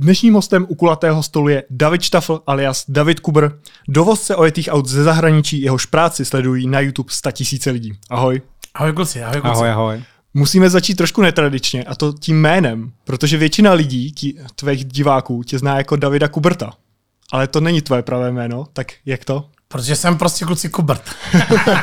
Dnešním 0.00 0.34
hostem 0.34 0.66
u 0.68 0.74
kulatého 0.74 1.22
stolu 1.22 1.48
je 1.48 1.62
David 1.70 2.02
Štafl 2.02 2.42
alias 2.46 2.84
David 2.88 3.20
Kubr, 3.20 3.50
dovozce 3.88 4.36
ojetých 4.36 4.68
aut 4.72 4.86
ze 4.86 5.04
zahraničí, 5.04 5.62
jehož 5.62 5.86
práci 5.86 6.24
sledují 6.24 6.66
na 6.66 6.80
YouTube 6.80 7.12
100 7.12 7.32
tisíce 7.32 7.70
lidí. 7.70 7.92
Ahoj. 8.10 8.42
Ahoj 8.74 8.92
kluci, 8.92 9.24
ahoj 9.24 9.40
kluci. 9.40 9.56
Ahoj, 9.56 9.70
ahoj. 9.70 10.02
Musíme 10.34 10.70
začít 10.70 10.94
trošku 10.94 11.22
netradičně, 11.22 11.84
a 11.84 11.94
to 11.94 12.12
tím 12.12 12.40
jménem, 12.40 12.92
protože 13.04 13.36
většina 13.36 13.72
lidí, 13.72 14.12
tí, 14.12 14.38
tvých 14.54 14.84
diváků, 14.84 15.42
tě 15.42 15.58
zná 15.58 15.76
jako 15.76 15.96
Davida 15.96 16.28
Kuberta. 16.28 16.72
Ale 17.32 17.46
to 17.46 17.60
není 17.60 17.82
tvoje 17.82 18.02
pravé 18.02 18.32
jméno, 18.32 18.66
tak 18.72 18.86
jak 19.06 19.24
to? 19.24 19.48
Protože 19.68 19.96
jsem 19.96 20.18
prostě 20.18 20.44
kluci 20.44 20.68
Kubert. 20.68 21.10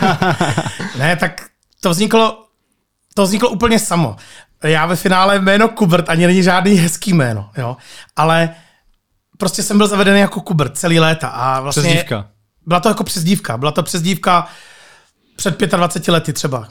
ne, 0.98 1.16
tak 1.16 1.46
to 1.80 1.90
vzniklo, 1.90 2.46
to 3.14 3.24
vzniklo 3.24 3.50
úplně 3.50 3.80
samo. 3.80 4.16
Já 4.64 4.86
ve 4.86 4.96
finále 4.96 5.40
jméno 5.40 5.70
Kubert 5.70 6.10
ani 6.10 6.28
není 6.28 6.44
žádný 6.44 6.76
hezký 6.76 7.14
jméno, 7.14 7.50
jo. 7.58 7.78
Ale 8.16 8.50
prostě 9.38 9.64
jsem 9.64 9.78
byl 9.78 9.88
zavedený 9.88 10.20
jako 10.20 10.42
Kubert 10.42 10.78
celý 10.78 11.00
léta. 11.00 11.28
A 11.28 11.60
vlastně 11.60 11.84
Přezdívka. 11.84 12.28
Byla 12.66 12.80
to 12.80 12.90
jako 12.90 13.04
přezdívka. 13.04 13.58
Byla 13.58 13.72
to 13.72 13.84
přezdívka 13.84 14.48
před 15.36 15.62
25 15.62 16.12
lety 16.12 16.34
třeba, 16.34 16.68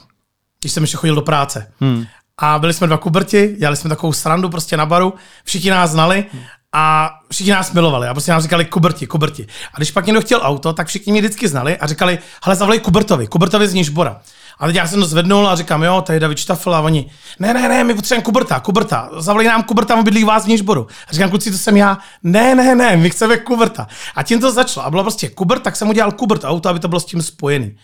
když 0.60 0.73
jsem 0.73 0.82
ještě 0.82 0.96
chodil 0.96 1.15
do 1.15 1.23
práce. 1.23 1.73
Hmm. 1.80 2.06
A 2.38 2.59
byli 2.59 2.73
jsme 2.73 2.87
dva 2.87 2.96
kuberti, 2.96 3.56
dělali 3.59 3.77
jsme 3.77 3.91
takovou 3.91 4.12
srandu 4.12 4.48
prostě 4.48 4.77
na 4.77 4.87
baru, 4.87 5.15
všichni 5.45 5.70
nás 5.70 5.90
znali 5.90 6.24
a 6.73 7.10
všichni 7.30 7.52
nás 7.52 7.73
milovali 7.73 8.09
a 8.09 8.15
prostě 8.15 8.32
nám 8.32 8.40
říkali 8.40 8.65
kuberti, 8.65 9.06
kuberti. 9.06 9.46
A 9.74 9.77
když 9.77 9.90
pak 9.90 10.06
někdo 10.06 10.20
chtěl 10.20 10.40
auto, 10.43 10.73
tak 10.73 10.87
všichni 10.87 11.12
mě 11.12 11.20
vždycky 11.20 11.48
znali 11.48 11.77
a 11.77 11.87
říkali, 11.87 12.18
hele, 12.45 12.56
zavolej 12.56 12.80
Kubertovi, 12.80 13.27
Kubertovi 13.27 13.68
z 13.68 13.74
Nižbora. 13.74 14.20
A 14.62 14.66
teď 14.66 14.77
já 14.77 14.87
jsem 14.87 15.01
to 15.01 15.07
zvednul 15.07 15.48
a 15.48 15.57
říkám, 15.57 15.83
jo, 15.83 16.02
tady 16.02 16.16
je 16.16 16.21
David 16.21 16.39
Štafel 16.39 16.75
a 16.75 16.80
oni, 16.80 17.11
ne, 17.39 17.55
ne, 17.55 17.69
ne, 17.69 17.84
my 17.84 17.95
potřebujeme 17.95 18.25
Kuberta, 18.25 18.61
Kuberta, 18.61 19.11
zavolej 19.19 19.47
nám 19.47 19.62
Kuberta, 19.62 19.95
on 19.95 20.05
bydlí 20.05 20.25
vás 20.25 20.45
v 20.45 20.48
Nižboru. 20.48 20.87
A 21.09 21.12
říkám, 21.12 21.30
kluci, 21.30 21.51
to 21.51 21.59
jsem 21.59 21.77
já, 21.77 21.98
ne, 22.23 22.55
ne, 22.55 22.75
ne, 22.75 22.97
my 22.97 23.11
chceme 23.11 23.37
Kuberta. 23.37 23.87
A 24.15 24.23
tím 24.23 24.41
to 24.41 24.52
začalo. 24.52 24.87
A 24.87 24.91
bylo 24.91 25.02
prostě 25.02 25.29
Kubert, 25.29 25.63
tak 25.63 25.77
jsem 25.77 25.88
udělal 25.88 26.13
Kubert 26.13 26.45
auto, 26.45 26.69
aby 26.69 26.80
to 26.80 26.88
bylo 26.88 27.01
s 27.01 27.04
tím 27.04 27.23
spojený. 27.23 27.77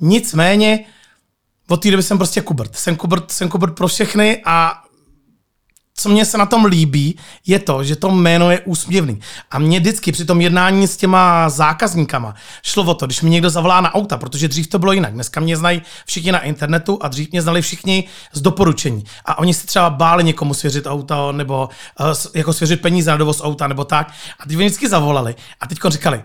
Nicméně, 0.00 0.84
od 1.68 1.82
té 1.82 1.90
doby 1.90 2.02
jsem 2.02 2.18
prostě 2.18 2.40
Kubert. 2.40 2.76
Jsem 2.76 2.96
Kubert, 2.96 3.30
jsem 3.30 3.48
Kubert 3.48 3.74
pro 3.74 3.88
všechny 3.88 4.42
a 4.44 4.82
co 5.98 6.08
mě 6.08 6.24
se 6.24 6.38
na 6.38 6.46
tom 6.46 6.64
líbí, 6.64 7.16
je 7.46 7.58
to, 7.58 7.84
že 7.84 7.96
to 7.96 8.10
jméno 8.10 8.50
je 8.50 8.60
úsměvný. 8.60 9.20
A 9.50 9.58
mě 9.58 9.80
vždycky 9.80 10.12
při 10.12 10.24
tom 10.24 10.40
jednání 10.40 10.88
s 10.88 10.96
těma 10.96 11.48
zákazníkama 11.48 12.34
šlo 12.62 12.84
o 12.84 12.94
to, 12.94 13.06
když 13.06 13.22
mi 13.22 13.30
někdo 13.30 13.50
zavolá 13.50 13.80
na 13.80 13.94
auta, 13.94 14.16
protože 14.16 14.48
dřív 14.48 14.66
to 14.66 14.78
bylo 14.78 14.92
jinak. 14.92 15.12
Dneska 15.12 15.40
mě 15.40 15.56
znají 15.56 15.82
všichni 16.06 16.32
na 16.32 16.40
internetu 16.40 16.98
a 17.02 17.08
dřív 17.08 17.32
mě 17.32 17.42
znali 17.42 17.62
všichni 17.62 18.04
z 18.32 18.40
doporučení. 18.40 19.04
A 19.24 19.38
oni 19.38 19.54
si 19.54 19.66
třeba 19.66 19.90
báli 19.90 20.24
někomu 20.24 20.54
svěřit 20.54 20.86
auto 20.86 21.32
nebo 21.32 21.68
uh, 22.00 22.06
jako 22.34 22.52
svěřit 22.52 22.82
peníze 22.82 23.10
na 23.10 23.16
dovoz 23.16 23.40
auta 23.44 23.68
nebo 23.68 23.84
tak. 23.84 24.12
A 24.40 24.46
teď 24.46 24.56
mě 24.56 24.66
vždycky 24.66 24.88
zavolali 24.88 25.34
a 25.60 25.66
teď 25.66 25.78
říkali, 25.88 26.24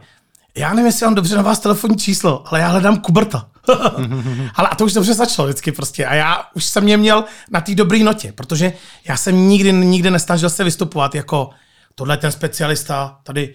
já 0.57 0.69
nevím, 0.69 0.85
jestli 0.85 1.05
mám 1.05 1.15
dobře 1.15 1.35
na 1.35 1.41
vás 1.41 1.59
telefonní 1.59 1.97
číslo, 1.97 2.43
ale 2.47 2.59
já 2.59 2.67
hledám 2.67 2.99
Kuberta. 2.99 3.49
ale 4.55 4.67
a 4.67 4.75
to 4.75 4.85
už 4.85 4.93
dobře 4.93 5.13
začalo 5.13 5.47
vždycky 5.47 5.71
prostě. 5.71 6.05
A 6.05 6.13
já 6.13 6.43
už 6.53 6.65
jsem 6.65 6.83
mě 6.83 6.97
měl 6.97 7.23
na 7.51 7.61
té 7.61 7.75
dobré 7.75 7.99
notě, 7.99 8.31
protože 8.31 8.73
já 9.07 9.17
jsem 9.17 9.47
nikdy, 9.47 9.73
nikdy 9.73 10.11
nesnažil 10.11 10.49
se 10.49 10.63
vystupovat 10.63 11.15
jako 11.15 11.49
tohle 11.95 12.17
ten 12.17 12.31
specialista, 12.31 13.19
tady 13.23 13.53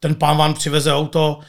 ten 0.00 0.14
pán 0.14 0.36
vám 0.36 0.54
přiveze 0.54 0.94
auto, 0.94 1.40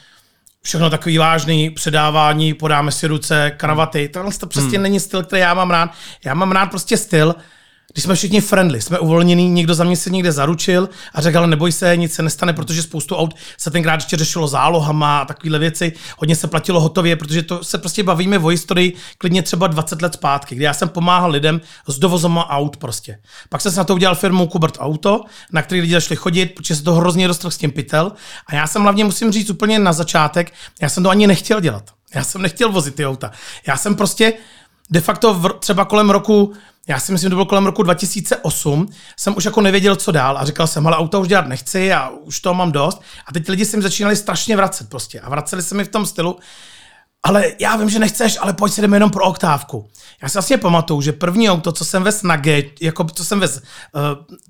všechno 0.62 0.90
takový 0.90 1.18
vážný, 1.18 1.70
předávání, 1.70 2.54
podáme 2.54 2.92
si 2.92 3.06
ruce, 3.06 3.52
kravaty. 3.56 4.08
Tohle 4.08 4.32
to 4.32 4.46
přesně 4.46 4.78
hmm. 4.78 4.82
není 4.82 5.00
styl, 5.00 5.22
který 5.22 5.42
já 5.42 5.54
mám 5.54 5.70
rád. 5.70 5.90
Já 6.24 6.34
mám 6.34 6.52
rád 6.52 6.66
prostě 6.66 6.96
styl, 6.96 7.34
když 7.92 8.04
jsme 8.04 8.14
všichni 8.14 8.40
friendly, 8.40 8.80
jsme 8.80 8.98
uvolnění, 8.98 9.50
někdo 9.50 9.74
za 9.74 9.84
mě 9.84 9.96
se 9.96 10.10
někde 10.10 10.32
zaručil 10.32 10.88
a 11.14 11.20
řekl, 11.20 11.38
ale 11.38 11.46
neboj 11.46 11.72
se, 11.72 11.96
nic 11.96 12.14
se 12.14 12.22
nestane, 12.22 12.52
protože 12.52 12.82
spoustu 12.82 13.16
aut 13.16 13.34
se 13.58 13.70
tenkrát 13.70 13.94
ještě 13.94 14.16
řešilo 14.16 14.48
zálohama 14.48 15.18
a 15.18 15.24
takovéhle 15.24 15.58
věci. 15.58 15.92
Hodně 16.18 16.36
se 16.36 16.46
platilo 16.46 16.80
hotově, 16.80 17.16
protože 17.16 17.42
to 17.42 17.64
se 17.64 17.78
prostě 17.78 18.02
bavíme 18.02 18.38
o 18.38 18.48
historii 18.48 18.96
klidně 19.18 19.42
třeba 19.42 19.66
20 19.66 20.02
let 20.02 20.14
zpátky, 20.14 20.54
kdy 20.54 20.64
já 20.64 20.74
jsem 20.74 20.88
pomáhal 20.88 21.30
lidem 21.30 21.60
s 21.86 21.98
dovozem 21.98 22.38
aut 22.38 22.76
prostě. 22.76 23.18
Pak 23.48 23.60
jsem 23.60 23.72
se 23.72 23.78
na 23.78 23.84
to 23.84 23.94
udělal 23.94 24.14
firmu 24.14 24.46
Kubert 24.46 24.76
Auto, 24.80 25.24
na 25.52 25.62
který 25.62 25.80
lidi 25.80 25.92
začali 25.92 26.16
chodit, 26.16 26.46
protože 26.46 26.76
se 26.76 26.82
to 26.82 26.94
hrozně 26.94 27.26
roztrh 27.26 27.52
s 27.52 27.58
tím 27.58 27.70
pytel. 27.70 28.12
A 28.46 28.54
já 28.54 28.66
jsem 28.66 28.82
hlavně, 28.82 29.04
musím 29.04 29.32
říct 29.32 29.50
úplně 29.50 29.78
na 29.78 29.92
začátek, 29.92 30.52
já 30.82 30.88
jsem 30.88 31.02
to 31.02 31.10
ani 31.10 31.26
nechtěl 31.26 31.60
dělat. 31.60 31.84
Já 32.14 32.24
jsem 32.24 32.42
nechtěl 32.42 32.72
vozit 32.72 32.94
ty 32.94 33.06
auta. 33.06 33.30
Já 33.66 33.76
jsem 33.76 33.94
prostě 33.94 34.32
de 34.90 35.00
facto 35.00 35.34
v, 35.34 35.48
třeba 35.60 35.84
kolem 35.84 36.10
roku 36.10 36.52
já 36.88 37.00
si 37.00 37.12
myslím, 37.12 37.26
že 37.26 37.30
to 37.30 37.36
bylo 37.36 37.46
kolem 37.46 37.66
roku 37.66 37.82
2008, 37.82 38.88
jsem 39.16 39.36
už 39.36 39.44
jako 39.44 39.60
nevěděl, 39.60 39.96
co 39.96 40.12
dál 40.12 40.38
a 40.38 40.44
říkal 40.44 40.66
jsem, 40.66 40.86
ale 40.86 40.96
auta 40.96 41.18
už 41.18 41.28
dělat 41.28 41.46
nechci 41.46 41.92
a 41.92 42.08
už 42.08 42.40
toho 42.40 42.54
mám 42.54 42.72
dost. 42.72 43.02
A 43.26 43.32
teď 43.32 43.48
lidi 43.48 43.64
se 43.64 43.76
mi 43.76 43.82
začínali 43.82 44.16
strašně 44.16 44.56
vracet 44.56 44.88
prostě 44.88 45.20
a 45.20 45.30
vraceli 45.30 45.62
se 45.62 45.74
mi 45.74 45.84
v 45.84 45.88
tom 45.88 46.06
stylu, 46.06 46.38
ale 47.22 47.44
já 47.60 47.76
vím, 47.76 47.90
že 47.90 47.98
nechceš, 47.98 48.38
ale 48.40 48.52
pojď 48.52 48.72
si 48.72 48.80
jdeme 48.80 48.96
jenom 48.96 49.10
pro 49.10 49.24
oktávku. 49.24 49.90
Já 50.22 50.28
si 50.28 50.32
vlastně 50.32 50.58
pamatuju, 50.58 51.00
že 51.00 51.12
první 51.12 51.50
auto, 51.50 51.72
co 51.72 51.84
jsem 51.84 52.02
vez 52.02 52.22
na 52.22 52.36
G, 52.36 52.70
jako 52.80 53.04
co 53.04 53.24
jsem 53.24 53.40
vez, 53.40 53.56
uh, 53.56 54.02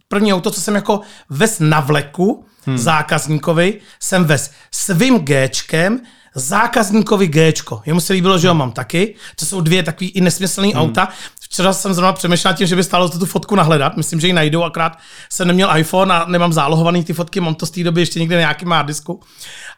první 0.09 0.35
auto, 0.35 0.51
co 0.51 0.61
jsem 0.61 0.75
jako 0.75 1.01
vez 1.31 1.57
na 1.61 1.81
vleku 1.81 2.47
hmm. 2.67 2.79
zákazníkovi, 2.79 3.81
jsem 4.01 4.25
vez 4.25 4.51
svým 4.71 5.19
Gčkem, 5.19 6.01
zákazníkovi 6.39 7.29
Gčko. 7.29 7.83
Jemu 7.87 8.01
se 8.01 8.13
líbilo, 8.13 8.39
že 8.39 8.49
ho 8.49 8.55
mám 8.55 8.73
taky. 8.73 9.15
To 9.37 9.47
jsou 9.47 9.61
dvě 9.61 9.83
takové 9.83 10.09
i 10.09 10.21
nesmyslné 10.21 10.69
hmm. 10.69 10.77
auta. 10.77 11.09
Včera 11.41 11.73
jsem 11.73 11.95
zrovna 11.95 12.13
přemýšlel 12.13 12.55
tím, 12.55 12.67
že 12.67 12.77
by 12.77 12.85
stálo 12.85 13.09
za 13.09 13.19
tu 13.19 13.27
fotku 13.27 13.55
nahledat. 13.55 13.97
Myslím, 13.97 14.21
že 14.21 14.27
ji 14.27 14.33
najdou, 14.33 14.63
akrát 14.63 14.99
jsem 15.31 15.49
neměl 15.49 15.77
iPhone 15.77 16.15
a 16.15 16.25
nemám 16.25 16.53
zálohovaný 16.53 17.05
ty 17.05 17.13
fotky, 17.13 17.41
mám 17.41 17.55
to 17.55 17.67
z 17.67 17.71
té 17.71 17.85
doby 17.85 18.01
ještě 18.01 18.21
někde 18.21 18.35
na 18.35 18.41
nějakým 18.41 18.75
disku. 18.83 19.21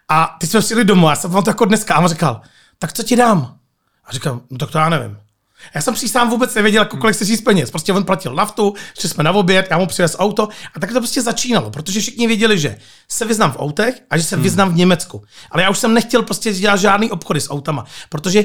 A 0.09 0.37
ty 0.41 0.47
jsme 0.47 0.61
přijeli 0.61 0.85
domů, 0.85 1.09
já 1.09 1.17
jsem 1.17 1.31
vám 1.31 1.45
to 1.45 1.51
jako 1.51 1.65
dneska 1.65 1.95
a 1.95 1.99
on 1.99 2.09
říkal, 2.09 2.41
tak 2.79 2.93
co 2.93 3.03
ti 3.03 3.17
dám? 3.17 3.55
A 4.05 4.13
říkám, 4.13 4.41
no 4.51 4.59
tak 4.59 4.71
to 4.71 4.79
já 4.79 4.89
nevím. 4.89 5.17
Já 5.75 5.81
jsem 5.81 5.97
sám 5.97 6.31
vůbec 6.31 6.55
nevěděl, 6.55 6.83
jako 6.83 6.97
kolik 6.97 7.17
se 7.17 7.25
říct 7.25 7.41
peněz. 7.41 7.71
Prostě 7.71 7.93
on 7.93 8.05
platil 8.05 8.35
naftu, 8.35 8.75
šli 8.99 9.09
jsme 9.09 9.25
na 9.25 9.33
oběd, 9.33 9.67
já 9.71 9.79
mu 9.79 9.87
přivez 9.87 10.17
auto 10.19 10.49
a 10.75 10.81
tak 10.81 10.93
to 10.93 11.01
prostě 11.01 11.23
začínalo, 11.23 11.71
protože 11.71 12.01
všichni 12.01 12.27
věděli, 12.27 12.59
že 12.59 12.79
se 13.09 13.25
vyznám 13.25 13.53
v 13.53 13.57
autech 13.59 14.03
a 14.11 14.19
že 14.19 14.25
se 14.25 14.37
hmm. 14.37 14.43
vyznám 14.43 14.73
v 14.73 14.77
Německu. 14.77 15.23
Ale 15.51 15.63
já 15.63 15.71
už 15.71 15.79
jsem 15.79 15.95
nechtěl 15.95 16.23
prostě 16.23 16.53
dělat 16.53 16.77
žádný 16.77 17.11
obchody 17.11 17.41
s 17.41 17.51
autama, 17.51 17.85
protože 18.09 18.45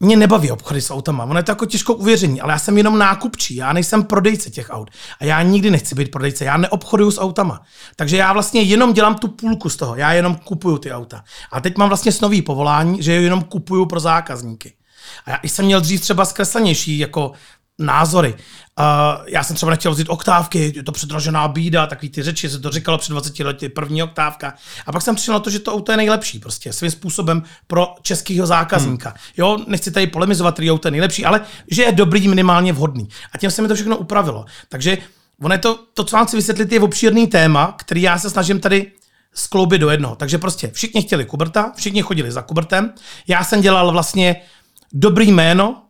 mě 0.00 0.16
nebaví 0.16 0.50
obchody 0.50 0.80
s 0.80 0.90
autama. 0.90 1.24
Ono 1.24 1.38
je 1.38 1.42
to 1.42 1.50
jako 1.50 1.66
těžko 1.66 1.94
uvěření, 1.94 2.40
ale 2.40 2.52
já 2.52 2.58
jsem 2.58 2.76
jenom 2.76 2.98
nákupčí, 2.98 3.56
já 3.56 3.72
nejsem 3.72 4.04
prodejce 4.04 4.50
těch 4.50 4.70
aut. 4.70 4.90
A 5.20 5.24
já 5.24 5.42
nikdy 5.42 5.70
nechci 5.70 5.94
být 5.94 6.10
prodejce, 6.10 6.44
já 6.44 6.56
neobchoduju 6.56 7.10
s 7.10 7.20
autama. 7.20 7.62
Takže 7.96 8.16
já 8.16 8.32
vlastně 8.32 8.60
jenom 8.60 8.92
dělám 8.92 9.14
tu 9.14 9.28
půlku 9.28 9.68
z 9.68 9.76
toho, 9.76 9.96
já 9.96 10.12
jenom 10.12 10.34
kupuju 10.34 10.78
ty 10.78 10.92
auta. 10.92 11.24
A 11.52 11.60
teď 11.60 11.76
mám 11.76 11.88
vlastně 11.88 12.12
snový 12.12 12.42
povolání, 12.42 13.02
že 13.02 13.12
je 13.12 13.20
jenom 13.20 13.42
kupuju 13.42 13.86
pro 13.86 14.00
zákazníky. 14.00 14.72
A 15.26 15.30
já 15.30 15.38
jsem 15.44 15.64
měl 15.64 15.80
dřív 15.80 16.00
třeba 16.00 16.24
zkreslenější 16.24 16.98
jako 16.98 17.32
názory. 17.78 18.34
Uh, 18.34 19.24
já 19.26 19.42
jsem 19.44 19.56
třeba 19.56 19.70
nechtěl 19.70 19.92
vzít 19.92 20.08
oktávky, 20.08 20.72
je 20.76 20.82
to 20.82 20.92
předražená 20.92 21.48
bída, 21.48 21.86
takový 21.86 22.08
ty 22.10 22.22
řeči, 22.22 22.48
se 22.50 22.58
to 22.58 22.70
říkalo 22.70 22.98
před 22.98 23.12
20 23.12 23.38
lety, 23.38 23.68
první 23.68 24.02
oktávka. 24.02 24.54
A 24.86 24.92
pak 24.92 25.02
jsem 25.02 25.14
přišel 25.14 25.34
na 25.34 25.40
to, 25.40 25.50
že 25.50 25.58
to 25.58 25.74
auto 25.74 25.92
je 25.92 25.96
nejlepší 25.96 26.38
prostě, 26.38 26.72
svým 26.72 26.90
způsobem 26.90 27.42
pro 27.66 27.94
českého 28.02 28.46
zákazníka. 28.46 29.08
Hmm. 29.08 29.18
Jo, 29.36 29.58
nechci 29.66 29.90
tady 29.90 30.06
polemizovat, 30.06 30.54
který 30.54 30.70
auto 30.70 30.88
je 30.88 30.92
nejlepší, 30.92 31.24
ale 31.24 31.40
že 31.70 31.82
je 31.82 31.92
dobrý, 31.92 32.28
minimálně 32.28 32.72
vhodný. 32.72 33.08
A 33.32 33.38
tím 33.38 33.50
se 33.50 33.62
mi 33.62 33.68
to 33.68 33.74
všechno 33.74 33.96
upravilo. 33.96 34.44
Takže 34.68 34.98
ono 35.40 35.54
je 35.54 35.58
to, 35.58 35.78
to, 35.94 36.04
co 36.04 36.16
vám 36.16 36.26
chci 36.26 36.36
vysvětlit, 36.36 36.72
je 36.72 36.80
obšírný 36.80 37.26
téma, 37.26 37.74
který 37.78 38.02
já 38.02 38.18
se 38.18 38.30
snažím 38.30 38.60
tady 38.60 38.92
skloubit 39.34 39.80
do 39.80 39.90
jednoho. 39.90 40.16
Takže 40.16 40.38
prostě 40.38 40.70
všichni 40.74 41.02
chtěli 41.02 41.24
Kuberta, 41.24 41.72
všichni 41.76 42.02
chodili 42.02 42.32
za 42.32 42.42
Kubertem. 42.42 42.92
Já 43.28 43.44
jsem 43.44 43.60
dělal 43.60 43.92
vlastně 43.92 44.36
dobrý 44.94 45.32
jméno, 45.32 45.82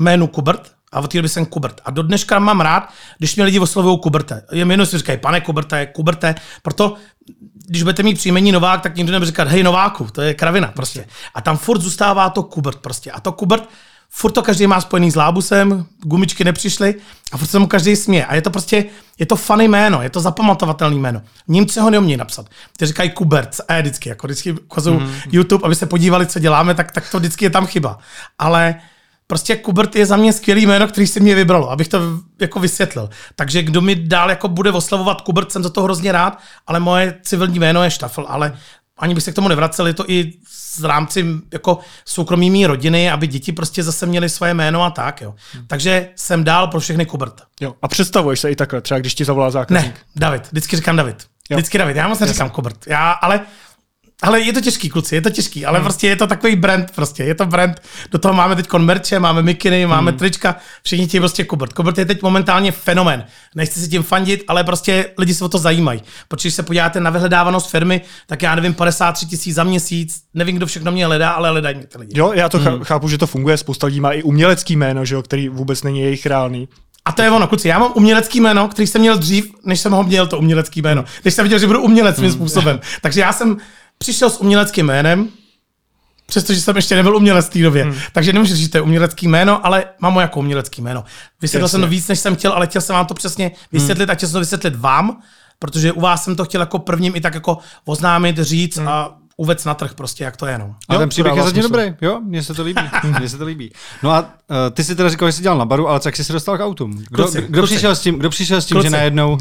jménu 0.00 0.26
Kubert, 0.26 0.72
a 0.92 1.00
od 1.00 1.12
té 1.12 1.18
doby 1.18 1.28
jsem 1.28 1.46
Kubert. 1.46 1.80
A 1.84 1.90
do 1.90 2.02
dneška 2.02 2.38
mám 2.38 2.60
rád, 2.60 2.92
když 3.18 3.36
mě 3.36 3.44
lidi 3.44 3.58
oslovují 3.58 3.98
Kuberte. 4.00 4.42
Je 4.52 4.64
mi 4.64 4.86
si 4.86 4.98
říkají, 4.98 5.18
pane 5.18 5.40
Kuberte, 5.40 5.86
Kuberte. 5.86 6.34
Proto, 6.62 6.96
když 7.68 7.82
budete 7.82 8.02
mít 8.02 8.14
příjmení 8.14 8.52
Novák, 8.52 8.80
tak 8.80 8.96
nikdo 8.96 9.12
nebude 9.12 9.26
říkat, 9.26 9.48
hej 9.48 9.62
Nováku, 9.62 10.06
to 10.12 10.22
je 10.22 10.34
kravina 10.34 10.68
prostě. 10.68 11.06
A 11.34 11.40
tam 11.40 11.56
furt 11.56 11.80
zůstává 11.80 12.30
to 12.30 12.42
Kubert 12.42 12.78
prostě. 12.78 13.10
A 13.10 13.20
to 13.20 13.32
Kubert, 13.32 13.68
furt 14.10 14.32
to 14.32 14.42
každý 14.42 14.66
má 14.66 14.80
spojený 14.80 15.10
s 15.10 15.16
lábusem, 15.16 15.86
gumičky 16.02 16.44
nepřišly 16.44 16.94
a 17.32 17.36
furt 17.36 17.46
se 17.46 17.58
mu 17.58 17.66
každý 17.66 17.96
směje. 17.96 18.26
A 18.26 18.34
je 18.34 18.42
to 18.42 18.50
prostě, 18.50 18.84
je 19.18 19.26
to 19.26 19.36
funny 19.36 19.68
jméno, 19.68 20.02
je 20.02 20.10
to 20.10 20.20
zapamatovatelný 20.20 20.98
jméno. 20.98 21.22
Němci 21.48 21.80
ho 21.80 21.90
neumějí 21.90 22.16
napsat. 22.16 22.46
Ty 22.76 22.86
říkají 22.86 23.10
Kubert, 23.10 23.60
e, 23.68 23.82
vždycky, 23.82 24.08
jako 24.08 24.26
vždycky 24.26 24.52
ukazují 24.52 25.00
mm. 25.00 25.12
YouTube, 25.32 25.64
aby 25.64 25.74
se 25.74 25.86
podívali, 25.86 26.26
co 26.26 26.38
děláme, 26.38 26.74
tak, 26.74 26.92
tak 26.92 27.10
to 27.10 27.18
vždycky 27.18 27.44
je 27.44 27.50
tam 27.50 27.66
chyba. 27.66 27.98
Ale 28.38 28.74
prostě 29.26 29.56
Kubert 29.56 29.96
je 29.96 30.06
za 30.06 30.16
mě 30.16 30.32
skvělý 30.32 30.66
jméno, 30.66 30.88
který 30.88 31.06
si 31.06 31.20
mě 31.20 31.34
vybralo, 31.34 31.70
abych 31.70 31.88
to 31.88 31.98
jako 32.40 32.60
vysvětlil. 32.60 33.10
Takže 33.36 33.62
kdo 33.62 33.80
mi 33.80 33.94
dál 33.94 34.30
jako 34.30 34.48
bude 34.48 34.72
oslavovat 34.72 35.20
Kubert, 35.20 35.52
jsem 35.52 35.62
za 35.62 35.70
to 35.70 35.82
hrozně 35.82 36.12
rád, 36.12 36.38
ale 36.66 36.80
moje 36.80 37.18
civilní 37.22 37.58
jméno 37.58 37.84
je 37.84 37.90
Štafel, 37.90 38.26
ale 38.28 38.56
ani 38.98 39.14
bych 39.14 39.24
se 39.24 39.32
k 39.32 39.34
tomu 39.34 39.48
nevracel, 39.48 39.86
je 39.86 39.94
to 39.94 40.10
i 40.10 40.32
z 40.78 40.84
rámci 40.84 41.26
jako 41.52 41.78
soukromí 42.04 42.50
mý 42.50 42.66
rodiny, 42.66 43.10
aby 43.10 43.26
děti 43.26 43.52
prostě 43.52 43.82
zase 43.82 44.06
měly 44.06 44.28
svoje 44.28 44.54
jméno 44.54 44.82
a 44.82 44.90
tak, 44.90 45.20
jo. 45.22 45.34
Takže 45.66 46.08
jsem 46.16 46.44
dál 46.44 46.66
pro 46.66 46.80
všechny 46.80 47.06
Kubert. 47.06 47.42
Jo. 47.60 47.74
A 47.82 47.88
představuješ 47.88 48.40
se 48.40 48.50
i 48.50 48.56
takhle, 48.56 48.80
třeba 48.80 49.00
když 49.00 49.14
ti 49.14 49.24
zavolá 49.24 49.50
zákazník? 49.50 49.94
Ne, 49.94 49.94
David, 50.16 50.46
vždycky 50.52 50.76
říkám 50.76 50.96
David. 50.96 51.26
Jo. 51.50 51.56
Vždycky 51.56 51.78
David, 51.78 51.96
já 51.96 52.08
moc 52.08 52.18
neříkám 52.18 52.50
Kubert. 52.50 52.86
Já, 52.86 53.10
ale 53.10 53.40
ale 54.22 54.40
je 54.40 54.52
to 54.52 54.60
těžký, 54.60 54.88
kluci, 54.88 55.14
je 55.14 55.20
to 55.20 55.30
těžký, 55.30 55.66
ale 55.66 55.78
hmm. 55.78 55.84
prostě 55.84 56.06
je 56.06 56.16
to 56.16 56.26
takový 56.26 56.56
brand, 56.56 56.90
prostě 56.94 57.24
je 57.24 57.34
to 57.34 57.46
brand. 57.46 57.82
Do 58.10 58.18
toho 58.18 58.34
máme 58.34 58.56
teď 58.56 58.72
merče, 58.72 59.18
máme 59.18 59.42
mikiny, 59.42 59.86
máme 59.86 60.10
hmm. 60.10 60.18
trička, 60.18 60.56
všichni 60.82 61.06
ti 61.06 61.18
prostě 61.18 61.44
Kubert. 61.44 61.72
Kubert 61.72 61.98
je 61.98 62.04
teď 62.04 62.22
momentálně 62.22 62.72
fenomén. 62.72 63.24
Nechci 63.54 63.80
si 63.80 63.88
tím 63.88 64.02
fandit, 64.02 64.44
ale 64.48 64.64
prostě 64.64 65.10
lidi 65.18 65.34
se 65.34 65.44
o 65.44 65.48
to 65.48 65.58
zajímají. 65.58 66.02
Protože 66.28 66.48
když 66.48 66.54
se 66.54 66.62
podíváte 66.62 67.00
na 67.00 67.10
vyhledávanost 67.10 67.70
firmy, 67.70 68.00
tak 68.26 68.42
já 68.42 68.54
nevím, 68.54 68.74
53 68.74 69.26
tisíc 69.26 69.54
za 69.54 69.64
měsíc, 69.64 70.22
nevím, 70.34 70.56
kdo 70.56 70.66
všechno 70.66 70.92
mě 70.92 71.06
hledá, 71.06 71.30
ale 71.30 71.50
hledají 71.50 71.76
mě 71.76 71.86
ty 71.86 71.98
lidi. 71.98 72.18
Jo, 72.18 72.32
já 72.34 72.48
to 72.48 72.58
hmm. 72.58 72.84
chápu, 72.84 73.08
že 73.08 73.18
to 73.18 73.26
funguje, 73.26 73.56
spousta 73.56 73.86
lidí 73.86 74.00
má 74.00 74.12
i 74.12 74.22
umělecký 74.22 74.76
jméno, 74.76 75.04
že 75.04 75.14
jo, 75.14 75.22
který 75.22 75.48
vůbec 75.48 75.82
není 75.82 76.00
jejich 76.00 76.26
reálný. 76.26 76.68
A 77.04 77.12
to 77.12 77.22
je 77.22 77.30
ono, 77.30 77.46
kluci, 77.46 77.68
já 77.68 77.78
mám 77.78 77.92
umělecký 77.94 78.40
jméno, 78.40 78.68
který 78.68 78.86
jsem 78.86 79.00
měl 79.00 79.18
dřív, 79.18 79.50
než 79.64 79.80
jsem 79.80 79.92
ho 79.92 80.02
měl, 80.02 80.26
to 80.26 80.38
umělecký 80.38 80.82
jméno. 80.82 81.04
Když 81.22 81.34
jsem 81.34 81.42
viděl, 81.42 81.58
že 81.58 81.66
budu 81.66 81.82
umělec 81.82 82.16
svým 82.16 82.30
hmm. 82.30 82.38
způsobem. 82.38 82.80
Takže 83.02 83.20
já 83.20 83.32
jsem 83.32 83.56
přišel 83.98 84.30
s 84.30 84.40
uměleckým 84.40 84.86
jménem, 84.86 85.28
přestože 86.26 86.60
jsem 86.60 86.76
ještě 86.76 86.96
nebyl 86.96 87.16
umělec 87.16 87.46
v 87.46 87.50
té 87.50 87.58
době. 87.58 87.84
Hmm. 87.84 87.94
Takže 88.12 88.32
nemůžu 88.32 88.54
říct, 88.54 88.64
že 88.64 88.68
to 88.68 88.78
je 88.78 88.82
umělecký 88.82 89.28
jméno, 89.28 89.66
ale 89.66 89.84
mám 90.00 90.14
ho 90.14 90.20
jako 90.20 90.40
umělecký 90.40 90.82
jméno. 90.82 91.04
Vysvětlil 91.42 91.68
jsem 91.68 91.80
to 91.80 91.86
víc, 91.86 92.08
než 92.08 92.18
jsem 92.18 92.36
chtěl, 92.36 92.52
ale 92.52 92.66
chtěl 92.66 92.82
jsem 92.82 92.94
vám 92.94 93.06
to 93.06 93.14
přesně 93.14 93.50
vysvětlit 93.72 94.04
hmm. 94.04 94.10
a 94.10 94.14
chtěl 94.14 94.28
jsem 94.28 94.32
to 94.32 94.40
vysvětlit 94.40 94.76
vám, 94.76 95.20
protože 95.58 95.92
u 95.92 96.00
vás 96.00 96.24
jsem 96.24 96.36
to 96.36 96.44
chtěl 96.44 96.60
jako 96.60 96.78
prvním 96.78 97.16
i 97.16 97.20
tak 97.20 97.34
jako 97.34 97.58
oznámit, 97.84 98.38
říct 98.38 98.76
hmm. 98.76 98.88
a 98.88 99.18
uvec 99.36 99.64
na 99.64 99.74
trh 99.74 99.94
prostě, 99.94 100.24
jak 100.24 100.36
to 100.36 100.46
je. 100.46 100.58
No. 100.58 100.76
A 100.88 100.98
ten 100.98 101.08
příběh 101.08 101.36
je 101.36 101.42
zatím 101.42 101.62
dobrý, 101.62 101.94
jo, 102.00 102.20
mně 102.24 102.42
se 102.42 102.54
to 102.54 102.62
líbí. 102.62 102.82
mně 103.18 103.28
se 103.28 103.38
to 103.38 103.44
líbí. 103.44 103.72
No 104.02 104.10
a 104.10 104.20
uh, 104.20 104.56
ty 104.72 104.84
si 104.84 104.96
teda 104.96 105.08
říkal, 105.08 105.28
že 105.28 105.32
jsi 105.32 105.42
dělal 105.42 105.58
na 105.58 105.64
baru, 105.64 105.88
ale 105.88 106.00
jak 106.04 106.16
jsi 106.16 106.24
se 106.24 106.32
dostal 106.32 106.58
k 106.58 106.60
autům? 106.60 106.92
Kdo, 106.92 107.22
kluci, 107.22 107.42
kdo, 107.42 107.60
kluci. 107.60 107.74
Přišel 107.74 107.96
s 107.96 108.00
tím, 108.00 108.18
kdo 108.18 108.30
přišel 108.30 108.62
s 108.62 108.66
tím, 108.66 108.74
kluci. 108.74 108.86
že 108.86 108.90
najednou... 108.90 109.38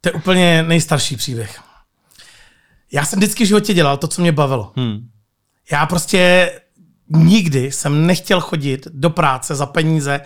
To 0.00 0.08
je 0.08 0.12
úplně 0.12 0.62
nejstarší 0.62 1.16
příběh. 1.16 1.60
Já 2.94 3.04
jsem 3.04 3.18
vždycky 3.18 3.44
v 3.44 3.46
životě 3.46 3.74
dělal 3.74 3.96
to, 3.96 4.08
co 4.08 4.22
mě 4.22 4.32
bavilo. 4.32 4.72
Hmm. 4.76 5.08
Já 5.72 5.86
prostě 5.86 6.52
nikdy 7.08 7.72
jsem 7.72 8.06
nechtěl 8.06 8.40
chodit 8.40 8.88
do 8.90 9.10
práce 9.10 9.54
za 9.54 9.66
peníze, 9.66 10.20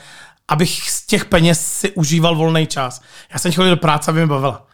abych 0.48 0.90
z 0.90 1.06
těch 1.06 1.24
peněz 1.24 1.66
si 1.66 1.92
užíval 1.92 2.36
volný 2.36 2.66
čas. 2.66 3.02
Já 3.32 3.38
jsem 3.38 3.52
chodil 3.52 3.70
do 3.70 3.76
práce, 3.76 4.10
aby 4.10 4.20
mě 4.20 4.26
bavila. 4.26 4.66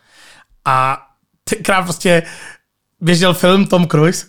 A 0.64 1.06
tenkrát 1.44 1.82
prostě 1.82 2.22
běžel 3.00 3.34
film 3.34 3.66
Tom 3.66 3.88
Cruise, 3.88 4.26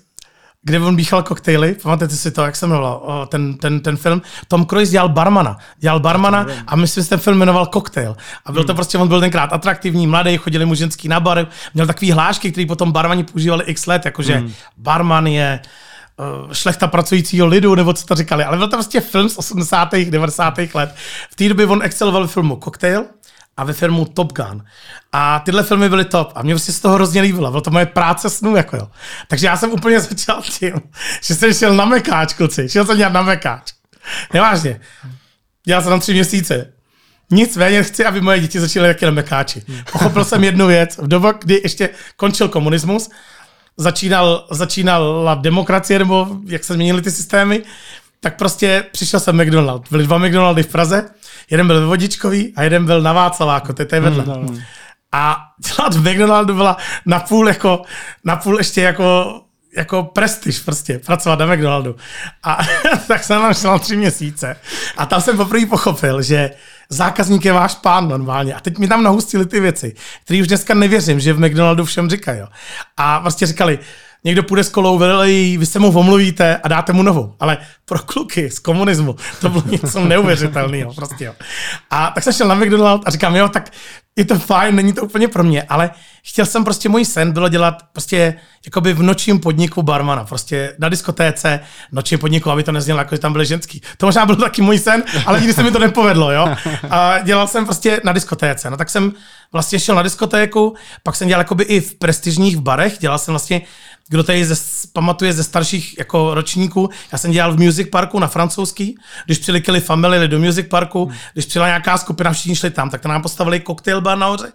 kde 0.66 0.80
on 0.80 0.96
bíchal 0.96 1.24
koktejly, 1.24 1.76
pamatujete 1.84 2.16
si 2.16 2.32
to, 2.32 2.42
jak 2.42 2.56
se 2.56 2.68
jmenoval 2.68 3.28
ten, 3.32 3.58
ten, 3.58 3.80
ten 3.80 3.98
film. 3.98 4.22
Tom 4.48 4.66
Cruise 4.66 4.92
dělal 4.92 5.10
barmana, 5.10 5.58
dělal 5.78 6.00
barmana 6.00 6.46
a 6.68 6.76
myslím, 6.76 7.04
že 7.04 7.10
ten 7.10 7.20
film 7.20 7.38
jmenoval 7.38 7.66
Cocktail. 7.74 8.16
A 8.46 8.52
byl 8.52 8.64
to 8.64 8.72
hmm. 8.72 8.76
prostě, 8.76 8.98
on 8.98 9.08
byl 9.08 9.20
tenkrát 9.20 9.54
atraktivní, 9.54 10.08
mladý, 10.08 10.38
chodili 10.38 10.66
mu 10.66 10.76
ženský 10.76 11.08
na 11.08 11.20
bar, 11.20 11.48
měl 11.74 11.88
takový 11.88 12.12
hlášky, 12.12 12.52
který 12.52 12.66
potom 12.66 12.92
barmani 12.92 13.24
používali 13.24 13.64
x 13.64 13.86
let, 13.86 14.06
jakože 14.06 14.36
hmm. 14.36 14.54
barman 14.78 15.28
je 15.28 15.60
šlechta 16.52 16.88
pracujícího 16.88 17.48
lidu, 17.48 17.76
nebo 17.76 17.94
co 17.94 18.06
to 18.06 18.16
říkali. 18.16 18.44
Ale 18.44 18.58
byl 18.58 18.68
to 18.68 18.76
prostě 18.76 19.02
film 19.02 19.30
z 19.30 19.38
80. 19.38 19.96
90. 19.96 20.54
let. 20.74 20.96
V 21.30 21.36
té 21.36 21.50
době 21.50 21.66
on 21.66 21.84
exceloval 21.84 22.28
filmu 22.28 22.60
Cocktail, 22.64 23.06
a 23.58 23.64
ve 23.64 23.74
filmu 23.74 24.06
Top 24.06 24.34
Gun. 24.34 24.64
A 25.12 25.40
tyhle 25.40 25.64
filmy 25.64 25.90
byly 25.90 26.06
top 26.06 26.32
a 26.36 26.44
mě 26.44 26.60
se 26.60 26.74
z 26.74 26.80
toho 26.80 26.96
hrozně 26.96 27.22
líbilo. 27.22 27.52
Bylo 27.52 27.62
to 27.62 27.72
moje 27.72 27.86
práce 27.86 28.30
snů, 28.30 28.56
jako 28.56 28.76
jo. 28.76 28.90
Takže 29.28 29.48
já 29.48 29.58
jsem 29.58 29.72
úplně 29.72 30.00
začal 30.00 30.42
tím, 30.42 30.74
že 31.22 31.36
jsem 31.36 31.54
šel 31.54 31.76
na 31.76 31.86
mekáč, 31.86 32.34
kluci. 32.34 32.70
Šel 32.70 32.86
jsem 32.86 32.98
dělat 32.98 33.14
na 33.14 33.22
mekáč. 33.22 33.74
Nevážně. 34.34 34.80
Dělal 35.66 35.82
jsem 35.82 35.90
tam 35.90 36.00
tři 36.00 36.14
měsíce. 36.14 36.72
Nicméně 37.32 37.84
chci, 37.84 38.06
aby 38.06 38.22
moje 38.22 38.40
děti 38.40 38.60
začaly 38.60 38.88
taky 38.88 39.06
na 39.06 39.12
mekáči. 39.12 39.64
Pochopil 39.92 40.26
jsem 40.26 40.44
jednu 40.44 40.68
věc. 40.68 40.98
V 40.98 41.08
době, 41.08 41.34
kdy 41.40 41.62
ještě 41.64 41.90
končil 42.16 42.50
komunismus, 42.50 43.10
začínal, 43.78 44.48
začínala 44.52 45.36
demokracie, 45.36 46.00
nebo 46.00 46.28
jak 46.46 46.64
se 46.64 46.74
změnily 46.74 47.02
ty 47.02 47.12
systémy, 47.12 47.64
tak 48.26 48.36
prostě 48.36 48.86
přišel 48.92 49.20
jsem 49.20 49.42
McDonald. 49.42 49.92
Byly 49.92 50.04
dva 50.04 50.18
McDonaldy 50.18 50.64
v 50.64 50.68
Praze, 50.68 51.10
jeden 51.50 51.68
byl 51.68 51.80
ve 51.80 51.86
Vodičkový 51.86 52.54
a 52.56 52.64
jeden 52.64 52.86
byl 52.86 53.02
na 53.02 53.14
Václaváku, 53.14 53.74
to 53.74 53.96
je 53.96 54.02
vedle. 54.02 54.24
Hmm. 54.24 54.62
A 55.12 55.38
dělat 55.68 55.94
v 55.94 56.12
McDonaldu 56.12 56.56
byla 56.56 56.78
napůl 57.06 57.48
jako, 57.48 57.82
napůl 58.24 58.58
ještě 58.58 58.82
jako 58.82 59.42
jako 59.78 60.04
prestiž 60.04 60.60
prostě, 60.60 61.00
pracovat 61.00 61.40
na 61.40 61.46
McDonaldu. 61.46 61.96
A 62.44 62.58
tak 63.08 63.24
jsem 63.24 63.42
tam 63.42 63.54
šel 63.54 63.80
tři 63.80 63.98
měsíce. 63.98 64.56
A 64.98 65.06
tam 65.06 65.22
jsem 65.22 65.38
poprvé 65.38 65.66
pochopil, 65.66 66.22
že 66.22 66.52
zákazník 66.90 67.46
je 67.46 67.54
váš 67.54 67.76
pán 67.76 68.08
normálně. 68.08 68.54
A 68.54 68.60
teď 68.60 68.78
mi 68.78 68.88
tam 68.88 69.04
nahustili 69.04 69.46
ty 69.46 69.60
věci, 69.60 69.96
které 70.24 70.42
už 70.42 70.48
dneska 70.48 70.74
nevěřím, 70.74 71.20
že 71.20 71.34
v 71.34 71.40
McDonaldu 71.40 71.86
všem 71.86 72.10
říkají. 72.10 72.42
A 72.98 73.20
prostě 73.20 73.46
říkali, 73.46 73.80
někdo 74.26 74.44
půjde 74.44 74.64
s 74.64 74.70
kolou, 74.70 75.00
vy, 75.00 75.58
vy 75.58 75.66
se 75.66 75.80
mu 75.80 76.00
omluvíte 76.00 76.58
a 76.64 76.68
dáte 76.68 76.94
mu 76.94 77.04
novou. 77.04 77.36
Ale 77.40 77.58
pro 77.86 78.00
kluky 78.00 78.50
z 78.50 78.60
komunismu 78.60 79.16
to 79.42 79.50
bylo 79.50 79.64
něco 79.66 80.00
neuvěřitelného. 80.00 80.94
Prostě, 80.94 81.26
jo. 81.26 81.34
A 81.90 82.12
tak 82.16 82.24
jsem 82.24 82.34
šel 82.34 82.48
na 82.48 82.56
McDonald 82.56 83.02
a 83.06 83.12
říkám, 83.12 83.36
jo, 83.36 83.50
tak 83.50 83.72
je 84.16 84.26
to 84.26 84.40
fajn, 84.40 84.76
není 84.76 84.94
to 84.94 85.04
úplně 85.04 85.28
pro 85.28 85.44
mě, 85.44 85.64
ale 85.64 85.92
chtěl 86.24 86.46
jsem 86.46 86.64
prostě, 86.64 86.90
můj 86.90 87.06
sen 87.06 87.32
bylo 87.32 87.50
dělat 87.50 87.84
prostě 87.94 88.36
jakoby 88.66 88.94
v 88.94 89.04
nočním 89.04 89.40
podniku 89.40 89.84
barmana, 89.84 90.24
prostě 90.24 90.76
na 90.80 90.90
diskotéce, 90.90 91.60
nočním 91.92 92.20
podniku, 92.20 92.52
aby 92.52 92.64
to 92.64 92.72
neznělo 92.72 93.00
jako, 93.00 93.16
že 93.16 93.22
tam 93.22 93.34
byly 93.34 93.46
ženský. 93.46 93.82
To 93.98 94.06
možná 94.06 94.26
byl 94.26 94.36
taky 94.36 94.62
můj 94.62 94.80
sen, 94.80 95.04
ale 95.26 95.40
nikdy 95.40 95.54
se 95.54 95.64
mi 95.64 95.72
to 95.72 95.80
nepovedlo, 95.80 96.32
jo. 96.32 96.56
A 96.90 97.20
dělal 97.20 97.48
jsem 97.48 97.66
prostě 97.66 98.02
na 98.04 98.14
diskotéce, 98.14 98.70
no 98.70 98.78
tak 98.78 98.90
jsem 98.90 99.14
vlastně 99.52 99.80
šel 99.80 99.96
na 99.96 100.02
diskotéku, 100.02 100.76
pak 101.04 101.16
jsem 101.16 101.28
dělal 101.28 101.42
jakoby 101.42 101.64
i 101.64 101.80
v 101.80 101.96
prestižních 101.96 102.58
barech, 102.58 102.98
dělal 103.00 103.18
jsem 103.18 103.32
vlastně 103.32 103.62
kdo 104.10 104.24
tady 104.24 104.46
ze, 104.46 104.56
pamatuje 104.94 105.34
ze 105.34 105.44
starších 105.44 105.98
jako 105.98 106.34
ročníků, 106.34 106.90
já 107.12 107.18
jsem 107.18 107.32
dělal 107.32 107.54
v 107.54 107.60
Music 107.60 107.90
Parku 107.90 108.20
na 108.20 108.28
francouzský, 108.28 108.98
když 109.26 109.38
přijeli 109.38 109.62
Kelly 109.62 109.82
Family 109.82 110.28
do 110.28 110.40
Music 110.40 110.68
Parku, 110.70 111.06
hmm. 111.06 111.16
když 111.34 111.46
přijela 111.46 111.68
nějaká 111.68 111.98
skupina, 111.98 112.34
všichni 112.34 112.56
šli 112.56 112.72
tam, 112.72 112.90
tak 112.90 113.06
nám 113.06 113.22
postavili 113.22 113.60
koktejl 113.60 114.02
bar 114.02 114.18
nahoře 114.18 114.52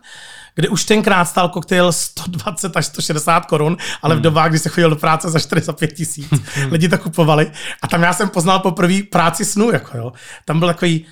kde 0.55 0.69
už 0.69 0.85
tenkrát 0.85 1.25
stál 1.25 1.49
koktejl 1.49 1.93
120 1.93 2.77
až 2.77 2.87
160 2.87 3.47
korun, 3.47 3.77
ale 4.03 4.15
v 4.15 4.19
hmm. 4.19 4.23
dobách, 4.23 4.51
kdy 4.51 4.59
se 4.59 4.69
chodil 4.69 4.91
do 4.91 4.97
práce 4.97 5.31
za 5.31 5.39
4 5.39 5.61
za 5.61 5.73
5 5.73 5.93
tisíc, 5.93 6.31
hmm. 6.31 6.73
lidi 6.73 6.89
to 6.89 6.99
kupovali. 6.99 7.51
A 7.83 7.87
tam 7.87 8.03
já 8.03 8.13
jsem 8.13 8.29
poznal 8.29 8.59
poprvé 8.59 9.03
práci 9.11 9.45
snu, 9.45 9.71
jako 9.71 9.99
jo. 9.99 10.13
Tam 10.45 10.59
byl 10.59 10.69
takový 10.69 11.07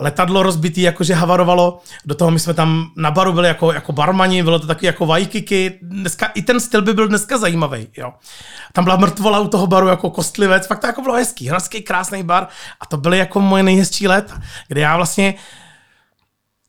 letadlo 0.00 0.42
rozbitý, 0.42 0.82
jakože 0.82 1.14
havarovalo. 1.14 1.80
Do 2.04 2.14
toho 2.14 2.30
my 2.30 2.38
jsme 2.38 2.54
tam 2.54 2.90
na 2.96 3.10
baru 3.10 3.32
byli 3.32 3.48
jako, 3.48 3.72
jako 3.72 3.92
barmani, 3.92 4.42
bylo 4.42 4.58
to 4.58 4.66
taky 4.66 4.86
jako 4.86 5.06
vajkiky. 5.06 5.78
Dneska, 5.82 6.26
I 6.26 6.42
ten 6.42 6.60
styl 6.60 6.82
by 6.82 6.94
byl 6.94 7.08
dneska 7.08 7.38
zajímavý. 7.38 7.86
Jo. 7.96 8.12
Tam 8.72 8.84
byla 8.84 8.96
mrtvola 8.96 9.40
u 9.40 9.48
toho 9.48 9.66
baru 9.66 9.88
jako 9.88 10.10
kostlivec, 10.10 10.66
fakt 10.66 10.78
to 10.78 10.86
jako 10.86 11.02
bylo 11.02 11.14
hezký, 11.14 11.50
hezký, 11.50 11.82
krásný 11.82 12.22
bar. 12.22 12.46
A 12.80 12.86
to 12.86 12.96
byly 12.96 13.18
jako 13.18 13.40
moje 13.40 13.62
nejhezčí 13.62 14.08
léta, 14.08 14.40
kde 14.68 14.80
já 14.80 14.96
vlastně 14.96 15.34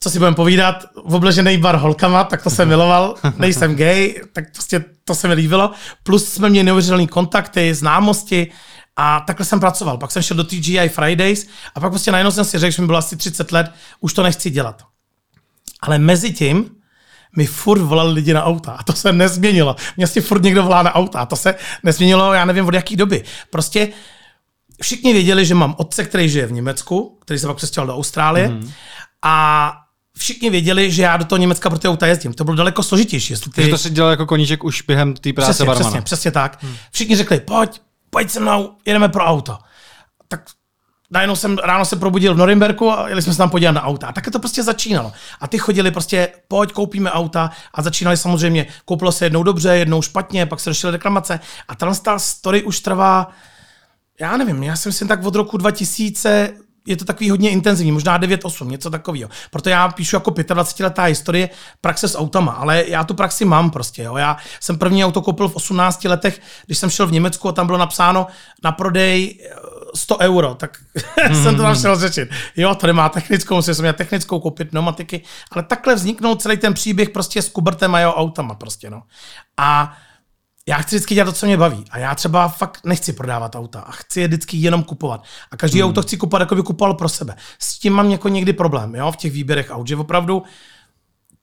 co 0.04 0.10
si 0.10 0.18
budeme 0.18 0.36
povídat, 0.36 0.86
v 1.06 1.16
obležený 1.16 1.58
bar 1.58 1.76
holkama, 1.76 2.24
tak 2.24 2.44
to 2.44 2.50
jsem 2.50 2.68
miloval, 2.68 3.16
nejsem 3.38 3.76
gay, 3.76 4.22
tak 4.34 4.52
prostě 4.52 4.86
to 5.06 5.16
se 5.16 5.28
mi 5.28 5.34
líbilo. 5.34 5.72
Plus 6.04 6.34
jsme 6.34 6.50
měli 6.50 6.64
neuvěřitelné 6.64 7.08
kontakty, 7.08 7.74
známosti, 7.74 8.52
a 9.02 9.20
takhle 9.20 9.46
jsem 9.46 9.60
pracoval. 9.60 9.98
Pak 9.98 10.12
jsem 10.12 10.24
šel 10.24 10.38
do 10.38 10.44
TGI 10.44 10.90
Fridays 10.90 11.48
a 11.76 11.80
pak 11.80 11.92
prostě 11.92 12.12
najednou 12.12 12.32
jsem 12.32 12.46
si 12.46 12.60
řekl, 12.60 12.76
že 12.76 12.82
mi 12.82 12.86
bylo 12.86 12.98
asi 12.98 13.18
30 13.18 13.52
let, 13.52 13.72
už 14.00 14.14
to 14.14 14.24
nechci 14.24 14.50
dělat. 14.50 14.84
Ale 15.82 16.00
mezi 16.00 16.34
tím 16.34 16.70
mi 17.36 17.46
furt 17.46 17.82
volali 17.82 18.14
lidi 18.14 18.34
na 18.34 18.44
auta 18.44 18.72
a 18.72 18.84
to 18.84 18.94
se 18.94 19.14
nezměnilo. 19.14 19.76
Mě 19.98 20.08
si 20.08 20.22
furt 20.22 20.44
někdo 20.44 20.64
volá 20.64 20.84
na 20.84 20.96
auta 20.96 21.20
a 21.20 21.26
to 21.26 21.36
se 21.36 21.56
nezměnilo, 21.84 22.34
já 22.34 22.46
nevím 22.46 22.66
od 22.66 22.74
jaký 22.74 22.96
doby. 22.96 23.24
Prostě 23.50 23.90
všichni 24.82 25.14
věděli, 25.14 25.46
že 25.46 25.56
mám 25.56 25.76
otce, 25.78 26.04
který 26.04 26.30
žije 26.30 26.48
v 26.48 26.52
Německu, 26.52 27.18
který 27.22 27.40
se 27.40 27.48
pak 27.48 27.58
přestěhoval 27.58 27.88
do 27.88 27.98
Austrálie 27.98 28.48
mm. 28.48 28.72
a 29.22 29.74
všichni 30.18 30.50
věděli, 30.50 30.92
že 30.92 31.04
já 31.04 31.18
do 31.18 31.26
toho 31.26 31.40
Německa 31.40 31.70
pro 31.70 31.80
ty 31.80 31.88
auta 31.88 32.08
jezdím. 32.08 32.34
To 32.34 32.44
bylo 32.44 32.56
daleko 32.56 32.84
složitější. 32.84 33.34
Jestli 33.34 33.52
ty... 33.52 33.64
Že 33.64 33.70
to 33.70 33.78
si 33.78 33.90
dělal 33.90 34.12
jako 34.12 34.26
koníček 34.26 34.64
už 34.64 34.82
během 34.82 35.14
té 35.14 35.34
práce 35.34 35.52
přesně, 35.52 35.66
barmana. 35.66 35.90
Přesně, 35.90 36.02
přesně 36.02 36.32
tak. 36.32 36.64
Hmm. 36.64 36.76
Všichni 36.92 37.16
řekli, 37.16 37.40
pojď, 37.40 37.82
pojď 38.12 38.30
se 38.30 38.40
mnou, 38.40 38.78
jedeme 38.86 39.10
pro 39.10 39.24
auto. 39.24 39.58
Tak 40.28 40.42
najednou 41.12 41.36
jsem 41.36 41.58
ráno 41.58 41.86
se 41.86 41.96
probudil 41.96 42.34
v 42.34 42.38
Norimberku 42.38 42.92
a 42.92 43.10
jeli 43.10 43.22
jsme 43.22 43.34
se 43.34 43.38
tam 43.38 43.50
podívat 43.50 43.72
na 43.72 43.84
auta. 43.84 44.08
A 44.08 44.12
tak 44.12 44.30
to 44.32 44.40
prostě 44.40 44.64
začínalo. 44.64 45.12
A 45.40 45.48
ty 45.48 45.58
chodili 45.58 45.92
prostě, 45.92 46.30
pojď, 46.48 46.72
koupíme 46.72 47.12
auta. 47.12 47.52
A 47.74 47.82
začínali 47.82 48.18
samozřejmě, 48.18 48.68
koupilo 48.86 49.12
se 49.12 49.26
jednou 49.26 49.44
dobře, 49.44 49.78
jednou 49.78 50.02
špatně, 50.02 50.46
pak 50.46 50.60
se 50.60 50.70
došly 50.70 50.92
reklamace. 50.92 51.40
A 51.68 51.76
ta 51.76 52.20
story 52.20 52.64
už 52.64 52.80
trvá, 52.80 53.32
já 54.20 54.38
nevím, 54.38 54.64
já 54.64 54.76
jsem 54.76 54.92
si 54.92 55.08
tak 55.08 55.24
od 55.24 55.36
roku 55.36 55.58
2000 55.58 56.54
je 56.86 56.98
to 56.98 57.06
takový 57.06 57.30
hodně 57.30 57.50
intenzivní, 57.50 57.92
možná 57.92 58.20
9-8, 58.20 58.68
něco 58.68 58.90
takového. 58.90 59.30
Proto 59.52 59.70
já 59.70 59.90
píšu 59.90 60.16
jako 60.16 60.32
25-letá 60.32 61.04
historie 61.04 61.50
praxe 61.82 62.08
s 62.08 62.18
autama, 62.18 62.52
ale 62.52 62.84
já 62.88 63.04
tu 63.04 63.14
praxi 63.14 63.46
mám 63.46 63.70
prostě. 63.70 64.04
Jo. 64.04 64.18
Já 64.18 64.38
jsem 64.60 64.78
první 64.78 65.06
auto 65.06 65.22
koupil 65.22 65.50
v 65.50 65.56
18 65.56 66.04
letech, 66.04 66.42
když 66.66 66.78
jsem 66.78 66.90
šel 66.90 67.08
v 67.08 67.12
Německu 67.12 67.50
a 67.50 67.52
tam 67.52 67.66
bylo 67.66 67.78
napsáno 67.78 68.28
na 68.64 68.72
prodej 68.72 69.40
100 69.96 70.18
eh, 70.22 70.26
euro, 70.26 70.56
tak 70.56 70.78
mm. 71.30 71.36
jsem 71.44 71.56
to 71.56 71.62
tam 71.62 71.76
šel 71.76 72.00
řečit. 72.00 72.30
Jo, 72.58 72.76
to 72.76 72.88
nemá 72.88 73.10
technickou, 73.10 73.56
musím 73.56 73.76
jsem 73.76 73.84
měl 73.84 73.94
technickou 73.94 74.40
koupit 74.40 74.70
pneumatiky, 74.70 75.22
ale 75.52 75.64
takhle 75.64 75.96
vzniknul 75.96 76.36
celý 76.36 76.58
ten 76.58 76.74
příběh 76.74 77.10
prostě 77.10 77.42
s 77.42 77.50
Kubertem 77.50 77.96
a 77.96 78.00
jeho 78.00 78.16
autama 78.16 78.56
prostě, 78.56 78.90
no. 78.90 79.04
A 79.58 79.98
já 80.68 80.78
chci 80.78 80.96
vždycky 80.96 81.16
dělat 81.16 81.26
to, 81.26 81.32
co 81.32 81.46
mě 81.46 81.58
baví. 81.58 81.86
A 81.92 81.98
já 81.98 82.16
třeba 82.16 82.48
fakt 82.48 82.82
nechci 82.86 83.14
prodávat 83.14 83.56
auta 83.56 83.80
a 83.80 83.92
chci 83.92 84.22
je 84.22 84.28
vždycky 84.28 84.58
jenom 84.58 84.84
kupovat. 84.84 85.24
A 85.52 85.58
každý 85.58 85.80
hmm. 85.80 85.90
auto 85.90 86.02
chci 86.02 86.18
kupovat, 86.18 86.40
jako 86.40 86.56
by 86.56 86.64
kupoval 86.64 86.94
pro 86.94 87.10
sebe. 87.10 87.36
S 87.60 87.80
tím 87.80 87.94
mám 87.94 88.10
jako 88.10 88.30
někdy 88.30 88.54
problém, 88.54 88.96
jo, 88.96 89.12
v 89.12 89.18
těch 89.18 89.32
výběrech 89.32 89.68
aut, 89.72 89.88
že 89.88 89.96
opravdu 89.96 90.44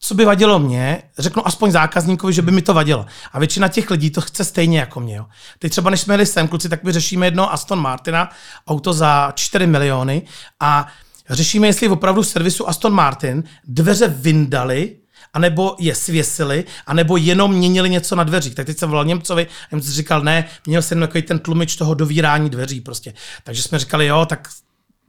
co 0.00 0.14
by 0.14 0.24
vadilo 0.24 0.58
mě, 0.58 1.02
řeknu 1.18 1.46
aspoň 1.46 1.70
zákazníkovi, 1.70 2.32
že 2.32 2.42
by 2.42 2.50
mi 2.50 2.62
to 2.62 2.74
vadilo. 2.74 3.06
A 3.32 3.38
většina 3.38 3.68
těch 3.68 3.90
lidí 3.90 4.10
to 4.10 4.20
chce 4.20 4.44
stejně 4.44 4.78
jako 4.78 5.00
mě. 5.00 5.16
Jo. 5.16 5.26
Teď 5.58 5.70
třeba, 5.72 5.90
než 5.90 6.00
jsme 6.00 6.14
jeli 6.14 6.26
sem, 6.26 6.48
kluci, 6.48 6.68
tak 6.68 6.84
my 6.84 6.92
řešíme 6.92 7.26
jedno 7.26 7.52
Aston 7.52 7.80
Martina, 7.80 8.30
auto 8.68 8.92
za 8.92 9.32
4 9.34 9.66
miliony 9.66 10.22
a 10.60 10.86
řešíme, 11.30 11.66
jestli 11.66 11.88
opravdu 11.88 12.22
v 12.22 12.26
servisu 12.26 12.68
Aston 12.68 12.92
Martin 12.92 13.44
dveře 13.64 14.08
vyndali 14.08 14.96
anebo 15.34 15.76
je 15.78 15.94
svěsili, 15.94 16.64
anebo 16.86 17.16
jenom 17.16 17.52
měnili 17.52 17.90
něco 17.90 18.16
na 18.16 18.24
dveřích. 18.24 18.54
Tak 18.54 18.66
teď 18.66 18.78
jsem 18.78 18.88
volal 18.88 19.04
Němcovi 19.04 19.46
a 19.46 19.74
Němci 19.74 19.90
říkal, 19.90 20.22
ne, 20.22 20.44
měl 20.66 20.82
jsem 20.82 21.00
takový 21.00 21.22
ten 21.22 21.38
tlumič 21.38 21.76
toho 21.76 21.94
dovírání 21.94 22.50
dveří 22.50 22.80
prostě. 22.80 23.14
Takže 23.44 23.62
jsme 23.62 23.78
říkali, 23.78 24.06
jo, 24.06 24.26
tak 24.26 24.48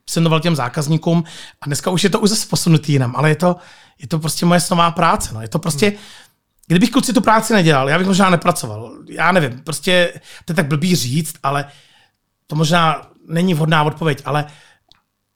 jsem 0.09 0.23
doval 0.23 0.39
těm 0.39 0.55
zákazníkům 0.55 1.23
a 1.61 1.65
dneska 1.65 1.91
už 1.91 2.03
je 2.03 2.09
to 2.09 2.19
už 2.19 2.29
zase 2.29 2.47
posunutý 2.47 2.91
jinam, 2.91 3.13
ale 3.15 3.29
je 3.29 3.35
to, 3.35 3.55
je 3.99 4.07
to 4.07 4.19
prostě 4.19 4.45
moje 4.45 4.59
snová 4.59 4.91
práce. 4.91 5.33
No. 5.33 5.41
Je 5.41 5.47
to 5.47 5.59
prostě, 5.59 5.93
kdybych 6.67 6.91
kluci 6.91 7.13
tu 7.13 7.21
práci 7.21 7.53
nedělal, 7.53 7.89
já 7.89 7.97
bych 7.97 8.07
možná 8.07 8.29
nepracoval. 8.29 8.91
Já 9.09 9.31
nevím, 9.31 9.59
prostě 9.59 10.13
to 10.45 10.51
je 10.51 10.55
tak 10.55 10.67
blbý 10.67 10.95
říct, 10.95 11.35
ale 11.43 11.65
to 12.47 12.55
možná 12.55 13.07
není 13.27 13.53
vhodná 13.53 13.83
odpověď, 13.83 14.21
ale 14.25 14.45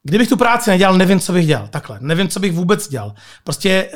kdybych 0.04 0.30
tu 0.30 0.38
práci 0.38 0.70
nedělal, 0.70 0.98
nevím, 0.98 1.20
co 1.20 1.34
bych 1.34 1.48
dělal. 1.48 1.68
Takhle, 1.68 1.98
nevím, 2.02 2.28
co 2.28 2.40
bych 2.40 2.54
vůbec 2.54 2.88
dělal. 2.88 3.13
Prostě 3.44 3.90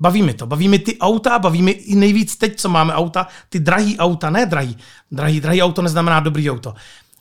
Baví 0.00 0.22
mi 0.22 0.34
to. 0.34 0.46
Baví 0.46 0.68
mi 0.68 0.78
ty 0.78 0.98
auta, 0.98 1.38
baví 1.38 1.62
mi 1.62 1.70
i 1.70 1.94
nejvíc 1.94 2.36
teď, 2.36 2.60
co 2.60 2.68
máme 2.68 2.94
auta, 2.94 3.26
ty 3.48 3.60
drahý 3.60 3.98
auta, 3.98 4.30
ne 4.30 4.46
drahý. 4.46 4.76
Drahý, 5.10 5.40
drahý 5.40 5.62
auto 5.62 5.82
neznamená 5.82 6.20
dobrý 6.20 6.50
auto. 6.50 6.74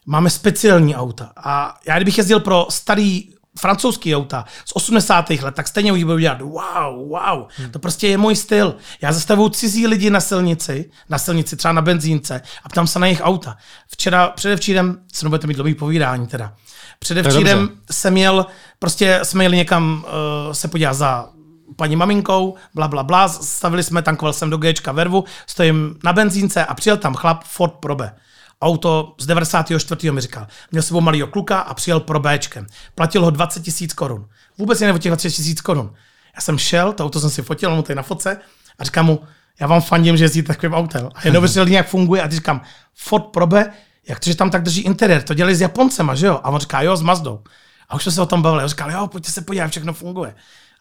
Máme 0.06 0.30
speciální 0.30 0.96
auta. 0.96 1.32
A 1.38 1.78
já 1.88 1.96
kdybych 1.96 2.18
jezdil 2.18 2.40
pro 2.40 2.68
starý 2.70 3.36
francouzský 3.60 4.16
auta 4.16 4.46
z 4.66 4.72
80. 4.74 5.30
let, 5.30 5.56
tak 5.56 5.68
stejně 5.68 6.06
budu 6.06 6.20
dělat 6.20 6.42
wow, 6.42 7.10
wow. 7.10 7.48
Hmm. 7.58 7.72
To 7.72 7.80
prostě 7.80 8.08
je 8.08 8.18
můj 8.18 8.36
styl. 8.36 8.76
Já 9.02 9.12
zastavuju 9.12 9.50
cizí 9.50 9.88
lidi 9.88 10.10
na 10.10 10.20
silnici, 10.20 10.92
na 11.10 11.18
silnici, 11.18 11.56
třeba 11.56 11.72
na 11.72 11.82
benzínce 11.82 12.42
a 12.64 12.70
ptám 12.70 12.88
se 12.88 13.00
na 13.00 13.08
jejich 13.08 13.22
auta. 13.24 13.58
Včera, 13.88 14.28
předevčírem, 14.28 14.98
co 15.12 15.26
nebudete 15.26 15.48
mít 15.48 15.54
dlouhý 15.54 15.76
povídání 15.76 16.28
teda, 16.28 16.54
předevčírem 17.00 17.70
jsem 17.92 18.14
měl, 18.14 18.46
prostě 18.80 19.20
jsme 19.24 19.44
jeli 19.44 19.58
někam 19.58 20.06
uh, 20.48 20.54
se 20.54 20.68
podívat 20.68 20.94
za 20.94 21.30
paní 21.76 21.96
maminkou, 21.96 22.56
bla, 22.74 22.88
bla, 22.88 23.04
bla, 23.04 23.28
stavili 23.28 23.84
jsme, 23.84 24.02
tankoval 24.02 24.34
jsem 24.34 24.50
do 24.50 24.58
Gčka 24.58 24.92
vervu, 24.92 25.24
stojím 25.48 25.96
na 26.04 26.14
benzínce 26.14 26.66
a 26.66 26.74
přijel 26.74 26.98
tam 26.98 27.14
chlap 27.14 27.44
Ford 27.44 27.74
Probe. 27.74 28.16
Auto 28.62 29.16
z 29.20 29.26
94. 29.26 30.12
mi 30.12 30.22
říkal. 30.22 30.48
Měl 30.72 30.84
sebou 30.84 31.02
malýho 31.02 31.28
kluka 31.28 31.60
a 31.60 31.74
přijel 31.74 32.00
pro 32.00 32.20
Bčkem. 32.20 32.68
Platil 32.96 33.26
ho 33.26 33.30
20 33.30 33.64
tisíc 33.64 33.94
korun. 33.94 34.28
Vůbec 34.58 34.82
jen 34.82 34.96
o 34.96 34.98
těch 34.98 35.10
20 35.10 35.30
tisíc 35.30 35.62
korun. 35.62 35.94
Já 36.36 36.42
jsem 36.42 36.58
šel, 36.58 36.94
to 36.94 37.06
auto 37.06 37.20
jsem 37.20 37.30
si 37.30 37.42
fotil, 37.42 37.70
on 37.70 37.76
mu 37.76 37.84
tady 37.84 37.96
na 37.96 38.04
foce 38.04 38.38
a 38.80 38.84
říkám 38.84 39.06
mu, 39.06 39.20
já 39.60 39.68
vám 39.68 39.82
fandím, 39.82 40.18
že 40.18 40.24
jezdíte 40.24 40.48
takovým 40.48 40.74
autem. 40.74 41.10
A 41.16 41.20
jenom 41.24 41.48
že 41.48 41.64
jak 41.68 41.88
funguje 41.88 42.22
a 42.22 42.28
ty 42.28 42.36
říkám, 42.36 42.62
Ford 42.96 43.26
Probe, 43.26 43.72
jak 44.08 44.20
to, 44.20 44.30
že 44.30 44.36
tam 44.36 44.50
tak 44.50 44.64
drží 44.64 44.82
interiér, 44.82 45.24
to 45.24 45.34
dělali 45.34 45.56
s 45.56 45.62
Japoncema, 45.62 46.16
že 46.16 46.28
jo? 46.28 46.40
A 46.44 46.50
on 46.50 46.60
říká, 46.60 46.82
jo, 46.82 46.96
s 46.96 47.02
Mazdou. 47.02 47.44
A 47.90 47.96
už 47.96 48.04
jsme 48.04 48.12
se 48.12 48.22
o 48.22 48.26
tom 48.26 48.42
bavili. 48.42 48.64
On 48.64 48.70
říkal, 48.70 48.92
jo, 48.92 49.08
pojďte 49.08 49.32
se 49.32 49.42
podívat, 49.42 49.68
všechno 49.68 49.94
funguje. 49.94 50.36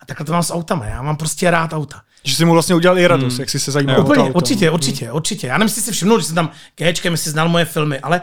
A 0.04 0.06
takhle 0.06 0.26
to 0.26 0.32
mám 0.32 0.42
s 0.42 0.52
autama. 0.52 0.86
Já 0.86 1.02
mám 1.02 1.16
prostě 1.16 1.50
rád 1.50 1.72
auta. 1.72 2.02
Že 2.24 2.36
jsi 2.36 2.44
mu 2.44 2.52
vlastně 2.52 2.74
udělal 2.74 2.98
i 2.98 3.06
radost, 3.06 3.32
hmm. 3.32 3.40
jak 3.40 3.50
jsi 3.50 3.60
se 3.60 3.70
zajímal 3.70 4.00
Úplně, 4.00 4.20
o 4.20 4.22
to 4.22 4.28
auto. 4.28 4.36
Určitě, 4.38 4.70
určitě, 4.70 5.04
hmm. 5.04 5.16
určitě. 5.16 5.46
Já 5.46 5.58
nevím, 5.58 5.66
jestli 5.66 5.82
si 5.82 5.92
všimnul, 5.92 6.20
že 6.20 6.26
jsem 6.26 6.34
tam 6.34 6.50
Gčkem, 6.76 7.12
jestli 7.12 7.30
znal 7.30 7.48
moje 7.48 7.64
filmy, 7.64 8.00
ale 8.00 8.22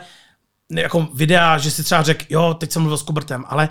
jako 0.71 1.07
videa, 1.13 1.57
že 1.57 1.71
si 1.71 1.83
třeba 1.83 2.01
řekl, 2.01 2.25
jo, 2.29 2.53
teď 2.53 2.71
jsem 2.71 2.81
mluvil 2.81 2.97
s 2.97 3.03
Kubertem, 3.03 3.45
ale 3.47 3.69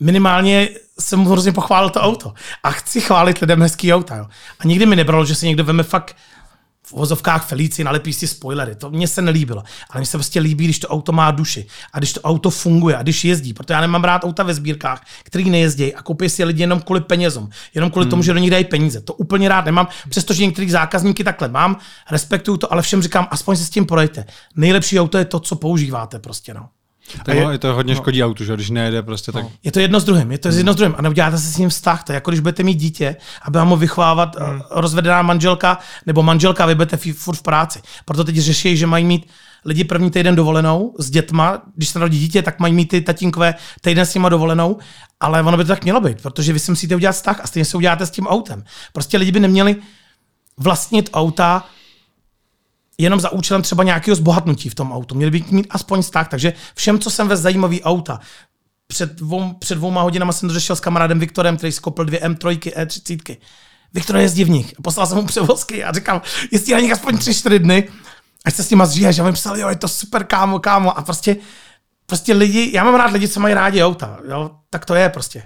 minimálně 0.00 0.68
jsem 1.00 1.18
mu 1.18 1.30
hrozně 1.30 1.52
pochválil 1.52 1.90
to 1.90 2.00
auto. 2.00 2.34
A 2.62 2.70
chci 2.70 3.00
chválit 3.00 3.38
lidem 3.38 3.62
hezký 3.62 3.94
auta. 3.94 4.16
Jo. 4.16 4.26
A 4.60 4.66
nikdy 4.66 4.86
mi 4.86 4.96
nebralo, 4.96 5.24
že 5.24 5.34
si 5.34 5.46
někdo 5.46 5.64
veme 5.64 5.82
fakt 5.82 6.16
v 6.92 6.96
vozovkách 6.96 7.46
Felici 7.46 7.84
nalepí 7.84 8.12
si 8.12 8.26
spoilery. 8.26 8.74
To 8.74 8.90
mně 8.90 9.08
se 9.08 9.22
nelíbilo. 9.22 9.62
Ale 9.90 10.00
mně 10.00 10.06
se 10.06 10.16
prostě 10.16 10.40
líbí, 10.40 10.64
když 10.64 10.78
to 10.78 10.88
auto 10.88 11.12
má 11.12 11.30
duši 11.30 11.66
a 11.92 11.98
když 11.98 12.12
to 12.12 12.20
auto 12.20 12.50
funguje 12.50 12.96
a 12.96 13.02
když 13.02 13.24
jezdí. 13.24 13.54
Protože 13.54 13.74
já 13.74 13.80
nemám 13.80 14.04
rád 14.04 14.24
auta 14.24 14.42
ve 14.42 14.54
sbírkách, 14.54 15.06
který 15.22 15.50
nejezdí 15.50 15.94
a 15.94 16.02
koupí 16.02 16.28
si 16.28 16.44
lidi 16.44 16.62
jenom 16.62 16.80
kvůli 16.80 17.00
penězům. 17.00 17.50
Jenom 17.74 17.90
kvůli 17.90 18.04
hmm. 18.04 18.10
tomu, 18.10 18.22
že 18.22 18.32
do 18.32 18.38
nich 18.38 18.50
dají 18.50 18.64
peníze. 18.64 19.00
To 19.00 19.14
úplně 19.14 19.48
rád 19.48 19.64
nemám, 19.64 19.88
přestože 20.08 20.46
některý 20.46 20.70
zákazníky 20.70 21.24
takhle 21.24 21.48
mám, 21.48 21.76
respektuju 22.10 22.56
to, 22.56 22.72
ale 22.72 22.82
všem 22.82 23.02
říkám, 23.02 23.28
aspoň 23.30 23.56
se 23.56 23.64
s 23.64 23.70
tím 23.70 23.86
projďte. 23.86 24.24
Nejlepší 24.56 25.00
auto 25.00 25.18
je 25.18 25.24
to, 25.24 25.40
co 25.40 25.56
používáte 25.56 26.18
prostě. 26.18 26.54
No. 26.54 26.68
Tak 27.24 27.34
je, 27.34 27.46
je 27.50 27.58
to 27.58 27.74
hodně 27.74 27.94
no. 27.94 28.00
škodí 28.00 28.24
autu, 28.24 28.44
že 28.44 28.54
když 28.54 28.70
nejede 28.70 29.02
prostě 29.02 29.32
tak. 29.32 29.44
No. 29.44 29.52
Je 29.64 29.72
to 29.72 29.80
jedno 29.80 30.00
s 30.00 30.04
druhým, 30.04 30.32
je 30.32 30.38
to 30.38 30.48
hmm. 30.48 30.58
jedno 30.58 30.72
s 30.72 30.76
druhým 30.76 30.94
a 30.98 31.02
neuděláte 31.02 31.38
se 31.38 31.52
s 31.52 31.56
ním 31.56 31.68
vztah. 31.68 32.04
To 32.04 32.12
je 32.12 32.14
jako 32.14 32.30
když 32.30 32.40
budete 32.40 32.62
mít 32.62 32.74
dítě, 32.74 33.16
aby 33.42 33.58
vám 33.58 33.68
ho 33.68 33.76
vychovávat 33.76 34.36
hmm. 34.36 34.60
Eh, 34.60 34.62
rozvedená 34.70 35.22
manželka 35.22 35.78
nebo 36.06 36.22
manželka, 36.22 36.66
vy 36.66 36.74
budete 36.74 36.96
furt 36.96 37.36
v 37.36 37.42
práci. 37.42 37.82
Proto 38.04 38.24
teď 38.24 38.36
řeší, 38.36 38.76
že 38.76 38.86
mají 38.86 39.04
mít 39.04 39.26
lidi 39.64 39.84
první 39.84 40.10
týden 40.10 40.36
dovolenou 40.36 40.94
s 40.98 41.10
dětma, 41.10 41.62
když 41.76 41.88
se 41.88 41.98
narodí 41.98 42.18
dítě, 42.18 42.42
tak 42.42 42.60
mají 42.60 42.74
mít 42.74 42.86
ty 42.86 43.00
tatínkové 43.00 43.54
týden 43.80 44.06
s 44.06 44.14
nima 44.14 44.28
dovolenou, 44.28 44.78
ale 45.20 45.42
ono 45.42 45.56
by 45.56 45.64
to 45.64 45.68
tak 45.68 45.84
mělo 45.84 46.00
být, 46.00 46.22
protože 46.22 46.52
vy 46.52 46.58
si 46.58 46.70
musíte 46.70 46.96
udělat 46.96 47.12
vztah 47.12 47.40
a 47.40 47.46
stejně 47.46 47.64
se 47.64 47.76
uděláte 47.76 48.06
s 48.06 48.10
tím 48.10 48.26
autem. 48.26 48.64
Prostě 48.92 49.18
lidi 49.18 49.32
by 49.32 49.40
neměli 49.40 49.76
vlastnit 50.56 51.10
auta 51.12 51.64
jenom 52.98 53.20
za 53.20 53.32
účelem 53.32 53.62
třeba 53.62 53.84
nějakého 53.84 54.14
zbohatnutí 54.14 54.68
v 54.68 54.74
tom 54.74 54.92
autu. 54.92 55.14
Měli 55.14 55.30
by 55.30 55.44
mít 55.50 55.66
aspoň 55.70 56.02
tak. 56.02 56.28
Takže 56.28 56.52
všem, 56.74 56.98
co 56.98 57.10
jsem 57.10 57.28
ve 57.28 57.36
zajímavý 57.36 57.82
auta, 57.82 58.20
před, 58.86 59.12
dvou, 59.12 59.52
před 59.52 59.74
dvouma 59.74 60.02
hodinama 60.02 60.32
jsem 60.32 60.48
to 60.48 60.54
řešil 60.54 60.76
s 60.76 60.80
kamarádem 60.80 61.18
Viktorem, 61.18 61.56
který 61.56 61.72
si 61.72 61.80
koupil 61.80 62.04
dvě 62.04 62.20
M3, 62.20 62.58
E30. 62.58 63.36
Viktor 63.94 64.16
jezdí 64.16 64.44
v 64.44 64.50
nich. 64.50 64.74
Poslal 64.82 65.06
jsem 65.06 65.16
mu 65.16 65.26
převozky 65.26 65.84
a 65.84 65.92
říkal, 65.92 66.22
jezdí 66.50 66.72
na 66.72 66.80
nich 66.80 66.92
aspoň 66.92 67.18
tři, 67.18 67.34
čtyři 67.34 67.58
dny, 67.58 67.88
ať 68.44 68.54
se 68.54 68.64
s 68.64 68.70
nima 68.70 68.86
zříješ. 68.86 69.18
A 69.18 69.24
on 69.24 69.32
psal, 69.32 69.58
jo, 69.58 69.68
je 69.68 69.76
to 69.76 69.88
super, 69.88 70.24
kámo, 70.24 70.58
kámo. 70.58 70.98
A 70.98 71.02
prostě, 71.02 71.36
prostě 72.06 72.32
lidi, 72.34 72.70
já 72.74 72.84
mám 72.84 72.94
rád 72.94 73.12
lidi, 73.12 73.28
co 73.28 73.40
mají 73.40 73.54
rádi 73.54 73.82
auta. 73.82 74.18
Jo? 74.28 74.50
Tak 74.70 74.84
to 74.84 74.94
je 74.94 75.08
prostě. 75.08 75.42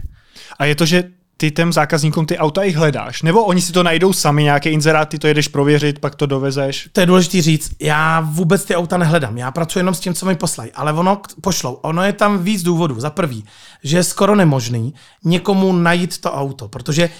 A 0.58 0.64
je 0.64 0.74
to, 0.74 0.86
že 0.86 1.04
ty 1.36 1.50
těm 1.50 1.72
zákazníkům 1.72 2.26
ty 2.26 2.38
auta 2.38 2.62
i 2.62 2.72
hledáš? 2.72 3.22
Nebo 3.22 3.44
oni 3.44 3.60
si 3.60 3.72
to 3.72 3.82
najdou 3.82 4.12
sami, 4.12 4.42
nějaké 4.42 4.70
inzeráty, 4.70 5.18
to 5.18 5.26
jedeš 5.26 5.48
prověřit, 5.48 5.98
pak 5.98 6.14
to 6.14 6.26
dovezeš? 6.26 6.88
To 6.92 7.00
je 7.00 7.06
důležité 7.06 7.42
říct. 7.42 7.70
Já 7.80 8.20
vůbec 8.20 8.64
ty 8.64 8.76
auta 8.76 8.96
nehledám. 8.96 9.38
Já 9.38 9.50
pracuji 9.50 9.78
jenom 9.78 9.94
s 9.94 10.00
tím, 10.00 10.14
co 10.14 10.26
mi 10.26 10.36
poslají. 10.36 10.72
Ale 10.72 10.92
ono 10.92 11.20
pošlou. 11.40 11.72
Ono 11.72 12.02
je 12.02 12.12
tam 12.12 12.44
víc 12.44 12.62
důvodů. 12.62 13.00
Za 13.00 13.10
prvý, 13.10 13.44
že 13.82 13.96
je 13.96 14.04
skoro 14.04 14.34
nemožný 14.34 14.94
někomu 15.24 15.72
najít 15.72 16.18
to 16.18 16.32
auto, 16.32 16.68
protože 16.68 17.10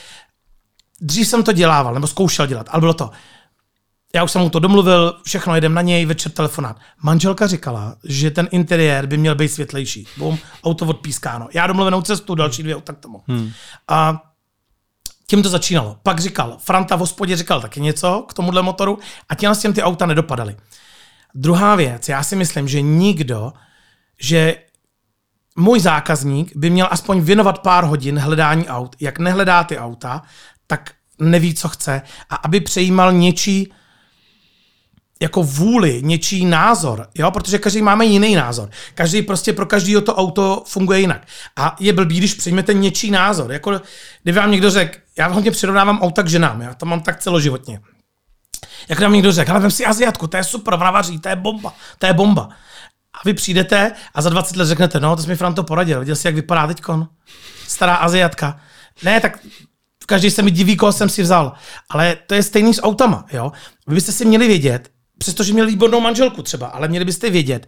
dřív 1.00 1.28
jsem 1.28 1.42
to 1.42 1.52
dělával, 1.52 1.94
nebo 1.94 2.06
zkoušel 2.06 2.46
dělat, 2.46 2.66
ale 2.70 2.80
bylo 2.80 2.94
to, 2.94 3.11
já 4.14 4.25
už 4.25 4.30
jsem 4.30 4.42
mu 4.42 4.50
to 4.50 4.58
domluvil, 4.58 5.20
všechno 5.25 5.54
jedem 5.54 5.75
na 5.75 5.82
něj, 5.82 6.06
večer 6.06 6.32
telefonát. 6.32 6.76
Manželka 7.02 7.46
říkala, 7.46 7.96
že 8.04 8.30
ten 8.30 8.48
interiér 8.50 9.06
by 9.06 9.16
měl 9.16 9.34
být 9.34 9.48
světlejší. 9.48 10.06
Bum, 10.16 10.38
auto 10.64 10.86
odpískáno. 10.86 11.48
Já 11.54 11.66
domluvenou 11.66 12.02
cestu, 12.02 12.34
další 12.34 12.62
dvě 12.62 12.76
auta 12.76 12.92
k 12.92 12.98
tomu. 12.98 13.22
Hmm. 13.28 13.50
A 13.88 14.22
tím 15.26 15.42
to 15.42 15.48
začínalo. 15.48 15.96
Pak 16.02 16.20
říkal, 16.20 16.56
Franta 16.60 16.96
v 16.96 16.98
hospodě 16.98 17.36
říkal 17.36 17.60
taky 17.60 17.80
něco 17.80 18.25
k 18.28 18.34
tomuhle 18.34 18.62
motoru 18.62 18.98
a 19.28 19.34
těm 19.34 19.54
s 19.54 19.58
těm 19.58 19.72
ty 19.72 19.82
auta 19.82 20.06
nedopadaly. 20.06 20.56
Druhá 21.34 21.75
věc, 21.75 22.08
já 22.08 22.22
si 22.22 22.36
myslím, 22.36 22.68
že 22.68 22.80
nikdo, 22.82 23.52
že 24.20 24.56
můj 25.56 25.80
zákazník 25.80 26.56
by 26.56 26.70
měl 26.70 26.88
aspoň 26.90 27.20
věnovat 27.20 27.58
pár 27.58 27.84
hodin 27.84 28.18
hledání 28.18 28.68
aut. 28.68 28.96
Jak 29.00 29.18
nehledá 29.18 29.64
ty 29.64 29.78
auta, 29.78 30.22
tak 30.66 30.92
neví, 31.18 31.54
co 31.54 31.68
chce. 31.68 32.02
A 32.30 32.36
aby 32.36 32.60
přejímal 32.60 33.12
něčí 33.12 33.72
jako 35.20 35.42
vůli, 35.42 36.00
něčí 36.02 36.46
názor, 36.46 37.08
jo, 37.14 37.30
protože 37.30 37.58
každý 37.58 37.82
máme 37.82 38.04
jiný 38.04 38.35
názor. 38.35 38.70
Každý 38.94 39.23
prostě 39.23 39.52
pro 39.52 39.66
každého 39.66 40.02
to 40.02 40.14
auto 40.14 40.62
funguje 40.66 41.00
jinak. 41.00 41.26
A 41.56 41.76
je 41.80 41.92
blbý, 41.92 42.18
když 42.18 42.35
přijmete 42.35 42.75
něčí 42.75 43.11
názor. 43.11 43.52
Jako, 43.52 43.80
kdyby 44.23 44.38
vám 44.38 44.50
někdo 44.50 44.70
řekl, 44.70 44.99
já 45.18 45.26
hodně 45.26 45.50
přirovnávám 45.50 46.00
auta 46.00 46.23
k 46.23 46.28
ženám, 46.28 46.61
já 46.61 46.75
to 46.75 46.87
mám 46.87 47.00
tak 47.00 47.20
celoživotně. 47.20 47.80
Jak 48.88 49.00
nám 49.00 49.12
někdo 49.12 49.32
řekl, 49.32 49.50
ale 49.50 49.61
vem 49.61 49.70
si 49.70 49.87
Aziatku, 49.87 50.26
to 50.26 50.37
je 50.37 50.44
super, 50.44 50.75
ona 50.75 50.90
vaří, 50.90 51.18
to 51.18 51.28
je 51.28 51.37
bomba, 51.37 51.75
to 51.99 52.06
je 52.06 52.12
bomba. 52.12 52.49
A 53.14 53.18
vy 53.25 53.35
přijdete 53.35 53.92
a 54.14 54.23
za 54.23 54.30
20 54.30 54.56
let 54.56 54.66
řeknete, 54.66 55.00
no, 55.00 55.16
to 55.16 55.23
jsi 55.23 55.28
mi 55.28 55.37
Franto 55.37 55.64
poradil, 55.64 56.00
viděl 56.00 56.16
jsi, 56.16 56.28
jak 56.28 56.35
vypadá 56.35 56.66
teďkon? 56.66 57.08
Stará 57.68 57.94
Aziatka. 57.94 58.61
Ne, 59.02 59.20
tak 59.20 59.38
každý 60.06 60.30
se 60.30 60.42
mi 60.42 60.50
diví, 60.50 60.76
koho 60.76 60.92
jsem 60.92 61.08
si 61.08 61.23
vzal. 61.23 61.52
Ale 61.88 62.16
to 62.26 62.35
je 62.35 62.42
stejný 62.42 62.75
s 62.75 62.82
autama, 62.82 63.25
jo. 63.32 63.52
Vy 63.87 63.94
byste 63.94 64.12
si 64.12 64.25
měli 64.25 64.46
vědět, 64.46 64.90
přestože 65.18 65.52
měli 65.52 65.70
výbornou 65.70 66.00
manželku 66.00 66.42
třeba, 66.42 66.66
ale 66.66 66.88
měli 66.88 67.04
byste 67.04 67.30
vědět, 67.30 67.66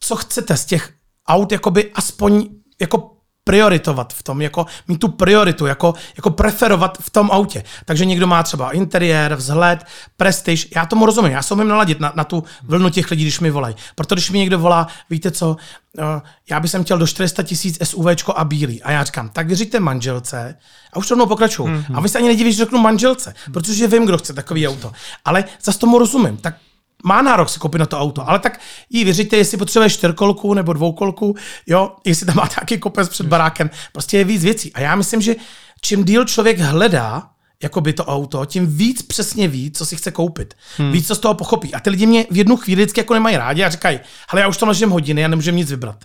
co 0.00 0.16
chcete 0.16 0.56
z 0.56 0.64
těch 0.64 0.94
aut 1.26 1.52
jakoby 1.52 1.92
aspoň 1.92 2.48
jako 2.80 3.16
prioritovat 3.44 4.12
v 4.12 4.22
tom, 4.22 4.42
jako 4.42 4.66
mít 4.88 4.98
tu 4.98 5.08
prioritu, 5.08 5.66
jako, 5.66 5.94
jako 6.16 6.30
preferovat 6.30 6.98
v 7.00 7.10
tom 7.10 7.30
autě. 7.32 7.64
Takže 7.84 8.04
někdo 8.04 8.26
má 8.26 8.42
třeba 8.42 8.70
interiér, 8.70 9.34
vzhled, 9.34 9.84
prestiž. 10.16 10.68
Já 10.76 10.86
tomu 10.86 11.06
rozumím, 11.06 11.32
já 11.32 11.42
se 11.42 11.54
umím 11.54 11.68
naladit 11.68 12.00
na, 12.00 12.12
na 12.16 12.24
tu 12.24 12.44
vlnu 12.62 12.90
těch 12.90 13.10
lidí, 13.10 13.24
když 13.24 13.40
mi 13.40 13.50
volají. 13.50 13.74
Proto 13.94 14.14
když 14.14 14.30
mi 14.30 14.38
někdo 14.38 14.58
volá, 14.58 14.86
víte 15.10 15.30
co, 15.30 15.56
eh, 15.98 16.20
já 16.50 16.60
bych 16.60 16.70
chtěl 16.82 16.98
do 16.98 17.06
400 17.06 17.42
tisíc 17.42 17.78
SUVčko 17.84 18.34
a 18.36 18.44
bílý. 18.44 18.82
A 18.82 18.90
já 18.90 19.04
říkám, 19.04 19.28
tak 19.28 19.46
vyřiďte 19.46 19.80
manželce 19.80 20.58
a 20.92 20.96
už 20.96 21.10
rovnou 21.10 21.26
pokračuju. 21.26 21.68
Mm-hmm. 21.68 21.96
A 21.96 22.00
vy 22.00 22.08
se 22.08 22.18
ani 22.18 22.28
nedivíš, 22.28 22.56
že 22.56 22.64
řeknu 22.64 22.78
manželce, 22.78 23.34
protože 23.52 23.86
vím, 23.86 24.04
kdo 24.04 24.18
chce 24.18 24.32
takový 24.32 24.68
auto. 24.68 24.92
Ale 25.24 25.44
zase 25.62 25.78
tomu 25.78 25.98
rozumím. 25.98 26.36
Tak 26.36 26.54
má 27.02 27.22
nárok 27.22 27.48
si 27.48 27.58
koupit 27.58 27.78
na 27.78 27.86
to 27.86 27.98
auto, 27.98 28.28
ale 28.28 28.38
tak 28.38 28.60
jí 28.90 29.04
věříte, 29.04 29.36
jestli 29.36 29.56
potřebuje 29.56 29.90
čtyřkolku 29.90 30.54
nebo 30.54 30.72
dvoukolku, 30.72 31.36
jo, 31.66 31.92
jestli 32.04 32.26
tam 32.26 32.36
má 32.36 32.46
taky 32.46 32.78
kopec 32.78 33.08
před 33.08 33.26
barákem, 33.26 33.70
prostě 33.92 34.18
je 34.18 34.24
víc 34.24 34.44
věcí. 34.44 34.72
A 34.72 34.80
já 34.80 34.94
myslím, 34.94 35.20
že 35.20 35.34
čím 35.80 36.04
díl 36.04 36.24
člověk 36.24 36.58
hledá, 36.58 37.28
jako 37.62 37.80
by 37.80 37.92
to 37.92 38.04
auto, 38.04 38.44
tím 38.44 38.76
víc 38.76 39.02
přesně 39.02 39.48
ví, 39.48 39.70
co 39.70 39.86
si 39.86 39.96
chce 39.96 40.10
koupit. 40.10 40.54
Hmm. 40.76 40.92
Víc, 40.92 41.06
co 41.06 41.14
z 41.14 41.18
toho 41.18 41.34
pochopí. 41.34 41.74
A 41.74 41.80
ty 41.80 41.90
lidi 41.90 42.06
mě 42.06 42.26
v 42.30 42.36
jednu 42.36 42.56
chvíli 42.56 42.82
vždycky 42.82 43.00
jako 43.00 43.14
nemají 43.14 43.36
rádi 43.36 43.64
a 43.64 43.70
říkají, 43.70 44.00
hele, 44.28 44.42
já 44.42 44.48
už 44.48 44.56
to 44.56 44.66
nažím 44.66 44.90
hodiny, 44.90 45.20
já 45.20 45.28
nemůžu 45.28 45.50
nic 45.50 45.70
vybrat. 45.70 46.04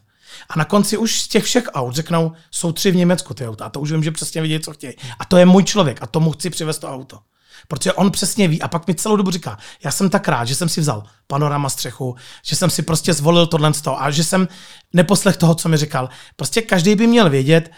A 0.50 0.60
na 0.60 0.66
konci 0.66 0.98
už 0.98 1.22
z 1.22 1.27
těch 1.27 1.44
všech 1.44 1.63
aut 1.74 1.96
řeknou, 1.96 2.32
jsou 2.51 2.72
tři 2.72 2.92
v 2.92 2.96
Německu 2.96 3.34
ty 3.34 3.48
auta. 3.48 3.66
A 3.66 3.70
to 3.70 3.80
už 3.80 3.92
vím, 3.92 4.04
že 4.04 4.12
přesně 4.12 4.42
vidí, 4.42 4.60
co 4.60 4.72
chtějí. 4.72 4.94
A 5.20 5.25
to 5.25 5.38
je 5.38 5.46
můj 5.46 5.63
člověk 5.63 5.98
a 6.01 6.08
tomu 6.08 6.32
chci 6.32 6.50
přivést 6.50 6.80
to 6.80 6.89
auto. 6.89 7.20
Protože 7.68 7.94
on 7.94 8.12
přesně 8.12 8.48
ví 8.48 8.62
a 8.62 8.68
pak 8.68 8.88
mi 8.88 8.96
celou 8.96 9.16
dobu 9.16 9.32
říká, 9.32 9.58
já 9.84 9.92
jsem 9.92 10.10
tak 10.10 10.28
rád, 10.28 10.46
že 10.46 10.56
jsem 10.56 10.70
si 10.70 10.82
vzal 10.82 11.04
panorama 11.28 11.70
střechu, 11.70 12.16
že 12.44 12.56
jsem 12.56 12.70
si 12.70 12.82
prostě 12.82 13.14
zvolil 13.14 13.48
tohle 13.48 13.72
a 13.98 14.12
že 14.12 14.24
jsem 14.24 14.48
neposlech 14.94 15.38
toho, 15.38 15.56
co 15.56 15.70
mi 15.70 15.78
říkal. 15.78 16.10
Prostě 16.36 16.62
každý 16.62 16.96
by 16.96 17.08
měl 17.08 17.30
vědět, 17.30 17.72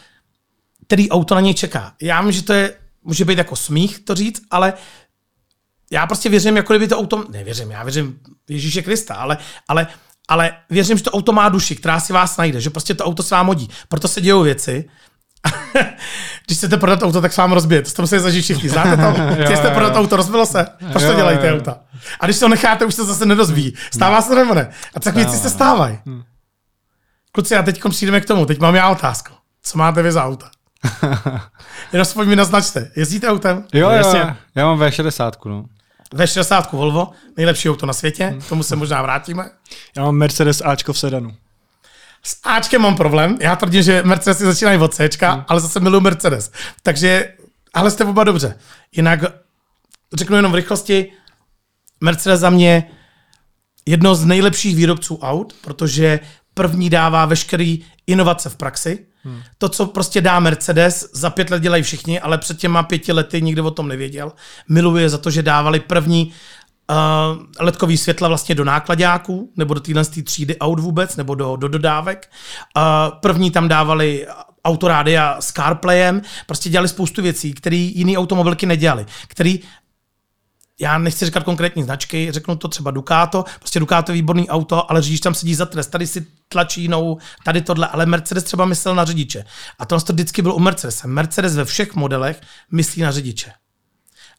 který 0.86 1.10
auto 1.10 1.36
na 1.36 1.42
něj 1.42 1.54
čeká. 1.54 1.94
Já 2.02 2.22
vím, 2.22 2.32
že 2.32 2.44
to 2.44 2.54
je, 2.54 2.76
může 3.04 3.26
být 3.26 3.38
jako 3.38 3.56
smích 3.56 4.00
to 4.00 4.16
říct, 4.16 4.42
ale 4.52 4.74
já 5.92 6.08
prostě 6.08 6.30
věřím, 6.30 6.58
jako 6.58 6.74
kdyby 6.74 6.88
to 6.88 6.98
auto, 6.98 7.26
nevěřím, 7.30 7.72
já 7.72 7.84
věřím 7.84 8.20
Ježíše 8.50 8.82
Krista, 8.82 9.16
ale, 9.16 9.38
ale, 9.68 9.88
ale 10.28 10.52
věřím, 10.70 10.98
že 10.98 11.04
to 11.04 11.12
auto 11.12 11.32
má 11.32 11.50
duši, 11.50 11.76
která 11.76 12.00
si 12.00 12.14
vás 12.14 12.38
najde, 12.38 12.62
že 12.62 12.70
prostě 12.70 12.94
to 12.94 13.06
auto 13.06 13.24
se 13.24 13.36
vám 13.36 13.48
hodí. 13.48 13.70
Proto 13.88 14.08
se 14.08 14.22
dějou 14.22 14.44
věci, 14.44 14.90
Když 16.46 16.58
chcete 16.58 16.78
prodat 16.78 17.04
auto, 17.04 17.22
tak 17.22 17.34
s 17.34 17.38
vám 17.38 17.52
rozbije. 17.52 17.82
To 17.82 17.90
jste 17.90 18.02
museli 18.02 18.22
zažít 18.22 18.44
všichni. 18.44 18.70
Znáte 18.70 18.98
to? 18.98 19.14
Chcete 19.54 19.70
prodat 19.70 19.96
auto, 19.96 20.16
rozbilo 20.16 20.46
se. 20.46 20.66
Proč 20.92 21.04
to 21.04 21.14
dělají 21.14 21.38
ty 21.38 21.52
auta? 21.52 21.78
A 22.20 22.26
když 22.26 22.40
to 22.40 22.48
necháte, 22.48 22.86
už 22.86 22.96
se 22.96 23.06
zase 23.06 23.26
nedozví. 23.26 23.76
Stává 23.94 24.22
se 24.22 24.36
nebo 24.36 24.54
ne? 24.54 24.70
A 24.96 25.00
tak 25.00 25.16
věci 25.16 25.38
se 25.38 25.50
stávají. 25.50 26.00
Hm. 26.06 26.24
Kluci, 27.32 27.56
a 27.56 27.64
teď 27.64 27.82
přijdeme 27.90 28.22
k 28.22 28.26
tomu. 28.26 28.46
Teď 28.46 28.60
mám 28.60 28.76
já 28.76 28.90
otázku. 28.90 29.34
Co 29.64 29.78
máte 29.78 30.02
vy 30.02 30.12
za 30.12 30.24
auta? 30.26 30.50
Jenom 31.94 32.02
aspoň 32.02 32.28
mi 32.28 32.36
naznačte. 32.36 32.92
Jezdíte 32.96 33.28
autem? 33.28 33.64
Jo, 33.74 33.90
jo, 33.90 34.16
jo. 34.16 34.30
já 34.56 34.66
mám 34.66 34.80
V60. 34.80 35.32
No. 35.46 35.66
V60 36.14 36.64
Volvo, 36.72 37.12
nejlepší 37.38 37.70
auto 37.70 37.86
na 37.86 37.94
světě, 37.94 38.34
hm. 38.36 38.42
tomu 38.50 38.64
se 38.64 38.76
možná 38.76 39.02
vrátíme. 39.02 39.50
Já 39.98 40.04
mám 40.04 40.16
Mercedes 40.16 40.62
Ačko 40.66 40.94
v 40.94 41.00
sedanu. 41.00 41.32
S 42.24 42.40
Ačkem 42.44 42.82
mám 42.82 42.96
problém. 42.96 43.38
Já 43.42 43.56
tvrdím, 43.56 43.84
že 43.84 44.04
Mercedesy 44.04 44.46
začínají 44.46 44.78
od 44.80 44.94
C, 44.94 45.10
hmm. 45.22 45.44
ale 45.48 45.60
zase 45.60 45.80
miluji 45.80 46.02
Mercedes. 46.02 46.52
Takže, 46.84 47.34
ale 47.74 47.92
jste 47.92 48.06
oba 48.06 48.24
dobře. 48.24 48.56
Jinak 48.92 49.20
řeknu 50.14 50.36
jenom 50.36 50.52
v 50.52 50.56
rychlosti, 50.56 51.12
Mercedes 52.02 52.40
za 52.40 52.50
mě 52.50 52.90
jedno 53.86 54.16
z 54.16 54.26
nejlepších 54.26 54.76
výrobců 54.76 55.20
aut, 55.22 55.54
protože 55.62 56.20
první 56.54 56.90
dává 56.90 57.26
veškerý 57.26 57.86
inovace 58.08 58.50
v 58.50 58.56
praxi. 58.56 59.06
Hmm. 59.24 59.42
To, 59.58 59.70
co 59.70 59.86
prostě 59.86 60.22
dá 60.22 60.40
Mercedes, 60.40 61.10
za 61.14 61.30
pět 61.30 61.50
let 61.50 61.62
dělají 61.62 61.84
všichni, 61.84 62.20
ale 62.20 62.38
před 62.38 62.58
těma 62.58 62.84
pěti 62.84 63.12
lety 63.12 63.42
nikdo 63.42 63.66
o 63.66 63.72
tom 63.72 63.88
nevěděl. 63.88 64.32
Miluje 64.68 65.10
za 65.10 65.18
to, 65.18 65.32
že 65.32 65.44
dávali 65.44 65.80
první 65.80 66.34
uh, 66.90 66.96
ledkový 67.60 67.98
světla 67.98 68.28
vlastně 68.28 68.56
do 68.56 68.64
nákladáků, 68.64 69.54
nebo 69.58 69.74
do 69.74 69.80
téhle 69.80 70.06
třídy 70.06 70.58
aut 70.58 70.80
vůbec, 70.80 71.16
nebo 71.16 71.36
do, 71.36 71.56
do 71.56 71.68
dodávek. 71.68 72.32
Uh, 72.78 72.84
první 73.20 73.52
tam 73.52 73.68
dávali 73.68 74.28
autorádia 74.66 75.38
s 75.40 75.52
CarPlayem, 75.52 76.22
prostě 76.46 76.70
dělali 76.70 76.88
spoustu 76.88 77.22
věcí, 77.22 77.54
které 77.54 77.76
jiné 77.76 78.18
automobilky 78.18 78.66
nedělali, 78.66 79.06
který 79.28 79.60
já 80.82 80.98
nechci 80.98 81.26
říkat 81.26 81.44
konkrétní 81.44 81.84
značky, 81.84 82.32
řeknu 82.32 82.56
to 82.56 82.68
třeba 82.68 82.92
Ducato, 82.92 83.46
prostě 83.60 83.80
Ducato 83.80 84.12
je 84.12 84.14
výborný 84.14 84.50
auto, 84.50 84.92
ale 84.92 85.02
řidič 85.02 85.22
tam 85.22 85.34
sedí 85.34 85.56
za 85.56 85.66
trest, 85.66 85.88
tady 85.88 86.08
si 86.08 86.26
tlačí 86.50 86.82
jinou, 86.82 87.18
tady 87.44 87.62
tohle, 87.62 87.88
ale 87.88 88.06
Mercedes 88.06 88.44
třeba 88.44 88.66
myslel 88.66 88.96
na 88.96 89.06
řidiče. 89.06 89.46
A 89.80 89.86
to 89.86 90.00
to 90.00 90.14
vždycky 90.14 90.42
bylo 90.42 90.56
u 90.56 90.60
Mercedes. 90.60 91.04
Mercedes 91.06 91.56
ve 91.56 91.66
všech 91.66 91.96
modelech 91.96 92.42
myslí 92.72 93.02
na 93.02 93.12
řidiče. 93.12 93.52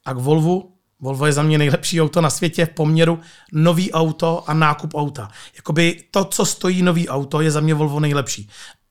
A 0.04 0.12
k 0.14 0.18
Volvu 0.18 0.79
Volvo 1.00 1.26
je 1.26 1.32
za 1.32 1.42
mě 1.42 1.58
nejlepší 1.58 2.00
auto 2.00 2.20
na 2.20 2.30
světě 2.30 2.66
v 2.66 2.68
poměru 2.68 3.20
nový 3.52 3.92
auto 3.92 4.44
a 4.46 4.54
nákup 4.54 4.94
auta. 4.94 5.30
Jakoby 5.56 6.02
to, 6.10 6.24
co 6.24 6.46
stojí 6.46 6.82
nový 6.82 7.08
auto, 7.08 7.40
je 7.40 7.50
za 7.50 7.60
mě 7.60 7.74
Volvo 7.74 8.00
nejlepší. 8.00 8.48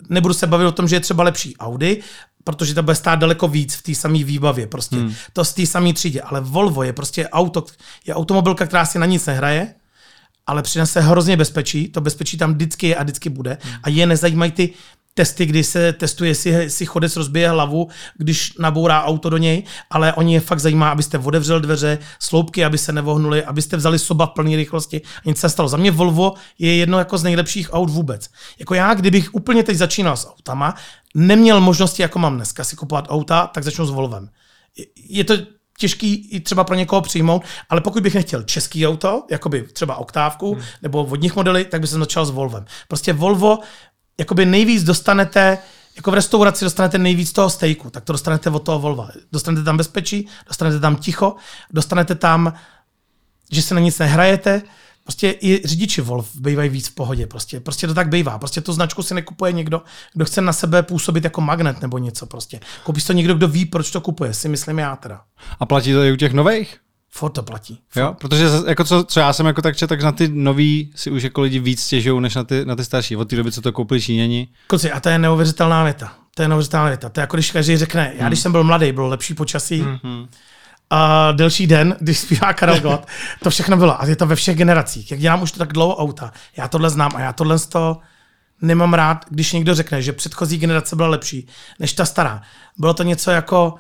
Nebudu 0.10 0.34
se 0.34 0.48
bavit 0.48 0.66
o 0.66 0.72
tom, 0.72 0.88
že 0.88 0.96
je 0.96 1.00
třeba 1.00 1.24
lepší 1.24 1.58
Audi, 1.58 2.02
protože 2.44 2.74
to 2.74 2.84
bude 2.84 2.96
stát 2.96 3.20
daleko 3.20 3.48
víc 3.48 3.76
v 3.76 3.82
té 3.82 3.96
samé 3.96 4.24
výbavě, 4.24 4.68
prostě 4.68 4.96
hmm. 4.96 5.14
to 5.34 5.46
z 5.46 5.54
té 5.54 5.66
samé 5.66 5.94
třídě. 5.94 6.22
Ale 6.22 6.42
Volvo 6.42 6.84
je 6.84 6.94
prostě 6.94 7.30
auto, 7.30 7.66
je 8.06 8.16
automobilka, 8.16 8.66
která 8.66 8.86
si 8.86 9.00
na 9.00 9.06
nic 9.06 9.26
nehraje, 9.26 9.74
ale 10.48 10.62
přinese 10.62 11.02
hrozně 11.02 11.38
bezpečí, 11.38 11.88
to 11.88 12.02
bezpečí 12.02 12.38
tam 12.38 12.54
vždycky 12.54 12.88
je 12.88 12.96
a 12.96 13.04
vždycky 13.04 13.30
bude. 13.30 13.58
Hmm. 13.62 13.74
A 13.84 13.90
je 13.90 14.06
nezajímají 14.06 14.52
ty 14.52 14.74
testy, 15.20 15.46
kdy 15.46 15.64
se 15.64 15.94
testuje, 15.94 16.32
jestli 16.32 16.70
si 16.70 16.86
chodec 16.86 17.16
rozbije 17.16 17.50
hlavu, 17.50 17.88
když 18.18 18.54
nabourá 18.60 19.04
auto 19.04 19.30
do 19.30 19.38
něj, 19.38 19.64
ale 19.90 20.14
oni 20.14 20.34
je 20.34 20.40
fakt 20.40 20.60
zajímá, 20.60 20.90
abyste 20.90 21.18
otevřel 21.18 21.60
dveře, 21.60 21.98
sloupky, 22.20 22.66
aby 22.66 22.78
se 22.78 22.92
nevohnuli, 22.92 23.44
abyste 23.44 23.78
vzali 23.78 24.00
soba 24.00 24.26
v 24.26 24.30
plné 24.30 24.56
rychlosti 24.56 25.02
a 25.02 25.22
nic 25.26 25.38
se 25.38 25.50
stalo. 25.50 25.70
Za 25.70 25.78
mě 25.78 25.92
Volvo 25.92 26.34
je 26.60 26.76
jedno 26.76 27.00
jako 27.00 27.18
z 27.18 27.24
nejlepších 27.24 27.74
aut 27.74 27.90
vůbec. 27.90 28.30
Jako 28.60 28.74
já, 28.74 28.94
kdybych 28.94 29.36
úplně 29.36 29.64
teď 29.64 29.78
začínal 29.78 30.18
s 30.18 30.28
autama, 30.28 30.76
neměl 31.16 31.62
možnosti, 31.62 32.02
jako 32.02 32.20
mám 32.20 32.36
dneska, 32.36 32.64
si 32.64 32.76
kupovat 32.76 33.06
auta, 33.10 33.48
tak 33.48 33.64
začnu 33.64 33.86
s 33.86 33.90
Volvem. 33.90 34.30
Je 34.96 35.24
to 35.24 35.34
těžký 35.80 36.30
i 36.32 36.40
třeba 36.40 36.64
pro 36.64 36.76
někoho 36.76 37.02
přijmout, 37.02 37.44
ale 37.70 37.82
pokud 37.82 38.04
bych 38.04 38.16
nechtěl 38.16 38.44
český 38.44 38.88
auto, 38.88 39.24
jako 39.32 39.50
by 39.50 39.64
třeba 39.64 39.96
oktávku 39.96 40.54
hmm. 40.54 40.64
nebo 40.82 41.04
vodních 41.04 41.36
modely, 41.36 41.66
tak 41.66 41.82
bych 41.82 41.90
začal 41.90 42.26
s 42.26 42.30
Volvem. 42.30 42.66
Prostě 42.88 43.14
Volvo 43.14 43.60
jakoby 44.20 44.46
nejvíc 44.46 44.84
dostanete, 44.84 45.58
jako 45.96 46.12
v 46.12 46.14
restauraci 46.14 46.66
dostanete 46.66 46.98
nejvíc 46.98 47.32
toho 47.32 47.50
stejku, 47.50 47.90
tak 47.90 48.04
to 48.04 48.14
dostanete 48.14 48.50
od 48.50 48.60
toho 48.60 48.80
Volva. 48.80 49.10
Dostanete 49.32 49.64
tam 49.64 49.78
bezpečí, 49.78 50.28
dostanete 50.48 50.80
tam 50.80 50.96
ticho, 50.96 51.36
dostanete 51.74 52.16
tam, 52.16 52.54
že 53.52 53.62
se 53.62 53.76
na 53.76 53.82
nic 53.82 54.00
nehrajete, 54.00 54.62
Prostě 55.10 55.36
i 55.42 55.62
řidiči 55.66 56.02
Volv 56.02 56.36
bývají 56.36 56.70
víc 56.70 56.88
v 56.88 56.96
pohodě. 56.96 57.28
Prostě, 57.28 57.60
prostě 57.60 57.88
to 57.88 57.94
tak 57.94 58.10
bývá. 58.10 58.40
Prostě 58.40 58.62
tu 58.62 58.74
značku 58.74 59.04
si 59.04 59.14
nekupuje 59.14 59.52
někdo, 59.52 59.82
kdo 60.14 60.26
chce 60.26 60.42
na 60.42 60.54
sebe 60.54 60.84
působit 60.84 61.24
jako 61.24 61.42
magnet 61.42 61.82
nebo 61.82 61.98
něco. 61.98 62.26
Prostě. 62.26 62.60
Koupíš 62.84 63.04
to 63.04 63.14
někdo, 63.14 63.34
kdo 63.34 63.48
ví, 63.48 63.66
proč 63.66 63.92
to 63.92 64.02
kupuje, 64.02 64.34
si 64.34 64.50
myslím 64.50 64.80
já 64.80 64.96
teda. 64.96 65.22
A 65.60 65.66
platí 65.66 65.94
to 65.94 66.04
i 66.04 66.12
u 66.12 66.16
těch 66.16 66.34
nových? 66.34 66.78
Ford 67.10 67.34
to 67.34 67.44
platí. 67.44 67.80
Ford. 67.90 68.04
Jo, 68.04 68.16
protože 68.20 68.46
jako 68.68 68.84
co, 68.84 69.04
co, 69.04 69.20
já 69.20 69.34
jsem 69.34 69.46
jako 69.46 69.62
tak 69.62 69.76
tak 69.88 70.02
na 70.02 70.12
ty 70.12 70.28
nový 70.28 70.92
si 70.96 71.12
už 71.12 71.24
jako 71.24 71.42
lidi 71.42 71.60
víc 71.60 71.84
stěžují, 71.84 72.22
než 72.22 72.36
na 72.36 72.44
ty, 72.44 72.66
na 72.66 72.76
ty 72.76 72.86
starší. 72.86 73.16
Od 73.16 73.30
té 73.30 73.36
doby, 73.36 73.52
co 73.52 73.62
to 73.62 73.72
koupili 73.72 74.02
Číňani. 74.02 74.48
Kluci, 74.68 74.92
a 74.92 75.00
to 75.00 75.10
je 75.10 75.20
neuvěřitelná 75.20 75.84
věta. 75.84 76.14
To 76.36 76.42
je 76.42 76.48
neuvěřitelná 76.48 76.88
věta. 76.88 77.10
To 77.10 77.20
je 77.20 77.22
jako 77.22 77.38
když 77.38 77.52
každý 77.52 77.78
řekne, 77.78 78.14
já 78.18 78.28
když 78.28 78.40
hmm. 78.40 78.44
jsem 78.44 78.52
byl 78.52 78.64
mladý, 78.64 78.92
bylo 78.92 79.08
lepší 79.08 79.34
počasí, 79.34 79.82
mm-hmm. 79.82 80.28
a 80.90 81.32
delší 81.32 81.68
den, 81.68 81.96
když 82.00 82.20
zpívá 82.20 82.54
Karel 82.54 82.80
Gott, 82.80 83.06
to 83.44 83.50
všechno 83.50 83.78
bylo. 83.78 84.02
A 84.02 84.06
je 84.06 84.16
to 84.16 84.28
ve 84.28 84.36
všech 84.36 84.58
generacích. 84.58 85.12
Jak 85.12 85.20
dělám 85.20 85.42
už 85.42 85.52
to 85.52 85.60
tak 85.60 85.74
dlouho 85.74 85.96
auta, 85.96 86.32
já 86.58 86.68
tohle 86.68 86.90
znám 86.90 87.12
a 87.16 87.20
já 87.20 87.34
tohle 87.34 87.60
z 87.60 87.68
toho 87.68 87.98
nemám 88.62 88.94
rád, 88.94 89.26
když 89.30 89.54
někdo 89.54 89.76
řekne, 89.76 90.02
že 90.02 90.14
předchozí 90.14 90.58
generace 90.58 90.96
byla 90.96 91.08
lepší 91.08 91.48
než 91.80 91.94
ta 91.94 92.06
stará. 92.06 92.42
Bylo 92.78 92.94
to 92.94 93.04
něco 93.04 93.32
jako, 93.32 93.76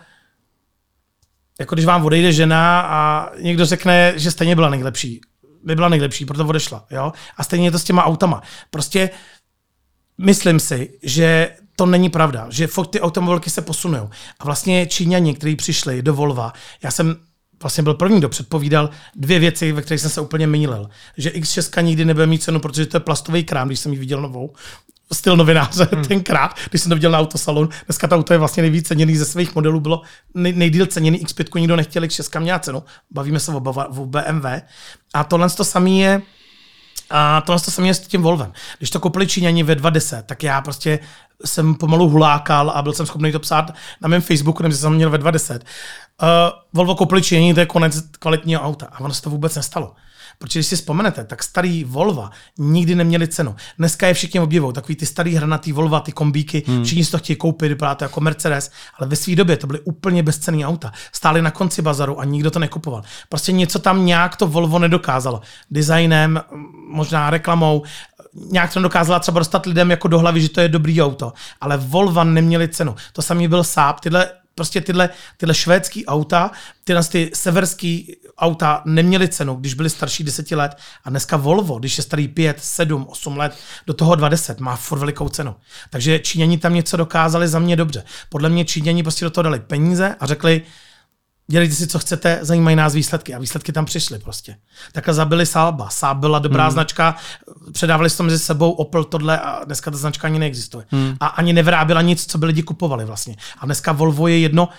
jako 1.59 1.75
když 1.75 1.85
vám 1.85 2.05
odejde 2.05 2.33
žena 2.33 2.81
a 2.81 3.29
někdo 3.41 3.65
řekne, 3.65 4.13
že 4.15 4.31
stejně 4.31 4.55
byla 4.55 4.69
nejlepší. 4.69 5.21
Nebyla 5.63 5.89
nejlepší, 5.89 6.25
proto 6.25 6.47
odešla. 6.47 6.85
Jo? 6.91 7.13
A 7.37 7.43
stejně 7.43 7.67
je 7.67 7.71
to 7.71 7.79
s 7.79 7.83
těma 7.83 8.05
autama. 8.05 8.41
Prostě 8.69 9.09
myslím 10.17 10.59
si, 10.59 10.99
že 11.03 11.55
to 11.75 11.85
není 11.85 12.09
pravda, 12.09 12.47
že 12.49 12.67
fakt 12.67 12.87
ty 12.87 13.01
automobilky 13.01 13.49
se 13.49 13.61
posunou. 13.61 14.09
A 14.39 14.45
vlastně 14.45 14.85
Číňani, 14.87 15.33
kteří 15.33 15.55
přišli 15.55 16.01
do 16.01 16.13
Volva, 16.13 16.53
já 16.83 16.91
jsem 16.91 17.15
vlastně 17.61 17.83
byl 17.83 17.93
první, 17.93 18.17
kdo 18.17 18.29
předpovídal 18.29 18.89
dvě 19.15 19.39
věci, 19.39 19.71
ve 19.71 19.81
kterých 19.81 20.01
jsem 20.01 20.09
se 20.09 20.21
úplně 20.21 20.47
mýlil. 20.47 20.89
Že 21.17 21.29
X6 21.29 21.83
nikdy 21.83 22.05
nebude 22.05 22.25
mít 22.25 22.43
cenu, 22.43 22.59
protože 22.59 22.85
to 22.85 22.97
je 22.97 23.01
plastový 23.01 23.43
krám, 23.43 23.67
když 23.67 23.79
jsem 23.79 23.93
ji 23.93 23.99
viděl 23.99 24.21
novou 24.21 24.53
styl 25.13 25.37
novináře 25.37 25.87
hmm. 25.91 26.05
tenkrát, 26.05 26.55
když 26.69 26.81
jsem 26.81 26.89
to 26.89 26.95
viděl 26.95 27.11
na 27.11 27.19
autosalon. 27.19 27.69
Dneska 27.85 28.07
to 28.07 28.15
auto 28.15 28.33
je 28.33 28.39
vlastně 28.39 28.63
nejvíc 28.63 28.87
ceněný 28.87 29.17
ze 29.17 29.25
svých 29.25 29.55
modelů, 29.55 29.79
bylo 29.79 30.01
nej, 30.33 30.53
nejdíl 30.53 30.85
ceněný 30.85 31.25
X5, 31.25 31.59
nikdo 31.59 31.75
nechtěl, 31.75 32.03
X6 32.03 32.39
měla 32.39 32.59
cenu. 32.59 32.83
Bavíme 33.11 33.39
se 33.39 33.51
o, 33.51 33.57
o 33.97 34.05
BMW. 34.05 34.45
A 35.13 35.23
tohle 35.23 35.49
to 35.49 35.63
samé 35.63 35.89
je 35.89 36.21
a 37.09 37.41
tohle 37.41 37.61
to 37.61 37.71
samé 37.71 37.87
je 37.87 37.93
s 37.93 37.99
tím 37.99 38.21
Volvem. 38.21 38.53
Když 38.77 38.89
to 38.89 38.99
koupili 38.99 39.27
Číňani 39.27 39.63
ve 39.63 39.75
20, 39.75 40.25
tak 40.25 40.43
já 40.43 40.61
prostě 40.61 40.99
jsem 41.45 41.75
pomalu 41.75 42.09
hulákal 42.09 42.69
a 42.69 42.81
byl 42.81 42.93
jsem 42.93 43.05
schopný 43.05 43.31
to 43.31 43.39
psát 43.39 43.71
na 44.01 44.07
mém 44.07 44.21
Facebooku, 44.21 44.63
nebo 44.63 44.75
jsem 44.75 44.93
měl 44.93 45.09
ve 45.09 45.17
20. 45.17 45.65
Uh, 46.21 46.27
Volvo 46.73 46.95
koupili 46.95 47.21
Číňani, 47.21 47.53
to 47.53 47.59
je 47.59 47.65
konec 47.65 48.01
kvalitního 48.19 48.61
auta. 48.61 48.87
A 48.91 48.99
ono 48.99 49.13
se 49.13 49.21
to 49.21 49.29
vůbec 49.29 49.55
nestalo. 49.55 49.93
Protože 50.41 50.59
když 50.59 50.67
si 50.67 50.75
vzpomenete, 50.75 51.23
tak 51.23 51.43
starý 51.43 51.83
Volva 51.83 52.31
nikdy 52.57 52.95
neměli 52.95 53.27
cenu. 53.27 53.55
Dneska 53.77 54.07
je 54.07 54.13
všichni 54.13 54.39
objevují, 54.39 54.73
takový 54.73 54.95
ty 54.95 55.05
starý 55.05 55.35
hranatý 55.35 55.71
Volva, 55.71 55.99
ty 55.99 56.11
kombíky, 56.11 56.63
hmm. 56.67 56.83
všichni 56.83 57.05
si 57.05 57.11
to 57.11 57.17
chtějí 57.17 57.37
koupit, 57.37 57.67
vypadá 57.67 57.95
to 57.95 58.03
jako 58.03 58.21
Mercedes, 58.21 58.71
ale 58.99 59.09
ve 59.09 59.15
své 59.15 59.35
době 59.35 59.57
to 59.57 59.67
byly 59.67 59.79
úplně 59.79 60.23
bezcenný 60.23 60.65
auta. 60.65 60.91
Stály 61.11 61.41
na 61.41 61.51
konci 61.51 61.81
bazaru 61.81 62.19
a 62.19 62.25
nikdo 62.25 62.51
to 62.51 62.59
nekupoval. 62.59 63.03
Prostě 63.29 63.51
něco 63.51 63.79
tam 63.79 64.05
nějak 64.05 64.35
to 64.35 64.47
Volvo 64.47 64.79
nedokázalo. 64.79 65.41
Designem, 65.71 66.41
možná 66.87 67.29
reklamou, 67.29 67.83
nějak 68.51 68.73
to 68.73 68.81
dokázala 68.81 69.19
třeba 69.19 69.39
dostat 69.39 69.65
lidem 69.65 69.91
jako 69.91 70.07
do 70.07 70.19
hlavy, 70.19 70.41
že 70.41 70.49
to 70.49 70.61
je 70.61 70.69
dobrý 70.69 71.01
auto. 71.01 71.33
Ale 71.61 71.77
Volva 71.77 72.23
neměli 72.23 72.67
cenu. 72.67 72.95
To 73.13 73.21
samý 73.21 73.47
byl 73.47 73.63
Saab. 73.63 73.99
Tyhle 73.99 74.27
Prostě 74.59 74.81
tyhle, 74.81 75.09
tyhle 75.37 75.53
švédský 75.53 76.05
auta, 76.05 76.51
tyhle 76.83 77.03
ty 77.03 77.31
severský 77.33 78.15
auta 78.37 78.81
neměly 78.85 79.27
cenu, 79.27 79.55
když 79.55 79.73
byly 79.73 79.89
starší 79.89 80.23
10 80.23 80.51
let 80.51 80.77
a 81.03 81.09
dneska 81.09 81.37
Volvo, 81.37 81.79
když 81.79 81.97
je 81.97 82.03
starý 82.03 82.27
5, 82.27 82.57
7, 82.59 83.05
8 83.09 83.37
let, 83.37 83.57
do 83.87 83.93
toho 83.93 84.15
20, 84.15 84.59
má 84.59 84.75
furt 84.75 84.99
velikou 84.99 85.29
cenu. 85.29 85.55
Takže 85.89 86.19
Číňani 86.19 86.57
tam 86.57 86.73
něco 86.73 86.97
dokázali 86.97 87.47
za 87.47 87.59
mě 87.59 87.75
dobře. 87.75 88.03
Podle 88.29 88.49
mě 88.49 88.65
Číňani 88.65 89.03
prostě 89.03 89.25
do 89.25 89.31
toho 89.31 89.43
dali 89.43 89.59
peníze 89.59 90.15
a 90.19 90.25
řekli, 90.25 90.61
dělejte 91.49 91.75
si, 91.75 91.87
co 91.87 91.99
chcete, 91.99 92.39
zajímají 92.41 92.75
nás 92.75 92.93
výsledky. 92.93 93.33
A 93.33 93.39
výsledky 93.39 93.71
tam 93.71 93.85
přišly 93.85 94.19
prostě. 94.19 94.55
Takhle 94.91 95.13
zabili 95.13 95.45
Salba. 95.45 95.89
Saab 95.89 96.17
byla 96.17 96.39
dobrá 96.39 96.63
hmm. 96.63 96.71
značka, 96.71 97.15
předávali 97.71 98.09
to 98.09 98.23
mezi 98.23 98.39
sebou, 98.39 98.71
Opel 98.71 99.03
tohle 99.03 99.39
a 99.39 99.65
dneska 99.65 99.91
ta 99.91 99.97
značka 99.97 100.27
ani 100.27 100.39
neexistuje. 100.39 100.85
Hmm. 100.89 101.15
A 101.19 101.27
ani 101.27 101.53
nevyráběla 101.53 102.01
nic, 102.01 102.25
co 102.25 102.37
by 102.37 102.45
lidi 102.45 102.63
kupovali 102.63 103.05
vlastně. 103.05 103.35
A 103.59 103.65
dneska 103.65 103.91
Volvo 103.91 104.27
je 104.27 104.39
jedno, 104.39 104.69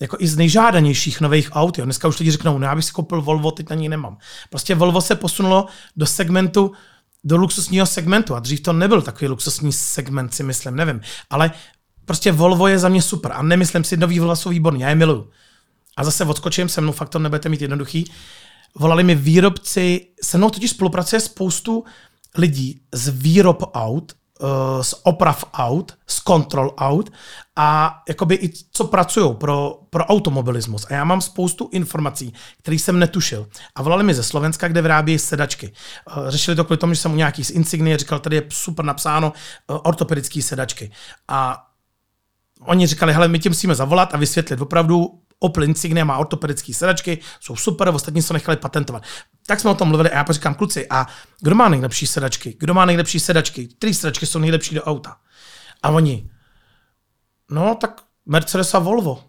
jako 0.00 0.16
i 0.20 0.28
z 0.28 0.36
nejžádanějších 0.36 1.20
nových 1.20 1.48
aut. 1.52 1.78
Jo. 1.78 1.84
Dneska 1.84 2.08
už 2.08 2.18
lidi 2.18 2.30
řeknou, 2.30 2.58
no 2.58 2.66
já 2.66 2.74
bych 2.74 2.84
si 2.84 2.92
koupil 2.92 3.22
Volvo, 3.22 3.50
teď 3.50 3.70
na 3.70 3.76
ní 3.76 3.88
nemám. 3.88 4.18
Prostě 4.50 4.74
Volvo 4.74 5.00
se 5.00 5.14
posunulo 5.14 5.66
do 5.96 6.06
segmentu, 6.06 6.72
do 7.24 7.36
luxusního 7.36 7.86
segmentu 7.86 8.34
a 8.34 8.40
dřív 8.40 8.60
to 8.60 8.72
nebyl 8.72 9.02
takový 9.02 9.28
luxusní 9.28 9.72
segment, 9.72 10.34
si 10.34 10.42
myslím, 10.42 10.76
nevím. 10.76 11.00
Ale 11.30 11.50
prostě 12.04 12.32
Volvo 12.32 12.66
je 12.66 12.78
za 12.78 12.88
mě 12.88 13.02
super 13.02 13.32
a 13.32 13.42
nemyslím 13.42 13.84
si, 13.84 13.96
nový 13.96 14.18
Volvo 14.18 14.36
jsou 14.36 14.50
výborný, 14.50 14.80
já 14.80 14.88
je 14.88 14.94
miluju. 14.94 15.30
A 15.96 16.04
zase 16.04 16.24
odskočím, 16.24 16.68
se 16.68 16.80
mnou 16.80 16.92
fakt 16.92 17.08
to 17.08 17.18
nebudete 17.18 17.48
mít 17.48 17.62
jednoduchý. 17.62 18.10
Volali 18.74 19.04
mi 19.04 19.14
výrobci, 19.14 20.06
se 20.22 20.38
mnou 20.38 20.50
totiž 20.50 20.70
spolupracuje 20.70 21.20
spoustu 21.20 21.84
lidí 22.38 22.80
z 22.92 23.08
výrob 23.08 23.62
aut, 23.74 24.12
eh, 24.12 24.84
z 24.84 24.94
oprav 25.02 25.44
aut, 25.52 25.94
z 26.06 26.20
kontrol 26.20 26.74
aut 26.78 27.12
a 27.56 27.98
jakoby 28.08 28.34
i 28.34 28.52
co 28.72 28.84
pracují 28.84 29.34
pro, 29.34 29.78
pro 29.90 30.04
automobilismus. 30.04 30.86
A 30.90 30.94
já 30.94 31.04
mám 31.04 31.20
spoustu 31.20 31.68
informací, 31.72 32.34
které 32.58 32.74
jsem 32.76 32.98
netušil. 32.98 33.48
A 33.74 33.82
volali 33.82 34.04
mi 34.04 34.14
ze 34.14 34.22
Slovenska, 34.22 34.68
kde 34.68 34.82
vyrábí 34.82 35.18
sedačky. 35.18 35.72
Eh, 35.72 36.12
řešili 36.28 36.56
to 36.56 36.64
kvůli 36.64 36.78
tomu, 36.78 36.94
že 36.94 37.00
jsem 37.00 37.12
u 37.12 37.16
nějaký 37.16 37.44
z 37.44 37.50
Insignie 37.50 37.98
říkal, 37.98 38.18
tady 38.18 38.36
je 38.36 38.42
super 38.48 38.84
napsáno 38.84 39.32
eh, 39.32 39.72
ortopedické 39.72 40.42
sedačky. 40.42 40.90
A 41.28 41.66
oni 42.60 42.86
říkali, 42.86 43.12
hele, 43.12 43.28
my 43.28 43.38
ti 43.38 43.48
musíme 43.48 43.74
zavolat 43.74 44.14
a 44.14 44.18
vysvětlit 44.18 44.60
opravdu 44.60 45.20
Opel 45.38 45.64
Insignia 45.64 46.04
má 46.04 46.18
ortopedické 46.18 46.74
sedačky, 46.74 47.18
jsou 47.40 47.56
super, 47.56 47.88
ostatní 47.88 48.22
se 48.22 48.32
nechali 48.32 48.56
patentovat. 48.56 49.02
Tak 49.46 49.60
jsme 49.60 49.70
o 49.70 49.74
tom 49.74 49.88
mluvili 49.88 50.10
a 50.10 50.16
já 50.16 50.24
říkám, 50.30 50.54
kluci, 50.54 50.86
a 50.90 51.06
kdo 51.40 51.54
má 51.54 51.68
nejlepší 51.68 52.06
sedačky? 52.06 52.56
Kdo 52.60 52.74
má 52.74 52.84
nejlepší 52.84 53.20
sedačky? 53.20 53.68
Které 53.68 53.94
sedačky 53.94 54.26
jsou 54.26 54.38
nejlepší 54.38 54.74
do 54.74 54.82
auta? 54.82 55.16
A 55.82 55.88
oni, 55.88 56.30
no 57.50 57.74
tak 57.74 58.02
Mercedes 58.26 58.74
a 58.74 58.78
Volvo. 58.78 59.24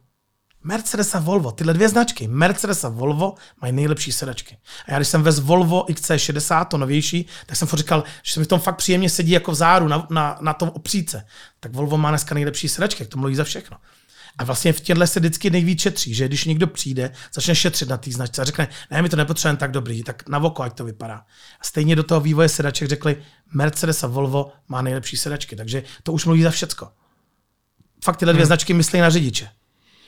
Mercedes 0.63 1.15
a 1.15 1.19
Volvo, 1.19 1.51
tyhle 1.51 1.73
dvě 1.73 1.89
značky, 1.89 2.27
Mercedes 2.27 2.83
a 2.83 2.89
Volvo 2.89 3.35
mají 3.61 3.73
nejlepší 3.73 4.11
sedačky. 4.11 4.57
A 4.87 4.91
já 4.91 4.97
když 4.97 5.07
jsem 5.07 5.23
vez 5.23 5.39
Volvo 5.39 5.85
XC60, 5.85 6.65
to 6.65 6.77
novější, 6.77 7.25
tak 7.45 7.57
jsem 7.57 7.67
říkal, 7.67 8.03
že 8.23 8.33
se 8.33 8.39
mi 8.39 8.45
v 8.45 8.49
tom 8.49 8.59
fakt 8.59 8.75
příjemně 8.75 9.09
sedí 9.09 9.31
jako 9.31 9.51
v 9.51 9.55
záru 9.55 9.87
na, 9.87 10.07
na, 10.09 10.37
na 10.41 10.53
tom 10.53 10.69
opříce. 10.69 11.25
Tak 11.59 11.73
Volvo 11.73 11.97
má 11.97 12.09
dneska 12.09 12.35
nejlepší 12.35 12.69
sedačky, 12.69 13.03
jak 13.03 13.09
to 13.09 13.17
mluví 13.17 13.35
za 13.35 13.43
všechno. 13.43 13.77
A 14.38 14.43
vlastně 14.43 14.73
v 14.73 14.82
těchto 14.82 15.08
se 15.08 15.19
vždycky 15.19 15.50
nejvíc 15.50 15.82
šetří, 15.82 16.13
že 16.13 16.28
když 16.28 16.45
někdo 16.45 16.67
přijde, 16.67 17.12
začne 17.34 17.56
šetřit 17.56 17.89
na 17.89 17.97
té 17.97 18.12
značce 18.12 18.41
a 18.41 18.45
řekne, 18.45 18.67
ne, 18.91 19.02
my 19.02 19.10
to 19.10 19.15
nepotřebujeme 19.15 19.58
tak 19.58 19.71
dobrý, 19.71 20.04
tak 20.04 20.30
na 20.30 20.39
oko, 20.39 20.63
jak 20.63 20.73
to 20.73 20.84
vypadá. 20.84 21.15
A 21.62 21.63
stejně 21.63 21.95
do 21.95 22.04
toho 22.04 22.21
vývoje 22.21 22.50
sedaček 22.50 22.89
řekli, 22.89 23.17
Mercedes 23.54 24.04
a 24.04 24.08
Volvo 24.08 24.52
má 24.67 24.82
nejlepší 24.82 25.17
sedačky, 25.17 25.56
takže 25.56 25.84
to 26.04 26.13
už 26.13 26.26
mluví 26.26 26.43
za 26.43 26.52
všecko. 26.52 26.89
Fakt 28.04 28.17
tyhle 28.17 28.34
dvě 28.34 28.43
hmm. 28.43 28.47
značky 28.47 28.73
myslí 28.73 29.00
na 29.00 29.10
řidiče. 29.10 29.50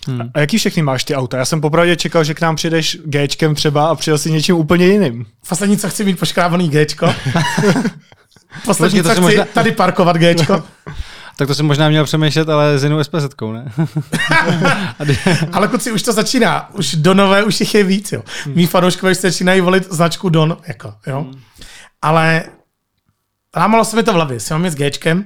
Hmm. 0.07 0.29
A 0.33 0.39
jaký 0.39 0.57
všechny 0.57 0.81
máš 0.81 1.03
ty 1.03 1.15
auta? 1.15 1.37
Já 1.37 1.45
jsem 1.45 1.61
popravdě 1.61 1.95
čekal, 1.95 2.23
že 2.23 2.33
k 2.33 2.41
nám 2.41 2.55
přijdeš 2.55 2.97
Gčkem 3.05 3.55
třeba 3.55 3.89
a 3.89 3.95
přijel 3.95 4.17
si 4.17 4.31
něčím 4.31 4.55
úplně 4.55 4.87
jiným. 4.87 5.25
Poslední, 5.49 5.77
co 5.77 5.89
chci 5.89 6.03
mít 6.03 6.19
poškrávaný 6.19 6.69
Gčko. 6.69 7.13
Poslední, 8.65 9.03
co 9.03 9.09
chci 9.09 9.21
možná... 9.21 9.45
tady 9.45 9.71
parkovat 9.71 10.15
Gčko. 10.17 10.63
Tak 11.39 11.47
to 11.47 11.55
jsem 11.55 11.65
možná 11.65 11.89
měl 11.89 12.05
přemýšlet, 12.05 12.49
ale 12.49 12.79
s 12.79 12.83
jinou 12.83 13.03
SPZ, 13.03 13.41
ne? 13.53 13.71
ale 15.51 15.67
kluci, 15.67 15.91
už 15.91 16.01
to 16.01 16.13
začíná. 16.13 16.69
Už 16.73 16.95
do 16.95 17.13
nové, 17.13 17.43
už 17.43 17.59
jich 17.59 17.75
je 17.75 17.83
víc, 17.83 18.11
jo. 18.11 18.23
Hmm. 18.45 18.55
Mí 18.55 18.67
fanouškové 18.67 19.15
se 19.15 19.31
začínají 19.31 19.61
volit 19.61 19.93
značku 19.93 20.29
Don, 20.29 20.57
jako, 20.67 20.93
jo. 21.07 21.21
Hmm. 21.21 21.41
Ale 22.01 22.43
lámalo 23.57 23.85
se 23.85 23.95
mi 23.95 24.03
to 24.03 24.11
v 24.11 24.15
hlavě. 24.15 24.39
Jsem 24.39 24.61
mám 24.61 24.71
s 24.71 24.75
Gčkem 24.75 25.25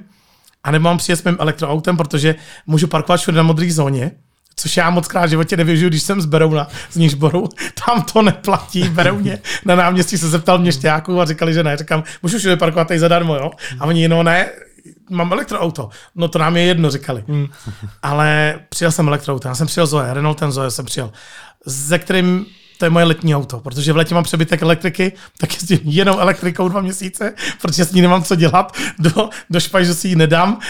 a 0.64 0.70
nemám 0.70 0.98
přijet 0.98 1.20
s 1.20 1.24
mým 1.24 1.36
elektroautem, 1.40 1.96
protože 1.96 2.34
můžu 2.66 2.86
parkovat 2.86 3.20
všude 3.20 3.36
na 3.36 3.42
modré 3.42 3.72
zóně 3.72 4.10
což 4.56 4.76
já 4.76 4.90
moc 4.90 5.08
krát 5.08 5.26
v 5.26 5.28
životě 5.28 5.56
nevyužiju, 5.56 5.88
když 5.88 6.02
jsem 6.02 6.20
z 6.20 6.26
Berouna, 6.26 6.68
z 6.90 6.96
Nížboru, 6.96 7.48
tam 7.86 8.02
to 8.02 8.22
neplatí, 8.22 8.82
Berouně. 8.82 9.38
Na 9.64 9.74
náměstí 9.74 10.18
se 10.18 10.28
zeptal 10.28 10.58
měšťáků 10.58 11.20
a 11.20 11.24
říkali, 11.24 11.54
že 11.54 11.62
ne. 11.62 11.76
Říkám, 11.76 12.04
můžu 12.22 12.38
všude 12.38 12.56
parkovat 12.56 12.88
tady 12.88 13.00
zadarmo, 13.00 13.34
jo? 13.34 13.50
A 13.80 13.86
oni, 13.86 14.08
no 14.08 14.22
ne, 14.22 14.50
mám 15.10 15.32
elektroauto. 15.32 15.88
No 16.14 16.28
to 16.28 16.38
nám 16.38 16.56
je 16.56 16.62
jedno, 16.62 16.90
říkali. 16.90 17.24
Hmm. 17.28 17.46
Ale 18.02 18.60
přijel 18.68 18.92
jsem 18.92 19.08
elektroauto, 19.08 19.48
já 19.48 19.54
jsem 19.54 19.66
přijel 19.66 19.86
Zoe, 19.86 20.14
Renault 20.14 20.38
ten 20.38 20.52
Zoe 20.52 20.70
jsem 20.70 20.84
přijel, 20.84 21.12
ze 21.66 21.98
kterým 21.98 22.46
to 22.78 22.86
je 22.86 22.90
moje 22.90 23.04
letní 23.04 23.36
auto, 23.36 23.60
protože 23.60 23.92
v 23.92 23.96
letě 23.96 24.14
mám 24.14 24.24
přebytek 24.24 24.62
elektriky, 24.62 25.12
tak 25.38 25.54
jezdím 25.54 25.80
jenom 25.84 26.16
elektrikou 26.20 26.68
dva 26.68 26.80
měsíce, 26.80 27.34
protože 27.62 27.84
s 27.84 27.92
ní 27.92 28.02
nemám 28.02 28.22
co 28.22 28.34
dělat, 28.34 28.76
do, 28.98 29.28
do 29.50 29.60
špajžu 29.60 29.94
si 29.94 30.08
ji 30.08 30.16
nedám, 30.16 30.52
uh, 30.54 30.60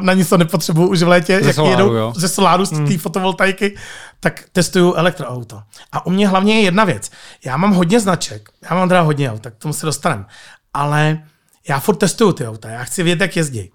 na 0.00 0.12
nic 0.12 0.28
to 0.28 0.36
nepotřebuju 0.36 0.88
už 0.88 1.02
v 1.02 1.08
létě, 1.08 1.40
ze 1.40 1.46
jak 1.46 1.54
soláru, 1.54 1.82
jedu 1.82 1.94
jo. 1.94 2.12
ze 2.16 2.28
soláru, 2.28 2.64
z 2.64 2.70
té 2.70 2.76
hmm. 2.76 2.98
fotovoltaiky, 2.98 3.76
tak 4.20 4.44
testuju 4.52 4.94
elektroauto. 4.94 5.62
A 5.92 6.06
u 6.06 6.10
mě 6.10 6.28
hlavně 6.28 6.54
je 6.54 6.60
jedna 6.60 6.84
věc. 6.84 7.10
Já 7.44 7.56
mám 7.56 7.72
hodně 7.72 8.00
značek, 8.00 8.48
já 8.70 8.76
mám 8.76 8.88
teda 8.88 9.00
hodně 9.00 9.30
aut, 9.30 9.42
tak 9.42 9.54
tomu 9.56 9.74
se 9.74 9.86
dostaneme, 9.86 10.24
ale 10.74 11.22
já 11.68 11.80
furt 11.80 11.96
testuju 11.96 12.32
ty 12.32 12.48
auta, 12.48 12.68
já 12.68 12.84
chci 12.84 13.02
vědět, 13.02 13.20
jak 13.20 13.36
jezdí. 13.36 13.70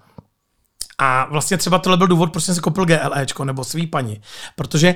A 0.97 1.25
vlastně 1.25 1.57
třeba 1.57 1.79
tohle 1.79 1.97
byl 1.97 2.07
důvod, 2.07 2.31
proč 2.31 2.43
jsem 2.43 2.55
si 2.55 2.61
koupil 2.61 2.85
GLEčko 2.85 3.45
nebo 3.45 3.63
svý 3.63 3.87
paní, 3.87 4.21
protože 4.55 4.95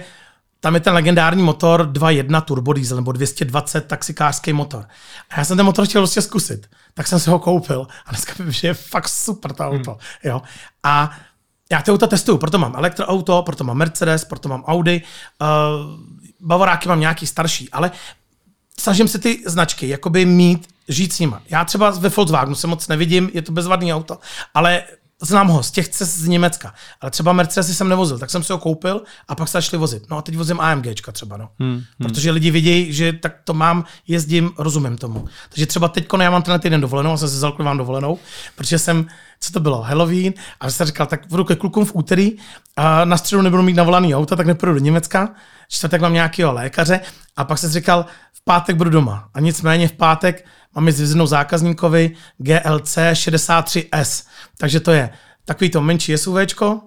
tam 0.60 0.74
je 0.74 0.80
ten 0.80 0.94
legendární 0.94 1.44
motor 1.44 1.92
2.1 1.92 2.42
turbo 2.42 2.74
diesel 2.74 2.98
nebo 2.98 3.12
220 3.12 3.82
taxikářský 3.82 4.54
motor. 4.54 4.86
A 5.30 5.40
já 5.40 5.46
jsem 5.46 5.58
ten 5.58 5.66
motor 5.66 5.86
chtěl 5.86 6.02
prostě 6.02 6.22
zkusit, 6.22 6.70
tak 6.94 7.08
jsem 7.08 7.20
si 7.20 7.30
ho 7.30 7.40
koupil 7.40 7.88
a 8.06 8.10
dneska 8.10 8.34
vím, 8.40 8.52
že 8.52 8.68
je 8.68 8.74
fakt 8.74 9.10
super 9.10 9.54
to 9.54 9.64
auto. 9.64 9.92
Hmm. 9.92 10.00
Jo. 10.24 10.42
A 10.84 11.12
já 11.72 11.82
ty 11.82 11.92
auta 11.92 12.08
testuju, 12.08 12.38
proto 12.38 12.58
mám 12.58 12.76
elektroauto, 12.76 13.44
proto 13.44 13.64
mám 13.64 13.78
Mercedes, 13.78 14.26
proto 14.26 14.50
mám 14.50 14.64
Audi, 14.64 15.02
uh, 15.42 15.48
Bavoráky 16.40 16.90
mám 16.90 17.00
nějaký 17.00 17.28
starší, 17.28 17.70
ale 17.70 17.92
snažím 18.80 19.08
se 19.08 19.20
ty 19.20 19.44
značky 19.46 19.88
jakoby 19.88 20.26
mít, 20.26 20.68
žít 20.88 21.14
s 21.14 21.20
nima. 21.20 21.42
Já 21.50 21.66
třeba 21.66 21.90
ve 21.90 22.10
Volkswagenu 22.10 22.56
se 22.56 22.68
moc 22.68 22.88
nevidím, 22.88 23.30
je 23.34 23.42
to 23.42 23.52
bezvadný 23.52 23.94
auto, 23.94 24.18
ale 24.54 24.84
znám 25.22 25.48
ho 25.48 25.64
z 25.64 25.72
těch 25.72 25.90
cest 25.90 26.18
z 26.18 26.28
Německa, 26.28 26.74
ale 27.02 27.12
třeba 27.12 27.34
Mercedesy 27.34 27.76
jsem 27.76 27.90
nevozil, 27.90 28.20
tak 28.20 28.30
jsem 28.30 28.44
si 28.44 28.54
ho 28.54 28.60
koupil 28.60 29.02
a 29.28 29.36
pak 29.36 29.48
se 29.48 29.52
začali 29.52 29.80
vozit. 29.80 30.10
No 30.10 30.18
a 30.18 30.22
teď 30.22 30.38
vozím 30.38 30.60
AMGčka 30.60 31.12
třeba, 31.12 31.38
no. 31.38 31.50
Hmm, 31.60 31.74
hmm. 31.74 31.84
Protože 32.00 32.32
lidi 32.32 32.52
vědí, 32.52 32.94
že 32.94 33.14
tak 33.14 33.36
to 33.44 33.54
mám, 33.54 33.86
jezdím, 34.08 34.52
rozumím 34.58 34.98
tomu. 34.98 35.28
Takže 35.50 35.66
třeba 35.66 35.88
teď 35.88 36.08
já 36.22 36.30
mám 36.30 36.42
ten 36.42 36.60
týden 36.60 36.82
dovolenou, 36.82 37.12
a 37.12 37.18
jsem 37.18 37.30
si 37.30 37.36
vzal 37.36 37.56
vám 37.60 37.78
dovolenou, 37.78 38.20
protože 38.56 38.80
jsem, 38.80 39.06
co 39.40 39.52
to 39.52 39.60
bylo, 39.60 39.82
Halloween, 39.82 40.34
a 40.60 40.72
jsem 40.72 40.88
říkal, 40.88 41.08
tak 41.08 41.28
budu 41.28 41.44
ke 41.44 41.56
klukům 41.56 41.86
v 41.86 41.96
úterý 41.96 42.38
a 42.76 43.06
na 43.06 43.18
středu 43.18 43.42
nebudu 43.42 43.64
mít 43.64 43.76
navolaný 43.76 44.16
auto, 44.16 44.36
tak 44.36 44.48
nepůjdu 44.48 44.74
do 44.74 44.80
Německa, 44.80 45.30
čtvrtek 45.70 46.02
mám 46.02 46.14
nějakého 46.14 46.54
lékaře 46.54 47.00
a 47.38 47.44
pak 47.44 47.58
jsem 47.58 47.70
říkal, 47.70 48.06
v 48.34 48.44
pátek 48.44 48.76
budu 48.76 48.90
doma. 48.90 49.30
A 49.34 49.40
nicméně 49.40 49.88
v 49.88 49.94
pátek 49.94 50.46
máme 50.78 50.92
zvězenou 50.92 51.28
zákazníkovi 51.28 52.12
GLC 52.38 52.98
63S. 52.98 54.24
Takže 54.58 54.80
to 54.80 54.92
je 54.92 55.10
takový 55.46 55.70
to 55.70 55.82
menší 55.82 56.18
SUV 56.18 56.38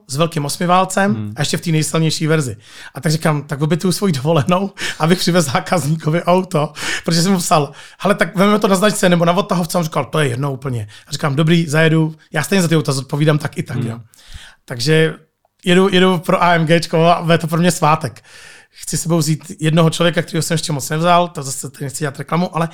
s 0.08 0.16
velkým 0.16 0.44
osmiválcem 0.44 1.14
hmm. 1.14 1.32
a 1.36 1.40
ještě 1.40 1.56
v 1.56 1.60
té 1.60 1.70
nejsilnější 1.70 2.26
verzi. 2.26 2.56
A 2.94 3.00
tak 3.00 3.12
říkám, 3.12 3.42
tak 3.42 3.58
tu 3.80 3.92
svoji 3.92 4.12
dovolenou, 4.12 4.70
abych 4.98 5.18
přivez 5.18 5.44
zákazníkovi 5.44 6.22
auto, 6.22 6.72
protože 7.04 7.22
jsem 7.22 7.32
mu 7.32 7.38
psal, 7.38 7.72
ale 8.00 8.14
tak 8.14 8.36
vezmeme 8.36 8.58
to 8.58 8.68
na 8.68 8.76
značce 8.76 9.08
nebo 9.08 9.24
na 9.24 9.32
odtahovce. 9.32 9.78
On 9.78 9.84
říkal, 9.84 10.04
to 10.04 10.18
je 10.18 10.28
jedno 10.28 10.52
úplně. 10.52 10.88
A 11.06 11.12
říkám, 11.12 11.36
dobrý, 11.36 11.66
zajedu, 11.66 12.14
já 12.32 12.42
stejně 12.42 12.62
za 12.62 12.68
ty 12.68 12.76
auta 12.76 12.92
zodpovídám 12.92 13.38
tak 13.38 13.58
i 13.58 13.62
tak. 13.62 13.76
Hmm. 13.76 13.86
Jo. 13.86 14.00
Takže 14.64 15.14
jedu, 15.64 15.88
jedu 15.92 16.18
pro 16.18 16.42
AMG 16.42 16.70
a 16.94 17.22
bude 17.22 17.38
to 17.38 17.46
pro 17.46 17.58
mě 17.58 17.70
svátek. 17.70 18.24
Chci 18.70 18.96
sebou 18.96 19.18
vzít 19.18 19.52
jednoho 19.60 19.90
člověka, 19.90 20.22
kterého 20.22 20.42
jsem 20.42 20.54
ještě 20.54 20.72
moc 20.72 20.90
nevzal, 20.90 21.28
to 21.28 21.42
zase 21.42 21.70
nechci 21.80 21.98
dělat 21.98 22.18
reklamu, 22.18 22.56
ale 22.56 22.68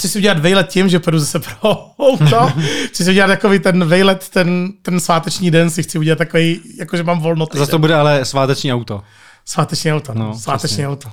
chci 0.00 0.08
si 0.08 0.18
udělat 0.18 0.38
vejlet 0.38 0.68
tím, 0.68 0.88
že 0.88 0.98
půjdu 0.98 1.18
zase 1.18 1.38
pro 1.38 1.86
auto. 1.98 2.52
chci 2.86 3.04
si 3.04 3.10
udělat 3.10 3.26
takový 3.26 3.58
ten 3.58 3.84
vejlet, 3.84 4.28
ten, 4.28 4.72
ten 4.82 5.00
sváteční 5.00 5.50
den 5.50 5.70
si 5.70 5.82
chci 5.82 5.98
udělat 5.98 6.18
takový, 6.18 6.60
jakože 6.78 7.02
mám 7.02 7.20
volno. 7.20 7.46
Zase 7.54 7.70
to 7.70 7.78
bude 7.78 7.94
ale 7.94 8.24
sváteční 8.24 8.72
auto. 8.72 9.02
Sváteční 9.44 9.92
auto, 9.92 10.14
no, 10.14 10.34
sváteční 10.38 10.66
přesně. 10.66 10.88
auto. 10.88 11.08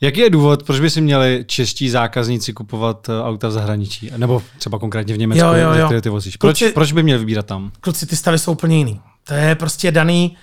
Jaký 0.00 0.20
je 0.20 0.30
důvod, 0.30 0.62
proč 0.62 0.80
by 0.80 0.90
si 0.90 1.00
měli 1.00 1.44
čeští 1.46 1.90
zákazníci 1.90 2.52
kupovat 2.52 3.08
eh, 3.08 3.22
auta 3.22 3.48
v 3.48 3.52
zahraničí? 3.52 4.10
Nebo 4.16 4.42
třeba 4.58 4.78
konkrétně 4.78 5.14
v 5.14 5.18
Německu, 5.18 5.46
jo, 5.46 5.54
jo, 5.54 5.72
jo. 5.72 5.86
které 5.86 6.00
ty 6.00 6.08
vozíš? 6.08 6.36
Proč, 6.36 6.58
Kluci, 6.58 6.72
proč 6.72 6.92
by 6.92 7.02
měli 7.02 7.18
vybírat 7.18 7.46
tam? 7.46 7.72
Kluci, 7.80 8.06
ty 8.06 8.16
stavy 8.16 8.38
jsou 8.38 8.52
úplně 8.52 8.78
jiný. 8.78 9.00
To 9.24 9.34
je 9.34 9.54
prostě 9.54 9.90
daný 9.90 10.36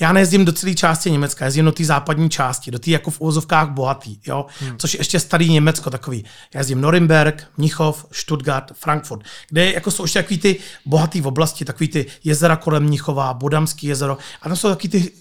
já 0.00 0.12
nejezdím 0.12 0.44
do 0.44 0.52
celé 0.52 0.74
části 0.74 1.10
Německa, 1.10 1.44
jezdím 1.44 1.64
do 1.64 1.72
té 1.72 1.84
západní 1.84 2.30
části, 2.30 2.70
do 2.70 2.78
té 2.78 2.90
jako 2.90 3.10
v 3.10 3.20
úvozovkách 3.20 3.70
bohatý, 3.70 4.20
jo? 4.26 4.46
Hmm. 4.60 4.78
což 4.78 4.94
je 4.94 5.00
ještě 5.00 5.20
starý 5.20 5.50
Německo 5.50 5.90
takový. 5.90 6.24
Já 6.54 6.60
jezdím 6.60 6.80
Norimberg, 6.80 7.46
Mnichov, 7.56 8.06
Stuttgart, 8.12 8.72
Frankfurt, 8.74 9.22
kde 9.48 9.72
jako 9.72 9.90
jsou 9.90 10.04
ještě 10.04 10.22
takový 10.22 10.38
ty 10.38 10.56
bohatý 10.86 11.20
v 11.20 11.26
oblasti, 11.26 11.64
takový 11.64 11.88
ty 11.88 12.06
jezera 12.24 12.56
kolem 12.56 12.82
Mnichova, 12.82 13.34
Bodamský 13.34 13.86
jezero, 13.86 14.18
a 14.42 14.48
tam 14.48 14.56
jsou 14.56 14.68
takový 14.68 14.88
ty 14.88 15.12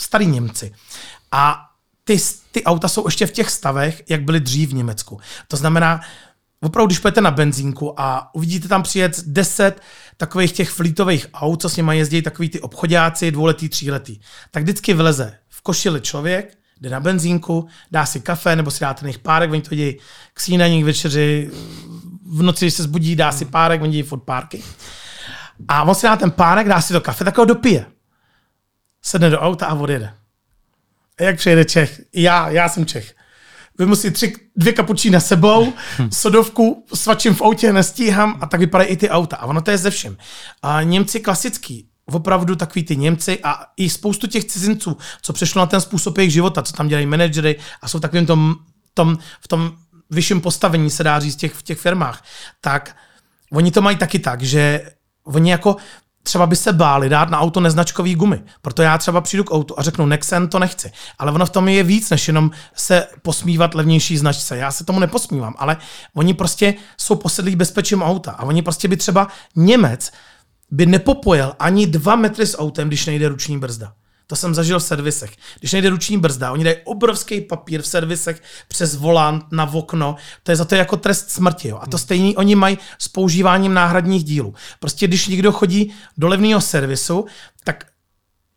starý 0.00 0.26
Němci. 0.26 0.72
A 1.32 1.62
ty, 2.04 2.18
ty 2.52 2.64
auta 2.64 2.88
jsou 2.88 3.06
ještě 3.06 3.26
v 3.26 3.32
těch 3.32 3.50
stavech, 3.50 4.02
jak 4.08 4.22
byly 4.22 4.40
dřív 4.40 4.70
v 4.70 4.74
Německu. 4.74 5.20
To 5.48 5.56
znamená, 5.56 6.00
opravdu, 6.62 6.86
když 6.86 6.98
půjdete 6.98 7.20
na 7.20 7.30
benzínku 7.30 8.00
a 8.00 8.34
uvidíte 8.34 8.68
tam 8.68 8.82
přijet 8.82 9.20
10 9.26 9.80
takových 10.16 10.52
těch 10.52 10.70
flítových 10.70 11.26
aut, 11.34 11.62
co 11.62 11.68
s 11.68 11.76
nimi 11.76 11.98
jezdí 11.98 12.22
takový 12.22 12.48
ty 12.48 12.60
obchodáci, 12.60 13.30
dvouletý, 13.30 13.68
tříletý, 13.68 14.20
tak 14.50 14.62
vždycky 14.62 14.94
vleze 14.94 15.34
v 15.48 15.62
košili 15.62 16.00
člověk, 16.00 16.58
jde 16.80 16.90
na 16.90 17.00
benzínku, 17.00 17.68
dá 17.90 18.06
si 18.06 18.20
kafe 18.20 18.56
nebo 18.56 18.70
si 18.70 18.80
dá 18.80 18.94
ten 18.94 19.08
jejich 19.08 19.18
párek, 19.18 19.50
oni 19.50 19.62
to 19.62 19.74
dějí 19.74 19.98
k 20.34 20.40
snídaní, 20.40 20.82
k 20.82 20.84
večeři, 20.84 21.50
v 22.26 22.42
noci, 22.42 22.64
když 22.64 22.74
se 22.74 22.82
zbudí, 22.82 23.16
dá 23.16 23.32
si 23.32 23.44
párek, 23.44 23.82
oni 23.82 23.92
dějí 23.92 24.02
food 24.02 24.22
párky. 24.22 24.62
A 25.68 25.82
on 25.82 25.94
si 25.94 26.06
dá 26.06 26.16
ten 26.16 26.30
párek, 26.30 26.68
dá 26.68 26.80
si 26.80 26.92
to 26.92 27.00
kafe, 27.00 27.24
tak 27.24 27.38
ho 27.38 27.44
dopije. 27.44 27.86
Sedne 29.02 29.30
do 29.30 29.40
auta 29.40 29.66
a 29.66 29.74
odjede. 29.74 30.14
A 31.18 31.22
jak 31.22 31.36
přijede 31.36 31.64
Čech? 31.64 32.00
Já, 32.14 32.50
já 32.50 32.68
jsem 32.68 32.86
Čech 32.86 33.14
vemu 33.78 33.96
si 33.96 34.10
tři, 34.10 34.32
dvě 34.56 34.72
kapučína 34.72 35.20
sebou, 35.20 35.72
sodovku 36.12 36.86
svačím 36.94 37.34
v 37.34 37.42
autě, 37.42 37.72
nestíhám 37.72 38.38
a 38.40 38.46
tak 38.46 38.60
vypadají 38.60 38.90
i 38.90 38.96
ty 38.96 39.10
auta. 39.10 39.36
A 39.36 39.46
ono 39.46 39.60
to 39.60 39.70
je 39.70 39.78
ze 39.78 39.90
všem. 39.90 40.16
A 40.62 40.82
Němci 40.82 41.20
klasický, 41.20 41.88
opravdu 42.06 42.56
takový 42.56 42.84
ty 42.84 42.96
Němci 42.96 43.38
a 43.42 43.64
i 43.76 43.90
spoustu 43.90 44.26
těch 44.26 44.44
cizinců, 44.44 44.96
co 45.22 45.32
přešlo 45.32 45.60
na 45.60 45.66
ten 45.66 45.80
způsob 45.80 46.18
jejich 46.18 46.32
života, 46.32 46.62
co 46.62 46.72
tam 46.72 46.88
dělají 46.88 47.06
manažery 47.06 47.56
a 47.82 47.88
jsou 47.88 48.00
takovým 48.00 48.26
tom, 48.26 48.54
tom, 48.94 49.18
v 49.40 49.48
tom 49.48 49.72
vyšším 50.10 50.40
postavení, 50.40 50.90
se 50.90 51.04
dá 51.04 51.20
říct, 51.20 51.36
těch, 51.36 51.54
v 51.54 51.62
těch 51.62 51.78
firmách, 51.78 52.24
tak 52.60 52.96
oni 53.52 53.70
to 53.70 53.82
mají 53.82 53.96
taky 53.96 54.18
tak, 54.18 54.42
že 54.42 54.90
oni 55.24 55.50
jako 55.50 55.76
třeba 56.26 56.46
by 56.46 56.56
se 56.56 56.72
báli 56.72 57.08
dát 57.08 57.30
na 57.30 57.40
auto 57.40 57.60
neznačkový 57.60 58.14
gumy. 58.14 58.42
Proto 58.62 58.82
já 58.82 58.98
třeba 58.98 59.20
přijdu 59.20 59.44
k 59.44 59.54
autu 59.54 59.74
a 59.78 59.82
řeknu, 59.82 60.06
Nexen 60.06 60.48
to 60.48 60.58
nechci. 60.58 60.92
Ale 61.18 61.32
ono 61.32 61.46
v 61.46 61.50
tom 61.50 61.68
je 61.68 61.82
víc, 61.82 62.10
než 62.10 62.28
jenom 62.28 62.50
se 62.74 63.06
posmívat 63.22 63.74
levnější 63.74 64.18
značce. 64.18 64.56
Já 64.56 64.72
se 64.72 64.84
tomu 64.84 65.00
neposmívám, 65.00 65.54
ale 65.58 65.76
oni 66.14 66.34
prostě 66.34 66.74
jsou 66.96 67.14
posedlí 67.14 67.56
bezpečím 67.56 68.02
auta. 68.02 68.30
A 68.30 68.42
oni 68.42 68.62
prostě 68.62 68.88
by 68.88 68.96
třeba 68.96 69.28
Němec 69.56 70.12
by 70.70 70.86
nepopojel 70.86 71.54
ani 71.58 71.86
dva 71.86 72.16
metry 72.16 72.46
s 72.46 72.58
autem, 72.58 72.88
když 72.88 73.06
nejde 73.06 73.28
ruční 73.28 73.58
brzda. 73.58 73.92
To 74.26 74.36
jsem 74.36 74.54
zažil 74.54 74.78
v 74.78 74.82
servisech. 74.82 75.30
Když 75.60 75.72
nejde 75.72 75.90
ruční 75.90 76.18
brzda, 76.18 76.52
oni 76.52 76.64
dají 76.64 76.76
obrovský 76.84 77.40
papír 77.40 77.82
v 77.82 77.86
servisech 77.86 78.42
přes 78.68 78.96
volant 78.96 79.44
na 79.52 79.72
okno, 79.72 80.16
to 80.42 80.52
je 80.52 80.56
za 80.56 80.64
to 80.64 80.74
jako 80.74 80.96
trest 80.96 81.30
smrti. 81.30 81.68
Jo. 81.68 81.78
A 81.82 81.86
to 81.86 81.98
stejný 81.98 82.36
oni 82.36 82.54
mají 82.54 82.78
s 82.98 83.08
používáním 83.08 83.74
náhradních 83.74 84.24
dílů. 84.24 84.54
Prostě 84.80 85.06
když 85.06 85.26
někdo 85.26 85.52
chodí 85.52 85.94
do 86.16 86.28
levného 86.28 86.60
servisu, 86.60 87.26
tak 87.64 87.84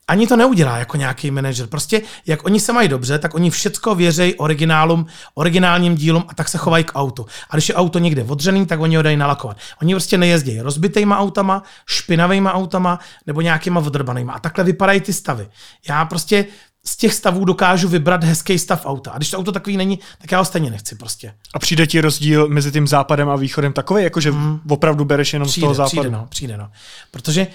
ani 0.09 0.27
to 0.27 0.35
neudělá 0.35 0.77
jako 0.77 0.97
nějaký 0.97 1.31
manažer. 1.31 1.67
Prostě 1.67 2.01
jak 2.25 2.45
oni 2.45 2.59
se 2.59 2.73
mají 2.73 2.89
dobře, 2.89 3.19
tak 3.19 3.35
oni 3.35 3.49
všecko 3.49 3.95
věří 3.95 4.35
originálům, 4.35 5.05
originálním 5.33 5.95
dílům 5.95 6.23
a 6.27 6.33
tak 6.33 6.49
se 6.49 6.57
chovají 6.57 6.83
k 6.83 6.91
autu. 6.95 7.25
A 7.49 7.55
když 7.55 7.69
je 7.69 7.75
auto 7.75 7.99
někde 7.99 8.23
odřený, 8.23 8.65
tak 8.65 8.79
oni 8.79 8.95
ho 8.95 9.01
dají 9.01 9.17
nalakovat. 9.17 9.57
Oni 9.81 9.93
prostě 9.93 10.17
nejezdí 10.17 10.61
rozbitýma 10.61 11.19
autama, 11.19 11.63
špinavýma 11.85 12.53
autama 12.53 12.99
nebo 13.27 13.41
nějakýma 13.41 13.79
odrbanýma. 13.79 14.33
A 14.33 14.39
takhle 14.39 14.63
vypadají 14.63 15.01
ty 15.01 15.13
stavy. 15.13 15.47
Já 15.89 16.05
prostě 16.05 16.45
z 16.85 16.97
těch 16.97 17.13
stavů 17.13 17.45
dokážu 17.45 17.87
vybrat 17.87 18.23
hezký 18.23 18.59
stav 18.59 18.85
auta. 18.85 19.11
A 19.11 19.17
když 19.17 19.29
to 19.29 19.37
auto 19.37 19.51
takový 19.51 19.77
není, 19.77 19.99
tak 20.21 20.31
já 20.31 20.39
ho 20.39 20.45
stejně 20.45 20.71
nechci 20.71 20.95
prostě. 20.95 21.33
A 21.53 21.59
přijde 21.59 21.87
ti 21.87 22.01
rozdíl 22.01 22.47
mezi 22.47 22.71
tím 22.71 22.87
západem 22.87 23.29
a 23.29 23.35
východem 23.35 23.73
takový, 23.73 24.03
jakože 24.03 24.31
mm. 24.31 24.59
opravdu 24.69 25.05
bereš 25.05 25.33
jenom 25.33 25.47
přijde, 25.47 25.61
z 25.61 25.65
toho 25.65 25.73
západu? 25.73 26.01
Přijde, 26.01 26.09
no, 26.09 26.27
přijde, 26.29 26.57
no. 26.57 26.71
Protože 27.11 27.47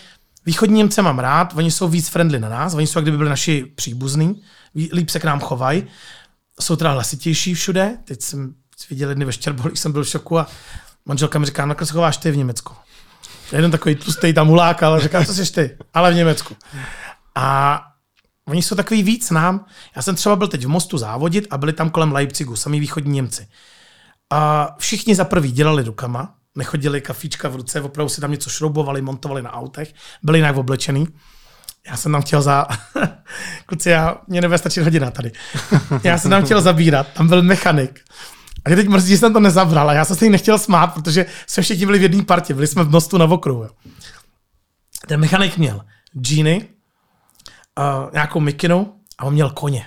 Východní 0.47 0.77
Němce 0.77 1.03
mám 1.03 1.19
rád, 1.19 1.55
oni 1.57 1.71
jsou 1.71 1.89
víc 1.89 2.09
friendly 2.09 2.41
na 2.41 2.49
nás, 2.49 2.75
oni 2.75 2.87
jsou 2.87 2.99
jak 2.99 3.05
kdyby 3.05 3.17
byli 3.17 3.31
naši 3.31 3.73
příbuzní, 3.75 4.43
líp 4.93 5.11
se 5.11 5.21
k 5.21 5.25
nám 5.25 5.41
chovají, 5.41 5.85
jsou 6.61 6.77
teda 6.77 6.93
hlasitější 6.93 7.55
všude. 7.55 7.99
Teď 8.05 8.23
jsem 8.23 8.55
viděl 8.91 9.09
jedny 9.09 9.25
ve 9.25 9.33
Štěrbolích, 9.33 9.79
jsem 9.79 9.93
byl 9.93 10.05
v 10.05 10.09
šoku 10.09 10.39
a 10.39 10.47
manželka 11.07 11.39
mi 11.39 11.47
říká, 11.47 11.67
na 11.67 11.75
se 11.85 11.93
chováš 11.93 12.17
ty 12.17 12.31
v 12.31 12.37
Německu. 12.37 12.75
Jeden 13.53 13.71
takový 13.71 13.95
tlustý 13.95 14.33
tam 14.33 14.49
huláka, 14.49 14.87
ale 14.87 15.01
říká, 15.01 15.25
co 15.25 15.35
jsi 15.35 15.53
ty, 15.53 15.77
ale 15.95 16.13
v 16.13 16.15
Německu. 16.15 16.57
A 17.35 17.81
oni 18.45 18.63
jsou 18.63 18.77
takový 18.77 19.03
víc 19.03 19.31
nám. 19.31 19.67
Já 19.97 20.03
jsem 20.03 20.15
třeba 20.15 20.37
byl 20.37 20.49
teď 20.49 20.65
v 20.65 20.69
Mostu 20.69 20.99
závodit 20.99 21.47
a 21.51 21.59
byli 21.59 21.73
tam 21.73 21.91
kolem 21.91 22.13
Leipzigu, 22.13 22.57
sami 22.57 22.81
východní 22.81 23.13
Němci. 23.13 23.49
A 24.31 24.69
všichni 24.79 25.15
za 25.15 25.25
prvý 25.25 25.53
dělali 25.53 25.83
rukama, 25.83 26.35
nechodili 26.55 27.01
kafíčka 27.01 27.49
v 27.49 27.57
ruce, 27.57 27.81
opravdu 27.81 28.09
si 28.09 28.21
tam 28.21 28.31
něco 28.31 28.51
šroubovali, 28.51 29.03
montovali 29.03 29.43
na 29.43 29.53
autech, 29.53 29.95
byli 30.23 30.39
jinak 30.39 30.57
oblečený. 30.57 31.09
Já 31.87 31.97
jsem 31.97 32.13
tam 32.13 32.23
chtěl 32.23 32.43
za... 32.43 32.67
Kluci, 33.67 33.91
já, 33.91 34.17
mě 34.27 34.41
nebude 34.41 34.59
stačit 34.59 34.83
hodina 34.83 35.11
tady. 35.11 35.33
Já 36.05 36.19
jsem 36.19 36.31
tam 36.31 36.45
chtěl 36.45 36.61
zabírat, 36.61 37.07
tam 37.13 37.29
byl 37.29 37.43
mechanik. 37.43 38.01
A 38.65 38.71
teď 38.71 38.89
mrzí, 38.89 39.09
že 39.09 39.19
jsem 39.19 39.33
to 39.33 39.41
nezabral 39.41 39.91
a 39.91 39.93
já 39.93 40.05
jsem 40.05 40.17
se 40.17 40.25
jí 40.25 40.31
nechtěl 40.31 40.59
smát, 40.59 40.87
protože 40.87 41.27
jsme 41.47 41.63
všichni 41.63 41.87
byli 41.87 41.99
v 41.99 42.03
jedné 42.03 42.25
partě, 42.25 42.55
byli 42.55 42.67
jsme 42.67 42.85
v 42.85 42.91
mostu 42.91 43.19
na 43.19 43.25
okruhu. 43.25 43.67
Ten 45.07 45.21
mechanik 45.21 45.57
měl 45.57 45.81
džíny, 46.21 46.69
uh, 47.79 48.11
nějakou 48.13 48.41
mikinu 48.41 48.95
a 49.19 49.25
on 49.25 49.33
měl 49.33 49.51
koně. 49.51 49.87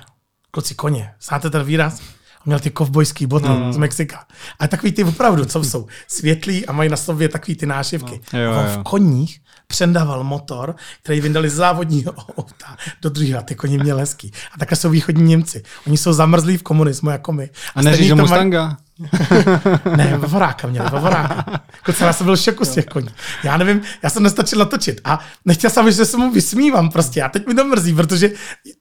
Kluci, 0.52 0.76
koně. 0.76 1.14
Znáte 1.22 1.50
ten 1.50 1.64
výraz? 1.64 2.02
Měl 2.48 2.60
ty 2.60 2.72
kovbojský 2.72 3.26
boty 3.26 3.48
mm. 3.48 3.74
z 3.74 3.78
Mexika. 3.78 4.26
A 4.60 4.68
takový 4.68 4.92
ty 4.92 5.04
opravdu, 5.04 5.46
co 5.46 5.64
jsou 5.64 5.88
světlí 6.08 6.66
a 6.66 6.72
mají 6.72 6.90
na 6.90 6.98
sobě 6.98 7.30
takový 7.30 7.56
ty 7.56 7.66
nášivky. 7.66 8.22
No. 8.34 8.40
Jo, 8.40 8.52
jo. 8.52 8.64
v 8.68 8.84
koních 8.84 9.40
přendával 9.68 10.24
motor, 10.24 10.76
který 11.04 11.22
vyndali 11.22 11.50
z 11.50 11.54
závodního 11.54 12.12
auta 12.38 12.78
do 13.02 13.10
druhého. 13.10 13.44
Ty 13.44 13.56
koně 13.56 13.78
měl 13.78 13.98
hezký. 13.98 14.32
A 14.56 14.60
takhle 14.60 14.76
jsou 14.76 14.90
východní 14.90 15.24
Němci. 15.24 15.64
Oni 15.88 15.98
jsou 15.98 16.14
zamrzlí 16.14 16.58
v 16.58 16.64
komunismu 16.64 17.10
jako 17.10 17.34
my. 17.34 17.50
A, 17.76 17.80
a 17.80 17.82
neříš 17.82 18.12
Mustanga? 18.12 18.78
Ne, 19.98 20.18
Vavoráka 20.18 20.68
měli, 20.68 20.90
Vavoráka. 20.90 21.62
Já 22.00 22.14
jsem 22.14 22.26
byl 22.26 22.36
v 22.36 22.40
šoku 22.40 22.66
z 22.66 22.70
těch 22.70 22.86
koní. 22.86 23.10
Já 23.44 23.58
nevím, 23.58 23.82
já 24.04 24.10
jsem 24.10 24.24
nestačil 24.24 24.60
natočit 24.60 25.02
a 25.04 25.20
nechtěl 25.46 25.70
jsem, 25.70 25.92
že 25.92 26.06
se 26.06 26.18
mu 26.18 26.32
vysmívám 26.32 26.90
prostě. 26.90 27.22
A 27.22 27.30
teď 27.30 27.48
mi 27.48 27.54
to 27.54 27.64
mrzí, 27.64 27.94
protože 27.94 28.32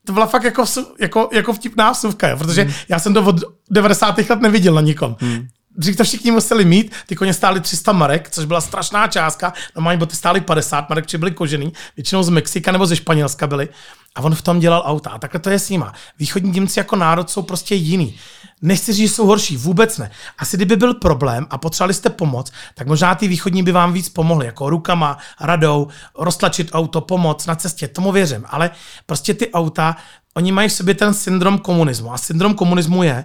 to 0.07 0.13
byla 0.13 0.27
fakt 0.27 0.45
jako, 0.45 0.65
jako, 1.01 1.29
jako 1.33 1.53
vtipná 1.53 1.91
vsuvka, 1.91 2.29
jo, 2.29 2.37
protože 2.37 2.63
hmm. 2.63 2.73
já 2.89 2.99
jsem 2.99 3.15
to 3.15 3.23
od 3.25 3.41
90. 3.71 4.19
let 4.31 4.41
neviděl 4.41 4.75
na 4.75 4.81
nikom. 4.81 5.17
Hmm 5.21 5.49
dřív 5.77 5.97
to 5.97 6.05
všichni 6.05 6.31
museli 6.31 6.65
mít, 6.65 6.93
ty 7.07 7.17
koně 7.17 7.35
stály 7.35 7.61
300 7.61 7.93
marek, 7.93 8.31
což 8.31 8.45
byla 8.45 8.61
strašná 8.61 9.07
částka, 9.07 9.53
normální 9.75 9.99
boty 9.99 10.17
stály 10.17 10.41
50 10.41 10.89
marek, 10.89 11.07
či 11.07 11.19
byly 11.19 11.31
kožený, 11.31 11.73
většinou 11.97 12.23
z 12.23 12.29
Mexika 12.29 12.73
nebo 12.73 12.87
ze 12.87 12.97
Španělska 12.97 13.47
byly. 13.47 13.69
A 14.15 14.21
on 14.21 14.35
v 14.35 14.43
tom 14.43 14.61
dělal 14.61 14.83
auta. 14.87 15.11
A 15.11 15.19
takhle 15.19 15.41
to 15.41 15.51
je 15.51 15.59
s 15.59 15.71
nima. 15.71 15.93
Východní 16.19 16.51
Němci 16.51 16.79
jako 16.79 16.97
národ 16.97 17.31
jsou 17.31 17.43
prostě 17.43 17.75
jiný. 17.75 18.19
Nechci 18.63 18.93
říct, 18.93 19.09
že 19.09 19.15
jsou 19.15 19.27
horší, 19.27 19.57
vůbec 19.57 19.99
ne. 19.99 20.11
Asi 20.39 20.57
kdyby 20.57 20.77
byl 20.77 20.95
problém 20.95 21.47
a 21.51 21.59
potřebovali 21.59 21.95
jste 21.95 22.11
pomoc, 22.11 22.53
tak 22.75 22.87
možná 22.87 23.15
ty 23.15 23.29
východní 23.29 23.63
by 23.63 23.73
vám 23.73 23.93
víc 23.93 24.09
pomohli, 24.09 24.47
jako 24.47 24.71
rukama, 24.71 25.19
radou, 25.41 25.89
roztlačit 26.19 26.71
auto, 26.73 27.01
pomoc 27.01 27.47
na 27.47 27.55
cestě, 27.55 27.89
tomu 27.89 28.13
věřím. 28.13 28.45
Ale 28.49 28.71
prostě 29.07 29.35
ty 29.35 29.53
auta, 29.53 29.97
oni 30.35 30.53
mají 30.53 30.69
v 30.69 30.73
sobě 30.73 30.95
ten 30.95 31.15
syndrom 31.15 31.59
komunismu. 31.59 32.13
A 32.13 32.19
syndrom 32.19 32.55
komunismu 32.55 33.03
je, 33.03 33.25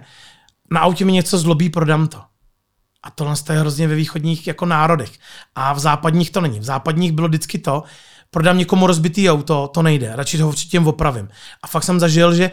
na 0.70 0.80
autě 0.80 1.04
mi 1.04 1.12
něco 1.12 1.38
zlobí, 1.38 1.70
prodám 1.70 2.08
to. 2.08 2.20
A 3.02 3.10
tohle 3.10 3.34
je 3.52 3.58
hrozně 3.58 3.88
ve 3.88 3.94
východních 3.94 4.46
jako 4.46 4.66
národech. 4.66 5.10
A 5.54 5.72
v 5.72 5.78
západních 5.78 6.30
to 6.30 6.40
není. 6.40 6.60
V 6.60 6.64
západních 6.64 7.12
bylo 7.12 7.28
vždycky 7.28 7.58
to, 7.58 7.82
prodám 8.30 8.58
někomu 8.58 8.86
rozbitý 8.86 9.30
auto, 9.30 9.70
to 9.74 9.82
nejde, 9.82 10.16
radši 10.16 10.38
ho 10.38 10.52
tím 10.52 10.86
opravím. 10.86 11.28
A 11.62 11.66
fakt 11.66 11.82
jsem 11.82 12.00
zažil, 12.00 12.34
že 12.34 12.50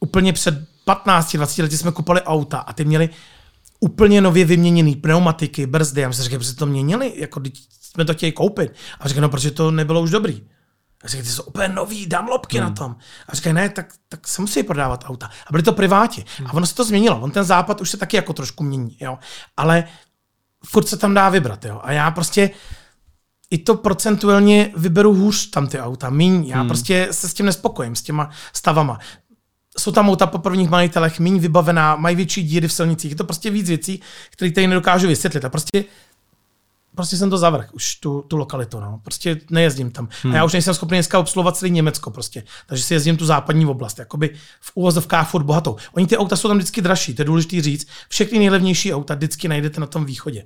úplně 0.00 0.32
před 0.32 0.54
15-20 0.86 1.62
lety 1.62 1.76
jsme 1.76 1.92
kupovali 1.92 2.22
auta 2.22 2.58
a 2.58 2.72
ty 2.72 2.84
měli 2.84 3.08
úplně 3.80 4.20
nově 4.20 4.44
vyměněný 4.44 4.96
pneumatiky, 4.96 5.66
brzdy. 5.66 6.00
Já 6.00 6.12
jsem 6.12 6.24
říkal, 6.24 6.42
že 6.42 6.54
to 6.54 6.66
měnili, 6.66 7.12
jako 7.16 7.40
jsme 7.80 8.04
to 8.04 8.14
chtěli 8.14 8.32
koupit. 8.32 8.72
A 9.00 9.08
říkal, 9.08 9.22
no, 9.22 9.28
protože 9.28 9.50
to 9.50 9.70
nebylo 9.70 10.00
už 10.00 10.10
dobrý. 10.10 10.42
A 11.04 11.08
říkají, 11.08 11.28
ty 11.28 11.32
jsou 11.32 11.42
úplně 11.42 11.68
nový, 11.68 12.06
dám 12.06 12.28
lopky 12.28 12.58
hmm. 12.58 12.68
na 12.68 12.74
tom. 12.74 12.96
A 13.28 13.34
říkají, 13.34 13.54
ne, 13.54 13.68
tak, 13.68 13.92
tak 14.08 14.28
se 14.28 14.40
musí 14.40 14.62
prodávat 14.62 15.04
auta. 15.06 15.26
A 15.46 15.52
byly 15.52 15.62
to 15.62 15.72
priváti. 15.72 16.24
Hmm. 16.38 16.46
A 16.46 16.52
ono 16.52 16.66
se 16.66 16.74
to 16.74 16.84
změnilo. 16.84 17.20
On 17.20 17.30
ten 17.30 17.44
západ 17.44 17.80
už 17.80 17.90
se 17.90 17.96
taky 17.96 18.16
jako 18.16 18.32
trošku 18.32 18.64
mění, 18.64 18.96
jo. 19.00 19.18
Ale 19.56 19.84
furt 20.66 20.88
se 20.88 20.96
tam 20.96 21.14
dá 21.14 21.28
vybrat, 21.28 21.64
jo. 21.64 21.80
A 21.82 21.92
já 21.92 22.10
prostě 22.10 22.50
i 23.50 23.58
to 23.58 23.74
procentuálně 23.74 24.72
vyberu 24.76 25.14
hůř 25.14 25.50
tam 25.50 25.66
ty 25.66 25.80
auta, 25.80 26.10
míň. 26.10 26.44
Já 26.46 26.58
hmm. 26.58 26.68
prostě 26.68 27.08
se 27.10 27.28
s 27.28 27.34
tím 27.34 27.46
nespokojím, 27.46 27.96
s 27.96 28.02
těma 28.02 28.30
stavama. 28.52 28.98
Jsou 29.78 29.92
tam 29.92 30.10
auta 30.10 30.26
po 30.26 30.38
prvních 30.38 30.70
majitelech 30.70 31.20
méně 31.20 31.40
vybavená, 31.40 31.96
mají 31.96 32.16
větší 32.16 32.42
díry 32.42 32.68
v 32.68 32.72
silnicích. 32.72 33.10
Je 33.10 33.16
to 33.16 33.24
prostě 33.24 33.50
víc 33.50 33.68
věcí, 33.68 34.02
které 34.30 34.50
tady 34.50 34.66
nedokážu 34.66 35.08
vysvětlit. 35.08 35.44
A 35.44 35.48
prostě 35.48 35.84
prostě 36.96 37.16
jsem 37.16 37.30
to 37.30 37.38
zavrh, 37.38 37.68
už 37.72 37.94
tu, 37.94 38.24
tu 38.28 38.36
lokalitu, 38.36 38.80
no. 38.80 39.00
Prostě 39.04 39.40
nejezdím 39.50 39.90
tam. 39.90 40.08
Hmm. 40.22 40.32
A 40.32 40.36
já 40.36 40.44
už 40.44 40.52
nejsem 40.52 40.74
schopný 40.74 40.96
dneska 40.96 41.18
obsluhovat 41.18 41.56
celý 41.56 41.70
Německo 41.70 42.10
prostě. 42.10 42.42
Takže 42.66 42.84
si 42.84 42.94
jezdím 42.94 43.16
tu 43.16 43.26
západní 43.26 43.66
oblast, 43.66 43.98
jakoby 43.98 44.34
v 44.60 44.72
úvozovkách 44.74 45.30
furt 45.30 45.42
bohatou. 45.42 45.76
Oni 45.92 46.06
ty 46.06 46.16
auta 46.16 46.36
jsou 46.36 46.48
tam 46.48 46.56
vždycky 46.56 46.82
dražší, 46.82 47.14
to 47.14 47.22
je 47.22 47.26
důležité 47.26 47.62
říct. 47.62 47.88
Všechny 48.08 48.38
nejlevnější 48.38 48.94
auta 48.94 49.14
vždycky 49.14 49.48
najdete 49.48 49.80
na 49.80 49.86
tom 49.86 50.04
východě. 50.04 50.44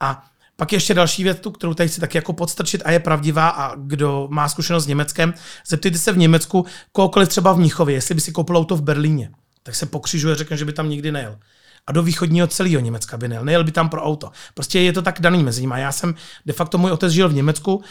A 0.00 0.24
pak 0.56 0.72
ještě 0.72 0.94
další 0.94 1.22
věc, 1.22 1.38
kterou 1.58 1.74
tady 1.74 1.88
chci 1.88 2.00
taky 2.00 2.18
jako 2.18 2.32
podstrčit 2.32 2.82
a 2.84 2.90
je 2.90 3.00
pravdivá 3.00 3.48
a 3.48 3.74
kdo 3.76 4.28
má 4.30 4.48
zkušenost 4.48 4.84
s 4.84 4.86
Německem, 4.86 5.34
zeptejte 5.66 5.98
se 5.98 6.12
v 6.12 6.18
Německu 6.18 6.66
kohokoliv 6.92 7.28
třeba 7.28 7.52
v 7.52 7.58
Mnichově, 7.58 7.94
jestli 7.94 8.14
by 8.14 8.20
si 8.20 8.32
koupil 8.32 8.56
auto 8.56 8.76
v 8.76 8.82
Berlíně, 8.82 9.30
tak 9.62 9.74
se 9.74 9.86
pokřižuje, 9.86 10.34
řekne, 10.34 10.56
že 10.56 10.64
by 10.64 10.72
tam 10.72 10.88
nikdy 10.88 11.12
nejel 11.12 11.38
a 11.86 11.92
do 11.92 12.02
východního 12.02 12.46
celého 12.46 12.80
Německa 12.80 13.16
by 13.16 13.28
nejel. 13.28 13.44
Nejel 13.44 13.64
by 13.64 13.72
tam 13.72 13.88
pro 13.88 14.02
auto. 14.02 14.30
Prostě 14.54 14.80
je 14.80 14.92
to 14.92 15.02
tak 15.02 15.20
daný 15.20 15.44
mezi 15.44 15.60
nimi. 15.60 15.74
Já 15.76 15.92
jsem, 15.92 16.14
de 16.46 16.52
facto 16.52 16.78
můj 16.78 16.90
otec 16.90 17.12
žil 17.12 17.28
v 17.28 17.34
Německu, 17.34 17.74
uh, 17.74 17.82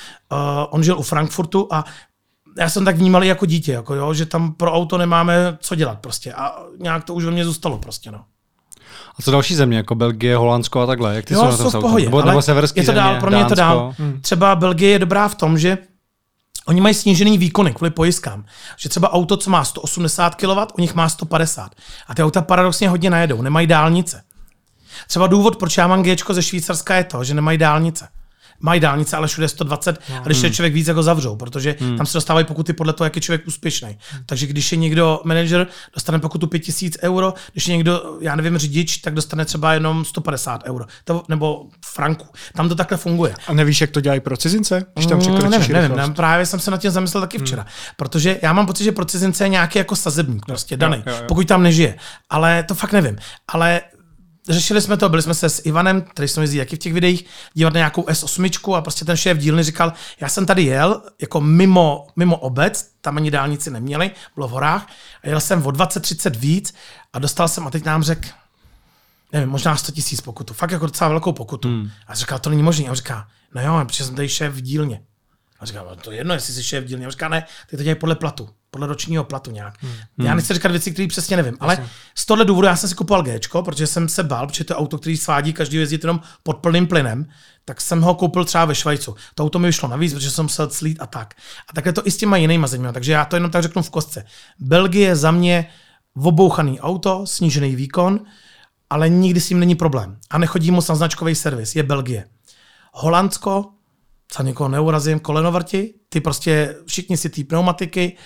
on 0.70 0.84
žil 0.84 1.00
u 1.00 1.02
Frankfurtu 1.02 1.68
a 1.72 1.86
já 2.58 2.70
jsem 2.70 2.86
tak 2.86 2.98
vnímal 2.98 3.24
jako 3.24 3.46
dítě, 3.46 3.72
jako 3.72 3.96
jo, 3.96 4.14
že 4.14 4.26
tam 4.26 4.54
pro 4.54 4.74
auto 4.74 4.98
nemáme 4.98 5.58
co 5.62 5.76
dělat 5.76 6.00
prostě 6.00 6.34
a 6.34 6.56
nějak 6.80 7.04
to 7.04 7.14
už 7.14 7.26
ve 7.26 7.32
mně 7.32 7.46
zůstalo 7.46 7.78
prostě, 7.78 8.12
no. 8.12 8.22
A 9.20 9.22
co 9.22 9.32
další 9.32 9.56
země, 9.56 9.78
jako 9.78 9.96
Belgie, 9.96 10.38
Holandsko 10.38 10.82
a 10.82 10.86
takhle? 10.86 11.16
Jak 11.16 11.26
ty 11.26 11.34
jo, 11.34 11.40
jsou 11.40 11.46
na 11.46 11.58
tom 11.58 11.72
jsou 11.72 11.80
v 11.80 11.82
pohodě, 11.82 12.06
nebo, 12.06 12.22
nebo 12.22 12.42
severský 12.42 12.80
je 12.80 12.86
to 12.86 12.92
dál, 12.92 13.08
země, 13.08 13.20
pro 13.20 13.32
mě 13.32 13.40
je 13.40 13.46
to 13.46 13.56
dál. 13.56 13.94
Hmm. 13.98 14.22
Třeba 14.22 14.56
Belgie 14.56 14.92
je 14.92 15.00
dobrá 15.00 15.28
v 15.28 15.36
tom, 15.36 15.58
že 15.58 15.78
Oni 16.66 16.82
mají 16.82 16.96
snížený 16.96 17.38
výkony 17.38 17.74
kvůli 17.74 17.92
pojistkám. 17.92 18.46
Že 18.78 18.90
třeba 18.90 19.14
auto, 19.14 19.38
co 19.38 19.50
má 19.50 19.66
180 19.66 20.36
kW, 20.36 20.60
u 20.78 20.82
nich 20.82 20.94
má 20.94 21.10
150. 21.10 21.76
A 22.08 22.16
ty 22.16 22.24
auta 22.24 22.42
paradoxně 22.42 22.90
hodně 22.90 23.10
najedou, 23.10 23.42
nemají 23.42 23.68
dálnice. 23.68 24.24
Třeba 25.08 25.28
důvod, 25.28 25.56
proč 25.56 25.78
já 25.78 25.88
mám 25.88 26.04
G 26.04 26.16
ze 26.30 26.44
Švýcarska 26.44 26.96
je 26.96 27.04
to, 27.04 27.24
že 27.24 27.34
nemají 27.34 27.58
dálnice 27.58 28.08
mají 28.60 28.80
dálnice, 28.80 29.18
ale 29.18 29.28
všude 29.28 29.48
120 29.48 30.00
no. 30.10 30.16
a 30.16 30.26
když 30.26 30.38
je 30.38 30.50
hmm. 30.50 30.54
člověk 30.54 30.74
víc, 30.74 30.88
jako 30.88 31.04
zavřou, 31.04 31.36
protože 31.36 31.76
hmm. 31.80 31.98
tam 31.98 32.06
se 32.06 32.18
dostávají 32.18 32.46
pokuty 32.46 32.74
podle 32.74 32.94
toho, 32.94 33.06
jak 33.06 33.16
je 33.16 33.22
člověk 33.22 33.48
úspěšný. 33.48 33.98
Hmm. 34.12 34.24
Takže 34.26 34.48
když 34.48 34.72
je 34.72 34.78
někdo 34.78 35.22
manager, 35.24 35.68
dostane 35.94 36.20
pokutu 36.20 36.48
5000 36.48 36.98
euro, 37.02 37.34
když 37.52 37.68
je 37.68 37.78
někdo, 37.78 38.18
já 38.22 38.36
nevím, 38.36 38.58
řidič, 38.58 38.98
tak 38.98 39.14
dostane 39.14 39.46
třeba 39.46 39.74
jenom 39.74 40.06
150 40.06 40.64
euro. 40.66 40.86
To, 41.04 41.24
nebo 41.30 41.66
franku. 41.86 42.28
Tam 42.54 42.70
to 42.70 42.76
takhle 42.76 42.98
funguje. 42.98 43.36
A 43.48 43.54
nevíš, 43.54 43.82
jak 43.82 43.92
to 43.92 44.02
dělají 44.02 44.20
pro 44.20 44.38
cizince? 44.38 44.86
Když 44.94 45.06
tam 45.06 45.20
mm, 45.20 45.50
nevím, 45.50 45.74
nevím, 45.74 45.98
nevím, 45.98 46.14
právě 46.14 46.46
jsem 46.46 46.60
se 46.60 46.72
nad 46.72 46.82
tím 46.82 46.92
zamyslel 46.92 47.22
taky 47.22 47.38
včera. 47.38 47.62
Hmm. 47.62 47.72
Protože 47.98 48.40
já 48.42 48.54
mám 48.54 48.66
pocit, 48.66 48.84
že 48.84 48.92
pro 48.92 49.06
cizince 49.06 49.44
je 49.44 49.50
nějaký 49.50 49.78
jako 49.78 49.96
sazebník, 49.96 50.46
prostě 50.46 50.78
daný, 50.78 51.04
pokud 51.28 51.48
tam 51.48 51.64
nežije. 51.64 51.98
Ale 52.30 52.64
to 52.64 52.76
fakt 52.76 52.92
nevím. 52.92 53.18
Ale 53.48 53.82
řešili 54.50 54.82
jsme 54.82 54.98
to, 54.98 55.10
byli 55.10 55.22
jsme 55.22 55.34
se 55.34 55.50
s 55.50 55.66
Ivanem, 55.66 56.02
který 56.02 56.28
jsme 56.28 56.44
jezdili 56.44 56.60
jaký 56.60 56.76
v 56.76 56.80
těch 56.80 56.94
videích, 56.94 57.26
dívat 57.54 57.74
na 57.74 57.78
nějakou 57.78 58.02
S8 58.02 58.76
a 58.76 58.82
prostě 58.82 59.06
ten 59.06 59.18
šéf 59.18 59.38
dílny 59.38 59.64
říkal, 59.64 59.94
já 60.20 60.30
jsem 60.30 60.46
tady 60.46 60.64
jel 60.64 61.02
jako 61.22 61.42
mimo, 61.42 62.08
mimo 62.16 62.38
obec, 62.38 62.90
tam 63.02 63.18
ani 63.18 63.32
dálnici 63.32 63.72
neměli, 63.72 64.12
bylo 64.36 64.48
v 64.48 64.52
horách 64.52 64.88
a 65.24 65.30
jel 65.30 65.42
jsem 65.42 65.66
o 65.66 65.70
20-30 65.70 66.38
víc 66.38 66.74
a 67.14 67.20
dostal 67.20 67.48
jsem 67.48 67.68
a 67.68 67.72
teď 67.72 67.86
nám 67.86 68.04
řekl, 68.04 68.28
nevím, 69.34 69.50
možná 69.50 69.76
100 69.76 69.92
tisíc 69.92 70.22
pokutu, 70.22 70.54
fakt 70.54 70.72
jako 70.72 70.86
docela 70.86 71.10
velkou 71.10 71.32
pokutu. 71.32 71.68
Hmm. 71.68 71.90
A 72.08 72.16
říkal, 72.16 72.40
to 72.40 72.50
není 72.50 72.64
možné. 72.64 72.86
A 72.86 72.90
on 72.90 72.96
říká, 72.96 73.28
no 73.56 73.62
jo, 73.62 73.86
protože 73.86 74.06
jsem 74.06 74.16
tady 74.16 74.30
šéf 74.30 74.54
v 74.54 74.62
dílně. 74.62 75.02
A 75.60 75.66
říká, 75.66 75.86
no 75.90 75.96
to 75.96 76.12
je 76.12 76.18
jedno, 76.18 76.34
jestli 76.34 76.54
jsi 76.54 76.64
šéf 76.64 76.84
v 76.84 76.88
dílně. 76.88 77.08
A 77.08 77.10
říká, 77.10 77.28
ne, 77.28 77.46
ty 77.70 77.78
to 77.78 77.84
dělají 77.84 78.00
podle 78.00 78.16
platu 78.16 78.50
podle 78.76 78.88
ročního 78.88 79.24
platu 79.24 79.52
nějak. 79.52 79.84
Hmm. 79.84 80.28
Já 80.28 80.36
nechci 80.36 80.54
říkat 80.54 80.72
věci, 80.72 80.92
které 80.92 81.08
přesně 81.08 81.38
nevím, 81.38 81.58
ale 81.60 81.88
z 82.16 82.26
tohle 82.26 82.46
důvodu 82.46 82.68
já 82.68 82.76
jsem 82.76 82.90
si 82.90 82.96
kupoval 82.96 83.24
G, 83.24 83.40
protože 83.66 83.88
jsem 83.88 84.10
se 84.10 84.24
bál, 84.24 84.48
protože 84.48 84.64
to 84.64 84.76
auto, 84.76 84.98
který 84.98 85.18
svádí 85.18 85.54
každý 85.54 85.78
jezdit 85.78 86.04
jenom 86.04 86.20
pod 86.44 86.58
plným 86.58 86.88
plynem, 86.88 87.26
tak 87.66 87.82
jsem 87.82 88.02
ho 88.02 88.16
koupil 88.16 88.46
třeba 88.46 88.66
ve 88.66 88.76
Švajcu. 88.76 89.16
To 89.36 89.44
auto 89.44 89.60
mi 89.60 89.68
vyšlo 89.68 89.90
navíc, 89.90 90.14
protože 90.14 90.32
jsem 90.32 90.46
musel 90.46 90.70
slít 90.70 90.98
a 91.02 91.08
tak. 91.08 91.34
A 91.70 91.74
takhle 91.74 91.94
to 91.94 92.08
i 92.08 92.12
s 92.12 92.18
těma 92.18 92.38
jinýma 92.38 92.68
zeměmi, 92.68 92.94
takže 92.94 93.12
já 93.12 93.26
to 93.26 93.36
jenom 93.36 93.52
tak 93.52 93.64
řeknu 93.64 93.82
v 93.82 93.90
kostce. 93.90 94.26
Belgie 94.60 95.16
za 95.16 95.32
mě 95.32 95.70
obouchaný 96.16 96.80
auto, 96.80 97.28
snížený 97.28 97.76
výkon, 97.76 98.20
ale 98.90 99.10
nikdy 99.10 99.42
s 99.42 99.48
tím 99.48 99.60
není 99.60 99.76
problém. 99.76 100.18
A 100.30 100.38
nechodí 100.38 100.72
moc 100.72 100.88
na 100.88 100.96
značkový 100.96 101.36
servis, 101.36 101.76
je 101.76 101.84
Belgie. 101.84 102.26
Holandsko, 102.94 103.66
za 104.38 104.44
někoho 104.44 104.70
neurazím, 104.70 105.20
kolenovrti, 105.20 105.94
ty 106.10 106.22
prostě 106.22 106.76
všichni 106.86 107.18
si 107.18 107.30
ty 107.30 107.44
pneumatiky, 107.44 108.18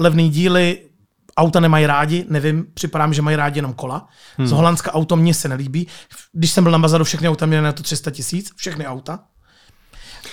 levný 0.00 0.30
díly, 0.30 0.88
auta 1.36 1.60
nemají 1.60 1.86
rádi, 1.86 2.26
nevím, 2.28 2.66
připadá 2.74 3.06
mi, 3.06 3.14
že 3.14 3.22
mají 3.22 3.36
rádi 3.36 3.58
jenom 3.58 3.72
kola. 3.72 4.08
Hmm. 4.36 4.46
Z 4.46 4.52
Holandska 4.52 4.94
auto 4.94 5.16
mně 5.16 5.34
se 5.34 5.48
nelíbí. 5.48 5.86
Když 6.32 6.50
jsem 6.50 6.64
byl 6.64 6.72
na 6.72 6.78
bazaru, 6.78 7.04
všechny 7.04 7.28
auta 7.28 7.46
měly 7.46 7.62
na 7.62 7.72
to 7.72 7.82
300 7.82 8.10
tisíc, 8.10 8.52
všechny 8.56 8.86
auta. 8.86 9.20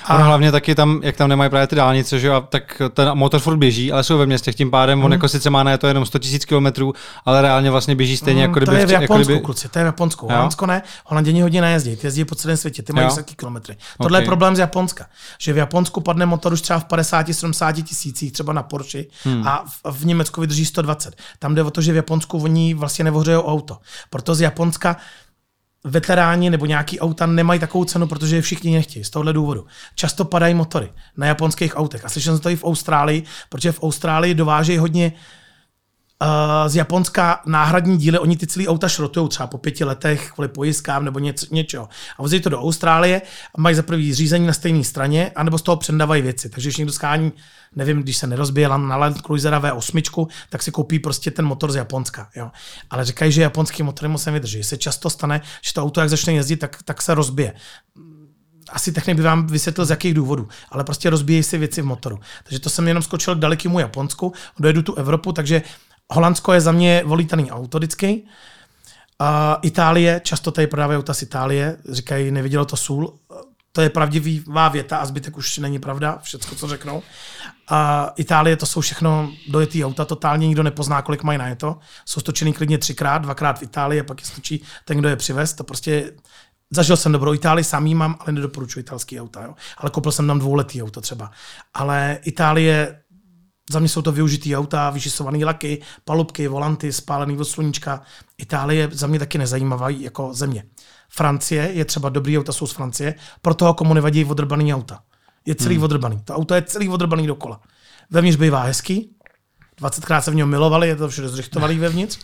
A 0.07 0.15
ono 0.15 0.25
hlavně 0.25 0.51
taky 0.51 0.75
tam, 0.75 0.99
jak 1.03 1.17
tam 1.17 1.29
nemají 1.29 1.49
právě 1.49 1.67
ty 1.67 1.75
dálnice, 1.75 2.19
že 2.19 2.27
jo, 2.27 2.43
tak 2.49 2.81
ten 2.93 3.11
motor 3.13 3.39
furt 3.39 3.57
běží, 3.57 3.91
ale 3.91 4.03
jsou 4.03 4.17
ve 4.17 4.25
městě, 4.25 4.53
tím 4.53 4.71
pádem 4.71 4.99
hmm. 4.99 5.05
on 5.05 5.11
jako 5.11 5.27
sice 5.27 5.49
má 5.49 5.63
na 5.63 5.77
to 5.77 5.87
jenom 5.87 6.05
100 6.05 6.19
000 6.51 6.71
km, 6.71 6.91
ale 7.25 7.41
reálně 7.41 7.71
vlastně 7.71 7.95
běží 7.95 8.17
stejně 8.17 8.41
hmm, 8.41 8.49
jako 8.49 8.59
kdyby... 8.59 8.71
To 8.71 8.77
je 8.77 8.85
v 8.85 8.91
Japonsku, 8.91 9.13
jako 9.13 9.23
kdyby... 9.23 9.39
kluci, 9.39 9.69
to 9.69 9.79
je 9.79 9.83
v 9.83 9.85
Japonsku. 9.85 10.27
Holandsko 10.27 10.65
ne, 10.65 10.81
Holanděni 11.05 11.41
hodně 11.41 11.61
nejezdí, 11.61 11.95
ty 11.95 12.07
jezdí 12.07 12.25
po 12.25 12.35
celém 12.35 12.57
světě, 12.57 12.83
ty 12.83 12.93
mají 12.93 13.07
vysoké 13.07 13.35
kilometry. 13.35 13.77
Tohle 13.97 14.17
okay. 14.17 14.23
je 14.23 14.27
problém 14.27 14.55
z 14.55 14.59
Japonska, 14.59 15.05
že 15.39 15.53
v 15.53 15.57
Japonsku 15.57 16.01
padne 16.01 16.25
motor 16.25 16.53
už 16.53 16.61
třeba 16.61 16.79
v 16.79 16.85
50-70 16.85 17.83
tisících, 17.83 18.31
třeba 18.31 18.53
na 18.53 18.63
Porsche, 18.63 19.03
hmm. 19.23 19.47
a 19.47 19.65
v, 19.83 19.99
v, 19.99 20.05
Německu 20.05 20.41
vydrží 20.41 20.65
120. 20.65 21.15
Tam 21.39 21.55
jde 21.55 21.63
o 21.63 21.71
to, 21.71 21.81
že 21.81 21.91
v 21.91 21.95
Japonsku 21.95 22.37
oni 22.37 22.73
vlastně 22.73 23.03
nevohřejou 23.03 23.41
auto. 23.43 23.77
Proto 24.09 24.35
z 24.35 24.41
Japonska 24.41 24.97
veteráni 25.85 26.49
nebo 26.49 26.65
nějaký 26.65 26.99
auta 26.99 27.25
nemají 27.25 27.59
takovou 27.59 27.83
cenu, 27.83 28.07
protože 28.07 28.35
je 28.35 28.41
všichni 28.41 28.73
nechtějí 28.73 29.05
z 29.05 29.09
tohohle 29.09 29.33
důvodu. 29.33 29.65
Často 29.95 30.25
padají 30.25 30.53
motory 30.53 30.91
na 31.17 31.27
japonských 31.27 31.77
autech. 31.77 32.05
A 32.05 32.09
slyšel 32.09 32.33
jsem 32.33 32.43
to 32.43 32.49
i 32.49 32.55
v 32.55 32.63
Austrálii, 32.63 33.23
protože 33.49 33.71
v 33.71 33.83
Austrálii 33.83 34.33
dovážejí 34.33 34.77
hodně 34.77 35.11
uh, 35.15 35.19
z 36.67 36.75
Japonska 36.75 37.41
náhradní 37.45 37.97
díly, 37.97 38.19
oni 38.19 38.37
ty 38.37 38.47
celý 38.47 38.67
auta 38.67 38.87
šrotují 38.87 39.29
třeba 39.29 39.47
po 39.47 39.57
pěti 39.57 39.83
letech 39.83 40.31
kvůli 40.31 40.47
pojistkám 40.47 41.05
nebo 41.05 41.19
něco, 41.19 41.45
něčeho. 41.51 41.89
A 42.17 42.21
vozí 42.21 42.39
to 42.39 42.49
do 42.49 42.61
Austrálie 42.61 43.21
a 43.57 43.61
mají 43.61 43.75
za 43.75 43.83
prvý 43.83 44.13
řízení 44.13 44.47
na 44.47 44.53
stejné 44.53 44.83
straně, 44.83 45.31
anebo 45.35 45.57
z 45.57 45.61
toho 45.61 45.77
předávají 45.77 46.21
věci. 46.21 46.49
Takže 46.49 46.69
když 46.69 46.77
někdo 46.77 46.93
schání 46.93 47.33
nevím, 47.75 48.03
když 48.03 48.17
se 48.17 48.27
nerozbije 48.27 48.69
na 48.69 48.97
Land 48.97 49.21
Cruisera 49.21 49.61
V8, 49.61 50.27
tak 50.49 50.63
si 50.63 50.71
koupí 50.71 50.99
prostě 50.99 51.31
ten 51.31 51.45
motor 51.45 51.71
z 51.71 51.75
Japonska. 51.75 52.29
Jo. 52.35 52.51
Ale 52.89 53.05
říkají, 53.05 53.31
že 53.31 53.41
japonský 53.41 53.83
motor 53.83 54.09
moc 54.09 54.25
nevydrží. 54.25 54.63
Se 54.63 54.77
často 54.77 55.09
stane, 55.09 55.41
že 55.61 55.73
to 55.73 55.83
auto, 55.83 55.99
jak 55.99 56.09
začne 56.09 56.33
jezdit, 56.33 56.57
tak, 56.57 56.83
tak 56.83 57.01
se 57.01 57.13
rozbije 57.13 57.53
asi 58.69 58.91
technik 58.91 59.17
by 59.17 59.23
vám 59.23 59.47
vysvětlil 59.47 59.85
z 59.85 59.89
jakých 59.89 60.13
důvodů, 60.13 60.47
ale 60.71 60.83
prostě 60.83 61.09
rozbíjejí 61.09 61.43
si 61.43 61.57
věci 61.57 61.81
v 61.81 61.85
motoru. 61.85 62.19
Takže 62.43 62.59
to 62.59 62.69
jsem 62.69 62.87
jenom 62.87 63.03
skočil 63.03 63.35
k 63.35 63.39
dalekému 63.39 63.79
Japonsku, 63.79 64.33
dojedu 64.59 64.81
tu 64.81 64.95
Evropu, 64.95 65.31
takže 65.31 65.61
Holandsko 66.13 66.53
je 66.53 66.61
za 66.61 66.71
mě 66.71 67.03
volítaný 67.05 67.51
auto 67.51 67.77
vždycky. 67.77 68.23
A 69.19 69.59
Itálie, 69.61 70.21
často 70.23 70.51
tady 70.51 70.67
prodávají 70.67 70.99
auta 70.99 71.13
z 71.13 71.21
Itálie, 71.21 71.77
říkají, 71.89 72.31
nevidělo 72.31 72.65
to 72.65 72.77
sůl. 72.77 73.19
To 73.71 73.81
je 73.81 73.89
pravdivá 73.89 74.69
věta 74.69 74.97
a 74.97 75.05
zbytek 75.05 75.37
už 75.37 75.57
není 75.57 75.79
pravda, 75.79 76.19
všecko, 76.21 76.55
co 76.55 76.67
řeknou. 76.67 77.03
A 77.69 78.11
Itálie 78.15 78.57
to 78.57 78.65
jsou 78.65 78.81
všechno 78.81 79.31
dojetý 79.49 79.85
auta, 79.85 80.05
totálně 80.05 80.47
nikdo 80.47 80.63
nepozná, 80.63 81.01
kolik 81.01 81.23
mají 81.23 81.37
na 81.37 81.47
je 81.47 81.55
to. 81.55 81.77
Jsou 82.05 82.19
stočený 82.19 82.53
klidně 82.53 82.77
třikrát, 82.77 83.17
dvakrát 83.17 83.59
v 83.59 83.63
Itálii 83.63 83.99
a 83.99 84.03
pak 84.03 84.21
je 84.21 84.27
stočí 84.27 84.63
ten, 84.85 84.97
kdo 84.97 85.09
je 85.09 85.15
přivez. 85.15 85.53
To 85.53 85.63
prostě 85.63 86.11
Zažil 86.71 86.97
jsem 86.97 87.11
dobrou 87.11 87.33
Itálii, 87.33 87.63
samý 87.63 87.95
mám, 87.95 88.15
ale 88.19 88.31
nedoporučuji 88.31 88.79
italský 88.79 89.21
auta. 89.21 89.43
Jo? 89.43 89.53
Ale 89.77 89.91
koupil 89.91 90.11
jsem 90.11 90.27
tam 90.27 90.39
dvouletý 90.39 90.83
auto 90.83 91.01
třeba. 91.01 91.31
Ale 91.73 92.19
Itálie, 92.23 93.01
za 93.69 93.79
mě 93.79 93.89
jsou 93.89 94.01
to 94.01 94.11
využitý 94.11 94.55
auta, 94.55 94.89
vyšisované 94.89 95.45
laky, 95.45 95.81
palubky, 96.05 96.47
volanty, 96.47 96.93
spálený 96.93 97.37
od 97.37 97.45
sluníčka. 97.45 98.01
Itálie 98.37 98.89
za 98.91 99.07
mě 99.07 99.19
taky 99.19 99.37
nezajímavá 99.37 99.89
jako 99.89 100.33
země. 100.33 100.63
Francie 101.09 101.71
je 101.73 101.85
třeba 101.85 102.09
dobrý 102.09 102.37
auta, 102.37 102.51
jsou 102.51 102.67
z 102.67 102.71
Francie, 102.71 103.15
pro 103.41 103.53
toho, 103.53 103.73
komu 103.73 103.93
nevadí 103.93 104.25
odrbaný 104.25 104.73
auta. 104.73 104.99
Je 105.45 105.55
celý 105.55 105.75
hmm. 105.75 105.83
odrbaný. 105.83 106.21
To 106.25 106.35
auto 106.35 106.55
je 106.55 106.61
celý 106.61 106.89
odrbaný 106.89 107.27
dokola. 107.27 107.61
Vevnitř 108.09 108.37
bývá 108.37 108.63
hezký, 108.63 109.15
20krát 109.81 110.21
se 110.21 110.31
v 110.31 110.35
něm 110.35 110.49
milovali, 110.49 110.87
je 110.87 110.95
to 110.95 111.09
všude 111.09 111.29
zřichtovaný 111.29 111.77
vevnitř 111.77 112.19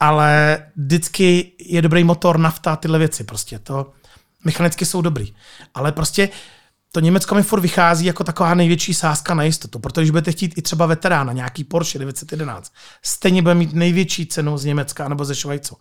ale 0.00 0.58
vždycky 0.76 1.52
je 1.60 1.82
dobrý 1.82 2.04
motor, 2.04 2.38
nafta, 2.38 2.76
tyhle 2.76 2.98
věci 2.98 3.24
prostě. 3.24 3.58
To 3.58 3.92
mechanicky 4.44 4.86
jsou 4.86 5.02
dobrý. 5.02 5.34
Ale 5.74 5.92
prostě 5.92 6.28
to 6.92 7.00
Německo 7.00 7.34
mi 7.34 7.42
furt 7.42 7.60
vychází 7.60 8.06
jako 8.06 8.24
taková 8.24 8.54
největší 8.54 8.94
sázka 8.94 9.34
na 9.34 9.42
jistotu, 9.42 9.78
protože 9.78 10.00
když 10.00 10.10
budete 10.10 10.32
chtít 10.32 10.52
i 10.56 10.62
třeba 10.62 10.86
veterána, 10.86 11.32
nějaký 11.32 11.64
Porsche 11.64 11.98
911, 11.98 12.72
stejně 13.02 13.42
bude 13.42 13.54
mít 13.54 13.72
největší 13.72 14.26
cenu 14.26 14.58
z 14.58 14.64
Německa 14.64 15.08
nebo 15.08 15.24
ze 15.24 15.34
Švajcu. 15.34 15.76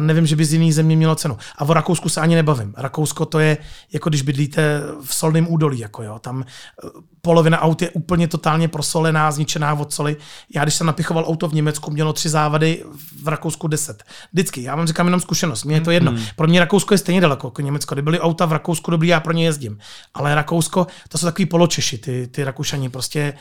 Nevím, 0.00 0.26
že 0.26 0.36
by 0.36 0.44
z 0.44 0.52
jiných 0.52 0.74
země 0.74 0.96
mělo 0.96 1.14
cenu. 1.14 1.36
A 1.58 1.64
o 1.64 1.72
Rakousku 1.72 2.08
se 2.08 2.20
ani 2.20 2.34
nebavím. 2.34 2.74
Rakousko 2.76 3.26
to 3.26 3.38
je, 3.38 3.58
jako 3.92 4.08
když 4.08 4.22
bydlíte 4.22 4.80
v 5.04 5.14
solném 5.14 5.46
údolí, 5.48 5.78
jako 5.78 6.02
jo. 6.02 6.18
Tam 6.18 6.44
eh, 6.84 6.88
polovina 7.20 7.60
aut 7.60 7.82
je 7.82 7.90
úplně 7.90 8.28
totálně 8.28 8.68
prosolená, 8.68 9.32
zničená 9.32 9.74
od 9.74 9.92
soli. 9.92 10.16
Já, 10.54 10.62
když 10.62 10.74
jsem 10.74 10.86
napichoval 10.86 11.24
auto 11.26 11.48
v 11.48 11.54
Německu, 11.54 11.90
mělo 11.90 12.12
tři 12.12 12.28
závady, 12.28 12.84
v 13.22 13.28
Rakousku 13.28 13.68
deset. 13.68 14.04
Vždycky, 14.32 14.62
já 14.62 14.76
vám 14.76 14.86
říkám 14.86 15.06
jenom 15.06 15.20
zkušenost, 15.20 15.64
mně 15.64 15.76
je 15.76 15.80
to 15.80 15.90
jedno. 15.90 16.10
Hmm. 16.10 16.24
Pro 16.36 16.46
mě 16.46 16.60
Rakousko 16.60 16.94
je 16.94 16.98
stejně 16.98 17.20
daleko 17.20 17.46
jako 17.46 17.62
Německo. 17.62 17.94
Kdyby 17.94 18.04
byly 18.04 18.20
auta 18.20 18.46
v 18.46 18.52
Rakousku 18.52 18.90
dobrý, 18.90 19.08
já 19.08 19.20
pro 19.20 19.32
ně 19.32 19.44
jezdím. 19.44 19.78
Ale 20.14 20.34
Rakousko, 20.38 20.86
to 21.08 21.18
jsou 21.18 21.26
takový 21.26 21.46
poločeši, 21.46 21.98
ty, 21.98 22.26
ty 22.26 22.44
Rakušani, 22.44 22.88
prostě 22.88 23.34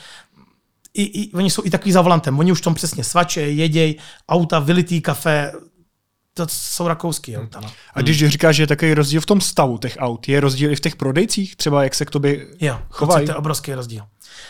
i, 0.93 1.03
i, 1.03 1.31
oni 1.33 1.49
jsou 1.49 1.61
i 1.65 1.69
takový 1.69 1.91
za 1.91 2.01
volantem, 2.01 2.39
oni 2.39 2.51
už 2.51 2.61
tom 2.61 2.73
přesně 2.73 3.03
svače, 3.03 3.41
jeděj, 3.41 3.95
auta, 4.29 4.59
vylitý 4.59 5.01
kafe, 5.01 5.51
to 6.33 6.45
jsou 6.49 6.87
rakouský 6.87 7.37
auta. 7.37 7.59
No. 7.59 7.71
A 7.93 8.01
když 8.01 8.27
říkáš, 8.27 8.55
že 8.55 8.63
je 8.63 8.67
takový 8.67 8.93
rozdíl 8.93 9.21
v 9.21 9.25
tom 9.25 9.41
stavu 9.41 9.77
těch 9.77 9.97
aut, 9.99 10.27
je 10.29 10.39
rozdíl 10.39 10.71
i 10.71 10.75
v 10.75 10.79
těch 10.79 10.95
prodejcích, 10.95 11.55
třeba 11.55 11.83
jak 11.83 11.95
se 11.95 12.05
k 12.05 12.11
tobě 12.11 12.47
jo, 12.61 12.79
chovají? 12.89 13.25
to 13.25 13.31
je 13.31 13.35
obrovský 13.35 13.73
rozdíl. 13.73 14.03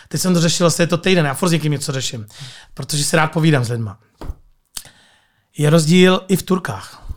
Teď 0.08 0.22
jsem 0.22 0.34
to 0.34 0.42
řešil 0.42 0.70
je 0.80 0.88
to 0.88 0.98
týden, 0.98 1.26
já 1.26 1.34
furt 1.34 1.50
s 1.50 1.52
někým 1.52 1.72
něco 1.72 1.92
řeším, 1.92 2.28
protože 2.74 3.04
si 3.04 3.16
rád 3.16 3.28
povídám 3.28 3.64
s 3.64 3.70
lidma. 3.70 4.00
Je 5.58 5.70
rozdíl 5.70 6.22
i 6.28 6.36
v 6.36 6.44
Turkách. 6.44 7.14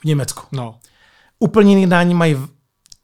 V 0.00 0.04
Německu. 0.04 0.42
No. 0.52 0.78
Úplně 1.38 1.70
jiný 1.70 1.90
dání 1.90 2.14
mají 2.14 2.36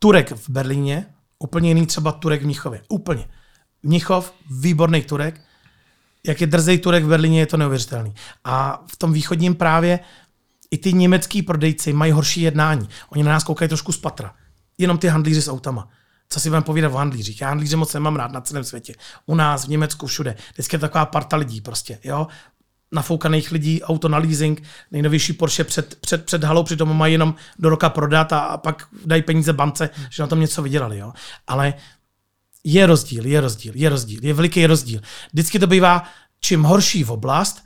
Turek 0.02 0.32
v 0.32 0.48
Berlíně, 0.48 1.06
úplně 1.38 1.68
jiný 1.68 1.86
třeba 1.86 2.12
Turek 2.12 2.42
v 2.42 2.44
Mnichově. 2.44 2.82
Úplně. 2.88 3.28
Mnichov, 3.82 4.34
výborný 4.50 5.02
Turek, 5.02 5.40
jak 6.26 6.40
je 6.40 6.46
drzej 6.46 6.78
Turek 6.78 7.04
v 7.04 7.08
Berlíně, 7.08 7.40
je 7.40 7.46
to 7.46 7.56
neuvěřitelný. 7.56 8.14
A 8.44 8.84
v 8.92 8.96
tom 8.96 9.12
východním 9.12 9.54
právě 9.54 10.00
i 10.70 10.78
ty 10.78 10.92
německý 10.92 11.42
prodejci 11.42 11.92
mají 11.92 12.12
horší 12.12 12.42
jednání. 12.42 12.88
Oni 13.08 13.22
na 13.22 13.32
nás 13.32 13.44
koukají 13.44 13.68
trošku 13.68 13.92
z 13.92 13.98
patra. 13.98 14.34
Jenom 14.78 14.98
ty 14.98 15.08
handlíři 15.08 15.42
s 15.42 15.48
autama. 15.48 15.88
Co 16.28 16.40
si 16.40 16.48
budeme 16.48 16.64
povídat 16.64 16.92
o 16.92 16.96
handlířích? 16.96 17.40
Já 17.40 17.48
handlíře 17.48 17.76
moc 17.76 17.94
nemám 17.94 18.16
rád 18.16 18.32
na 18.32 18.40
celém 18.40 18.64
světě. 18.64 18.94
U 19.26 19.34
nás, 19.34 19.64
v 19.64 19.68
Německu, 19.68 20.06
všude. 20.06 20.36
Vždycky 20.52 20.76
je 20.76 20.80
taková 20.80 21.06
parta 21.06 21.36
lidí 21.36 21.60
prostě. 21.60 21.98
Jo? 22.04 22.26
Nafoukaných 22.92 23.52
lidí, 23.52 23.82
auto 23.82 24.08
na 24.08 24.18
leasing, 24.18 24.62
nejnovější 24.90 25.32
Porsche 25.32 25.64
před, 25.64 25.98
před, 26.00 26.24
před 26.24 26.44
halou, 26.44 26.62
přitom 26.62 26.96
mají 26.96 27.14
jenom 27.14 27.34
do 27.58 27.68
roka 27.68 27.90
prodat 27.90 28.32
a, 28.32 28.38
a 28.38 28.56
pak 28.56 28.88
dají 29.04 29.22
peníze 29.22 29.52
bance, 29.52 29.90
že 30.10 30.22
na 30.22 30.26
tom 30.26 30.40
něco 30.40 30.62
vydělali. 30.62 30.98
Jo? 30.98 31.12
Ale 31.46 31.74
je 32.64 32.86
rozdíl, 32.86 33.26
je 33.26 33.40
rozdíl, 33.40 33.72
je 33.76 33.88
rozdíl, 33.88 34.20
je 34.22 34.34
veliký 34.34 34.66
rozdíl. 34.66 35.00
Vždycky 35.32 35.58
to 35.58 35.66
bývá, 35.66 36.02
čím 36.40 36.62
horší 36.62 37.04
v 37.04 37.10
oblast, 37.10 37.64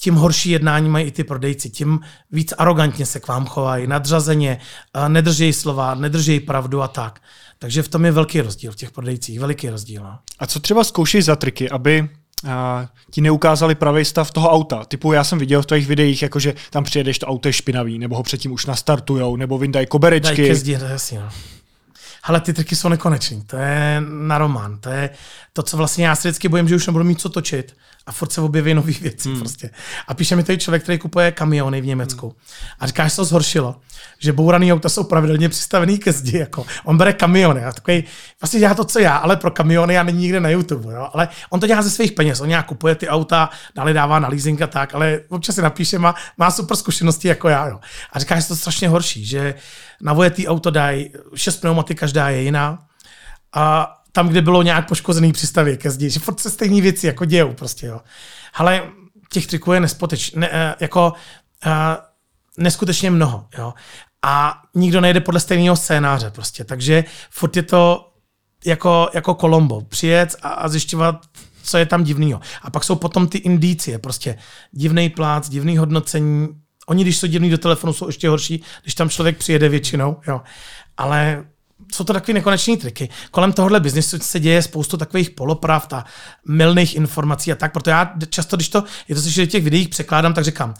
tím 0.00 0.14
horší 0.14 0.50
jednání 0.50 0.88
mají 0.88 1.06
i 1.06 1.10
ty 1.10 1.24
prodejci, 1.24 1.70
tím 1.70 2.00
víc 2.30 2.54
arrogantně 2.58 3.06
se 3.06 3.20
k 3.20 3.28
vám 3.28 3.46
chovají, 3.46 3.86
nadřazeně, 3.86 4.60
nedržejí 5.08 5.52
slova, 5.52 5.94
nedržejí 5.94 6.40
pravdu 6.40 6.82
a 6.82 6.88
tak. 6.88 7.20
Takže 7.58 7.82
v 7.82 7.88
tom 7.88 8.04
je 8.04 8.12
velký 8.12 8.40
rozdíl 8.40 8.72
v 8.72 8.76
těch 8.76 8.90
prodejcích, 8.90 9.40
veliký 9.40 9.68
rozdíl. 9.68 10.02
No. 10.02 10.18
A 10.38 10.46
co 10.46 10.60
třeba 10.60 10.84
zkoušej 10.84 11.22
za 11.22 11.36
triky, 11.36 11.70
aby 11.70 12.08
a 12.48 12.88
ti 13.10 13.20
neukázali 13.20 13.74
pravý 13.74 14.04
stav 14.04 14.30
toho 14.30 14.50
auta. 14.50 14.84
Typu 14.84 15.12
já 15.12 15.24
jsem 15.24 15.38
viděl 15.38 15.62
v 15.62 15.66
tvých 15.66 15.86
videích, 15.86 16.22
jakože 16.22 16.54
tam 16.70 16.84
přijedeš, 16.84 17.18
to 17.18 17.26
auto 17.26 17.48
je 17.48 17.52
špinavý, 17.52 17.98
nebo 17.98 18.16
ho 18.16 18.22
předtím 18.22 18.52
už 18.52 18.66
nastartujou, 18.66 19.36
nebo 19.36 19.58
vyndají 19.58 19.86
koberečky. 19.86 20.36
Dají 20.36 20.48
ke 20.48 20.54
zdi, 20.54 20.72
jasně, 20.72 21.20
no. 21.20 21.28
Ale 22.22 22.40
ty 22.40 22.52
triky 22.52 22.76
jsou 22.76 22.88
nekonečný, 22.88 23.42
to 23.42 23.56
je 23.56 24.02
na 24.08 24.38
román, 24.38 24.78
to 24.78 24.90
je 24.90 25.10
to, 25.52 25.62
co 25.62 25.76
vlastně 25.76 26.06
já 26.06 26.16
si 26.16 26.28
vždycky 26.28 26.48
bojím, 26.48 26.68
že 26.68 26.76
už 26.76 26.86
nebudu 26.86 27.04
mít 27.04 27.20
co 27.20 27.28
točit 27.28 27.76
a 28.06 28.12
furt 28.12 28.32
se 28.32 28.40
objeví 28.40 28.74
nové 28.74 28.92
věci 28.92 29.28
hmm. 29.28 29.38
prostě. 29.38 29.70
A 30.08 30.14
píše 30.14 30.36
mi 30.36 30.44
tady 30.44 30.58
člověk, 30.58 30.82
který 30.82 30.98
kupuje 30.98 31.32
kamiony 31.32 31.80
v 31.80 31.86
Německu. 31.86 32.26
Hmm. 32.26 32.36
A 32.80 32.86
říká, 32.86 33.08
že 33.08 33.16
to 33.16 33.24
zhoršilo, 33.24 33.76
že 34.18 34.32
bouraný 34.32 34.72
auta 34.72 34.88
jsou 34.88 35.04
pravidelně 35.04 35.48
přistavený 35.48 35.98
ke 35.98 36.12
zdi. 36.12 36.38
Jako. 36.38 36.66
On 36.84 36.96
bere 36.96 37.12
kamiony 37.12 37.64
a 37.64 37.72
takový, 37.72 38.04
vlastně 38.40 38.60
dělá 38.60 38.74
to, 38.74 38.84
co 38.84 38.98
já, 38.98 39.16
ale 39.16 39.36
pro 39.36 39.50
kamiony 39.50 39.94
já 39.94 40.02
není 40.02 40.18
nikde 40.18 40.40
na 40.40 40.48
YouTube. 40.48 40.94
Jo? 40.94 41.08
Ale 41.12 41.28
on 41.50 41.60
to 41.60 41.66
dělá 41.66 41.82
ze 41.82 41.90
svých 41.90 42.12
peněz. 42.12 42.40
On 42.40 42.48
nějak 42.48 42.66
kupuje 42.66 42.94
ty 42.94 43.08
auta, 43.08 43.50
dále 43.74 43.92
dává 43.92 44.18
na 44.18 44.28
leasing 44.28 44.62
a 44.62 44.66
tak, 44.66 44.94
ale 44.94 45.20
občas 45.28 45.54
si 45.54 45.62
napíše, 45.62 45.98
má, 45.98 46.14
má 46.38 46.50
super 46.50 46.76
zkušenosti 46.76 47.28
jako 47.28 47.48
já. 47.48 47.66
Jo? 47.66 47.80
A 48.12 48.18
říká, 48.18 48.40
že 48.40 48.48
to 48.48 48.56
strašně 48.56 48.88
horší, 48.88 49.24
že 49.24 49.54
na 50.00 50.12
vojetý 50.12 50.48
auto 50.48 50.70
dají, 50.70 51.10
šest 51.34 51.56
pneumatik 51.56 52.00
každá 52.00 52.28
je 52.28 52.42
jiná. 52.42 52.78
A 53.54 53.94
tam, 54.12 54.28
kde 54.28 54.42
bylo 54.42 54.62
nějak 54.62 54.88
poškozený 54.88 55.32
přístavě 55.32 55.76
ke 55.76 55.90
zdi, 55.90 56.10
že 56.10 56.20
furt 56.20 56.40
se 56.40 56.50
stejné 56.50 56.80
věci 56.80 57.06
jako 57.06 57.24
dějou 57.24 57.52
prostě, 57.52 57.86
jo. 57.86 58.00
Ale 58.54 58.82
těch 59.30 59.46
triků 59.46 59.72
je 59.72 59.80
nespoteč, 59.80 60.32
ne, 60.32 60.48
eh, 60.52 60.74
jako 60.80 61.12
uh, 61.66 61.72
neskutečně 62.58 63.10
mnoho, 63.10 63.46
jo. 63.58 63.74
A 64.24 64.62
nikdo 64.74 65.00
nejde 65.00 65.20
podle 65.20 65.40
stejného 65.40 65.76
scénáře 65.76 66.30
prostě, 66.30 66.64
takže 66.64 67.04
furt 67.30 67.56
je 67.56 67.62
to 67.62 68.12
jako, 68.66 69.08
jako 69.14 69.34
Kolombo, 69.34 69.80
přijet 69.80 70.36
a, 70.42 70.48
a 70.48 70.68
zjišťovat, 70.68 71.16
co 71.62 71.78
je 71.78 71.86
tam 71.86 72.04
divného. 72.04 72.40
A 72.62 72.70
pak 72.70 72.84
jsou 72.84 72.94
potom 72.94 73.28
ty 73.28 73.38
indicie, 73.38 73.98
prostě 73.98 74.38
divný 74.72 75.08
plác, 75.08 75.48
divný 75.48 75.76
hodnocení. 75.76 76.48
Oni, 76.86 77.04
když 77.04 77.16
jsou 77.16 77.26
divný 77.26 77.50
do 77.50 77.58
telefonu, 77.58 77.92
jsou 77.92 78.06
ještě 78.06 78.28
horší, 78.28 78.62
když 78.82 78.94
tam 78.94 79.10
člověk 79.10 79.38
přijede 79.38 79.68
většinou, 79.68 80.16
jo. 80.28 80.40
Ale 80.96 81.44
jsou 81.92 82.04
to 82.04 82.12
takové 82.12 82.34
nekoneční 82.34 82.76
triky. 82.76 83.08
Kolem 83.30 83.52
tohohle 83.52 83.80
biznisu 83.80 84.18
se 84.18 84.40
děje 84.40 84.62
spoustu 84.62 84.96
takových 84.96 85.30
polopravd 85.30 85.92
a 85.92 86.04
milných 86.48 86.96
informací 86.96 87.52
a 87.52 87.54
tak, 87.54 87.72
proto 87.72 87.90
já 87.90 88.12
často, 88.28 88.56
když 88.56 88.68
to, 88.68 88.84
je 89.08 89.14
to, 89.14 89.20
že 89.20 89.46
těch 89.46 89.64
videích 89.64 89.88
překládám, 89.88 90.34
tak 90.34 90.44
říkám, 90.44 90.74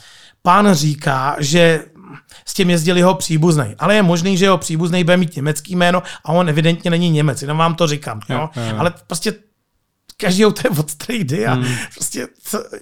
pán 0.48 0.74
říká, 0.74 1.36
že 1.38 1.84
s 2.46 2.54
tím 2.54 2.70
jezdil 2.70 2.96
jeho 2.96 3.14
příbuzný. 3.14 3.74
Ale 3.78 3.94
je 3.94 4.02
možný, 4.02 4.36
že 4.36 4.44
jeho 4.44 4.58
příbuzný 4.58 5.04
bude 5.04 5.16
mít 5.16 5.36
německý 5.36 5.76
jméno 5.76 6.02
a 6.24 6.32
on 6.32 6.48
evidentně 6.48 6.90
není 6.90 7.10
Němec, 7.10 7.42
jenom 7.42 7.58
vám 7.58 7.74
to 7.74 7.86
říkám. 7.86 8.20
Jo? 8.28 8.48
Jo, 8.56 8.62
jo. 8.62 8.76
Ale 8.78 8.94
prostě 9.06 9.34
každý 10.16 10.46
auto 10.46 10.62
je 10.64 10.70
od 10.70 10.94
trady 10.94 11.46
a 11.46 11.54
hmm. 11.54 11.74
prostě 11.94 12.28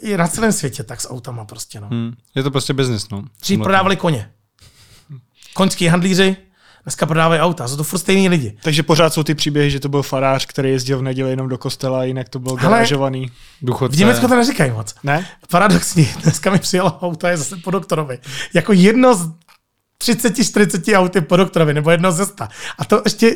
je 0.02 0.18
na 0.18 0.28
celém 0.28 0.52
světě 0.52 0.82
tak 0.82 1.00
s 1.00 1.10
autama 1.10 1.44
prostě. 1.44 1.80
No. 1.80 1.88
Hmm. 1.90 2.14
Je 2.34 2.42
to 2.42 2.50
prostě 2.50 2.72
biznis. 2.72 3.08
No. 3.08 3.24
Dřív 3.40 3.60
prodávali 3.60 3.96
koně. 3.96 4.30
Koňský 5.54 5.86
handlíři, 5.86 6.36
Dneska 6.86 7.06
prodávají 7.06 7.40
auta, 7.40 7.68
jsou 7.68 7.76
to 7.76 7.84
furt 7.84 7.98
stejní 7.98 8.28
lidi. 8.28 8.56
Takže 8.62 8.82
pořád 8.82 9.14
jsou 9.14 9.22
ty 9.22 9.34
příběhy, 9.34 9.70
že 9.70 9.80
to 9.80 9.88
byl 9.88 10.02
farář, 10.02 10.46
který 10.46 10.70
jezdil 10.70 10.98
v 10.98 11.02
neděli 11.02 11.30
jenom 11.30 11.48
do 11.48 11.58
kostela, 11.58 12.04
jinak 12.04 12.28
to 12.28 12.38
byl 12.38 12.56
garážovaný 12.56 13.30
důchodce. 13.62 13.96
V 13.96 13.98
Německu 13.98 14.28
to 14.28 14.36
neříkají 14.36 14.70
moc. 14.70 14.94
Ne? 15.02 15.26
Paradoxně, 15.50 16.08
dneska 16.22 16.50
mi 16.50 16.58
přijelo 16.58 16.98
auto, 17.00 17.26
je 17.26 17.36
zase 17.36 17.56
po 17.56 17.70
doktorovi. 17.70 18.18
Jako 18.54 18.72
jedno 18.72 19.14
z 19.14 19.30
30-40 20.04 20.98
auty 20.98 21.20
po 21.20 21.36
doktorovi, 21.36 21.74
nebo 21.74 21.90
jedno 21.90 22.12
ze 22.12 22.26
sta. 22.26 22.48
A 22.78 22.84
to 22.84 23.02
ještě, 23.04 23.34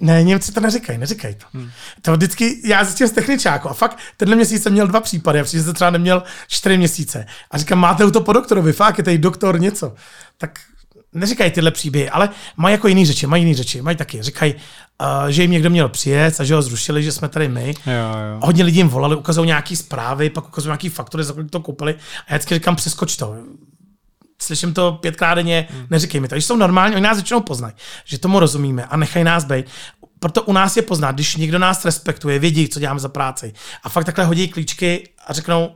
ne, 0.00 0.22
Němci 0.22 0.52
to 0.52 0.60
neříkají, 0.60 0.98
neříkají 0.98 1.34
to. 1.34 1.46
Hmm. 1.52 1.70
To 2.02 2.12
vždycky, 2.12 2.60
já 2.64 2.84
zjistím 2.84 3.06
z 3.06 3.12
techničáku 3.12 3.70
a 3.70 3.74
fakt 3.74 3.98
tenhle 4.16 4.36
měsíc 4.36 4.62
jsem 4.62 4.72
měl 4.72 4.86
dva 4.86 5.00
případy, 5.00 5.40
a 5.40 5.44
jsem 5.44 5.74
třeba 5.74 5.90
neměl 5.90 6.22
čtyři 6.48 6.78
měsíce. 6.78 7.26
A 7.50 7.58
říkám, 7.58 7.78
máte 7.78 8.04
auto 8.04 8.20
po 8.20 8.32
doktorovi, 8.32 8.72
fakt 8.72 8.98
je 8.98 9.04
tady 9.04 9.18
doktor 9.18 9.60
něco. 9.60 9.94
Tak 10.38 10.58
neříkají 11.12 11.50
tyhle 11.50 11.70
příběhy, 11.70 12.10
ale 12.10 12.28
mají 12.56 12.72
jako 12.72 12.88
jiný 12.88 13.06
řeči, 13.06 13.26
mají 13.26 13.42
jiný 13.42 13.54
řeči, 13.54 13.82
mají 13.82 13.96
taky. 13.96 14.22
Říkají, 14.22 14.54
uh, 14.54 15.26
že 15.28 15.42
jim 15.42 15.50
někdo 15.50 15.70
měl 15.70 15.88
přijet 15.88 16.40
a 16.40 16.44
že 16.44 16.54
ho 16.54 16.62
zrušili, 16.62 17.02
že 17.02 17.12
jsme 17.12 17.28
tady 17.28 17.48
my. 17.48 17.74
Jo, 17.86 17.92
jo. 17.92 18.40
Hodně 18.42 18.64
lidí 18.64 18.76
jim 18.76 18.88
volali, 18.88 19.16
ukazují 19.16 19.46
nějaké 19.46 19.76
zprávy, 19.76 20.30
pak 20.30 20.48
ukazují 20.48 20.68
nějaké 20.68 20.90
faktory, 20.90 21.24
za 21.24 21.32
kolik 21.32 21.50
to 21.50 21.60
koupili. 21.60 21.94
A 21.94 22.26
já 22.30 22.36
vždycky 22.36 22.54
říkám, 22.54 22.76
přeskoč 22.76 23.16
to. 23.16 23.36
slyším 24.42 24.74
to 24.74 24.92
pětkrát 24.92 25.38
denně, 25.38 25.68
hmm. 25.70 25.86
neříkej 25.90 26.20
mi 26.20 26.28
to. 26.28 26.34
Když 26.34 26.44
jsou 26.44 26.56
normální, 26.56 26.94
oni 26.94 27.02
nás 27.02 27.16
většinou 27.16 27.40
poznají, 27.40 27.74
že 28.04 28.18
tomu 28.18 28.40
rozumíme 28.40 28.84
a 28.84 28.96
nechají 28.96 29.24
nás 29.24 29.44
být. 29.44 29.66
Proto 30.18 30.42
u 30.42 30.52
nás 30.52 30.76
je 30.76 30.82
poznat, 30.82 31.14
když 31.14 31.36
někdo 31.36 31.58
nás 31.58 31.84
respektuje, 31.84 32.38
vědí, 32.38 32.68
co 32.68 32.80
děláme 32.80 33.00
za 33.00 33.08
práci 33.08 33.52
a 33.82 33.88
fakt 33.88 34.04
takhle 34.04 34.24
hodí 34.24 34.48
klíčky 34.48 35.08
a 35.26 35.32
řeknou, 35.32 35.74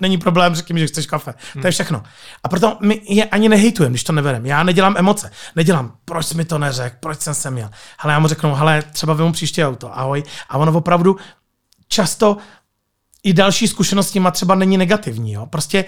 není 0.00 0.18
problém, 0.18 0.54
řekni 0.54 0.72
mi, 0.72 0.80
že 0.80 0.86
chceš 0.86 1.06
kafe. 1.06 1.34
Hmm. 1.54 1.62
To 1.62 1.68
je 1.68 1.70
všechno. 1.70 2.02
A 2.42 2.48
proto 2.48 2.78
my 2.80 3.00
je 3.08 3.24
ani 3.24 3.48
nehejtujeme, 3.48 3.92
když 3.92 4.04
to 4.04 4.12
neverem. 4.12 4.46
Já 4.46 4.62
nedělám 4.62 4.94
emoce. 4.96 5.30
Nedělám, 5.56 5.96
proč 6.04 6.26
jsi 6.26 6.34
mi 6.34 6.44
to 6.44 6.58
neřekl, 6.58 6.96
proč 7.00 7.20
jsem 7.20 7.34
se 7.34 7.50
měl. 7.50 7.70
Ale 7.98 8.12
já 8.12 8.18
mu 8.18 8.28
řeknu, 8.28 8.54
hele, 8.54 8.82
třeba 8.92 9.14
vemu 9.14 9.32
příště 9.32 9.66
auto, 9.66 9.98
ahoj. 9.98 10.22
A 10.48 10.58
ono 10.58 10.72
opravdu 10.72 11.16
často 11.88 12.36
i 13.22 13.32
další 13.32 13.68
zkušenosti 13.68 14.20
má 14.20 14.30
třeba 14.30 14.54
není 14.54 14.78
negativní. 14.78 15.32
Jo? 15.32 15.46
Prostě 15.46 15.84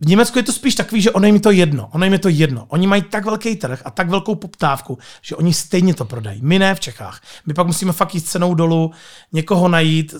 v 0.00 0.06
Německu 0.06 0.38
je 0.38 0.42
to 0.42 0.52
spíš 0.52 0.74
takový, 0.74 1.02
že 1.02 1.10
ono 1.10 1.26
jim 1.26 1.40
to 1.40 1.50
jedno. 1.50 1.88
Ono 1.92 2.04
jim 2.04 2.12
je 2.12 2.18
to 2.18 2.28
jedno. 2.28 2.66
Oni 2.68 2.86
mají 2.86 3.02
tak 3.02 3.24
velký 3.24 3.56
trh 3.56 3.82
a 3.84 3.90
tak 3.90 4.08
velkou 4.08 4.34
poptávku, 4.34 4.98
že 5.22 5.36
oni 5.36 5.54
stejně 5.54 5.94
to 5.94 6.04
prodají. 6.04 6.40
My 6.42 6.58
ne 6.58 6.74
v 6.74 6.80
Čechách. 6.80 7.20
My 7.46 7.54
pak 7.54 7.66
musíme 7.66 7.92
fakt 7.92 8.14
jít 8.14 8.28
cenou 8.28 8.54
dolů, 8.54 8.90
někoho 9.32 9.68
najít, 9.68 10.14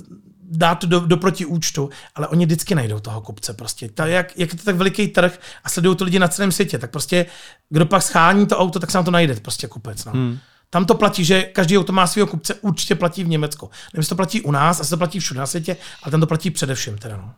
dát 0.52 0.74
to 0.74 0.86
do, 0.86 1.00
do 1.00 1.16
protiúčtu, 1.16 1.90
ale 2.14 2.28
oni 2.28 2.46
vždycky 2.46 2.74
najdou 2.74 3.00
toho 3.00 3.20
kupce. 3.20 3.54
Prostě. 3.54 3.88
Ta, 3.88 4.06
jak, 4.06 4.38
jak 4.38 4.52
je 4.52 4.58
to 4.58 4.64
tak 4.64 4.76
veliký 4.76 5.08
trh 5.08 5.40
a 5.64 5.68
sledují 5.68 5.96
to 5.96 6.04
lidi 6.04 6.18
na 6.18 6.28
celém 6.28 6.52
světě, 6.52 6.78
tak 6.78 6.90
prostě 6.90 7.26
kdo 7.70 7.86
pak 7.86 8.02
schání 8.02 8.46
to 8.46 8.58
auto, 8.58 8.80
tak 8.80 8.90
se 8.90 8.98
nám 8.98 9.04
to 9.04 9.10
najde, 9.10 9.34
prostě 9.34 9.66
kupec. 9.66 10.04
No. 10.04 10.12
Hmm. 10.12 10.38
Tam 10.70 10.84
to 10.84 10.94
platí, 10.94 11.24
že 11.24 11.42
každý 11.42 11.78
auto 11.78 11.92
má 11.92 12.06
svého 12.06 12.26
kupce, 12.26 12.54
určitě 12.54 12.94
platí 12.94 13.24
v 13.24 13.28
Německu. 13.28 13.70
Nevím, 13.94 14.08
to 14.08 14.14
platí 14.14 14.40
u 14.40 14.50
nás, 14.50 14.80
asi 14.80 14.90
to 14.90 14.96
platí 14.96 15.20
všude 15.20 15.40
na 15.40 15.46
světě, 15.46 15.76
ale 16.02 16.10
tam 16.10 16.20
to 16.20 16.26
platí 16.26 16.50
především. 16.50 16.98
Teda, 16.98 17.16
no. 17.16 17.34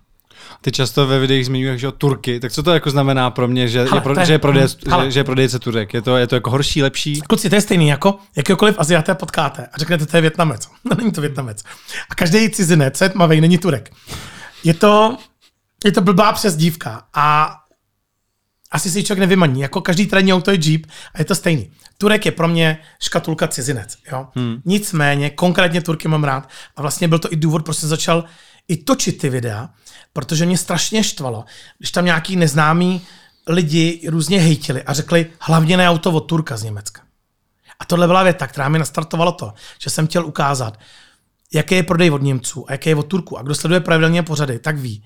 Ty 0.60 0.72
často 0.72 1.06
ve 1.06 1.18
videích 1.18 1.46
zmiňuješ, 1.46 1.80
že 1.80 1.92
Turky, 1.92 2.40
tak 2.40 2.52
co 2.52 2.62
to 2.62 2.74
jako 2.74 2.90
znamená 2.90 3.30
pro 3.30 3.48
mě, 3.48 3.68
že, 3.68 3.84
hele, 3.84 3.96
je, 3.96 4.00
pro, 4.00 4.20
je, 4.20 4.26
že, 4.26 4.32
je, 4.32 4.38
prodej, 4.38 4.62
že, 4.68 5.10
že 5.10 5.20
je 5.20 5.24
prodejce 5.24 5.58
Turek? 5.58 5.94
Je 5.94 6.02
to, 6.02 6.16
je 6.16 6.26
to 6.26 6.34
jako 6.34 6.50
horší, 6.50 6.82
lepší? 6.82 7.20
Kluci, 7.20 7.50
to 7.50 7.54
je 7.54 7.60
stejný 7.60 7.88
jako 7.88 8.18
jakýkoliv 8.36 8.74
Aziaté 8.78 9.14
potkáte 9.14 9.66
a 9.72 9.78
řeknete, 9.78 10.06
to 10.06 10.16
je 10.16 10.20
Větnamec. 10.20 10.68
No, 10.84 10.96
není 10.96 11.12
to 11.12 11.20
Větnamec. 11.20 11.62
A 12.10 12.14
každý 12.14 12.50
cizinec, 12.50 13.02
tmavý, 13.12 13.40
není 13.40 13.58
Turek. 13.58 13.92
Je 14.64 14.74
to, 14.74 15.18
je 15.84 15.92
to 15.92 16.00
blbá 16.00 16.32
přezdívka 16.32 17.02
a 17.14 17.56
asi 18.70 18.90
si 18.90 19.04
člověk 19.04 19.20
nevymaní. 19.20 19.60
Jako 19.60 19.80
každý 19.80 20.06
trénní 20.06 20.32
auto 20.32 20.50
je 20.50 20.58
Jeep 20.62 20.86
a 21.14 21.18
je 21.18 21.24
to 21.24 21.34
stejný. 21.34 21.70
Turek 21.98 22.26
je 22.26 22.32
pro 22.32 22.48
mě 22.48 22.78
škatulka 23.02 23.48
cizinec. 23.48 23.96
Jo? 24.12 24.26
Hmm. 24.34 24.56
Nicméně, 24.64 25.30
konkrétně 25.30 25.80
Turky 25.80 26.08
mám 26.08 26.24
rád 26.24 26.48
a 26.76 26.82
vlastně 26.82 27.08
byl 27.08 27.18
to 27.18 27.32
i 27.32 27.36
důvod, 27.36 27.64
proč 27.64 27.76
jsem 27.76 27.88
začal 27.88 28.24
i 28.68 28.76
točit 28.76 29.18
ty 29.18 29.28
videa, 29.28 29.68
protože 30.14 30.46
mě 30.46 30.58
strašně 30.58 31.04
štvalo, 31.04 31.44
když 31.78 31.90
tam 31.90 32.04
nějaký 32.04 32.36
neznámý 32.36 33.02
lidi 33.46 34.02
různě 34.08 34.40
hejtili 34.40 34.82
a 34.82 34.92
řekli 34.92 35.26
hlavně 35.40 35.76
ne 35.76 35.88
auto 35.90 36.12
od 36.12 36.20
Turka 36.20 36.56
z 36.56 36.62
Německa. 36.62 37.02
A 37.80 37.84
tohle 37.84 38.06
byla 38.06 38.22
věta, 38.22 38.46
která 38.46 38.68
mi 38.68 38.78
nastartovalo 38.78 39.32
to, 39.32 39.52
že 39.78 39.90
jsem 39.90 40.06
chtěl 40.06 40.26
ukázat, 40.26 40.78
jaký 41.52 41.74
je 41.74 41.82
prodej 41.82 42.10
od 42.10 42.22
Němců 42.22 42.64
a 42.68 42.72
jaký 42.72 42.88
je 42.88 42.96
od 42.96 43.06
Turku. 43.06 43.38
A 43.38 43.42
kdo 43.42 43.54
sleduje 43.54 43.80
pravidelně 43.80 44.22
pořady, 44.22 44.58
tak 44.58 44.78
ví, 44.78 45.04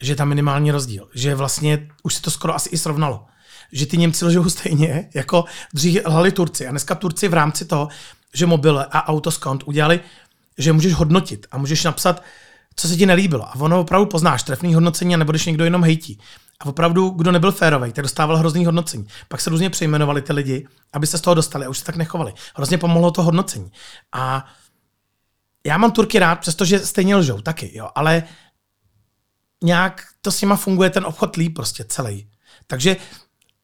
že 0.00 0.12
je 0.12 0.16
tam 0.16 0.28
minimální 0.28 0.70
rozdíl. 0.70 1.08
Že 1.14 1.34
vlastně 1.34 1.88
už 2.02 2.14
se 2.14 2.22
to 2.22 2.30
skoro 2.30 2.54
asi 2.54 2.68
i 2.68 2.78
srovnalo. 2.78 3.26
Že 3.72 3.86
ty 3.86 3.96
Němci 3.96 4.24
lžou 4.24 4.50
stejně, 4.50 5.08
jako 5.14 5.44
dřív 5.74 6.02
lhali 6.06 6.32
Turci. 6.32 6.66
A 6.66 6.70
dneska 6.70 6.94
Turci 6.94 7.28
v 7.28 7.34
rámci 7.34 7.64
toho, 7.64 7.88
že 8.34 8.46
mobile 8.46 8.86
a 8.90 9.08
autoskont 9.08 9.62
udělali, 9.66 10.00
že 10.58 10.72
můžeš 10.72 10.92
hodnotit 10.92 11.46
a 11.50 11.58
můžeš 11.58 11.84
napsat, 11.84 12.22
co 12.78 12.88
se 12.88 12.96
ti 12.96 13.06
nelíbilo. 13.06 13.48
A 13.48 13.54
ono 13.54 13.80
opravdu 13.80 14.06
poznáš 14.06 14.42
trefný 14.42 14.74
hodnocení 14.74 15.14
a 15.14 15.18
nebudeš 15.18 15.46
někdo 15.46 15.64
jenom 15.64 15.84
hejtí. 15.84 16.18
A 16.60 16.66
opravdu, 16.66 17.10
kdo 17.10 17.32
nebyl 17.32 17.52
férový, 17.52 17.92
tak 17.92 18.02
dostával 18.02 18.36
hrozný 18.36 18.66
hodnocení. 18.66 19.06
Pak 19.28 19.40
se 19.40 19.50
různě 19.50 19.70
přejmenovali 19.70 20.22
ty 20.22 20.32
lidi, 20.32 20.68
aby 20.92 21.06
se 21.06 21.18
z 21.18 21.20
toho 21.20 21.34
dostali 21.34 21.66
a 21.66 21.68
už 21.68 21.78
se 21.78 21.84
tak 21.84 21.96
nechovali. 21.96 22.34
Hrozně 22.54 22.78
pomohlo 22.78 23.10
to 23.10 23.22
hodnocení. 23.22 23.72
A 24.12 24.46
já 25.66 25.78
mám 25.78 25.92
Turky 25.92 26.18
rád, 26.18 26.40
přestože 26.40 26.78
stejně 26.78 27.16
lžou 27.16 27.40
taky, 27.40 27.70
jo, 27.74 27.88
ale 27.94 28.22
nějak 29.64 30.04
to 30.20 30.32
s 30.32 30.40
nima 30.40 30.56
funguje 30.56 30.90
ten 30.90 31.06
obchod 31.06 31.36
líp 31.36 31.54
prostě 31.54 31.84
celý. 31.84 32.30
Takže 32.66 32.96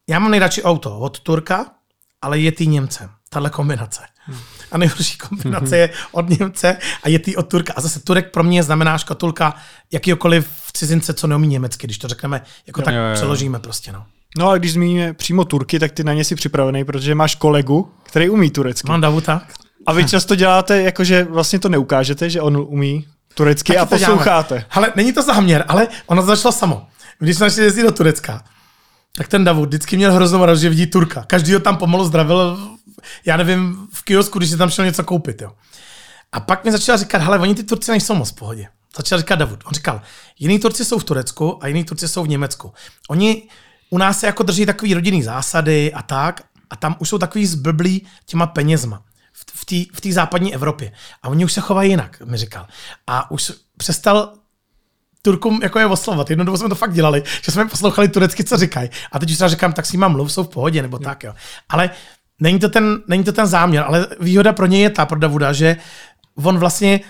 já 0.08 0.18
mám 0.18 0.30
nejradši 0.30 0.62
auto 0.62 0.98
od 0.98 1.20
Turka, 1.20 1.70
ale 2.22 2.38
je 2.38 2.52
tý 2.52 2.66
Němcem. 2.66 3.10
Tahle 3.28 3.50
kombinace. 3.50 4.02
Hmm. 4.18 4.38
A 4.74 4.78
nejhorší 4.78 5.18
kombinace 5.18 5.76
je 5.76 5.90
od 6.12 6.38
Němce 6.38 6.76
a 7.02 7.08
je 7.08 7.18
tý 7.18 7.36
od 7.36 7.48
Turka. 7.48 7.72
A 7.76 7.80
zase 7.80 8.00
Turek 8.00 8.30
pro 8.30 8.42
mě 8.42 8.62
znamená 8.62 8.98
škatulka 8.98 9.54
jakýkoliv 9.92 10.48
cizince, 10.72 11.14
co 11.14 11.26
neumí 11.26 11.46
německy, 11.48 11.86
když 11.86 11.98
to 11.98 12.08
řekneme, 12.08 12.42
jako 12.66 12.80
jo, 12.80 12.84
tak 12.84 12.94
jo, 12.94 13.00
jo. 13.00 13.14
přeložíme 13.14 13.58
prostě. 13.58 13.92
No. 13.92 14.04
No 14.38 14.50
a 14.50 14.58
když 14.58 14.72
zmíníme 14.72 15.12
přímo 15.12 15.44
Turky, 15.44 15.78
tak 15.78 15.92
ty 15.92 16.04
na 16.04 16.12
ně 16.12 16.24
si 16.24 16.34
připravený, 16.34 16.84
protože 16.84 17.14
máš 17.14 17.34
kolegu, 17.34 17.90
který 18.02 18.28
umí 18.28 18.50
turecky. 18.50 18.88
Mám 18.88 19.00
davu 19.00 19.20
tak. 19.20 19.52
A 19.86 19.92
vy 19.92 20.04
často 20.04 20.34
děláte, 20.34 20.82
jakože 20.82 21.24
vlastně 21.24 21.58
to 21.58 21.68
neukážete, 21.68 22.30
že 22.30 22.40
on 22.40 22.56
umí 22.56 23.06
turecky 23.34 23.72
tak 23.72 23.82
a 23.82 23.86
posloucháte. 23.86 24.64
Ale 24.70 24.92
není 24.96 25.12
to 25.12 25.22
záměr, 25.22 25.64
ale 25.68 25.88
ono 26.06 26.22
začalo 26.22 26.52
samo. 26.52 26.86
Když 27.18 27.36
jsme 27.36 27.50
šli 27.50 27.62
jezdit 27.64 27.82
do 27.82 27.92
Turecka, 27.92 28.42
tak 29.16 29.28
ten 29.28 29.44
Davud 29.44 29.68
vždycky 29.68 29.96
měl 29.96 30.12
hroznou 30.12 30.44
radost, 30.44 30.60
že 30.60 30.68
vidí 30.68 30.86
Turka. 30.86 31.24
Každý 31.26 31.54
ho 31.54 31.60
tam 31.60 31.76
pomalu 31.76 32.04
zdravil, 32.04 32.58
já 33.24 33.36
nevím, 33.36 33.88
v 33.92 34.02
kiosku, 34.02 34.38
když 34.38 34.50
si 34.50 34.56
tam 34.56 34.70
šel 34.70 34.84
něco 34.84 35.04
koupit. 35.04 35.42
Jo. 35.42 35.52
A 36.32 36.40
pak 36.40 36.64
mi 36.64 36.72
začal 36.72 36.98
říkat, 36.98 37.22
hele, 37.22 37.38
oni 37.38 37.54
ty 37.54 37.62
Turci 37.62 37.90
nejsou 37.90 38.14
moc 38.14 38.30
v 38.30 38.34
pohodě. 38.34 38.68
Začal 38.96 39.18
říkat 39.18 39.36
Davud. 39.36 39.64
On 39.64 39.74
říkal, 39.74 40.02
jiní 40.38 40.58
Turci 40.58 40.84
jsou 40.84 40.98
v 40.98 41.04
Turecku 41.04 41.64
a 41.64 41.66
jiní 41.66 41.84
Turci 41.84 42.08
jsou 42.08 42.22
v 42.22 42.28
Německu. 42.28 42.72
Oni 43.08 43.48
u 43.90 43.98
nás 43.98 44.20
se 44.20 44.26
jako 44.26 44.42
drží 44.42 44.66
takový 44.66 44.94
rodinný 44.94 45.22
zásady 45.22 45.92
a 45.92 46.02
tak, 46.02 46.42
a 46.70 46.76
tam 46.76 46.96
už 46.98 47.08
jsou 47.08 47.18
takový 47.18 47.46
zblblí 47.46 48.06
těma 48.26 48.46
penězma 48.46 49.02
v 49.92 50.00
té 50.00 50.12
západní 50.12 50.54
Evropě. 50.54 50.92
A 51.22 51.28
oni 51.28 51.44
už 51.44 51.52
se 51.52 51.60
chovají 51.60 51.90
jinak, 51.90 52.22
mi 52.24 52.36
říkal. 52.36 52.66
A 53.06 53.30
už 53.30 53.52
přestal 53.76 54.32
Turkům 55.24 55.60
jako 55.62 55.78
je 55.78 55.86
oslovat. 55.86 56.30
Jednou 56.30 56.44
dobu 56.44 56.58
jsme 56.58 56.68
to 56.68 56.74
fakt 56.74 56.92
dělali, 56.92 57.22
že 57.42 57.52
jsme 57.52 57.66
poslouchali 57.66 58.08
turecky, 58.08 58.44
co 58.44 58.56
říkají. 58.56 58.90
A 59.12 59.18
teď 59.18 59.30
už 59.30 59.34
třeba 59.34 59.48
říkám, 59.48 59.72
tak 59.72 59.86
si 59.86 59.96
mám 59.96 60.12
mluv, 60.12 60.32
jsou 60.32 60.44
v 60.44 60.48
pohodě, 60.48 60.82
nebo 60.82 60.98
tak, 60.98 61.24
jo. 61.24 61.34
Ale 61.68 61.90
není 62.40 62.58
to, 62.58 62.68
ten, 62.68 63.02
není 63.08 63.24
to 63.24 63.32
ten 63.32 63.46
záměr, 63.46 63.84
ale 63.86 64.06
výhoda 64.20 64.52
pro 64.52 64.66
něj 64.66 64.80
je 64.80 64.90
ta, 64.90 65.06
pro 65.06 65.18
Davuda, 65.18 65.52
že 65.52 65.76
on 66.34 66.58
vlastně 66.58 67.00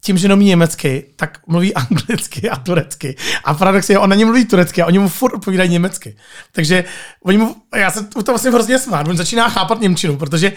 tím, 0.00 0.18
že 0.18 0.28
nemí 0.28 0.44
německy, 0.44 1.12
tak 1.16 1.38
mluví 1.46 1.74
anglicky 1.74 2.50
a 2.50 2.56
turecky. 2.56 3.16
A 3.44 3.54
paradox 3.54 3.90
je, 3.90 3.98
on 3.98 4.10
na 4.10 4.16
ně 4.16 4.24
mluví 4.24 4.44
turecky 4.44 4.82
a 4.82 4.86
oni 4.86 4.98
mu 4.98 5.08
furt 5.08 5.34
odpovídají 5.34 5.70
německy. 5.70 6.16
Takže 6.52 6.84
oni 7.24 7.38
mu, 7.38 7.56
já 7.76 7.90
se 7.90 8.04
to 8.04 8.32
vlastně 8.32 8.50
hrozně 8.50 8.78
smát, 8.78 9.08
on 9.08 9.16
začíná 9.16 9.48
chápat 9.48 9.80
Němčinu, 9.80 10.16
protože 10.16 10.52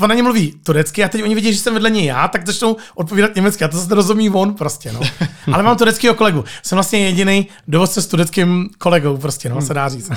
on 0.00 0.08
na 0.08 0.14
ně 0.14 0.22
mluví 0.22 0.54
turecky 0.62 1.04
a 1.04 1.08
teď 1.08 1.22
oni 1.22 1.34
vidí, 1.34 1.52
že 1.52 1.58
jsem 1.58 1.74
vedle 1.74 1.90
něj 1.90 2.04
já, 2.04 2.28
tak 2.28 2.46
začnou 2.46 2.76
odpovídat 2.94 3.34
německy 3.34 3.64
a 3.64 3.68
to 3.68 3.80
se 3.80 3.94
rozumí 3.94 4.30
on 4.30 4.54
prostě, 4.54 4.92
no. 4.92 5.00
Ale 5.52 5.62
mám 5.62 5.76
tureckého 5.76 6.14
kolegu. 6.14 6.44
Jsem 6.62 6.76
vlastně 6.76 6.98
jediný 6.98 7.46
dovozce 7.68 8.02
s 8.02 8.06
tureckým 8.06 8.70
kolegou 8.78 9.16
prostě, 9.16 9.48
no, 9.48 9.56
hmm. 9.56 9.66
se 9.66 9.74
dá 9.74 9.88
říct. 9.88 10.10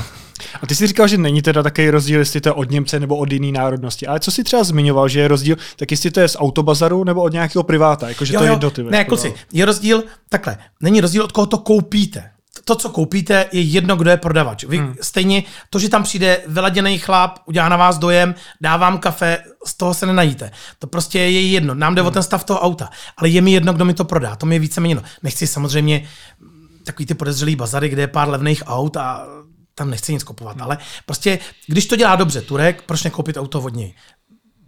A 0.61 0.67
ty 0.67 0.75
jsi 0.75 0.87
říkal, 0.87 1.07
že 1.07 1.17
není 1.17 1.41
teda 1.41 1.63
takový 1.63 1.89
rozdíl, 1.89 2.19
jestli 2.19 2.41
to 2.41 2.49
je 2.49 2.53
od 2.53 2.71
Němce 2.71 2.99
nebo 2.99 3.17
od 3.17 3.31
jiné 3.31 3.59
národnosti. 3.59 4.07
Ale 4.07 4.19
co 4.19 4.31
si 4.31 4.43
třeba 4.43 4.63
zmiňoval, 4.63 5.09
že 5.09 5.19
je 5.19 5.27
rozdíl, 5.27 5.57
tak 5.75 5.91
jestli 5.91 6.11
to 6.11 6.19
je 6.19 6.27
z 6.27 6.37
autobazaru 6.39 7.03
nebo 7.03 7.21
od 7.21 7.33
nějakého 7.33 7.63
priváta, 7.63 8.09
jakože 8.09 8.33
to 8.37 8.43
je 8.43 8.51
jednotlivé. 8.51 8.91
Ne, 8.91 9.05
kluci, 9.05 9.33
je 9.53 9.65
rozdíl 9.65 10.03
takhle. 10.29 10.57
Není 10.81 11.01
rozdíl, 11.01 11.23
od 11.23 11.31
koho 11.31 11.45
to 11.45 11.57
koupíte 11.57 12.31
to, 12.71 12.75
co 12.75 12.89
koupíte, 12.89 13.45
je 13.51 13.61
jedno, 13.61 13.95
kdo 13.95 14.09
je 14.09 14.17
prodavač. 14.17 14.63
Vy 14.63 14.77
hmm. 14.77 14.95
stejně 15.01 15.43
to, 15.69 15.79
že 15.79 15.89
tam 15.89 16.03
přijde 16.03 16.41
vyladěný 16.47 16.99
chlap, 16.99 17.39
udělá 17.45 17.69
na 17.69 17.77
vás 17.77 17.97
dojem, 17.97 18.35
dá 18.61 18.77
vám 18.77 18.97
kafe, 18.97 19.43
z 19.65 19.73
toho 19.73 19.93
se 19.93 20.05
nenajíte. 20.05 20.51
To 20.79 20.87
prostě 20.87 21.19
je 21.19 21.47
jedno. 21.47 21.75
Nám 21.75 21.95
jde 21.95 22.01
hmm. 22.01 22.07
o 22.07 22.11
ten 22.11 22.23
stav 22.23 22.43
toho 22.43 22.59
auta. 22.59 22.89
Ale 23.17 23.29
je 23.29 23.41
mi 23.41 23.51
jedno, 23.51 23.73
kdo 23.73 23.85
mi 23.85 23.93
to 23.93 24.05
prodá. 24.05 24.35
To 24.35 24.45
mi 24.45 24.55
je 24.55 24.59
víceméně 24.59 24.91
jedno. 24.91 25.03
Nechci 25.23 25.47
samozřejmě 25.47 26.07
takový 26.83 27.05
ty 27.05 27.13
podezřelý 27.13 27.55
bazary, 27.55 27.89
kde 27.89 28.01
je 28.01 28.07
pár 28.07 28.29
levných 28.29 28.63
aut 28.65 28.97
a 28.97 29.27
tam 29.75 29.89
nechci 29.89 30.13
nic 30.13 30.23
kupovat. 30.23 30.55
Hmm. 30.55 30.63
Ale 30.63 30.77
prostě, 31.05 31.39
když 31.67 31.85
to 31.85 31.95
dělá 31.95 32.15
dobře 32.15 32.41
Turek, 32.41 32.81
proč 32.81 33.03
nekoupit 33.03 33.37
auto 33.37 33.61
od 33.61 33.75
něj? 33.75 33.93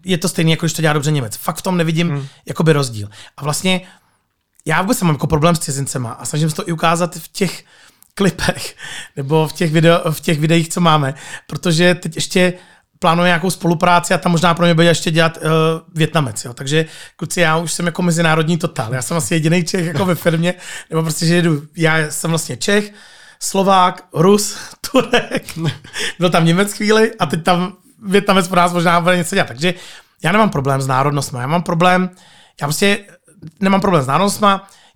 Je 0.05 0.17
to 0.17 0.29
stejné, 0.29 0.51
jako 0.51 0.65
když 0.65 0.73
to 0.73 0.81
dělá 0.81 0.93
dobře 0.93 1.11
Němec. 1.11 1.35
Fakt 1.35 1.57
v 1.57 1.61
tom 1.61 1.77
nevidím 1.77 2.09
hmm. 2.09 2.27
jakoby 2.45 2.73
rozdíl. 2.73 3.09
A 3.37 3.43
vlastně 3.43 3.81
já 4.65 4.81
vůbec 4.81 5.01
mám 5.01 5.15
jako 5.15 5.27
problém 5.27 5.55
s 5.55 5.59
cizincema 5.59 6.11
a 6.11 6.25
snažím 6.25 6.49
se 6.49 6.55
to 6.55 6.69
i 6.69 6.71
ukázat 6.71 7.15
v 7.15 7.27
těch 7.27 7.63
klipech 8.13 8.75
nebo 9.15 9.47
v 9.47 9.53
těch, 9.53 9.71
video, 9.71 10.11
v 10.11 10.19
těch 10.19 10.39
videích, 10.39 10.69
co 10.69 10.81
máme, 10.81 11.13
protože 11.47 11.95
teď 11.95 12.15
ještě 12.15 12.53
plánuje 12.99 13.27
nějakou 13.27 13.49
spolupráci 13.49 14.13
a 14.13 14.17
tam 14.17 14.31
možná 14.31 14.53
pro 14.53 14.65
mě 14.65 14.73
bude 14.73 14.87
ještě 14.87 15.11
dělat 15.11 15.37
uh, 15.37 15.51
Větnamec. 15.95 16.45
Jo. 16.45 16.53
Takže 16.53 16.85
kluci, 17.15 17.41
já 17.41 17.57
už 17.57 17.73
jsem 17.73 17.85
jako 17.85 18.01
mezinárodní 18.01 18.57
totál. 18.57 18.93
Já 18.93 19.01
jsem 19.01 19.17
asi 19.17 19.33
jediný 19.33 19.63
Čech 19.63 19.85
jako 19.85 20.05
ve 20.05 20.15
firmě, 20.15 20.53
nebo 20.89 21.01
prostě, 21.01 21.25
že 21.25 21.35
jedu, 21.35 21.61
já 21.75 22.11
jsem 22.11 22.29
vlastně 22.29 22.57
Čech, 22.57 22.93
Slovák, 23.39 24.05
Rus, 24.13 24.57
Turek, 24.91 25.43
byl 26.19 26.29
tam 26.29 26.45
Němec 26.45 26.73
chvíli 26.73 27.11
a 27.19 27.25
teď 27.25 27.43
tam 27.43 27.73
Větnamec 28.05 28.47
pro 28.47 28.57
nás 28.57 28.73
možná 28.73 29.01
bude 29.01 29.17
něco 29.17 29.35
dělat. 29.35 29.47
Takže 29.47 29.73
já 30.23 30.31
nemám 30.31 30.49
problém 30.49 30.81
s 30.81 30.87
národnostmi, 30.87 31.39
já 31.39 31.47
mám 31.47 31.63
problém, 31.63 32.09
já 32.61 32.67
prostě 32.67 32.99
nemám 33.59 33.81
problém 33.81 34.03
s 34.03 34.07
národnostmi, 34.07 34.47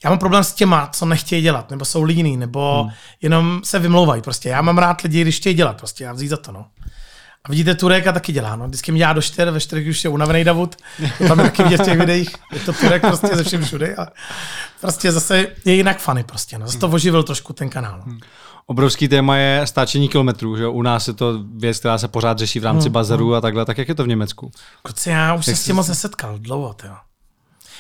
já 0.04 0.10
mám 0.10 0.20
problém 0.20 0.44
s 0.44 0.54
těma, 0.54 0.88
co 0.88 1.06
nechtějí 1.06 1.42
dělat, 1.42 1.72
nebo 1.72 1.86
jsou 1.86 2.04
líní, 2.04 2.38
nebo 2.38 2.84
hmm. 2.84 2.92
jenom 3.22 3.62
se 3.64 3.80
vymlouvají. 3.80 4.22
Prostě 4.22 4.50
já 4.50 4.62
mám 4.62 4.78
rád 4.78 5.02
lidi, 5.02 5.22
když 5.22 5.38
chtějí 5.38 5.56
dělat, 5.56 5.78
prostě 5.78 6.04
já 6.04 6.14
vzít 6.14 6.28
za 6.28 6.38
to, 6.38 6.52
no. 6.52 6.66
A 7.44 7.50
vidíte, 7.50 7.76
Turek 7.76 8.08
a 8.08 8.12
taky 8.12 8.32
dělá, 8.32 8.56
no. 8.56 8.68
Vždycky 8.68 8.92
mi 8.92 8.98
dělá 8.98 9.14
do 9.14 9.22
čtyř, 9.22 9.50
ve 9.50 9.60
čtyřech 9.60 9.88
už 9.88 10.04
je 10.04 10.10
unavený 10.10 10.44
Davud. 10.44 10.76
Tam 11.28 11.38
taky 11.38 11.64
vidět 11.64 11.82
v 11.82 11.86
těch 11.86 12.00
videích. 12.00 12.30
Je 12.54 12.60
to 12.60 12.74
Turek 12.74 13.02
prostě 13.02 13.36
ze 13.36 13.44
všem 13.44 13.66
všude. 13.66 13.96
A 13.96 14.08
prostě 14.82 15.12
zase 15.12 15.48
je 15.66 15.74
jinak 15.74 16.00
fany 16.00 16.24
prostě, 16.24 16.58
no. 16.58 16.66
Zase 16.66 16.80
to 16.80 16.88
oživil 16.88 17.24
trošku 17.24 17.54
ten 17.54 17.70
kanál. 17.70 18.04
No. 18.06 18.18
Obrovský 18.66 19.08
téma 19.08 19.38
je 19.38 19.68
stáčení 19.68 20.10
kilometrů, 20.10 20.58
že 20.58 20.68
U 20.68 20.82
nás 20.82 21.08
je 21.08 21.14
to 21.14 21.44
věc, 21.56 21.80
která 21.80 21.98
se 21.98 22.08
pořád 22.08 22.40
řeší 22.40 22.60
v 22.60 22.64
rámci 22.64 22.86
hmm, 22.86 22.94
bazaru 22.94 23.36
a 23.36 23.42
takhle. 23.42 23.66
Tak 23.66 23.78
jak 23.78 23.90
je 23.90 23.96
to 23.96 24.04
v 24.04 24.08
Německu? 24.08 24.52
Kuci, 24.82 25.10
já 25.10 25.34
už 25.34 25.48
Jak 25.48 25.58
se 25.58 25.64
s 25.64 25.66
tím 25.66 25.76
moc 25.76 25.88
nesetkal 25.88 26.40
dlouho, 26.40 26.74
tyjo. 26.74 26.94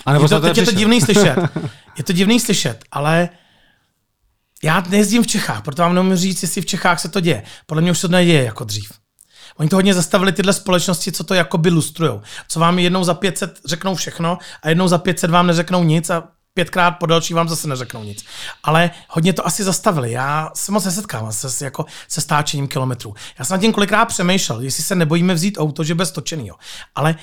A 0.05 0.13
nebo 0.13 0.25
je 0.25 0.29
to, 0.29 0.41
teď 0.41 0.57
je 0.57 0.65
to 0.65 0.71
divný 0.71 1.01
slyšet. 1.01 1.35
Je 1.97 2.03
to 2.03 2.13
divný 2.13 2.39
slyšet, 2.39 2.85
ale 2.91 3.29
já 4.63 4.83
nejezdím 4.89 5.23
v 5.23 5.27
Čechách, 5.27 5.61
proto 5.61 5.81
vám 5.81 5.95
nemůžu 5.95 6.15
říct, 6.15 6.41
jestli 6.41 6.61
v 6.61 6.65
Čechách 6.65 6.99
se 6.99 7.09
to 7.09 7.19
děje. 7.19 7.43
Podle 7.65 7.81
mě 7.81 7.91
už 7.91 7.99
se 7.99 8.07
to 8.07 8.11
neděje 8.11 8.43
jako 8.43 8.63
dřív. 8.63 8.91
Oni 9.57 9.69
to 9.69 9.75
hodně 9.75 9.93
zastavili 9.93 10.31
tyhle 10.31 10.53
společnosti, 10.53 11.11
co 11.11 11.23
to 11.23 11.33
jakoby 11.33 11.69
lustrujou. 11.69 12.21
Co 12.47 12.59
vám 12.59 12.79
jednou 12.79 13.03
za 13.03 13.13
500 13.13 13.59
řeknou 13.65 13.95
všechno 13.95 14.37
a 14.63 14.69
jednou 14.69 14.87
za 14.87 14.97
500 14.97 15.31
vám 15.31 15.47
neřeknou 15.47 15.83
nic 15.83 16.09
a 16.09 16.23
pětkrát 16.53 16.91
po 16.99 17.05
další 17.05 17.33
vám 17.33 17.49
zase 17.49 17.67
neřeknou 17.67 18.03
nic. 18.03 18.25
Ale 18.63 18.91
hodně 19.09 19.33
to 19.33 19.47
asi 19.47 19.63
zastavili. 19.63 20.11
Já 20.11 20.51
se 20.55 20.71
moc 20.71 20.85
nesetkávám 20.85 21.31
se, 21.31 21.65
jako, 21.65 21.85
se 22.07 22.21
stáčením 22.21 22.67
kilometrů. 22.67 23.13
Já 23.39 23.45
jsem 23.45 23.57
na 23.57 23.61
tím 23.61 23.73
kolikrát 23.73 24.05
přemýšlel, 24.05 24.61
jestli 24.61 24.83
se 24.83 24.95
nebojíme 24.95 25.33
vzít 25.33 25.57
auto, 25.57 25.83
že 25.83 25.95
bez 25.95 26.11
točenýho. 26.11 26.55
Ale 26.95 27.15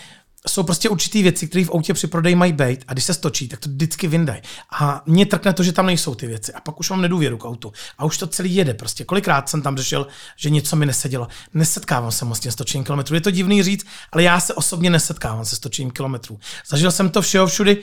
jsou 0.48 0.62
prostě 0.62 0.88
určitý 0.88 1.22
věci, 1.22 1.48
které 1.48 1.64
v 1.64 1.70
autě 1.70 1.94
při 1.94 2.06
prodeji 2.06 2.34
mají 2.34 2.52
být 2.52 2.84
a 2.88 2.92
když 2.92 3.04
se 3.04 3.14
stočí, 3.14 3.48
tak 3.48 3.60
to 3.60 3.68
vždycky 3.68 4.08
vyndají. 4.08 4.42
A 4.80 5.02
mě 5.06 5.26
trkne 5.26 5.52
to, 5.52 5.62
že 5.62 5.72
tam 5.72 5.86
nejsou 5.86 6.14
ty 6.14 6.26
věci. 6.26 6.52
A 6.52 6.60
pak 6.60 6.80
už 6.80 6.90
mám 6.90 7.02
nedůvěru 7.02 7.38
k 7.38 7.44
autu. 7.44 7.72
A 7.98 8.04
už 8.04 8.18
to 8.18 8.26
celý 8.26 8.54
jede. 8.54 8.74
Prostě 8.74 9.04
kolikrát 9.04 9.48
jsem 9.48 9.62
tam 9.62 9.76
řešil, 9.76 10.06
že 10.36 10.50
něco 10.50 10.76
mi 10.76 10.86
nesedělo. 10.86 11.28
Nesetkávám 11.54 12.12
se 12.12 12.24
moc 12.24 12.38
s 12.38 12.40
tím 12.40 12.52
stočením 12.52 12.84
kilometrů. 12.84 13.14
Je 13.14 13.20
to 13.20 13.30
divný 13.30 13.62
říct, 13.62 13.86
ale 14.12 14.22
já 14.22 14.40
se 14.40 14.54
osobně 14.54 14.90
nesetkávám 14.90 15.44
se 15.44 15.56
stočením 15.56 15.90
kilometrů. 15.90 16.38
Zažil 16.68 16.90
jsem 16.90 17.10
to 17.10 17.22
všeho 17.22 17.46
všudy. 17.46 17.82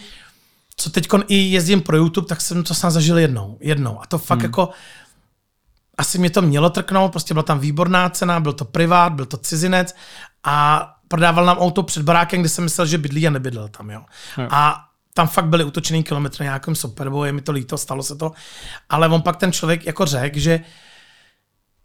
Co 0.78 0.90
teď 0.90 1.08
i 1.28 1.36
jezdím 1.36 1.82
pro 1.82 1.98
YouTube, 1.98 2.28
tak 2.28 2.42
jsem 2.42 2.64
to 2.64 2.74
snad 2.74 2.90
zažil 2.90 3.20
jednou. 3.20 3.58
Jednou. 3.62 4.02
A 4.02 4.06
to 4.06 4.18
fakt 4.18 4.40
hmm. 4.40 4.46
jako 4.46 4.70
asi 5.98 6.18
mě 6.18 6.30
to 6.30 6.42
mělo 6.42 6.70
trknout, 6.70 7.12
prostě 7.12 7.34
byla 7.34 7.44
tam 7.44 7.60
výborná 7.60 8.10
cena, 8.10 8.40
byl 8.40 8.54
to 8.54 8.66
privát, 8.66 9.14
byl 9.14 9.26
to 9.26 9.38
cizinec 9.38 9.96
a 10.44 10.88
prodával 11.12 11.46
nám 11.46 11.58
auto 11.58 11.84
před 11.84 12.04
barákem, 12.04 12.40
kde 12.40 12.50
jsem 12.50 12.64
myslel, 12.64 12.88
že 12.88 12.98
bydlí 12.98 13.28
a 13.28 13.30
nebydlel 13.30 13.68
tam, 13.68 13.90
jo. 13.90 14.02
jo. 14.38 14.48
A 14.52 14.86
tam 15.14 15.28
fakt 15.28 15.46
byly 15.46 15.64
utočený 15.64 16.04
kilometry 16.04 16.44
nějakým 16.44 16.76
superbou, 16.76 17.24
je 17.24 17.32
mi 17.32 17.42
to 17.42 17.52
líto, 17.52 17.78
stalo 17.78 18.04
se 18.04 18.16
to. 18.16 18.32
Ale 18.90 19.08
on 19.08 19.22
pak 19.22 19.38
ten 19.38 19.52
člověk 19.52 19.86
jako 19.86 20.06
řekl, 20.06 20.40
že 20.40 20.60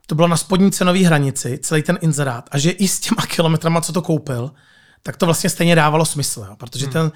to 0.06 0.14
bylo 0.14 0.28
na 0.28 0.36
spodní 0.36 0.72
cenové 0.72 0.98
hranici, 0.98 1.58
celý 1.62 1.82
ten 1.82 1.98
inzerát, 2.00 2.48
a 2.50 2.58
že 2.58 2.70
i 2.70 2.88
s 2.88 3.00
těma 3.00 3.26
kilometrama, 3.26 3.80
co 3.80 3.92
to 3.92 4.02
koupil, 4.02 4.50
tak 5.02 5.16
to 5.16 5.26
vlastně 5.26 5.50
stejně 5.50 5.74
dávalo 5.74 6.04
smysl, 6.04 6.46
jo, 6.48 6.56
protože 6.56 6.84
hmm. 6.84 6.92
ten 6.92 7.12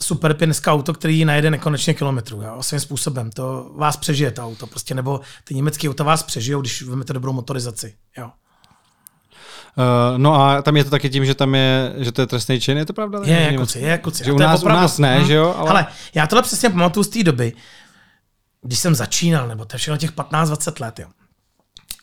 Superb 0.00 0.40
je 0.40 0.46
dneska 0.46 0.72
auto, 0.72 0.94
který 0.94 1.24
najede 1.24 1.50
nekonečně 1.50 1.94
kilometrů, 1.94 2.42
jo, 2.42 2.62
svým 2.62 2.80
způsobem. 2.80 3.30
To 3.30 3.72
vás 3.76 3.96
přežije 3.96 4.30
to 4.30 4.44
auto, 4.44 4.66
prostě, 4.66 4.94
nebo 4.94 5.20
ty 5.44 5.54
německé 5.54 5.88
auta 5.88 6.04
vás 6.04 6.22
přežijou, 6.22 6.60
když 6.60 6.82
vezmete 6.82 7.12
dobrou 7.12 7.32
motorizaci, 7.32 7.96
jo. 8.18 8.30
Uh, 9.76 10.18
no 10.18 10.34
a 10.34 10.62
tam 10.62 10.76
je 10.76 10.84
to 10.84 10.90
taky 10.90 11.10
tím, 11.10 11.24
že 11.24 11.34
tam 11.34 11.54
je, 11.54 11.92
že 11.96 12.12
to 12.12 12.20
je 12.20 12.26
trestný 12.26 12.60
čin, 12.60 12.78
je 12.78 12.86
to 12.86 12.92
pravda? 12.92 13.20
Je, 13.24 13.36
je, 13.36 13.58
kuci, 13.58 13.78
je, 13.78 13.98
kuci. 13.98 14.24
Že 14.24 14.32
u 14.32 14.38
nás, 14.38 14.62
u 14.62 14.68
nás 14.68 14.98
ne, 14.98 15.18
hmm. 15.18 15.26
že 15.26 15.34
jo? 15.34 15.54
Ale... 15.58 15.68
Hele, 15.68 15.86
já 16.14 16.26
tohle 16.26 16.42
přesně 16.42 16.70
pamatuju 16.70 17.04
z 17.04 17.08
té 17.08 17.22
doby, 17.22 17.52
když 18.62 18.78
jsem 18.78 18.94
začínal, 18.94 19.48
nebo 19.48 19.64
to 19.64 19.74
je 19.74 19.78
všechno 19.78 19.96
těch 19.96 20.12
15-20 20.12 20.80
let, 20.80 20.98
jo. 20.98 21.08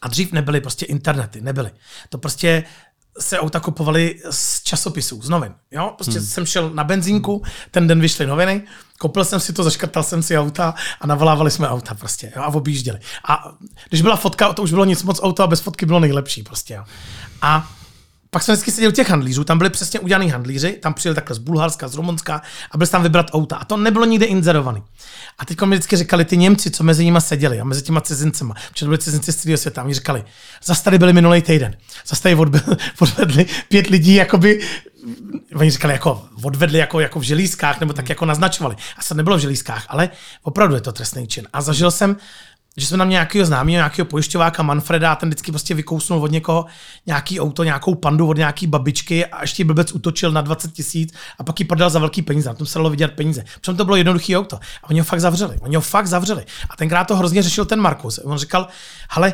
A 0.02 0.08
dřív 0.08 0.32
nebyly 0.32 0.62
prostě 0.62 0.86
internety, 0.86 1.42
nebyly. 1.42 1.72
To 2.10 2.18
prostě 2.18 2.64
se 3.20 3.40
auta 3.40 3.60
kupovaly 3.60 4.20
z 4.30 4.64
časopisů, 4.64 5.22
z 5.22 5.30
novin. 5.30 5.54
Jo? 5.72 5.94
Prostě 5.96 6.20
hmm. 6.20 6.28
jsem 6.28 6.46
šel 6.46 6.70
na 6.70 6.84
benzínku, 6.84 7.44
ten 7.72 7.88
den 7.88 8.02
vyšly 8.02 8.28
noviny, 8.28 8.64
koupil 9.00 9.26
jsem 9.26 9.40
si 9.40 9.54
to, 9.54 9.64
zaškrtal 9.64 10.04
jsem 10.04 10.24
si 10.24 10.38
auta 10.38 10.74
a 11.02 11.08
navolávali 11.08 11.52
jsme 11.52 11.70
auta 11.70 11.94
prostě 11.94 12.32
jo? 12.36 12.42
a 12.42 12.48
objížděli. 12.48 13.00
A 13.28 13.54
když 13.90 14.02
byla 14.02 14.16
fotka, 14.16 14.54
to 14.54 14.64
už 14.64 14.72
bylo 14.72 14.86
nic 14.86 15.04
moc 15.04 15.20
auto 15.24 15.44
a 15.44 15.48
bez 15.48 15.60
fotky 15.60 15.86
bylo 15.86 16.00
nejlepší 16.00 16.44
prostě. 16.44 16.74
Jo? 16.74 16.84
A 17.42 17.70
pak 18.34 18.44
jsme 18.44 18.54
vždycky 18.54 18.72
seděli 18.72 18.94
u 18.94 18.96
těch 18.96 19.10
handlířů, 19.10 19.44
tam 19.44 19.58
byli 19.58 19.70
přesně 19.70 20.00
udělaný 20.00 20.30
handlíři, 20.30 20.72
tam 20.72 20.94
přijeli 20.94 21.16
takhle 21.16 21.36
z 21.36 21.40
Bulharska, 21.40 21.88
z 21.88 21.96
Rumunska 21.96 22.42
a 22.72 22.78
byli 22.78 22.90
tam 22.90 23.04
vybrat 23.04 23.26
auta. 23.34 23.56
A 23.56 23.66
to 23.66 23.78
nebylo 23.78 24.06
nikde 24.06 24.26
inzerovaný. 24.26 24.84
A 25.40 25.46
teď 25.46 25.62
mi 25.62 25.76
vždycky 25.76 25.98
říkali 25.98 26.26
ty 26.26 26.38
Němci, 26.38 26.72
co 26.72 26.84
mezi 26.84 27.06
nimi 27.06 27.22
seděli 27.22 27.60
a 27.60 27.64
mezi 27.64 27.82
těma 27.82 28.02
cizincema, 28.02 28.56
protože 28.70 28.86
byli 28.86 28.98
cizinci 28.98 29.32
z 29.32 29.36
celého 29.36 29.58
světa. 29.58 29.82
A 29.82 29.84
mi 29.84 29.94
říkali, 29.94 30.24
zase 30.64 30.84
tady 30.84 31.00
byli 31.00 31.14
minulý 31.14 31.42
týden, 31.42 31.78
zase 32.08 32.24
tady 32.24 32.36
odvedli 33.00 33.46
pět 33.68 33.88
lidí, 33.88 34.16
jakoby 34.16 34.62
oni 35.56 35.72
říkali, 35.72 35.94
jako 35.94 36.26
odvedli 36.44 36.80
jako, 36.80 37.00
jako 37.00 37.20
v 37.20 37.24
želízkách, 37.24 37.80
nebo 37.80 37.94
tak 37.94 38.10
jako 38.10 38.26
naznačovali. 38.26 38.76
A 38.98 39.02
se 39.02 39.16
nebylo 39.16 39.38
v 39.38 39.40
želízkách, 39.40 39.86
ale 39.90 40.10
opravdu 40.44 40.76
je 40.76 40.82
to 40.82 40.92
trestný 40.92 41.28
čin. 41.28 41.48
A 41.54 41.62
zažil 41.62 41.92
jsem 41.92 42.16
že 42.78 42.88
jsme 42.88 42.98
tam 42.98 43.10
nějakého 43.10 43.46
známého, 43.46 43.76
nějakého 43.76 44.06
pojišťováka 44.06 44.64
Manfreda 44.64 45.12
a 45.12 45.16
ten 45.16 45.30
vždycky 45.30 45.52
prostě 45.52 45.74
vykousnul 45.74 46.24
od 46.24 46.32
někoho 46.32 46.66
nějaký 47.06 47.40
auto, 47.40 47.64
nějakou 47.64 47.96
pandu 47.96 48.28
od 48.28 48.38
nějaký 48.38 48.68
babičky 48.68 49.26
a 49.26 49.42
ještě 49.42 49.66
blbec 49.66 49.92
utočil 49.92 50.32
na 50.32 50.42
20 50.42 50.72
tisíc 50.74 51.14
a 51.40 51.44
pak 51.44 51.60
ji 51.60 51.66
prodal 51.66 51.90
za 51.90 52.00
velký 52.00 52.22
peníze. 52.22 52.50
Na 52.50 52.56
tom 52.56 52.68
se 52.68 52.80
dalo 52.80 52.90
vidět 52.90 53.08
peníze. 53.08 53.44
Přitom 53.62 53.78
to 53.78 53.86
bylo 53.86 53.98
jednoduché 53.98 54.38
auto. 54.38 54.56
A 54.84 54.90
oni 54.90 55.00
ho 55.00 55.06
fakt 55.06 55.22
zavřeli. 55.22 55.58
Oni 55.60 55.76
ho 55.76 55.82
fakt 55.82 56.08
zavřeli. 56.08 56.46
A 56.70 56.76
tenkrát 56.76 57.04
to 57.04 57.16
hrozně 57.16 57.42
řešil 57.44 57.66
ten 57.66 57.80
Markus. 57.82 58.20
On 58.24 58.38
říkal, 58.38 58.68
hele, 59.10 59.34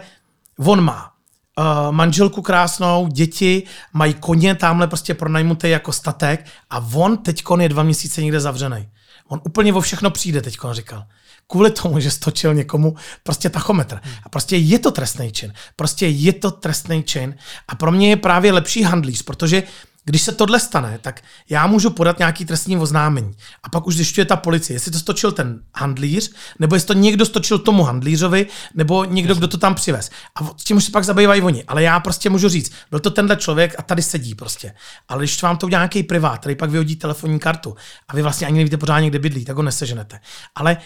on 0.58 0.82
má 0.82 1.12
uh, 1.60 1.92
manželku 1.92 2.42
krásnou, 2.42 3.08
děti, 3.08 3.64
mají 3.94 4.14
koně 4.14 4.56
tamhle 4.56 4.88
prostě 4.88 5.14
pronajmutý 5.14 5.70
jako 5.70 5.94
statek 5.94 6.46
a 6.70 6.86
on 6.94 7.18
teď 7.18 7.44
je 7.60 7.70
dva 7.70 7.84
měsíce 7.84 8.22
někde 8.22 8.40
zavřený. 8.40 8.90
On 9.28 9.42
úplně 9.44 9.74
o 9.74 9.82
všechno 9.82 10.10
přijde, 10.10 10.42
teď 10.42 10.58
říkal 10.72 11.04
kvůli 11.50 11.72
tomu, 11.72 12.00
že 12.00 12.12
stočil 12.12 12.54
někomu 12.54 12.96
prostě 13.24 13.50
tachometr. 13.50 14.00
A 14.24 14.30
prostě 14.30 14.58
je 14.58 14.80
to 14.80 14.92
trestný 14.92 15.32
čin. 15.32 15.54
Prostě 15.76 16.08
je 16.08 16.34
to 16.34 16.52
trestný 16.52 17.04
čin. 17.04 17.36
A 17.68 17.76
pro 17.76 17.92
mě 17.92 18.10
je 18.10 18.18
právě 18.18 18.52
lepší 18.52 18.84
handlíř, 18.84 19.22
protože 19.22 19.64
když 20.06 20.22
se 20.22 20.32
tohle 20.32 20.60
stane, 20.60 21.00
tak 21.02 21.22
já 21.50 21.68
můžu 21.68 21.90
podat 21.90 22.20
nějaký 22.20 22.46
trestní 22.46 22.78
oznámení. 22.78 23.32
A 23.64 23.70
pak 23.70 23.88
už 23.88 23.96
zjišťuje 23.96 24.26
ta 24.26 24.36
policie, 24.36 24.76
jestli 24.76 24.92
to 24.92 25.00
stočil 25.00 25.32
ten 25.32 25.60
handlíř, 25.76 26.32
nebo 26.60 26.76
jestli 26.76 26.88
to 26.88 26.94
někdo 26.94 27.26
stočil 27.26 27.60
tomu 27.60 27.84
handlířovi, 27.84 28.48
nebo 28.74 29.06
někdo, 29.06 29.36
kdo 29.36 29.48
to 29.48 29.58
tam 29.58 29.76
přivez. 29.76 30.10
A 30.36 30.46
s 30.58 30.64
tím 30.64 30.78
už 30.78 30.84
se 30.84 30.92
pak 30.92 31.04
zabývají 31.04 31.42
oni. 31.42 31.64
Ale 31.64 31.84
já 31.84 32.00
prostě 32.00 32.30
můžu 32.30 32.50
říct, 32.50 32.72
byl 32.90 33.00
to 33.00 33.10
tenhle 33.10 33.36
člověk 33.36 33.76
a 33.78 33.82
tady 33.82 34.02
sedí 34.02 34.36
prostě. 34.36 34.74
Ale 35.08 35.20
když 35.20 35.42
vám 35.42 35.58
to 35.58 35.66
udělá 35.66 35.82
nějaký 35.82 36.04
privát, 36.04 36.38
který 36.38 36.56
pak 36.56 36.70
vyhodí 36.70 36.96
telefonní 36.96 37.40
kartu 37.40 37.76
a 38.08 38.16
vy 38.16 38.22
vlastně 38.22 38.48
ani 38.48 38.58
nevíte 38.58 38.78
pořádně, 38.78 39.10
kde 39.10 39.20
bydlí, 39.20 39.46
tak 39.46 39.56
ho 39.56 39.64
neseženete. 39.64 40.20
Ale 40.56 40.78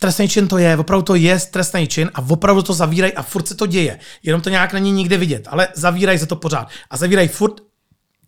trestný 0.00 0.28
čin 0.28 0.48
to 0.48 0.58
je, 0.58 0.76
opravdu 0.76 1.02
to 1.02 1.14
je 1.14 1.38
trestný 1.50 1.86
čin 1.86 2.10
a 2.14 2.24
opravdu 2.28 2.62
to 2.62 2.72
zavírají 2.72 3.12
a 3.12 3.22
furt 3.22 3.48
se 3.48 3.54
to 3.54 3.66
děje. 3.66 3.98
Jenom 4.22 4.40
to 4.40 4.50
nějak 4.50 4.72
není 4.72 4.92
nikde 4.92 5.16
vidět, 5.16 5.48
ale 5.50 5.68
zavírají 5.74 6.18
se 6.18 6.26
to 6.26 6.36
pořád. 6.36 6.68
A 6.90 6.96
zavírají 6.96 7.28
furt 7.28 7.69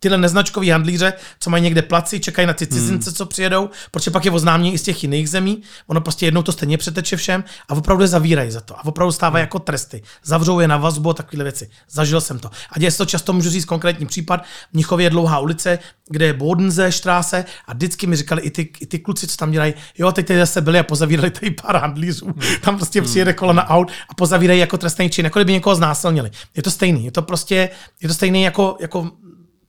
tyhle 0.03 0.17
neznačkový 0.17 0.69
handlíře, 0.69 1.13
co 1.39 1.49
mají 1.49 1.63
někde 1.63 1.81
placi, 1.81 2.19
čekají 2.19 2.47
na 2.47 2.53
ty 2.53 2.67
cizince, 2.67 3.09
hmm. 3.09 3.15
co 3.15 3.25
přijedou, 3.25 3.69
protože 3.91 4.11
pak 4.11 4.25
je 4.25 4.31
oznámí 4.31 4.73
i 4.73 4.77
z 4.77 4.81
těch 4.81 5.03
jiných 5.03 5.29
zemí. 5.29 5.61
Ono 5.87 6.01
prostě 6.01 6.25
jednou 6.25 6.43
to 6.43 6.51
stejně 6.51 6.77
přeteče 6.77 7.17
všem 7.17 7.43
a 7.69 7.73
opravdu 7.73 8.03
je 8.03 8.07
zavírají 8.07 8.51
za 8.51 8.61
to. 8.61 8.79
A 8.79 8.85
opravdu 8.85 9.11
stávají 9.11 9.41
hmm. 9.41 9.47
jako 9.47 9.59
tresty. 9.59 10.03
Zavřou 10.23 10.59
je 10.59 10.67
na 10.67 10.77
vazbu 10.77 11.09
a 11.09 11.13
takové 11.13 11.43
věci. 11.43 11.69
Zažil 11.89 12.21
jsem 12.21 12.39
to. 12.39 12.49
A 12.71 12.79
děje 12.79 12.91
se 12.91 12.97
to 12.97 13.05
často, 13.05 13.33
můžu 13.33 13.49
říct 13.49 13.65
konkrétní 13.65 14.05
případ. 14.05 14.43
V 14.43 14.73
Mnichově 14.73 15.05
je 15.05 15.09
dlouhá 15.09 15.39
ulice, 15.39 15.79
kde 16.09 16.25
je 16.25 16.33
Bodenze 16.33 16.91
štráse 16.91 17.45
a 17.67 17.73
vždycky 17.73 18.07
mi 18.07 18.15
říkali 18.15 18.41
i 18.41 18.51
ty, 18.51 18.69
i 18.79 18.85
ty 18.85 18.99
kluci, 18.99 19.27
co 19.27 19.37
tam 19.37 19.51
dělají, 19.51 19.73
jo, 19.97 20.11
teď 20.11 20.27
tady 20.27 20.39
zase 20.39 20.61
byli 20.61 20.79
a 20.79 20.83
pozavírali 20.83 21.31
tady 21.31 21.51
pár 21.51 21.75
handlířů. 21.75 22.25
Hmm. 22.25 22.41
Tam 22.61 22.75
prostě 22.75 23.01
přijede 23.01 23.33
kolona 23.33 23.69
aut 23.69 23.91
a 24.09 24.13
pozavírají 24.13 24.59
jako 24.59 24.77
trestný 24.77 25.09
čin, 25.09 25.25
jako 25.25 25.39
kdyby 25.39 25.53
někoho 25.53 25.75
znásilnili. 25.75 26.31
Je 26.55 26.63
to 26.63 26.71
stejný, 26.71 27.05
je 27.05 27.11
to 27.11 27.21
prostě, 27.21 27.69
je 28.01 28.07
to 28.07 28.13
stejný 28.13 28.43
jako, 28.43 28.77
jako 28.79 29.11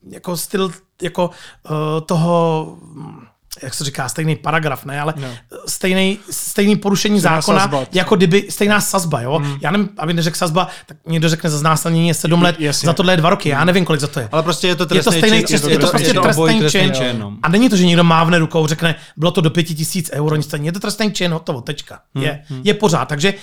jako 0.09 0.37
styl 0.37 0.71
jako 1.01 1.29
uh, 1.69 1.75
toho 2.05 2.77
jak 3.63 3.73
se 3.73 3.83
říká, 3.83 4.09
stejný 4.09 4.35
paragraf, 4.35 4.85
ne, 4.85 5.01
ale 5.01 5.13
no. 5.17 5.27
stejný, 5.67 6.19
stejný 6.29 6.75
porušení 6.75 7.19
stejná 7.19 7.41
zákona, 7.41 7.59
sazba. 7.59 7.83
jako 7.93 8.15
kdyby 8.15 8.47
stejná 8.49 8.81
sazba, 8.81 9.21
jo. 9.21 9.37
Hmm. 9.37 9.57
Já 9.61 9.71
nevím, 9.71 9.89
aby 9.97 10.13
neřekl 10.13 10.37
sazba, 10.37 10.67
tak 10.85 10.97
někdo 11.07 11.29
řekne 11.29 11.49
za 11.49 11.57
znásilnění 11.57 12.07
je 12.07 12.13
sedm 12.13 12.41
let, 12.41 12.55
Jasně. 12.59 12.85
za 12.85 12.93
tohle 12.93 13.13
je 13.13 13.17
dva 13.17 13.29
roky, 13.29 13.49
já 13.49 13.65
nevím, 13.65 13.85
kolik 13.85 14.01
za 14.01 14.07
to 14.07 14.19
je. 14.19 14.29
Ale 14.31 14.43
prostě 14.43 14.67
je 14.67 14.75
to 14.75 14.85
trestný 14.85 15.15
je 15.15 15.21
to 15.21 15.27
stejný, 15.27 15.43
čin, 15.45 15.55
je 15.55 15.61
to, 15.61 15.69
je 15.69 15.79
to 15.79 15.87
prostě 15.87 16.13
trestný, 16.13 16.59
trestný 16.59 16.81
čin. 16.81 16.93
čin 16.93 17.19
no. 17.19 17.33
A 17.43 17.49
není 17.49 17.69
to, 17.69 17.75
že 17.75 17.85
někdo 17.85 18.03
mávne 18.03 18.39
rukou, 18.39 18.67
řekne, 18.67 18.95
bylo 19.17 19.31
to 19.31 19.41
do 19.41 19.49
pěti 19.49 19.75
tisíc 19.75 20.09
euro, 20.13 20.35
nic 20.35 20.53
je 20.61 20.71
to 20.71 20.79
trestný 20.79 21.11
čin, 21.11 21.31
hotovo, 21.31 21.61
tečka. 21.61 21.99
Hmm. 22.15 22.23
Je, 22.23 22.43
hmm. 22.47 22.61
je 22.63 22.73
pořád, 22.73 23.05
takže 23.05 23.33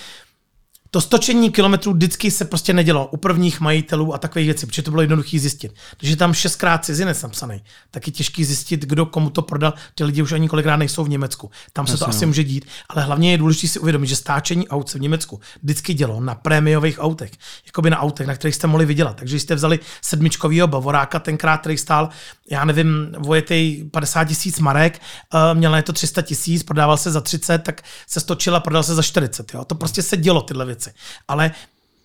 To 0.95 1.01
stočení 1.01 1.51
kilometrů 1.51 1.93
vždycky 1.93 2.30
se 2.30 2.45
prostě 2.45 2.72
nedělo 2.72 3.07
u 3.07 3.16
prvních 3.16 3.61
majitelů 3.61 4.14
a 4.14 4.18
takových 4.18 4.47
věcí, 4.47 4.66
protože 4.66 4.82
to 4.82 4.90
bylo 4.90 5.03
jednoduché 5.03 5.38
zjistit. 5.38 5.74
Když 5.99 6.11
je 6.11 6.16
tam 6.16 6.34
šestkrát 6.34 6.84
cizinec 6.84 7.22
napsaný, 7.22 7.62
tak 7.90 8.07
je 8.07 8.12
těžký 8.12 8.45
zjistit, 8.45 8.80
kdo 8.80 9.07
komu 9.07 9.30
to 9.30 9.43
prodal. 9.43 9.74
Ty 9.95 10.05
lidi 10.05 10.22
už 10.22 10.32
ani 10.32 10.49
kolikrát 10.49 10.76
nejsou 10.76 11.05
v 11.05 11.09
Německu. 11.09 11.51
Tam 11.72 11.86
se 11.86 11.99
to 11.99 12.09
asi 12.09 12.24
no. 12.24 12.26
může 12.26 12.45
dít, 12.45 12.64
ale 12.88 13.03
hlavně 13.03 13.30
je 13.30 13.38
důležité 13.38 13.68
si 13.68 13.78
uvědomit, 13.78 14.07
že 14.07 14.16
stáčení 14.16 14.68
aut 14.68 14.88
se 14.88 14.99
v 14.99 15.01
Německu 15.01 15.40
vždycky 15.62 15.95
dělo 15.95 16.20
na 16.20 16.34
prémiových 16.34 16.99
autech, 16.99 17.30
jakoby 17.66 17.90
na 17.90 17.99
autech, 17.99 18.26
na 18.26 18.34
kterých 18.34 18.55
jste 18.55 18.66
mohli 18.66 18.86
vydělat. 18.86 19.16
Takže 19.16 19.40
jste 19.40 19.55
vzali 19.55 19.78
sedmičkovýho 20.03 20.66
bavoráka, 20.66 21.18
tenkrát, 21.18 21.61
který 21.61 21.78
stál, 21.78 22.09
já 22.51 22.64
nevím, 22.64 23.14
vojetej 23.18 23.84
50 23.90 24.24
tisíc 24.24 24.59
marek, 24.59 25.01
uh, 25.34 25.59
měl 25.59 25.72
na 25.72 25.82
to 25.82 25.93
300 25.93 26.22
tisíc, 26.22 26.62
prodával 26.62 26.97
se 26.97 27.11
za 27.11 27.20
30, 27.20 27.59
tak 27.59 27.82
se 28.07 28.20
stočila, 28.20 28.61
prodal 28.61 28.82
se 28.82 28.95
za 28.95 29.03
40. 29.03 29.55
Jo? 29.55 29.64
To 29.64 29.74
prostě 29.74 30.03
se 30.03 30.16
dělo 30.16 30.43
tyhle 30.43 30.64
věci. 30.85 30.99
Ale 31.28 31.51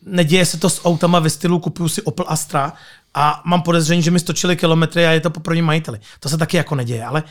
neděje 0.06 0.46
se 0.46 0.58
to 0.58 0.70
s 0.70 0.86
autama 0.86 1.20
ve 1.20 1.30
stylu 1.30 1.60
kupuju 1.60 1.90
si 1.90 2.02
Opel 2.02 2.26
Astra 2.28 2.74
a 3.14 3.42
mám 3.46 3.62
podezření, 3.62 4.02
že 4.02 4.12
mi 4.12 4.20
stočili 4.20 4.56
kilometry 4.56 5.08
a 5.08 5.12
je 5.12 5.20
to 5.20 5.30
po 5.30 5.40
prvním 5.40 5.66
majiteli. 5.66 6.00
To 6.20 6.30
se 6.30 6.38
taky 6.38 6.58
jako 6.58 6.76
neděje, 6.76 7.06
ale 7.06 7.24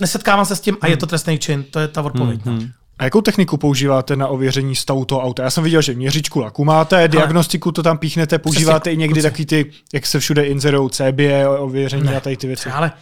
nesetkávám 0.00 0.46
se 0.46 0.56
s 0.56 0.60
tím 0.60 0.76
a 0.80 0.86
je 0.86 0.96
to 0.96 1.06
trestný 1.06 1.38
čin, 1.38 1.64
to 1.70 1.80
je 1.80 1.88
ta 1.88 2.02
odpověď. 2.02 2.40
Mm-hmm. 2.40 2.70
A 2.98 3.04
jakou 3.04 3.20
techniku 3.20 3.56
používáte 3.56 4.16
na 4.16 4.28
ověření 4.28 4.76
stavu 4.76 5.04
toho 5.04 5.22
auta? 5.22 5.42
Já 5.42 5.50
jsem 5.50 5.64
viděl, 5.64 5.82
že 5.82 5.94
měřičku 5.94 6.40
laku 6.40 6.64
máte, 6.64 7.08
diagnostiku 7.08 7.72
to 7.72 7.82
tam 7.82 7.98
píchnete, 7.98 8.38
používáte 8.38 8.80
Přesně, 8.80 8.92
i 8.92 8.96
někdy 8.96 9.22
taky 9.22 9.46
ty, 9.46 9.70
jak 9.92 10.06
se 10.06 10.20
všude 10.20 10.46
inzerou 10.46 10.88
CBE, 10.88 11.48
ověření 11.48 12.02
ne, 12.02 12.16
a 12.16 12.20
tady 12.20 12.36
ty 12.36 12.46
věci. 12.46 12.70
Ale 12.70 12.92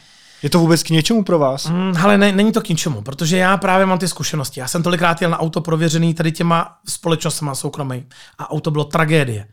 je 0.43 0.51
to 0.51 0.59
vůbec 0.59 0.83
k 0.83 0.91
něčemu 0.91 1.25
pro 1.25 1.39
vás? 1.39 1.71
Mm, 1.71 1.95
ne, 2.17 2.33
není 2.33 2.53
to 2.53 2.61
k 2.61 2.69
ničemu, 2.69 3.03
protože 3.03 3.37
já 3.37 3.57
právě 3.57 3.87
mám 3.87 3.99
ty 3.99 4.09
zkušenosti. 4.09 4.61
Já 4.61 4.69
jsem 4.69 4.83
tolikrát 4.83 5.23
jel 5.23 5.31
na 5.31 5.41
auto 5.41 5.61
prověřený 5.61 6.15
tady 6.15 6.33
těma 6.33 6.79
společnostmi 6.89 7.51
soukromý 7.53 8.05
a 8.39 8.51
auto 8.51 8.71
bylo 8.71 8.85
tragédie. 8.85 9.47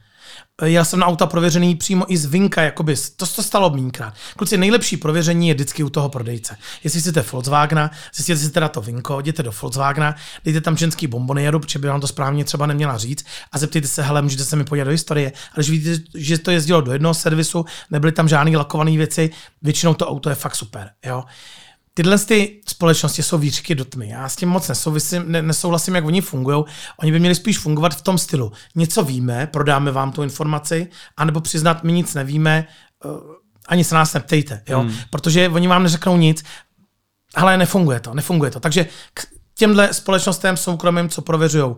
Já 0.61 0.85
jsem 0.85 0.99
na 0.99 1.07
auta 1.07 1.25
prověřený 1.25 1.75
přímo 1.75 2.13
i 2.13 2.17
z 2.17 2.25
Vinka, 2.25 2.61
jakoby, 2.61 2.95
to 3.15 3.25
se 3.25 3.43
stalo 3.43 3.69
mínkrát. 3.69 4.13
Kluci, 4.37 4.57
nejlepší 4.57 4.97
prověření 4.97 5.47
je 5.47 5.53
vždycky 5.53 5.83
u 5.83 5.89
toho 5.89 6.09
prodejce. 6.09 6.57
Jestli 6.83 7.01
chcete 7.01 7.25
Volkswagena, 7.31 7.91
zjistěte 8.15 8.39
si 8.39 8.51
teda 8.51 8.69
to 8.69 8.81
Vinko, 8.81 9.19
jděte 9.19 9.43
do 9.43 9.51
Volkswagena, 9.61 10.15
dejte 10.45 10.61
tam 10.61 10.77
ženský 10.77 11.07
bomboniéru, 11.07 11.59
protože 11.59 11.79
by 11.79 11.87
vám 11.87 12.01
to 12.01 12.07
správně 12.07 12.45
třeba 12.45 12.65
neměla 12.65 12.97
říct 12.97 13.25
a 13.51 13.57
zeptejte 13.57 13.87
se, 13.87 14.03
hele, 14.03 14.21
můžete 14.21 14.45
se 14.45 14.55
mi 14.55 14.63
podívat 14.63 14.85
do 14.85 14.91
historie. 14.91 15.31
Ale 15.31 15.55
když 15.55 15.69
vidíte, 15.69 16.03
že 16.15 16.37
to 16.37 16.51
jezdilo 16.51 16.81
do 16.81 16.93
jednoho 16.93 17.13
servisu, 17.13 17.65
nebyly 17.91 18.11
tam 18.11 18.27
žádné 18.27 18.57
lakované 18.57 18.91
věci, 18.91 19.29
většinou 19.61 19.93
to 19.93 20.07
auto 20.07 20.29
je 20.29 20.35
fakt 20.35 20.55
super. 20.55 20.89
Jo 21.05 21.23
tyhle 21.97 22.19
ty 22.19 22.61
společnosti 22.67 23.23
jsou 23.23 23.37
výřky 23.37 23.75
do 23.75 23.85
tmy. 23.85 24.09
Já 24.09 24.29
s 24.29 24.35
tím 24.35 24.49
moc 24.49 24.67
nesouvisím, 24.67 25.23
ne, 25.31 25.41
nesouhlasím, 25.41 25.95
jak 25.95 26.05
oni 26.05 26.21
fungují. 26.21 26.63
Oni 26.97 27.11
by 27.11 27.19
měli 27.19 27.35
spíš 27.35 27.59
fungovat 27.59 27.95
v 27.95 28.01
tom 28.01 28.17
stylu. 28.17 28.51
Něco 28.75 29.03
víme, 29.03 29.47
prodáme 29.47 29.91
vám 29.91 30.11
tu 30.11 30.23
informaci, 30.23 30.87
anebo 31.17 31.41
přiznat, 31.41 31.83
my 31.83 31.91
nic 31.91 32.13
nevíme, 32.13 32.67
uh, 33.05 33.11
ani 33.67 33.83
se 33.83 33.95
nás 33.95 34.13
neptejte, 34.13 34.63
jo? 34.69 34.79
Hmm. 34.79 34.95
protože 35.09 35.49
oni 35.49 35.67
vám 35.67 35.83
neřeknou 35.83 36.17
nic, 36.17 36.43
ale 37.35 37.57
nefunguje 37.57 37.99
to, 37.99 38.13
nefunguje 38.13 38.51
to. 38.51 38.59
Takže 38.59 38.85
k 39.13 39.27
těmhle 39.55 39.93
společnostem 39.93 40.57
soukromým, 40.57 41.09
co 41.09 41.21
prověřují 41.21 41.75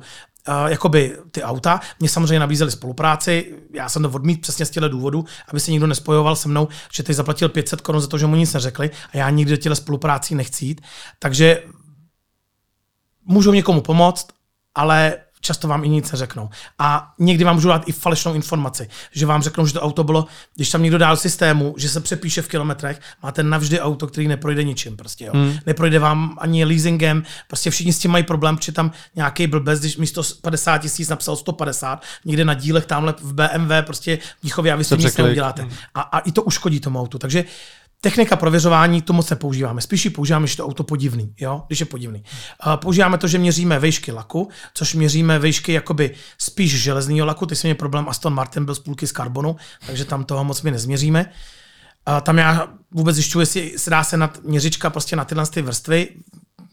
uh, 0.48 0.66
jakoby 0.68 1.18
ty 1.32 1.44
auta. 1.44 1.80
Mě 2.00 2.10
samozřejmě 2.10 2.40
nabízeli 2.40 2.72
spolupráci, 2.72 3.56
já 3.74 3.90
jsem 3.90 4.02
to 4.02 4.10
odmít 4.10 4.42
přesně 4.42 4.66
z 4.66 4.70
těchto 4.70 4.90
důvodů, 4.90 5.26
aby 5.48 5.60
se 5.60 5.72
nikdo 5.72 5.88
nespojoval 5.88 6.36
se 6.36 6.50
mnou, 6.50 6.68
že 6.94 7.04
teď 7.04 7.16
zaplatil 7.16 7.50
500 7.50 7.82
korun 7.82 8.02
za 8.02 8.08
to, 8.08 8.18
že 8.18 8.26
mu 8.28 8.36
nic 8.36 8.54
neřekli 8.54 8.92
a 9.14 9.18
já 9.18 9.30
nikdy 9.30 9.52
do 9.52 9.58
těchto 9.58 9.76
spoluprácí 9.76 10.36
nechci 10.36 10.66
jít. 10.66 10.82
Takže 11.20 11.64
můžu 13.26 13.54
někomu 13.54 13.82
pomoct, 13.82 14.28
ale 14.76 15.18
často 15.42 15.68
vám 15.68 15.84
i 15.84 15.90
nic 15.90 16.12
neřeknou. 16.12 16.50
A 16.80 17.14
někdy 17.20 17.44
vám 17.44 17.56
můžu 17.56 17.68
dát 17.68 17.84
i 17.90 17.92
falešnou 17.92 18.34
informaci, 18.34 18.90
že 19.12 19.26
vám 19.26 19.42
řeknou, 19.42 19.66
že 19.66 19.74
to 19.74 19.82
auto 19.82 20.04
bylo, 20.04 20.26
když 20.56 20.70
tam 20.70 20.84
někdo 20.84 20.98
dál 20.98 21.18
systému, 21.18 21.76
že 21.78 21.90
se 21.90 22.02
přepíše 22.02 22.42
v 22.42 22.48
kilometrech, 22.48 23.02
máte 23.24 23.44
navždy 23.44 23.80
auto, 23.80 24.08
který 24.08 24.28
neprojde 24.28 24.64
ničím. 24.64 24.98
Prostě, 24.98 25.26
jo. 25.26 25.32
Hmm. 25.34 25.58
Neprojde 25.66 26.00
vám 26.00 26.38
ani 26.42 26.66
leasingem, 26.66 27.24
prostě 27.48 27.70
všichni 27.70 27.94
s 27.94 28.00
tím 28.00 28.12
mají 28.12 28.24
problém, 28.24 28.58
protože 28.58 28.72
tam 28.72 28.92
nějaký 29.16 29.48
blbec, 29.48 29.80
když 29.80 29.98
místo 29.98 30.22
50 30.42 30.78
tisíc 30.78 31.10
napsal 31.10 31.36
150, 31.36 32.04
někde 32.26 32.46
na 32.46 32.54
dílech 32.54 32.86
tamhle 32.86 33.14
v 33.22 33.34
BMW, 33.34 33.72
prostě 33.86 34.18
v 34.18 34.44
Níchově 34.44 34.74
a 34.74 34.76
vy 34.76 34.84
s 34.84 34.90
tím 34.90 34.98
nic 34.98 35.18
neuděláte. 35.18 35.62
Hmm. 35.62 35.72
A, 35.96 36.02
a, 36.02 36.20
i 36.20 36.32
to 36.32 36.44
uškodí 36.44 36.80
tomu 36.80 37.00
autu. 37.00 37.18
Takže 37.18 37.46
Technika 38.02 38.36
prověřování, 38.36 39.02
to 39.02 39.14
moc 39.14 39.30
nepoužíváme. 39.30 39.82
Spíš 39.82 40.06
ji 40.06 40.12
používáme, 40.12 40.44
když 40.44 40.56
to 40.56 40.66
auto 40.66 40.84
podivný, 40.84 41.34
jo? 41.40 41.64
když 41.68 41.80
je 41.80 41.86
podivný. 41.86 42.24
Uh, 42.66 42.76
používáme 42.76 43.18
to, 43.18 43.28
že 43.28 43.38
měříme 43.38 43.80
vejšky 43.80 44.12
laku, 44.12 44.50
což 44.74 44.94
měříme 44.94 45.40
vejšky 45.40 45.74
jakoby 45.74 46.12
spíš 46.38 46.82
železného 46.82 47.26
laku. 47.26 47.46
Ty 47.46 47.56
jsem 47.56 47.68
měl 47.68 47.76
problém, 47.76 48.10
Aston 48.10 48.34
Martin 48.34 48.66
byl 48.66 48.76
z 48.76 48.80
půlky 48.80 49.08
z 49.08 49.12
karbonu, 49.12 49.56
takže 49.86 50.06
tam 50.06 50.24
toho 50.24 50.44
moc 50.44 50.62
my 50.62 50.72
nezměříme. 50.72 51.26
Uh, 52.08 52.22
tam 52.22 52.38
já 52.38 52.68
vůbec 52.92 53.16
zjišťuji, 53.16 53.42
jestli 53.42 53.74
se 53.78 53.90
dá 53.90 54.04
se 54.04 54.18
na 54.18 54.34
měřička 54.44 54.90
prostě 54.90 55.16
na 55.16 55.26
tyhle 55.26 55.48
ty 55.48 55.62
vrstvy 55.62 56.10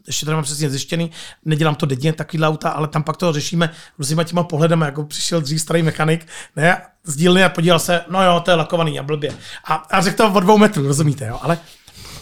ještě 0.07 0.27
to 0.27 0.33
nemám 0.33 0.45
přesně 0.45 0.71
zjištěný, 0.71 1.11
nedělám 1.45 1.75
to 1.75 1.87
denně 1.87 2.13
takovýhle 2.13 2.49
auta, 2.49 2.71
ale 2.71 2.89
tam 2.89 3.03
pak 3.03 3.17
to 3.17 3.33
řešíme 3.33 3.71
různýma 3.99 4.25
těma 4.25 4.43
pohledama, 4.43 4.87
jako 4.87 5.05
přišel 5.05 5.41
dřív 5.41 5.61
starý 5.61 5.83
mechanik, 5.83 6.27
ne, 6.57 6.83
z 7.05 7.17
dílny 7.17 7.45
a 7.45 7.49
podíval 7.49 7.79
se, 7.79 8.05
no 8.11 8.25
jo, 8.25 8.41
to 8.41 8.51
je 8.51 8.55
lakovaný 8.55 8.99
a 8.99 9.03
blbě. 9.03 9.33
A, 9.65 9.75
a 9.75 10.01
řekl 10.01 10.17
to 10.17 10.33
o 10.33 10.41
dvou 10.41 10.59
metrů, 10.59 10.87
rozumíte, 10.87 11.27
jo, 11.27 11.39
ale 11.43 11.59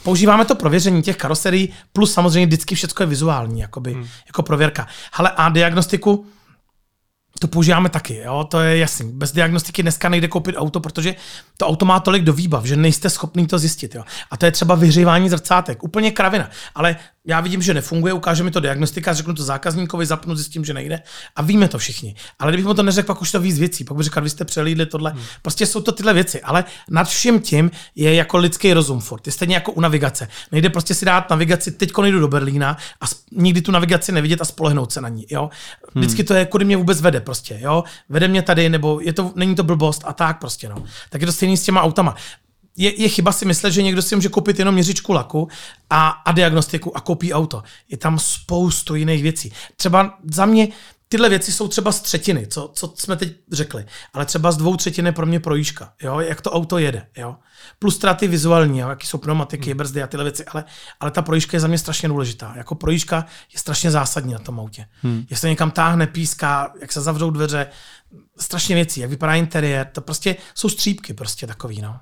používáme 0.03 0.45
to 0.45 0.55
prověření 0.55 1.03
těch 1.03 1.17
karoserií, 1.17 1.73
plus 1.93 2.13
samozřejmě 2.13 2.47
vždycky 2.47 2.75
všechno 2.75 3.03
je 3.03 3.07
vizuální, 3.07 3.61
jakoby, 3.61 3.93
hmm. 3.93 4.09
jako 4.27 4.43
prověrka. 4.43 4.87
Ale 5.13 5.31
a 5.37 5.49
diagnostiku, 5.49 6.27
to 7.43 7.49
používáme 7.49 7.89
taky, 7.89 8.17
jo? 8.17 8.45
to 8.51 8.61
je 8.61 8.79
jasný. 8.79 9.13
Bez 9.13 9.33
diagnostiky 9.33 9.83
dneska 9.83 10.09
nejde 10.09 10.29
koupit 10.29 10.57
auto, 10.59 10.81
protože 10.81 11.15
to 11.57 11.67
auto 11.67 11.85
má 11.85 12.01
tolik 12.01 12.25
do 12.25 12.33
výbav, 12.33 12.65
že 12.65 12.77
nejste 12.77 13.11
schopný 13.11 13.47
to 13.47 13.59
zjistit. 13.59 13.95
Jo? 13.95 14.05
A 14.31 14.37
to 14.37 14.47
je 14.47 14.53
třeba 14.53 14.75
vyhřívání 14.75 15.29
zrcátek, 15.29 15.83
úplně 15.83 16.11
kravina. 16.11 16.51
Ale 16.75 16.97
já 17.27 17.41
vidím, 17.41 17.63
že 17.63 17.75
nefunguje, 17.75 18.13
ukáže 18.13 18.43
mi 18.43 18.51
to 18.51 18.61
diagnostika, 18.61 19.13
řeknu 19.13 19.35
to 19.35 19.43
zákazníkovi, 19.43 20.07
zapnu, 20.07 20.35
zjistím, 20.35 20.65
že 20.65 20.75
nejde 20.75 21.03
a 21.37 21.43
víme 21.43 21.69
to 21.69 21.79
všichni. 21.79 22.15
Ale 22.39 22.53
kdybych 22.53 22.67
mu 22.67 22.75
to 22.75 22.83
neřekl, 22.83 23.07
pak 23.07 23.23
už 23.23 23.33
to 23.33 23.41
víc 23.41 23.59
věcí, 23.59 23.85
pak 23.85 23.97
bych 23.97 24.05
řekl, 24.05 24.21
vy 24.21 24.31
jste 24.31 24.45
přelídli 24.45 24.87
tohle. 24.87 25.11
Hmm. 25.11 25.23
Prostě 25.43 25.67
jsou 25.67 25.81
to 25.81 25.93
tyhle 25.93 26.15
věci, 26.15 26.43
ale 26.43 26.65
nad 26.91 27.09
vším 27.09 27.41
tím 27.41 27.71
je 27.95 28.15
jako 28.15 28.37
lidský 28.37 28.73
rozum 28.73 29.01
furt. 29.01 29.27
Je 29.27 29.33
stejně 29.33 29.55
jako 29.55 29.73
u 29.73 29.81
navigace. 29.81 30.29
Nejde 30.53 30.71
prostě 30.71 30.95
si 30.95 31.05
dát 31.05 31.31
navigaci, 31.31 31.73
teď 31.73 31.99
nejdu 32.03 32.21
do 32.21 32.29
Berlína 32.29 32.77
a 33.01 33.05
nikdy 33.33 33.63
tu 33.63 33.73
navigaci 33.73 34.13
nevidět 34.13 34.41
a 34.41 34.45
spolehnout 34.45 34.93
se 34.93 35.01
na 35.01 35.09
ní. 35.09 35.27
Jo? 35.31 35.51
Vždycky 35.95 36.25
to 36.25 36.35
je, 36.35 36.47
kudy 36.47 36.65
mě 36.65 36.77
vůbec 36.77 37.01
vede 37.01 37.21
prostě. 37.21 37.59
Jo? 37.61 37.85
Vede 38.09 38.29
mě 38.29 38.43
tady, 38.43 38.69
nebo 38.69 39.01
je 39.01 39.13
to, 39.13 39.33
není 39.37 39.55
to 39.55 39.63
blbost 39.63 40.03
a 40.07 40.13
tak 40.13 40.39
prostě. 40.39 40.69
No. 40.69 40.85
Tak 41.11 41.21
je 41.21 41.27
to 41.27 41.33
stejný 41.33 41.57
s 41.57 41.63
těma 41.63 41.83
autama 41.83 42.17
je, 42.77 43.03
je 43.03 43.09
chyba 43.09 43.33
si 43.33 43.45
myslet, 43.45 43.71
že 43.71 43.83
někdo 43.83 44.03
si 44.03 44.15
může 44.15 44.29
koupit 44.29 44.59
jenom 44.59 44.75
měřičku 44.75 45.13
laku 45.13 45.49
a, 45.91 46.09
a 46.09 46.33
diagnostiku 46.33 46.97
a 46.97 47.01
koupí 47.01 47.33
auto. 47.33 47.63
Je 47.89 47.97
tam 47.97 48.19
spoustu 48.19 48.95
jiných 48.95 49.23
věcí. 49.23 49.53
Třeba 49.77 50.19
za 50.25 50.47
mě 50.47 50.69
tyhle 51.13 51.29
věci 51.29 51.53
jsou 51.53 51.69
třeba 51.69 51.93
z 51.93 52.01
třetiny, 52.01 52.47
co, 52.47 52.71
co 52.75 52.95
jsme 52.97 53.17
teď 53.17 53.37
řekli, 53.53 53.87
ale 54.13 54.27
třeba 54.27 54.53
z 54.53 54.57
dvou 54.57 54.77
třetin 54.77 55.07
je 55.07 55.13
pro 55.13 55.27
mě 55.27 55.41
projížka, 55.41 55.93
jo? 56.03 56.21
jak 56.21 56.41
to 56.41 56.53
auto 56.53 56.79
jede. 56.79 57.07
Jo? 57.17 57.37
Plus 57.79 57.97
ztráty 57.97 58.29
vizuální, 58.29 58.79
jo? 58.79 58.89
jaký 58.89 59.07
jsou 59.07 59.19
pneumatiky, 59.19 59.71
hmm. 59.71 59.77
brzdy 59.77 60.03
a 60.03 60.07
tyhle 60.07 60.25
věci, 60.25 60.45
ale, 60.45 60.65
ale 61.01 61.11
ta 61.11 61.23
projížka 61.23 61.57
je 61.57 61.61
za 61.61 61.69
mě 61.69 61.79
strašně 61.79 62.09
důležitá. 62.09 62.55
Jako 62.57 62.75
projížka 62.75 63.27
je 63.53 63.59
strašně 63.59 63.91
zásadní 63.91 64.33
na 64.33 64.39
tom 64.39 64.61
autě. 64.61 64.87
Hmm. 65.03 65.25
Jestli 65.31 65.51
někam 65.51 65.71
táhne, 65.71 66.07
píská, 66.07 66.73
jak 66.81 66.93
se 66.93 67.01
zavřou 67.01 67.31
dveře, 67.31 67.67
strašně 68.39 68.75
věcí, 68.75 69.01
jak 69.01 69.11
vypadá 69.11 69.35
interiér, 69.35 69.87
to 69.87 70.01
prostě 70.01 70.37
jsou 70.55 70.69
střípky 70.69 71.15
prostě 71.15 71.47
takový. 71.47 71.83
No. 71.83 72.01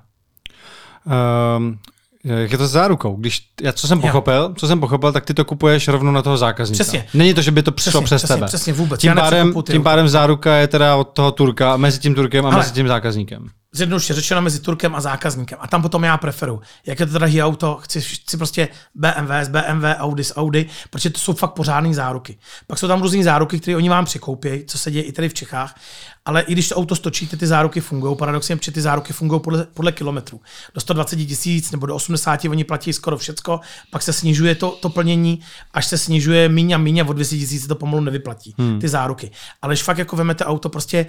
Um, 1.05 1.77
jak 2.23 2.51
je 2.51 2.57
to 2.57 2.67
s 2.67 2.71
zárukou? 2.71 3.15
Když, 3.15 3.47
já, 3.61 3.73
co 3.73 3.87
jsem 3.87 4.01
pochopil, 4.01 4.53
co 4.57 4.67
jsem 4.67 4.79
pochopil, 4.79 5.11
tak 5.11 5.25
ty 5.25 5.33
to 5.33 5.45
kupuješ 5.45 5.87
rovnou 5.87 6.11
na 6.11 6.21
toho 6.21 6.37
zákazníka. 6.37 6.83
Přesně. 6.83 7.07
Není 7.13 7.33
to, 7.33 7.41
že 7.41 7.51
by 7.51 7.63
to 7.63 7.71
přišlo 7.71 8.01
přesně, 8.01 8.05
přes 8.05 8.21
přesně, 8.21 8.35
tebe. 8.35 8.47
Přesně, 8.47 8.73
vůbec. 8.73 9.01
Tím 9.01 9.15
pádem, 9.15 9.53
tím 9.63 9.83
pádem 9.83 10.09
záruka 10.09 10.55
je 10.55 10.67
teda 10.67 10.95
od 10.95 11.03
toho 11.03 11.31
Turka, 11.31 11.77
mezi 11.77 11.99
tím 11.99 12.15
Turkem 12.15 12.45
a 12.45 12.49
Ale, 12.49 12.57
mezi 12.57 12.71
tím 12.71 12.87
zákazníkem 12.87 13.47
zjednoduše 13.73 14.13
řečeno 14.13 14.41
mezi 14.41 14.59
Turkem 14.59 14.95
a 14.95 15.01
zákazníkem. 15.01 15.57
A 15.61 15.67
tam 15.67 15.81
potom 15.81 16.03
já 16.03 16.17
preferu. 16.17 16.61
Jak 16.85 16.99
je 16.99 17.05
to 17.05 17.13
drahý 17.13 17.43
auto, 17.43 17.75
chci, 17.75 18.01
chci 18.01 18.37
prostě 18.37 18.67
BMW 18.95 19.31
z 19.43 19.47
BMW, 19.47 19.85
Audi 19.97 20.23
z 20.23 20.33
Audi, 20.35 20.69
protože 20.89 21.09
to 21.09 21.19
jsou 21.19 21.33
fakt 21.33 21.53
pořádné 21.53 21.93
záruky. 21.93 22.37
Pak 22.67 22.79
jsou 22.79 22.87
tam 22.87 23.01
různé 23.01 23.23
záruky, 23.23 23.59
které 23.59 23.77
oni 23.77 23.89
vám 23.89 24.05
přikoupí, 24.05 24.49
co 24.67 24.77
se 24.77 24.91
děje 24.91 25.03
i 25.03 25.11
tady 25.11 25.29
v 25.29 25.33
Čechách. 25.33 25.79
Ale 26.25 26.41
i 26.41 26.51
když 26.51 26.69
to 26.69 26.75
auto 26.75 26.95
stočíte, 26.95 27.37
ty 27.37 27.47
záruky 27.47 27.81
fungují. 27.81 28.17
Paradoxně, 28.17 28.55
protože 28.55 28.71
ty 28.71 28.81
záruky 28.81 29.13
fungují 29.13 29.41
podle, 29.41 29.67
podle 29.73 29.91
kilometrů. 29.91 30.41
Do 30.73 30.81
120 30.81 31.15
tisíc 31.15 31.71
nebo 31.71 31.85
do 31.85 31.95
80 31.95 32.45
oni 32.45 32.63
platí 32.63 32.93
skoro 32.93 33.17
všecko, 33.17 33.59
pak 33.91 34.01
se 34.01 34.13
snižuje 34.13 34.55
to, 34.55 34.71
to 34.81 34.89
plnění, 34.89 35.39
až 35.73 35.85
se 35.85 35.97
snižuje 35.97 36.49
míň 36.49 36.71
a 36.71 36.77
míň 36.77 36.99
a 36.99 37.07
od 37.07 37.13
200 37.13 37.37
tisíc 37.37 37.67
to 37.67 37.75
pomalu 37.75 38.03
nevyplatí, 38.03 38.55
hmm. 38.57 38.79
ty 38.79 38.89
záruky. 38.89 39.31
Ale 39.61 39.73
když 39.73 39.83
fakt 39.83 39.97
jako 39.97 40.15
vemete 40.15 40.45
auto, 40.45 40.69
prostě 40.69 41.05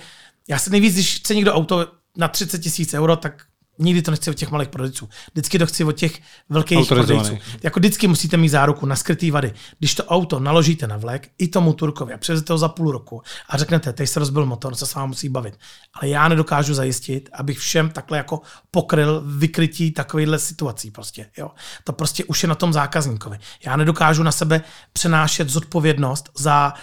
já 0.49 0.59
se 0.59 0.71
nejvíc, 0.71 0.95
když 0.95 1.17
chce 1.17 1.35
někdo 1.35 1.55
auto 1.55 1.87
na 2.17 2.29
30 2.29 2.59
tisíc 2.59 2.95
euro, 2.95 3.17
tak 3.17 3.47
Nikdy 3.79 4.03
to 4.03 4.11
nechci 4.11 4.31
od 4.31 4.35
těch 4.35 4.51
malých 4.51 4.69
prodejců. 4.69 5.09
Vždycky 5.33 5.59
to 5.59 5.67
chci 5.67 5.85
od 5.85 5.93
těch 5.93 6.21
velkých 6.49 6.89
prodejců. 6.89 7.39
Jako 7.63 7.81
vždycky 7.81 8.09
musíte 8.09 8.37
mít 8.37 8.49
záruku 8.49 8.87
na 8.87 8.97
skrytý 8.97 9.31
vady. 9.31 9.53
Když 9.79 9.95
to 9.95 10.05
auto 10.05 10.41
naložíte 10.41 10.87
na 10.87 10.97
vlek, 10.97 11.31
i 11.39 11.49
tomu 11.49 11.73
Turkovi 11.73 12.15
a 12.15 12.19
převezete 12.19 12.53
ho 12.53 12.59
za 12.59 12.69
půl 12.69 12.93
roku 12.93 13.23
a 13.49 13.57
řeknete, 13.57 13.93
teď 13.93 14.09
se 14.09 14.21
rozbil 14.21 14.47
motor, 14.47 14.75
se 14.75 14.87
s 14.87 14.95
vámi 14.95 15.09
musí 15.09 15.29
bavit. 15.29 15.59
Ale 15.95 16.09
já 16.09 16.29
nedokážu 16.29 16.75
zajistit, 16.75 17.29
abych 17.33 17.59
všem 17.59 17.91
takhle 17.91 18.19
jako 18.19 18.41
pokryl 18.71 19.23
vykrytí 19.27 19.91
takovýchhle 19.91 20.39
situací 20.39 20.91
prostě. 20.91 21.27
Jo. 21.37 21.51
To 21.85 21.93
prostě 21.93 22.25
už 22.25 22.43
je 22.43 22.49
na 22.49 22.55
tom 22.55 22.73
zákazníkovi. 22.73 23.39
Já 23.67 23.77
nedokážu 23.77 24.23
na 24.23 24.33
sebe 24.33 24.63
přenášet 24.93 25.49
zodpovědnost 25.49 26.31
za 26.39 26.75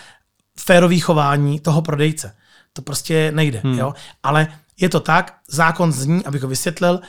férový 0.60 1.00
chování 1.00 1.60
toho 1.60 1.82
prodejce. 1.82 2.36
To 2.74 2.82
prostě 2.82 3.32
nejde. 3.32 3.62
Hmm. 3.64 3.80
Jo? 3.80 3.94
Ale 4.24 4.48
je 4.82 4.90
to 4.90 5.00
tak, 5.00 5.38
zákon 5.48 5.92
zní, 5.92 6.26
abych 6.26 6.42
ho 6.42 6.48
vysvětlil, 6.48 7.00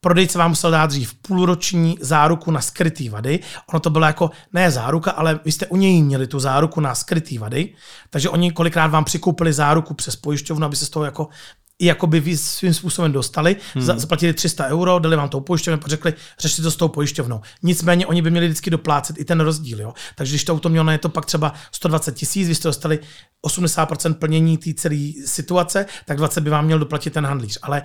prodejce 0.00 0.38
vám 0.38 0.50
musel 0.50 0.70
dát 0.70 0.86
dřív 0.86 1.14
půlroční 1.14 1.98
záruku 2.00 2.50
na 2.50 2.60
skrytý 2.60 3.08
vady. 3.08 3.40
Ono 3.72 3.80
to 3.80 3.90
bylo 3.90 4.06
jako, 4.06 4.30
ne 4.52 4.70
záruka, 4.70 5.10
ale 5.10 5.40
vy 5.44 5.52
jste 5.52 5.66
u 5.66 5.76
něj 5.76 6.02
měli 6.02 6.26
tu 6.26 6.40
záruku 6.40 6.80
na 6.80 6.94
skrytý 6.94 7.38
vady, 7.38 7.74
takže 8.10 8.28
oni 8.28 8.52
kolikrát 8.52 8.86
vám 8.86 9.04
přikoupili 9.04 9.52
záruku 9.52 9.94
přes 9.94 10.16
pojišťovnu, 10.16 10.66
aby 10.66 10.76
se 10.76 10.86
z 10.86 10.90
toho 10.90 11.04
jako 11.04 11.28
jakoby 11.80 12.20
vy 12.20 12.36
svým 12.36 12.74
způsobem 12.74 13.12
dostali, 13.12 13.56
hmm. 13.74 13.84
za- 13.84 13.98
zaplatili 13.98 14.32
300 14.32 14.66
euro, 14.66 14.98
dali 14.98 15.16
vám 15.16 15.28
tou 15.28 15.40
pojišťovnou, 15.40 15.80
pak 15.80 15.90
řekli, 15.90 16.14
řešte 16.38 16.62
to 16.62 16.70
s 16.70 16.76
tou 16.76 16.88
pojišťovnou. 16.88 17.40
Nicméně 17.62 18.06
oni 18.06 18.22
by 18.22 18.30
měli 18.30 18.46
vždycky 18.46 18.70
doplácet 18.70 19.18
i 19.18 19.24
ten 19.24 19.40
rozdíl. 19.40 19.80
Jo? 19.80 19.94
Takže 20.14 20.32
když 20.32 20.44
to 20.44 20.52
auto 20.52 20.68
mělo 20.68 20.84
na 20.84 20.98
to 20.98 21.08
pak 21.08 21.26
třeba 21.26 21.54
120 21.72 22.14
tisíc, 22.14 22.48
vy 22.48 22.54
jste 22.54 22.68
dostali 22.68 22.98
80% 23.46 24.14
plnění 24.14 24.58
té 24.58 24.74
celé 24.74 25.12
situace, 25.26 25.86
tak 26.06 26.16
20 26.16 26.40
by 26.40 26.50
vám 26.50 26.64
měl 26.64 26.78
doplatit 26.78 27.12
ten 27.12 27.26
handlíř. 27.26 27.58
Ale 27.62 27.82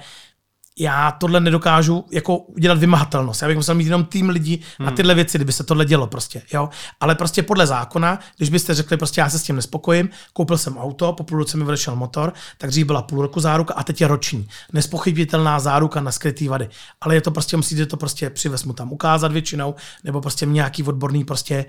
já 0.79 1.11
tohle 1.11 1.39
nedokážu 1.39 2.05
jako 2.11 2.37
udělat 2.37 2.77
vymahatelnost. 2.77 3.41
Já 3.41 3.47
bych 3.47 3.57
musel 3.57 3.75
mít 3.75 3.83
jenom 3.83 4.05
tým 4.05 4.29
lidí 4.29 4.61
hmm. 4.77 4.85
na 4.85 4.91
tyhle 4.91 5.15
věci, 5.15 5.37
kdyby 5.37 5.51
se 5.51 5.63
tohle 5.63 5.85
dělo 5.85 6.07
prostě. 6.07 6.41
Jo? 6.53 6.69
Ale 6.99 7.15
prostě 7.15 7.43
podle 7.43 7.67
zákona, 7.67 8.19
když 8.37 8.49
byste 8.49 8.73
řekli, 8.73 8.97
prostě 8.97 9.21
já 9.21 9.29
se 9.29 9.39
s 9.39 9.43
tím 9.43 9.55
nespokojím, 9.55 10.09
koupil 10.33 10.57
jsem 10.57 10.77
auto, 10.77 11.13
po 11.13 11.23
půl 11.23 11.37
roce 11.37 11.57
mi 11.57 11.63
odešel 11.63 11.95
motor, 11.95 12.33
tak 12.57 12.69
dřív 12.69 12.87
byla 12.87 13.01
půl 13.01 13.21
roku 13.21 13.39
záruka 13.39 13.73
a 13.73 13.83
teď 13.83 14.01
je 14.01 14.07
roční. 14.07 14.47
Nespochybitelná 14.73 15.59
záruka 15.59 16.01
na 16.01 16.11
skrytý 16.11 16.47
vady. 16.47 16.69
Ale 17.01 17.15
je 17.15 17.21
to 17.21 17.31
prostě, 17.31 17.57
musíte 17.57 17.85
to 17.85 17.97
prostě 17.97 18.29
přivez 18.29 18.63
mu 18.63 18.73
tam 18.73 18.91
ukázat 18.91 19.31
většinou, 19.31 19.75
nebo 20.03 20.21
prostě 20.21 20.45
nějaký 20.45 20.83
odborný 20.83 21.23
prostě 21.23 21.65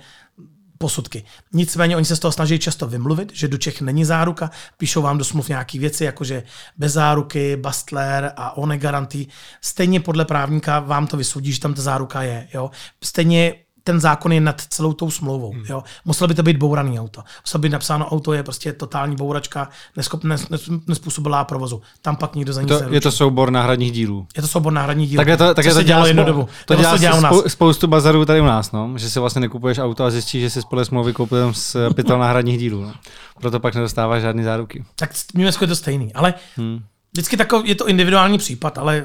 posudky. 0.78 1.24
Nicméně 1.52 1.96
oni 1.96 2.04
se 2.04 2.16
z 2.16 2.18
toho 2.18 2.32
snaží 2.32 2.58
často 2.58 2.86
vymluvit, 2.86 3.32
že 3.34 3.48
do 3.48 3.58
Čech 3.58 3.80
není 3.80 4.04
záruka, 4.04 4.50
píšou 4.76 5.02
vám 5.02 5.18
do 5.18 5.24
smluv 5.24 5.48
nějaké 5.48 5.78
věci, 5.78 6.04
jakože 6.04 6.42
bez 6.76 6.92
záruky, 6.92 7.56
Bastler 7.56 8.32
a 8.36 8.56
one 8.56 8.78
garantí. 8.78 9.28
Stejně 9.60 10.00
podle 10.00 10.24
právníka 10.24 10.80
vám 10.80 11.06
to 11.06 11.16
vysoudí, 11.16 11.52
že 11.52 11.60
tam 11.60 11.74
ta 11.74 11.82
záruka 11.82 12.22
je. 12.22 12.48
Jo? 12.54 12.70
Stejně 13.04 13.63
ten 13.84 14.00
zákon 14.00 14.32
je 14.32 14.40
nad 14.40 14.60
celou 14.60 14.92
tou 14.92 15.10
smlouvou. 15.10 15.52
Hmm. 15.52 15.64
Jo? 15.68 15.82
Muselo 16.04 16.28
by 16.28 16.34
to 16.34 16.42
být 16.42 16.56
bouraný 16.56 17.00
auto. 17.00 17.22
Muselo 17.46 17.60
by 17.60 17.68
napsáno, 17.68 18.08
auto 18.08 18.32
je 18.32 18.42
prostě 18.42 18.72
totální 18.72 19.16
bouračka, 19.16 19.68
neschop, 19.96 20.24
nes, 20.24 20.48
nes, 20.48 20.70
nespůsobilá 20.86 21.44
provozu. 21.44 21.82
Tam 22.02 22.16
pak 22.16 22.34
nikdo 22.34 22.52
za 22.52 22.62
nic 22.62 22.68
To, 22.68 22.94
je 22.94 23.00
to 23.00 23.12
soubor 23.12 23.50
náhradních 23.50 23.92
dílů. 23.92 24.26
je 24.36 24.42
to 24.42 24.48
soubor 24.48 24.72
náhradní 24.72 25.06
díl. 25.06 25.16
Takhle 25.16 25.36
to, 25.36 25.54
takhle 25.54 25.74
to 25.74 25.78
se 25.80 25.84
dělalo 25.84 26.06
jednu 26.06 26.24
dobu. 26.24 26.48
To 26.66 26.74
dělá, 26.74 26.92
se 26.92 26.98
dělá 26.98 27.18
u 27.18 27.20
nás. 27.20 27.32
spou- 27.32 27.48
spoustu 27.48 27.86
bazarů 27.86 28.24
tady 28.24 28.40
u 28.40 28.44
nás, 28.44 28.72
no? 28.72 28.92
že 28.96 29.10
si 29.10 29.18
vlastně 29.20 29.40
nekupuješ 29.40 29.78
auto 29.78 30.04
a 30.04 30.10
zjistíš, 30.10 30.42
že 30.42 30.50
si 30.50 30.60
podle 30.70 30.84
smlouvy 30.84 31.12
koupil 31.12 31.52
z 31.54 31.76
pytel 31.94 32.18
náhradních 32.18 32.58
dílů. 32.58 32.82
No? 32.82 32.92
Proto 33.40 33.60
pak 33.60 33.74
nedostáváš 33.74 34.22
žádný 34.22 34.44
záruky. 34.44 34.84
Tak 34.96 35.12
v 35.12 35.34
Německu 35.34 35.64
je 35.64 35.68
to 35.68 35.76
stejný. 35.76 36.14
Ale 36.14 36.34
hmm. 36.56 36.80
vždycky 37.12 37.36
takový, 37.36 37.68
je 37.68 37.74
to 37.74 37.88
individuální 37.88 38.38
případ, 38.38 38.78
ale 38.78 39.04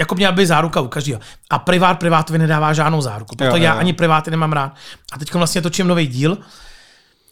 jako 0.00 0.14
měla 0.14 0.32
by 0.32 0.46
záruka 0.46 0.80
u 0.80 0.88
každého. 0.88 1.20
A 1.50 1.58
privát 1.58 1.94
privátovi 1.94 2.38
nedává 2.38 2.72
žádnou 2.72 3.00
záruku. 3.00 3.36
Proto 3.36 3.56
Jo, 3.56 3.56
jo, 3.56 3.62
já 3.64 3.74
jo. 3.74 3.80
ani 3.80 3.92
priváty 3.92 4.30
nemám 4.30 4.52
rád. 4.52 4.76
A 5.12 5.18
teď 5.18 5.34
vlastně 5.34 5.62
točím 5.62 5.86
nový 5.86 6.06
díl, 6.06 6.38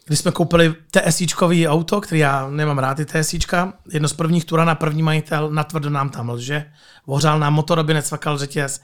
kdy 0.05 0.15
jsme 0.15 0.31
koupili 0.31 0.75
TSIčkový 0.91 1.67
auto, 1.67 2.01
který 2.01 2.21
já 2.21 2.49
nemám 2.49 2.77
rád, 2.77 2.95
ty 2.95 3.05
TSIčka. 3.05 3.73
Jedno 3.91 4.07
z 4.07 4.13
prvních 4.13 4.45
Turana, 4.45 4.75
první 4.75 5.03
majitel, 5.03 5.51
natvrdo 5.51 5.89
nám 5.89 6.09
tam 6.09 6.29
lže. 6.29 6.65
Ohřál 7.05 7.39
nám 7.39 7.53
motor, 7.53 7.79
aby 7.79 7.93
necvakal 7.93 8.37
řetěz. 8.37 8.81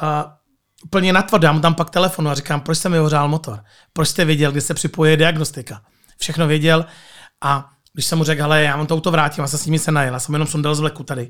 A 0.00 0.36
úplně 0.84 1.12
natvrdo, 1.12 1.46
já 1.46 1.52
mu 1.52 1.60
tam 1.60 1.74
pak 1.74 1.90
telefonu 1.90 2.30
a 2.30 2.34
říkám, 2.34 2.60
proč 2.60 2.78
jste 2.78 2.88
mi 2.88 3.00
ohřál 3.00 3.28
motor? 3.28 3.64
Proč 3.92 4.08
jste 4.08 4.24
věděl, 4.24 4.52
kdy 4.52 4.60
se 4.60 4.74
připoje 4.74 5.16
diagnostika? 5.16 5.80
Všechno 6.18 6.46
věděl 6.46 6.86
a 7.40 7.70
když 7.92 8.06
jsem 8.06 8.18
mu 8.18 8.24
řekl, 8.24 8.42
hele, 8.42 8.62
já 8.62 8.76
vám 8.76 8.86
to 8.86 8.94
auto 8.94 9.10
vrátím, 9.10 9.44
a 9.44 9.46
se 9.46 9.58
s 9.58 9.66
nimi 9.66 9.78
se 9.78 9.92
najel, 9.92 10.14
já 10.14 10.20
jsem 10.20 10.34
jenom 10.34 10.48
sundal 10.48 10.74
z 10.74 10.80
vleku 10.80 11.02
tady. 11.02 11.28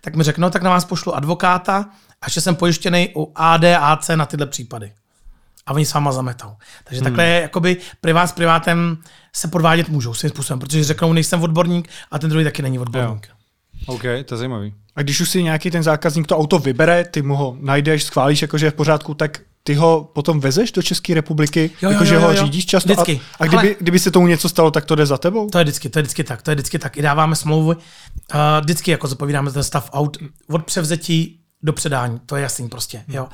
Tak 0.00 0.16
mi 0.16 0.22
řekl, 0.22 0.40
no 0.40 0.50
tak 0.50 0.62
na 0.62 0.70
vás 0.70 0.84
pošlu 0.84 1.16
advokáta 1.16 1.86
a 2.22 2.30
že 2.30 2.40
jsem 2.40 2.56
pojištěný 2.56 3.08
u 3.16 3.32
ADAC 3.34 4.08
na 4.14 4.26
tyhle 4.26 4.46
případy. 4.46 4.92
A 5.66 5.72
oni 5.72 5.86
s 5.86 5.94
váma 5.94 6.12
zametou. 6.12 6.52
Takže 6.84 7.00
hmm. 7.00 7.04
takhle 7.04 7.24
je, 7.24 7.40
jakoby 7.40 7.76
privát 8.00 8.26
s 8.26 8.32
privátem 8.32 8.98
se 9.32 9.48
podvádět 9.48 9.88
můžou 9.88 10.14
svým 10.14 10.30
způsobem, 10.30 10.60
protože 10.60 10.84
řeknou, 10.84 11.12
nejsem 11.12 11.42
odborník 11.42 11.88
a 12.10 12.18
ten 12.18 12.30
druhý 12.30 12.44
taky 12.44 12.62
není 12.62 12.78
odborník. 12.78 13.28
Jo. 13.28 13.34
OK, 13.86 14.02
to 14.02 14.34
je 14.34 14.38
zajímavý. 14.38 14.74
A 14.96 15.02
když 15.02 15.20
už 15.20 15.30
si 15.30 15.42
nějaký 15.42 15.70
ten 15.70 15.82
zákazník 15.82 16.26
to 16.26 16.38
auto 16.38 16.58
vybere, 16.58 17.04
ty 17.04 17.22
mu 17.22 17.36
ho 17.36 17.56
najdeš, 17.60 18.04
schválíš, 18.04 18.42
jakože 18.42 18.66
je 18.66 18.70
v 18.70 18.74
pořádku, 18.74 19.14
tak 19.14 19.40
ty 19.62 19.74
ho 19.74 20.10
potom 20.14 20.40
vezeš 20.40 20.72
do 20.72 20.82
České 20.82 21.14
republiky, 21.14 21.70
jakože 21.82 22.18
ho 22.18 22.36
řídíš 22.36 22.66
často. 22.66 22.92
Vždycky. 22.92 23.20
A, 23.40 23.44
a 23.44 23.46
kdyby, 23.46 23.76
kdyby 23.80 23.98
se 23.98 24.10
tomu 24.10 24.26
něco 24.26 24.48
stalo, 24.48 24.70
tak 24.70 24.84
to 24.84 24.94
jde 24.94 25.06
za 25.06 25.18
tebou? 25.18 25.48
To 25.48 25.58
je 25.58 25.64
vždycky, 25.64 25.88
to 25.88 25.98
je 25.98 26.02
vždycky 26.02 26.24
tak, 26.24 26.42
to 26.42 26.50
je 26.50 26.54
vždycky 26.54 26.78
tak. 26.78 26.96
I 26.96 27.02
dáváme 27.02 27.36
smlouvu, 27.36 27.68
uh, 27.68 27.76
vždycky 28.60 28.90
jako 28.90 29.06
zapovídáme 29.06 29.52
ten 29.52 29.64
stav 29.64 29.90
aut 29.92 30.16
od 30.48 30.64
převzetí 30.64 31.40
do 31.62 31.72
předání, 31.72 32.20
to 32.26 32.36
je 32.36 32.42
jasný 32.42 32.68
prostě, 32.68 33.04
jo. 33.08 33.28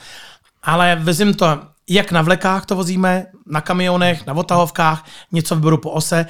Ale 0.63 0.97
vezím 0.97 1.35
to, 1.35 1.61
jak 1.89 2.13
na 2.13 2.23
vlekách 2.23 2.67
to 2.67 2.77
vozíme, 2.77 3.27
na 3.47 3.61
kamionech, 3.61 4.27
na 4.27 4.35
otahovkách, 4.35 5.07
něco 5.33 5.55
vyberu 5.55 5.79
po 5.79 5.91
ose. 5.91 6.27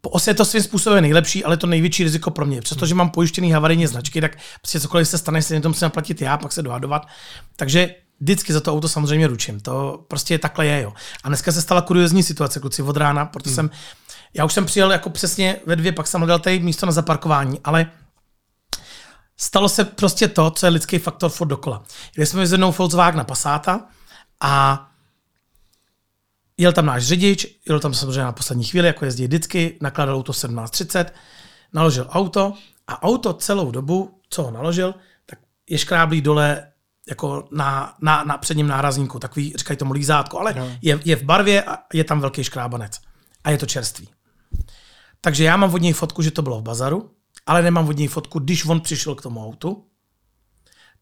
Po 0.00 0.10
ose 0.10 0.30
je 0.30 0.34
to 0.34 0.44
svým 0.44 0.62
způsobem 0.62 1.02
nejlepší, 1.02 1.44
ale 1.44 1.56
to 1.56 1.66
největší 1.66 2.04
riziko 2.04 2.30
pro 2.30 2.46
mě. 2.46 2.60
Přestože 2.60 2.94
mám 2.94 3.10
pojištěný 3.10 3.52
havarijní 3.52 3.86
značky, 3.86 4.20
tak 4.20 4.36
prostě 4.60 4.80
cokoliv 4.80 5.08
se 5.08 5.18
stane, 5.18 5.42
si 5.42 5.60
to 5.60 5.68
musím 5.68 5.80
zaplatit 5.80 6.22
já, 6.22 6.36
pak 6.36 6.52
se 6.52 6.62
dohadovat. 6.62 7.06
Takže 7.56 7.94
vždycky 8.20 8.52
za 8.52 8.60
to 8.60 8.72
auto 8.72 8.88
samozřejmě 8.88 9.26
ručím. 9.26 9.60
To 9.60 10.04
prostě 10.08 10.38
takhle 10.38 10.66
je, 10.66 10.82
jo. 10.82 10.92
A 11.24 11.28
dneska 11.28 11.52
se 11.52 11.62
stala 11.62 11.80
kuriozní 11.80 12.22
situace, 12.22 12.60
kluci, 12.60 12.82
od 12.82 12.96
rána, 12.96 13.26
proto 13.26 13.50
jsem, 13.50 13.70
já 14.34 14.44
už 14.44 14.52
jsem 14.52 14.66
přijel 14.66 14.92
jako 14.92 15.10
přesně 15.10 15.60
ve 15.66 15.76
dvě, 15.76 15.92
pak 15.92 16.06
jsem 16.06 16.20
hledal 16.20 16.38
tady 16.38 16.58
místo 16.58 16.86
na 16.86 16.92
zaparkování, 16.92 17.60
ale 17.64 17.90
stalo 19.36 19.68
se 19.68 19.84
prostě 19.84 20.28
to, 20.28 20.50
co 20.50 20.66
je 20.66 20.70
lidský 20.70 20.98
faktor 20.98 21.30
furt 21.30 21.48
dokola. 21.48 21.82
Jeli 22.16 22.26
jsme 22.26 22.46
s 22.46 22.52
jednou 22.52 22.72
Volkswagen 22.72 23.24
Passata 23.24 23.86
a 24.40 24.86
jel 26.56 26.72
tam 26.72 26.86
náš 26.86 27.06
řidič, 27.06 27.58
jel 27.68 27.80
tam 27.80 27.94
samozřejmě 27.94 28.20
na 28.22 28.32
poslední 28.32 28.64
chvíli, 28.64 28.86
jako 28.86 29.04
jezdí 29.04 29.26
vždycky, 29.26 29.78
nakládal 29.80 30.16
auto 30.16 30.32
1730, 30.32 31.14
naložil 31.72 32.06
auto 32.10 32.54
a 32.86 33.02
auto 33.02 33.32
celou 33.32 33.70
dobu, 33.70 34.20
co 34.30 34.42
ho 34.42 34.50
naložil, 34.50 34.94
tak 35.26 35.38
je 35.70 35.78
škráblý 35.78 36.20
dole 36.20 36.69
jako 37.10 37.48
na, 37.50 37.94
na, 38.00 38.24
na 38.24 38.38
předním 38.38 38.66
nárazníku, 38.66 39.18
takový, 39.18 39.52
říkají 39.56 39.76
tomu 39.76 39.92
lízátko, 39.92 40.38
ale 40.38 40.78
je, 40.82 41.00
je 41.04 41.16
v 41.16 41.22
barvě 41.22 41.62
a 41.62 41.78
je 41.92 42.04
tam 42.04 42.20
velký 42.20 42.44
škrábanec. 42.44 43.00
A 43.44 43.50
je 43.50 43.58
to 43.58 43.66
čerstvý. 43.66 44.08
Takže 45.20 45.44
já 45.44 45.56
mám 45.56 45.74
od 45.74 45.82
něj 45.82 45.92
fotku, 45.92 46.22
že 46.22 46.30
to 46.30 46.42
bylo 46.42 46.60
v 46.60 46.62
bazaru, 46.62 47.10
ale 47.46 47.62
nemám 47.62 47.88
od 47.88 47.96
něj 47.96 48.08
fotku, 48.08 48.38
když 48.38 48.66
on 48.66 48.80
přišel 48.80 49.14
k 49.14 49.22
tomu 49.22 49.44
autu. 49.44 49.84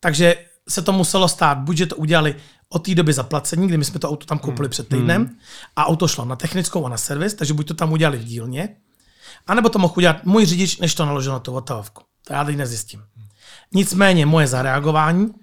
Takže 0.00 0.36
se 0.68 0.82
to 0.82 0.92
muselo 0.92 1.28
stát, 1.28 1.58
buď 1.58 1.76
že 1.76 1.86
to 1.86 1.96
udělali 1.96 2.36
od 2.68 2.78
té 2.78 2.94
doby 2.94 3.12
zaplacení, 3.12 3.68
kdy 3.68 3.76
my 3.76 3.84
jsme 3.84 3.98
to 3.98 4.10
auto 4.10 4.26
tam 4.26 4.38
koupili 4.38 4.68
před 4.68 4.88
týdnem 4.88 5.36
a 5.76 5.86
auto 5.86 6.08
šlo 6.08 6.24
na 6.24 6.36
technickou 6.36 6.86
a 6.86 6.88
na 6.88 6.96
servis, 6.96 7.34
takže 7.34 7.54
buď 7.54 7.68
to 7.68 7.74
tam 7.74 7.92
udělali 7.92 8.18
v 8.18 8.24
dílně, 8.24 8.76
anebo 9.46 9.68
to 9.68 9.78
mohl 9.78 9.94
udělat 9.96 10.24
můj 10.24 10.46
řidič, 10.46 10.78
než 10.78 10.94
to 10.94 11.06
naložil 11.06 11.32
na 11.32 11.38
tu 11.38 11.52
otahovku. 11.52 12.02
To 12.26 12.32
já 12.32 12.44
teď 12.44 12.56
nezjistím. 12.56 13.02
Nicméně 13.72 14.26
moje 14.26 14.46
zareagování, 14.46 15.34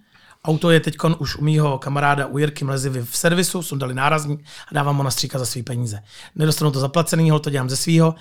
auto 0.45 0.71
je 0.71 0.79
teď 0.79 0.95
už 1.17 1.35
u 1.35 1.43
mýho 1.43 1.77
kamaráda 1.79 2.25
u 2.25 2.37
Jirky 2.37 2.65
Mlezivy 2.65 3.01
v 3.01 3.17
servisu, 3.17 3.63
sundali 3.63 3.93
nárazník 3.93 4.45
a 4.71 4.73
dávám 4.73 4.95
mu 4.95 5.03
na 5.03 5.11
stříka 5.11 5.39
za 5.39 5.45
svý 5.45 5.63
peníze. 5.63 5.99
Nedostanu 6.35 6.71
to 6.71 6.79
zaplacený, 6.79 7.31
to 7.41 7.49
dělám 7.49 7.69
ze 7.69 7.75
svýho, 7.75 8.15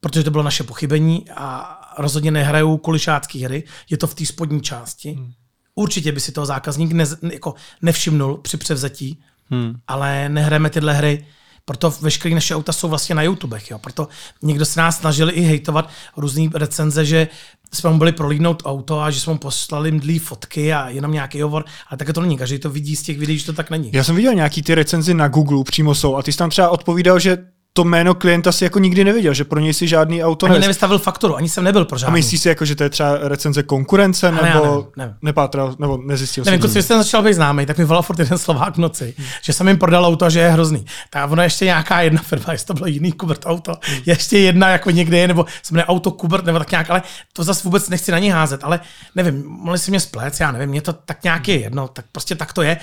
protože 0.00 0.24
to 0.24 0.30
bylo 0.30 0.42
naše 0.42 0.64
pochybení 0.64 1.24
a 1.36 1.76
rozhodně 1.98 2.30
nehraju 2.30 2.76
kulišácký 2.76 3.44
hry, 3.44 3.64
je 3.90 3.96
to 3.96 4.06
v 4.06 4.14
té 4.14 4.26
spodní 4.26 4.60
části. 4.60 5.12
Hmm. 5.12 5.32
Určitě 5.74 6.12
by 6.12 6.20
si 6.20 6.32
toho 6.32 6.46
zákazník 6.46 6.92
ne, 6.92 7.04
jako 7.32 7.54
nevšimnul 7.82 8.36
při 8.36 8.56
převzetí, 8.56 9.22
hmm. 9.50 9.74
ale 9.86 10.28
nehrajeme 10.28 10.70
tyhle 10.70 10.92
hry, 10.94 11.26
proto 11.70 11.90
veškeré 12.00 12.34
naše 12.34 12.54
auta 12.54 12.72
jsou 12.72 12.88
vlastně 12.88 13.14
na 13.14 13.22
YouTubech. 13.22 13.70
Jo. 13.70 13.78
Proto 13.78 14.08
někdo 14.42 14.64
se 14.64 14.80
nás 14.80 14.98
snažili 14.98 15.32
i 15.32 15.40
hejtovat 15.40 15.90
různý 16.16 16.50
recenze, 16.54 17.04
že 17.04 17.28
jsme 17.72 17.90
mu 17.90 17.98
byli 17.98 18.12
prolídnout 18.12 18.62
auto 18.66 19.00
a 19.00 19.10
že 19.10 19.20
jsme 19.20 19.32
mu 19.32 19.38
poslali 19.38 19.92
mdlý 19.92 20.18
fotky 20.18 20.72
a 20.72 20.88
jenom 20.88 21.12
nějaký 21.12 21.42
hovor, 21.42 21.64
ale 21.88 21.98
tak 21.98 22.12
to 22.12 22.20
není. 22.20 22.38
Každý 22.38 22.58
to 22.58 22.70
vidí 22.70 22.96
z 22.96 23.02
těch 23.02 23.18
videí, 23.18 23.38
že 23.38 23.46
to 23.46 23.52
tak 23.52 23.70
není. 23.70 23.90
Já 23.92 24.04
jsem 24.04 24.16
viděl 24.16 24.34
nějaký 24.34 24.62
ty 24.62 24.74
recenzi 24.74 25.14
na 25.14 25.28
Google 25.28 25.64
přímo 25.64 25.94
jsou 25.94 26.16
a 26.16 26.22
ty 26.22 26.32
jsi 26.32 26.38
tam 26.38 26.50
třeba 26.50 26.68
odpovídal, 26.68 27.18
že 27.18 27.38
to 27.72 27.84
jméno 27.84 28.14
klienta 28.14 28.52
si 28.52 28.64
jako 28.64 28.78
nikdy 28.78 29.04
neviděl, 29.04 29.34
že 29.34 29.44
pro 29.44 29.60
něj 29.60 29.74
si 29.74 29.88
žádný 29.88 30.24
auto 30.24 30.46
Ani 30.46 30.54
nevys- 30.54 30.60
nevystavil 30.60 30.98
fakturu, 30.98 31.36
ani 31.36 31.48
jsem 31.48 31.64
nebyl 31.64 31.84
pro 31.84 31.96
A 31.96 31.98
žádný. 31.98 32.12
myslíš 32.14 32.40
si 32.40 32.48
jako, 32.48 32.64
že 32.64 32.74
to 32.74 32.82
je 32.82 32.90
třeba 32.90 33.18
recenze 33.20 33.62
konkurence, 33.62 34.30
nebo 34.32 34.42
nevím, 34.46 34.86
nevím. 34.96 35.14
nepátral, 35.22 35.74
nebo 35.78 35.96
nezjistil 35.96 36.44
Nevím, 36.44 36.58
si? 36.58 36.60
kluci, 36.60 36.74
když 36.74 36.84
jsem 36.86 37.02
začal 37.02 37.22
být 37.22 37.34
známý, 37.34 37.66
tak 37.66 37.78
mi 37.78 37.84
volal 37.84 38.02
furt 38.02 38.18
jeden 38.18 38.38
Slovák 38.38 38.74
v 38.74 38.78
noci, 38.78 39.14
že 39.42 39.52
jsem 39.52 39.68
jim 39.68 39.78
prodal 39.78 40.04
auto, 40.06 40.24
a 40.24 40.28
že 40.28 40.40
je 40.40 40.48
hrozný. 40.50 40.84
Tak 41.10 41.30
ono 41.30 41.42
ještě 41.42 41.64
nějaká 41.64 42.00
jedna 42.00 42.22
firma, 42.22 42.52
jestli 42.52 42.66
to 42.66 42.74
bylo 42.74 42.86
jiný 42.86 43.12
Kubert 43.12 43.46
auto, 43.46 43.74
ještě 44.06 44.38
jedna 44.38 44.68
jako 44.68 44.90
někde 44.90 45.18
je, 45.18 45.28
nebo 45.28 45.46
se 45.62 45.74
jmenuje 45.74 45.86
auto 45.86 46.10
Kubert, 46.10 46.44
nebo 46.44 46.58
tak 46.58 46.70
nějak, 46.70 46.90
ale 46.90 47.02
to 47.32 47.44
zase 47.44 47.62
vůbec 47.64 47.88
nechci 47.88 48.12
na 48.12 48.18
ně 48.18 48.34
házet, 48.34 48.60
ale 48.64 48.80
nevím, 49.14 49.44
mohli 49.46 49.78
si 49.78 49.90
mě 49.90 50.00
splét, 50.00 50.34
já 50.40 50.52
nevím, 50.52 50.68
mě 50.70 50.82
to 50.82 50.92
tak 50.92 51.22
nějak 51.24 51.48
je 51.48 51.60
jedno, 51.60 51.88
tak 51.88 52.04
prostě 52.12 52.34
tak 52.34 52.52
to 52.52 52.62
je. 52.62 52.78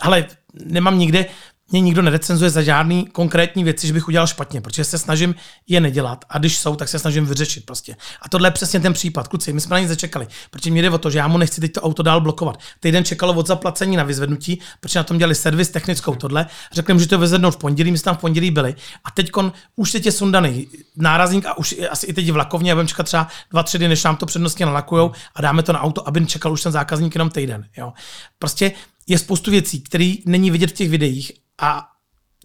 Ale 0.00 0.24
nemám 0.64 0.98
nikde, 0.98 1.26
mě 1.70 1.80
nikdo 1.80 2.02
nerecenzuje 2.02 2.50
za 2.50 2.62
žádný 2.62 3.06
konkrétní 3.06 3.64
věci, 3.64 3.86
že 3.86 3.92
bych 3.92 4.08
udělal 4.08 4.26
špatně, 4.26 4.60
protože 4.60 4.84
se 4.84 4.98
snažím 4.98 5.34
je 5.68 5.80
nedělat 5.80 6.24
a 6.28 6.38
když 6.38 6.58
jsou, 6.58 6.76
tak 6.76 6.88
se 6.88 6.98
snažím 6.98 7.26
vyřešit 7.26 7.66
prostě. 7.66 7.96
A 8.22 8.28
tohle 8.28 8.48
je 8.48 8.52
přesně 8.52 8.80
ten 8.80 8.92
případ. 8.92 9.28
Kluci, 9.28 9.52
my 9.52 9.60
jsme 9.60 9.74
na 9.74 9.80
nic 9.80 9.88
začekali, 9.88 10.26
protože 10.50 10.70
mě 10.70 10.82
jde 10.82 10.90
o 10.90 10.98
to, 10.98 11.10
že 11.10 11.18
já 11.18 11.28
mu 11.28 11.38
nechci 11.38 11.60
teď 11.60 11.72
to 11.72 11.82
auto 11.82 12.02
dál 12.02 12.20
blokovat. 12.20 12.58
Týden 12.80 13.04
čekalo 13.04 13.34
od 13.34 13.46
zaplacení 13.46 13.96
na 13.96 14.04
vyzvednutí, 14.04 14.60
protože 14.80 14.98
na 14.98 15.02
tom 15.02 15.18
dělali 15.18 15.34
servis 15.34 15.68
technickou 15.68 16.14
tohle. 16.14 16.46
Řekli 16.72 16.92
jim, 16.92 17.00
že 17.00 17.08
to 17.08 17.18
vyzvednou 17.18 17.50
v 17.50 17.56
pondělí, 17.56 17.90
my 17.90 17.98
jsme 17.98 18.04
tam 18.04 18.16
v 18.16 18.20
pondělí 18.20 18.50
byli. 18.50 18.74
A 19.04 19.10
teď 19.10 19.30
už 19.76 19.92
teď 19.92 20.06
je 20.06 20.12
sundaný 20.12 20.68
nárazník 20.96 21.46
a 21.46 21.58
už 21.58 21.74
asi 21.90 22.06
i 22.06 22.12
teď 22.12 22.30
vlakovně, 22.30 22.72
a 22.72 22.74
budeme 22.74 22.88
čekat 22.88 23.02
třeba 23.02 23.28
dva, 23.50 23.62
tři 23.62 23.78
dny, 23.78 23.88
než 23.88 24.04
nám 24.04 24.16
to 24.16 24.26
přednostně 24.26 24.66
nalakujou 24.66 25.12
a 25.34 25.42
dáme 25.42 25.62
to 25.62 25.72
na 25.72 25.80
auto, 25.80 26.08
aby 26.08 26.26
čekal 26.26 26.52
už 26.52 26.62
ten 26.62 26.72
zákazník 26.72 27.14
jenom 27.14 27.30
týden. 27.30 27.68
Jo. 27.76 27.92
Prostě 28.38 28.72
je 29.06 29.18
spoustu 29.18 29.50
věcí, 29.50 29.80
které 29.80 30.14
není 30.26 30.50
vidět 30.50 30.70
v 30.70 30.72
těch 30.72 30.90
videích 30.90 31.32
a 31.60 31.86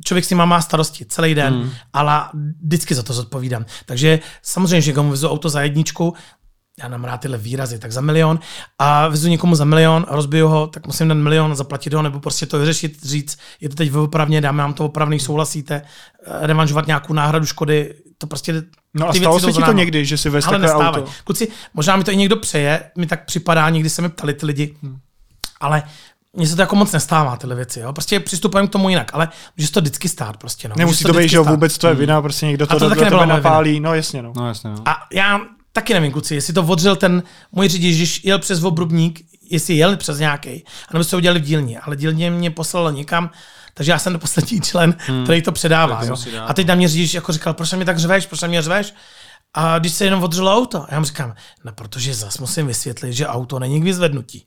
člověk 0.06 0.26
s 0.26 0.30
nima 0.30 0.46
má 0.46 0.62
starosti 0.62 1.06
celý 1.06 1.36
den, 1.36 1.54
hmm. 1.54 1.72
ale 1.94 2.22
vždycky 2.62 2.96
za 2.96 3.04
to 3.04 3.14
zodpovídám. 3.14 3.66
Takže 3.86 4.20
samozřejmě, 4.42 4.82
že 4.82 4.94
komu 4.94 5.10
vezu 5.10 5.30
auto 5.30 5.50
za 5.50 5.62
jedničku, 5.62 6.14
já 6.80 6.88
nám 6.88 7.04
rád 7.04 7.18
tyhle 7.18 7.38
výrazy, 7.38 7.80
tak 7.80 7.92
za 7.92 8.02
milion 8.02 8.40
a 8.80 9.08
vezu 9.08 9.28
někomu 9.30 9.56
za 9.56 9.66
milion, 9.66 10.06
rozbiju 10.10 10.48
ho, 10.48 10.68
tak 10.68 10.88
musím 10.88 11.08
ten 11.08 11.24
milion 11.24 11.56
zaplatit 11.56 11.94
ho, 11.94 12.02
nebo 12.02 12.20
prostě 12.20 12.46
to 12.46 12.60
vyřešit, 12.60 13.06
říct, 13.06 13.38
je 13.62 13.70
to 13.70 13.76
teď 13.76 13.94
opravně, 13.94 14.42
dáme 14.42 14.64
vám 14.64 14.74
to 14.74 14.86
opravný, 14.86 15.20
souhlasíte, 15.20 15.76
eh, 15.76 16.48
revanžovat 16.48 16.88
nějakou 16.88 17.14
náhradu 17.14 17.46
škody, 17.46 17.96
to 18.18 18.28
prostě 18.28 18.64
No 18.94 19.10
a 19.10 19.14
stalo 19.14 19.40
se 19.40 19.54
ti 19.54 19.62
to 19.62 19.72
někdy, 19.72 20.06
že 20.06 20.18
si 20.18 20.30
vez 20.30 20.48
Ale 20.48 20.60
takové 20.60 20.88
auto? 20.88 21.06
Kluci, 21.24 21.48
možná 21.74 21.96
mi 21.96 22.04
to 22.04 22.12
i 22.12 22.18
někdo 22.18 22.36
přeje, 22.36 22.84
mi 22.98 23.06
tak 23.06 23.26
připadá, 23.26 23.70
někdy 23.70 23.90
se 23.90 24.02
mi 24.02 24.10
ptali 24.10 24.34
ty 24.34 24.46
lidi, 24.46 24.76
hmm. 24.84 25.00
ale 25.60 25.84
mně 26.34 26.48
se 26.48 26.56
to 26.56 26.62
jako 26.62 26.76
moc 26.76 26.92
nestává, 26.92 27.36
tyhle 27.38 27.56
věci. 27.56 27.80
Jo? 27.80 27.94
Prostě 27.94 28.20
přistupujeme 28.20 28.68
k 28.68 28.72
tomu 28.72 28.90
jinak, 28.90 29.12
ale 29.14 29.30
může 29.58 29.68
se 29.68 29.74
to 29.74 29.82
vždycky 29.82 30.10
stát. 30.10 30.38
Prostě, 30.38 30.68
no. 30.68 30.76
Nemusí 30.78 31.04
to 31.04 31.14
být, 31.14 31.30
že 31.30 31.40
vůbec 31.40 31.78
to 31.78 31.88
je 31.88 31.96
vina, 31.96 32.22
prostě 32.22 32.46
někdo 32.46 32.68
to, 32.68 32.80
to 32.80 32.90
do, 32.90 32.96
taky 32.96 33.10
do 33.10 33.20
vina. 33.20 33.36
napálí, 33.36 33.80
no 33.80 33.94
jasně, 33.94 34.22
no. 34.22 34.34
No 34.36 34.48
jasně, 34.48 34.70
no. 34.70 34.76
A 34.86 34.98
já 35.14 35.40
taky 35.74 35.94
nevím, 35.94 36.12
kluci, 36.12 36.36
jestli 36.36 36.54
to 36.54 36.64
odřel 36.64 36.96
ten 36.96 37.24
můj 37.52 37.68
řidič, 37.68 37.96
když 37.96 38.24
jel 38.24 38.40
přes 38.40 38.64
obrubník, 38.64 39.26
jestli 39.50 39.74
jel 39.74 39.98
přes 39.98 40.20
nějaký, 40.20 40.66
anebo 40.90 41.04
se 41.04 41.16
udělali 41.16 41.40
v 41.40 41.44
dílně, 41.44 41.80
ale 41.80 41.96
dílně 41.96 42.32
mě 42.32 42.52
poslala 42.52 42.92
někam, 42.92 43.30
takže 43.74 43.92
já 43.92 44.00
jsem 44.00 44.20
poslední 44.20 44.62
člen, 44.62 44.96
hmm. 44.98 45.24
který 45.24 45.42
to 45.42 45.52
předává. 45.52 46.04
Jo. 46.04 46.16
A 46.46 46.54
teď 46.54 46.68
na 46.68 46.76
mě 46.76 46.88
řidič 46.88 47.14
jako 47.14 47.32
říkal, 47.32 47.54
proč 47.54 47.74
mě 47.74 47.86
tak 47.86 48.00
řveš, 48.00 48.26
proč 48.26 48.42
mě 48.48 48.62
řveš? 48.62 48.94
A 49.54 49.80
když 49.80 49.94
se 49.94 50.06
jenom 50.06 50.24
odřelo 50.24 50.56
auto, 50.56 50.86
já 50.92 51.00
mu 51.00 51.06
říkám, 51.06 51.36
no 51.66 51.72
protože 51.72 52.14
zas 52.14 52.38
musím 52.38 52.68
vysvětlit, 52.68 53.14
že 53.14 53.28
auto 53.28 53.60
není 53.60 53.82
k 53.82 53.84
vyzvednutí. 53.84 54.46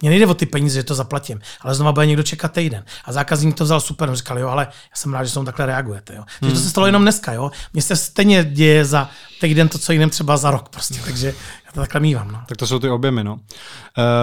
Mně 0.00 0.10
nejde 0.10 0.26
o 0.26 0.34
ty 0.34 0.46
peníze, 0.46 0.74
že 0.74 0.82
to 0.82 0.94
zaplatím, 0.94 1.40
ale 1.60 1.74
znova 1.74 1.92
bude 1.92 2.06
někdo 2.06 2.22
čekat 2.22 2.52
týden. 2.52 2.84
A 3.04 3.12
zákazník 3.12 3.56
to 3.56 3.64
vzal 3.64 3.80
super, 3.80 4.08
on 4.08 4.14
říkal, 4.14 4.38
jo, 4.38 4.48
ale 4.48 4.64
já 4.64 4.96
jsem 4.96 5.14
rád, 5.14 5.24
že 5.24 5.34
tomu 5.34 5.46
takhle 5.46 5.66
reagujete. 5.66 6.14
Jo. 6.14 6.24
Takže 6.40 6.54
to 6.54 6.60
se 6.62 6.70
stalo 6.70 6.86
jenom 6.86 7.02
dneska, 7.02 7.32
jo. 7.32 7.50
Mně 7.72 7.82
se 7.82 7.96
stejně 7.96 8.44
děje 8.44 8.84
za 8.84 9.10
týden 9.40 9.68
to, 9.68 9.78
co 9.78 9.92
jiném 9.92 10.10
třeba 10.10 10.36
za 10.36 10.50
rok 10.50 10.68
prostě, 10.68 11.00
takže 11.04 11.34
to 11.74 11.80
takhle 11.80 12.00
mývám. 12.00 12.32
No. 12.32 12.40
Tak 12.48 12.58
to 12.58 12.66
jsou 12.66 12.78
ty 12.78 12.90
objemy, 12.90 13.24
no. 13.24 13.34
Uh, 13.34 13.40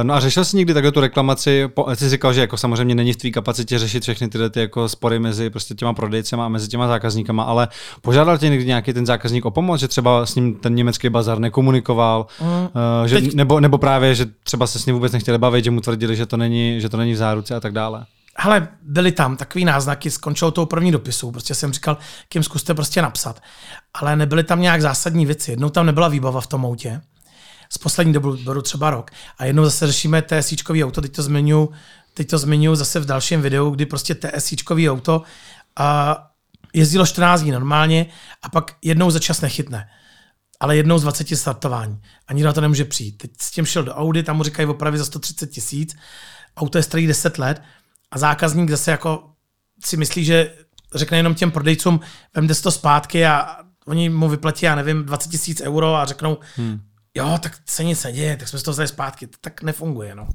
no 0.03 0.13
a 0.13 0.19
řešil 0.19 0.45
jsi 0.45 0.57
někdy 0.57 0.73
takhle 0.73 0.91
tu 0.91 0.99
reklamaci, 0.99 1.67
po, 1.67 1.95
jsi 1.95 2.09
říkal, 2.09 2.33
že 2.33 2.41
jako 2.41 2.57
samozřejmě 2.57 2.95
není 2.95 3.13
v 3.13 3.17
tvý 3.17 3.31
kapacitě 3.31 3.79
řešit 3.79 4.03
všechny 4.03 4.29
tyhle 4.29 4.49
ty 4.49 4.59
jako 4.59 4.89
spory 4.89 5.19
mezi 5.19 5.49
prostě 5.49 5.75
těma 5.75 5.93
prodejcema 5.93 6.45
a 6.45 6.49
mezi 6.49 6.67
těma 6.67 6.87
zákazníkama, 6.87 7.43
ale 7.43 7.67
požádal 8.01 8.37
tě 8.37 8.49
někdy 8.49 8.65
nějaký 8.65 8.93
ten 8.93 9.05
zákazník 9.05 9.45
o 9.45 9.51
pomoc, 9.51 9.79
že 9.79 9.87
třeba 9.87 10.25
s 10.25 10.35
ním 10.35 10.55
ten 10.55 10.75
německý 10.75 11.09
bazar 11.09 11.39
nekomunikoval, 11.39 12.25
mm. 12.41 12.47
uh, 12.47 12.67
že, 13.05 13.15
Teď- 13.15 13.33
nebo, 13.33 13.59
nebo 13.59 13.77
právě, 13.77 14.15
že 14.15 14.25
třeba 14.43 14.67
se 14.67 14.79
s 14.79 14.85
ním 14.85 14.95
vůbec 14.95 15.13
nechtěli 15.13 15.37
bavit, 15.37 15.63
že 15.63 15.71
mu 15.71 15.81
tvrdili, 15.81 16.15
že 16.15 16.25
to 16.25 16.37
není, 16.37 16.81
že 16.81 16.89
to 16.89 16.97
není 16.97 17.13
v 17.13 17.17
záruce 17.17 17.55
a 17.55 17.59
tak 17.59 17.73
dále. 17.73 18.05
Hele, 18.37 18.67
byly 18.81 19.11
tam 19.11 19.37
takový 19.37 19.65
náznaky, 19.65 20.11
skončilo 20.11 20.51
tou 20.51 20.65
první 20.65 20.91
dopisu, 20.91 21.31
prostě 21.31 21.55
jsem 21.55 21.73
říkal, 21.73 21.97
kým 22.29 22.43
zkuste 22.43 22.73
prostě 22.73 23.01
napsat. 23.01 23.41
Ale 23.93 24.15
nebyly 24.15 24.43
tam 24.43 24.61
nějak 24.61 24.81
zásadní 24.81 25.25
věci. 25.25 25.51
Jednou 25.51 25.69
tam 25.69 25.85
nebyla 25.85 26.07
výbava 26.07 26.41
v 26.41 26.47
tom 26.47 26.65
autě, 26.65 27.01
z 27.71 27.77
poslední 27.77 28.13
dobu 28.13 28.37
beru 28.37 28.61
třeba 28.61 28.89
rok. 28.89 29.11
A 29.37 29.45
jednou 29.45 29.65
zase 29.65 29.87
řešíme 29.87 30.21
TSIčkový 30.21 30.83
auto, 30.83 31.01
teď 31.01 31.15
to 31.15 31.23
zmiňuji, 31.23 31.69
teď 32.13 32.29
to 32.29 32.37
zmiňuji 32.37 32.75
zase 32.75 32.99
v 32.99 33.05
dalším 33.05 33.41
videu, 33.41 33.69
kdy 33.69 33.85
prostě 33.85 34.15
TSIčkový 34.15 34.89
auto 34.89 35.21
a 35.79 36.17
jezdilo 36.73 37.05
14 37.05 37.41
dní 37.41 37.51
normálně 37.51 38.05
a 38.43 38.49
pak 38.49 38.75
jednou 38.81 39.11
za 39.11 39.19
čas 39.19 39.41
nechytne. 39.41 39.89
Ale 40.59 40.77
jednou 40.77 40.97
z 40.97 41.01
20 41.01 41.27
startování. 41.27 42.01
A 42.27 42.33
nikdo 42.33 42.47
na 42.47 42.53
to 42.53 42.61
nemůže 42.61 42.85
přijít. 42.85 43.17
Teď 43.17 43.31
s 43.41 43.51
tím 43.51 43.65
šel 43.65 43.83
do 43.83 43.93
Audi, 43.93 44.23
tam 44.23 44.37
mu 44.37 44.43
říkají 44.43 44.67
opravy 44.67 44.97
za 44.97 45.05
130 45.05 45.47
tisíc. 45.47 45.95
Auto 46.57 46.77
je 46.77 46.83
starý 46.83 47.07
10 47.07 47.37
let 47.37 47.61
a 48.11 48.17
zákazník 48.17 48.69
zase 48.69 48.91
jako 48.91 49.31
si 49.83 49.97
myslí, 49.97 50.25
že 50.25 50.53
řekne 50.95 51.17
jenom 51.17 51.35
těm 51.35 51.51
prodejcům, 51.51 51.99
vemte 52.35 52.55
si 52.55 52.63
to 52.63 52.71
zpátky 52.71 53.25
a 53.25 53.57
oni 53.85 54.09
mu 54.09 54.29
vyplatí, 54.29 54.65
já 54.65 54.75
nevím, 54.75 55.03
20 55.03 55.29
tisíc 55.29 55.61
euro 55.61 55.95
a 55.95 56.05
řeknou, 56.05 56.37
hmm. 56.55 56.81
Jo, 57.15 57.37
tak 57.41 57.57
se 57.65 57.83
nic 57.83 58.03
neděje, 58.03 58.37
tak 58.37 58.47
jsme 58.47 58.59
si 58.59 58.65
to 58.65 58.71
vzali 58.71 58.87
zpátky. 58.87 59.27
To 59.27 59.37
tak 59.41 59.61
nefunguje, 59.61 60.15
no. 60.15 60.27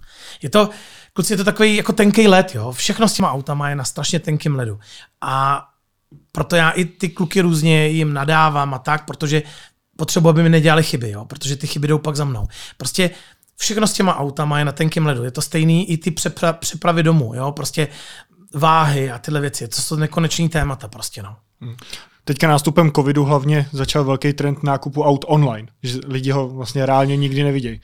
Je 0.43 0.51
to, 0.51 0.71
kluci, 1.13 1.33
je 1.33 1.37
to 1.37 1.45
takový 1.45 1.77
jako 1.77 1.93
tenký 1.93 2.29
led, 2.29 2.55
jo. 2.55 2.73
Všechno 2.73 3.09
s 3.09 3.13
těma 3.13 3.33
autama 3.33 3.69
je 3.69 3.77
na 3.77 3.85
strašně 3.85 4.21
tenkým 4.21 4.55
ledu. 4.55 4.79
A 5.21 5.67
proto 6.33 6.57
já 6.57 6.71
i 6.71 6.85
ty 6.85 7.09
kluky 7.09 7.41
různě 7.41 7.89
jim 7.89 8.13
nadávám 8.13 8.75
a 8.75 8.79
tak, 8.79 9.05
protože 9.05 9.43
potřebuji, 9.97 10.29
aby 10.29 10.43
mi 10.43 10.49
nedělali 10.49 10.83
chyby, 10.83 11.11
jo, 11.11 11.25
protože 11.25 11.57
ty 11.57 11.67
chyby 11.67 11.89
jdou 11.89 11.99
pak 11.99 12.17
za 12.17 12.25
mnou. 12.25 12.49
Prostě 12.77 13.11
všechno 13.57 13.87
s 13.87 13.93
těma 13.93 14.17
autama 14.17 14.59
je 14.59 14.65
na 14.65 14.73
tenkém 14.73 15.07
ledu. 15.07 15.25
Je 15.25 15.31
to 15.31 15.43
stejný 15.43 15.91
i 15.91 15.97
ty 15.97 16.11
přepra- 16.11 16.53
přepravy 16.53 17.03
domů, 17.03 17.35
jo, 17.35 17.53
prostě 17.53 17.89
váhy 18.55 19.11
a 19.11 19.19
tyhle 19.19 19.41
věci. 19.41 19.69
To 19.69 19.83
jsou 19.83 19.97
nekonečný 19.97 20.49
témata 20.49 20.89
prostě, 20.89 21.23
no. 21.23 21.37
Teďka 22.29 22.49
nástupem 22.49 22.93
covidu 22.93 23.25
hlavně 23.25 23.69
začal 23.73 24.05
velký 24.05 24.33
trend 24.33 24.63
nákupu 24.63 25.03
aut 25.03 25.25
online, 25.29 25.69
že 25.83 25.99
lidi 26.07 26.31
ho 26.31 26.49
vlastně 26.49 26.87
reálně 26.87 27.17
nikdy 27.17 27.43
nevidějí. 27.43 27.81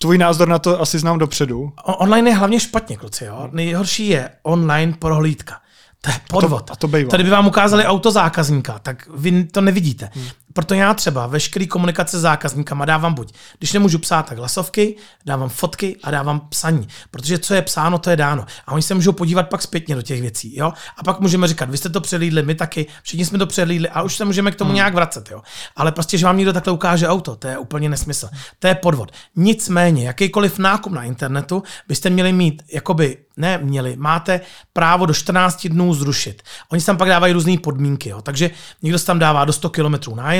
Tvůj 0.00 0.18
názor 0.18 0.48
na 0.48 0.58
to 0.58 0.80
asi 0.80 0.98
znám 0.98 1.18
dopředu. 1.18 1.72
Online 1.84 2.30
je 2.30 2.34
hlavně 2.34 2.60
špatně, 2.60 2.96
kluci, 2.96 3.24
jo. 3.24 3.48
Nejhorší 3.52 4.08
je 4.08 4.30
online 4.42 4.92
prohlídka. 4.98 5.60
To 6.00 6.10
je 6.10 6.16
podvod. 6.28 6.70
a 6.70 6.76
to 6.76 6.88
bývá. 6.88 7.10
Tady 7.10 7.24
by 7.24 7.30
vám 7.30 7.46
ukázali 7.46 7.84
auto 7.84 8.10
zákazníka, 8.10 8.78
tak 8.78 9.08
vy 9.14 9.44
to 9.44 9.60
nevidíte. 9.60 10.10
Hmm. 10.14 10.26
Proto 10.58 10.74
já 10.74 10.94
třeba 10.94 11.26
veškerý 11.26 11.66
komunikace 11.66 12.18
s 12.18 12.20
zákazníkama 12.20 12.84
dávám 12.84 13.14
buď, 13.14 13.34
když 13.58 13.72
nemůžu 13.72 13.98
psát, 13.98 14.28
tak 14.28 14.38
hlasovky, 14.38 14.96
dávám 15.26 15.48
fotky 15.48 15.96
a 16.02 16.10
dávám 16.10 16.40
psaní. 16.40 16.88
Protože 17.10 17.38
co 17.38 17.54
je 17.54 17.62
psáno, 17.62 17.98
to 17.98 18.10
je 18.10 18.16
dáno. 18.16 18.46
A 18.66 18.72
oni 18.72 18.82
se 18.82 18.94
můžou 18.94 19.12
podívat 19.12 19.48
pak 19.48 19.62
zpětně 19.62 19.94
do 19.94 20.02
těch 20.02 20.20
věcí. 20.20 20.56
Jo? 20.56 20.72
A 20.96 21.04
pak 21.04 21.20
můžeme 21.20 21.48
říkat, 21.48 21.70
vy 21.70 21.76
jste 21.76 21.88
to 21.88 22.00
přelídli, 22.00 22.42
my 22.42 22.54
taky, 22.54 22.86
všichni 23.02 23.26
jsme 23.26 23.38
to 23.38 23.46
přelídli 23.46 23.88
a 23.88 24.02
už 24.02 24.16
se 24.16 24.24
můžeme 24.24 24.50
k 24.50 24.56
tomu 24.56 24.68
hmm. 24.68 24.74
nějak 24.74 24.94
vracet. 24.94 25.30
Jo? 25.30 25.42
Ale 25.76 25.92
prostě, 25.92 26.18
že 26.18 26.26
vám 26.26 26.36
někdo 26.36 26.52
takhle 26.52 26.72
ukáže 26.72 27.08
auto, 27.08 27.36
to 27.36 27.48
je 27.48 27.58
úplně 27.58 27.88
nesmysl. 27.88 28.28
To 28.58 28.66
je 28.66 28.74
podvod. 28.74 29.12
Nicméně, 29.36 30.06
jakýkoliv 30.06 30.58
nákup 30.58 30.92
na 30.92 31.04
internetu 31.04 31.62
byste 31.88 32.10
měli 32.10 32.32
mít, 32.32 32.62
jakoby 32.72 33.16
ne 33.38 33.58
měli, 33.58 33.96
máte 33.96 34.40
právo 34.72 35.06
do 35.06 35.14
14 35.14 35.68
dnů 35.68 35.94
zrušit. 35.94 36.42
Oni 36.72 36.82
tam 36.82 36.96
pak 36.96 37.08
dávají 37.08 37.32
různé 37.32 37.58
podmínky, 37.58 38.08
jo. 38.08 38.22
takže 38.22 38.50
někdo 38.82 38.98
tam 38.98 39.18
dává 39.18 39.44
do 39.44 39.52
100 39.52 39.70
km 39.70 39.94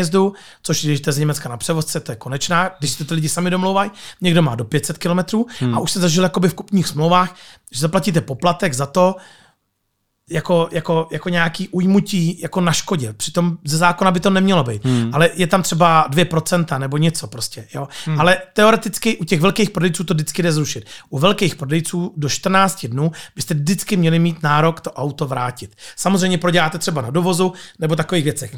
nájezdu, 0.09 0.33
což 0.63 0.85
když 0.85 0.99
jste 0.99 1.13
z 1.13 1.19
Německa 1.19 1.49
na 1.49 1.57
převozce, 1.57 2.01
to 2.01 2.13
je 2.13 2.17
konečná, 2.17 2.71
když 2.79 2.91
si 2.91 2.99
to 2.99 3.05
ty 3.05 3.15
lidi 3.15 3.29
sami 3.29 3.51
domlouvají, 3.51 3.91
někdo 4.21 4.43
má 4.43 4.55
do 4.55 4.65
500 4.65 4.99
km 4.99 5.45
hmm. 5.61 5.75
a 5.75 5.81
už 5.81 5.93
se 5.93 6.01
zažil 6.01 6.23
jakoby 6.23 6.49
v 6.49 6.55
kupních 6.55 6.87
smlouvách, 6.87 7.35
že 7.73 7.81
zaplatíte 7.81 8.21
poplatek 8.21 8.75
za 8.75 8.87
to, 8.87 9.17
jako, 10.31 10.69
jako, 10.73 11.09
jako 11.11 11.29
nějaký 11.29 11.69
ujmutí 11.69 12.41
jako 12.41 12.61
na 12.61 12.73
škodě. 12.73 13.13
Přitom 13.13 13.59
ze 13.65 13.77
zákona 13.77 14.11
by 14.11 14.21
to 14.21 14.31
nemělo 14.31 14.65
být. 14.65 14.85
Hmm. 14.85 15.11
Ale 15.15 15.31
je 15.35 15.47
tam 15.47 15.63
třeba 15.63 16.09
2% 16.11 16.79
nebo 16.79 16.97
něco 16.97 17.27
prostě. 17.27 17.67
Jo? 17.75 17.89
Hmm. 18.05 18.21
Ale 18.21 18.37
teoreticky 18.53 19.17
u 19.17 19.25
těch 19.25 19.41
velkých 19.41 19.71
prodejců 19.71 20.05
to 20.05 20.15
vždycky 20.15 20.43
jde 20.43 20.53
zrušit. 20.53 20.85
U 21.11 21.19
velkých 21.19 21.55
prodejců 21.55 22.13
do 22.17 22.29
14 22.29 22.87
dnů 22.87 23.13
byste 23.35 23.55
vždycky 23.55 23.97
měli 23.97 24.19
mít 24.19 24.43
nárok 24.43 24.81
to 24.81 24.93
auto 24.93 25.27
vrátit. 25.27 25.77
Samozřejmě 25.97 26.39
proděláte 26.39 26.79
třeba 26.79 27.03
na 27.03 27.11
dovozu 27.11 27.53
nebo 27.79 27.97
takových 27.97 28.25
věcech. 28.25 28.55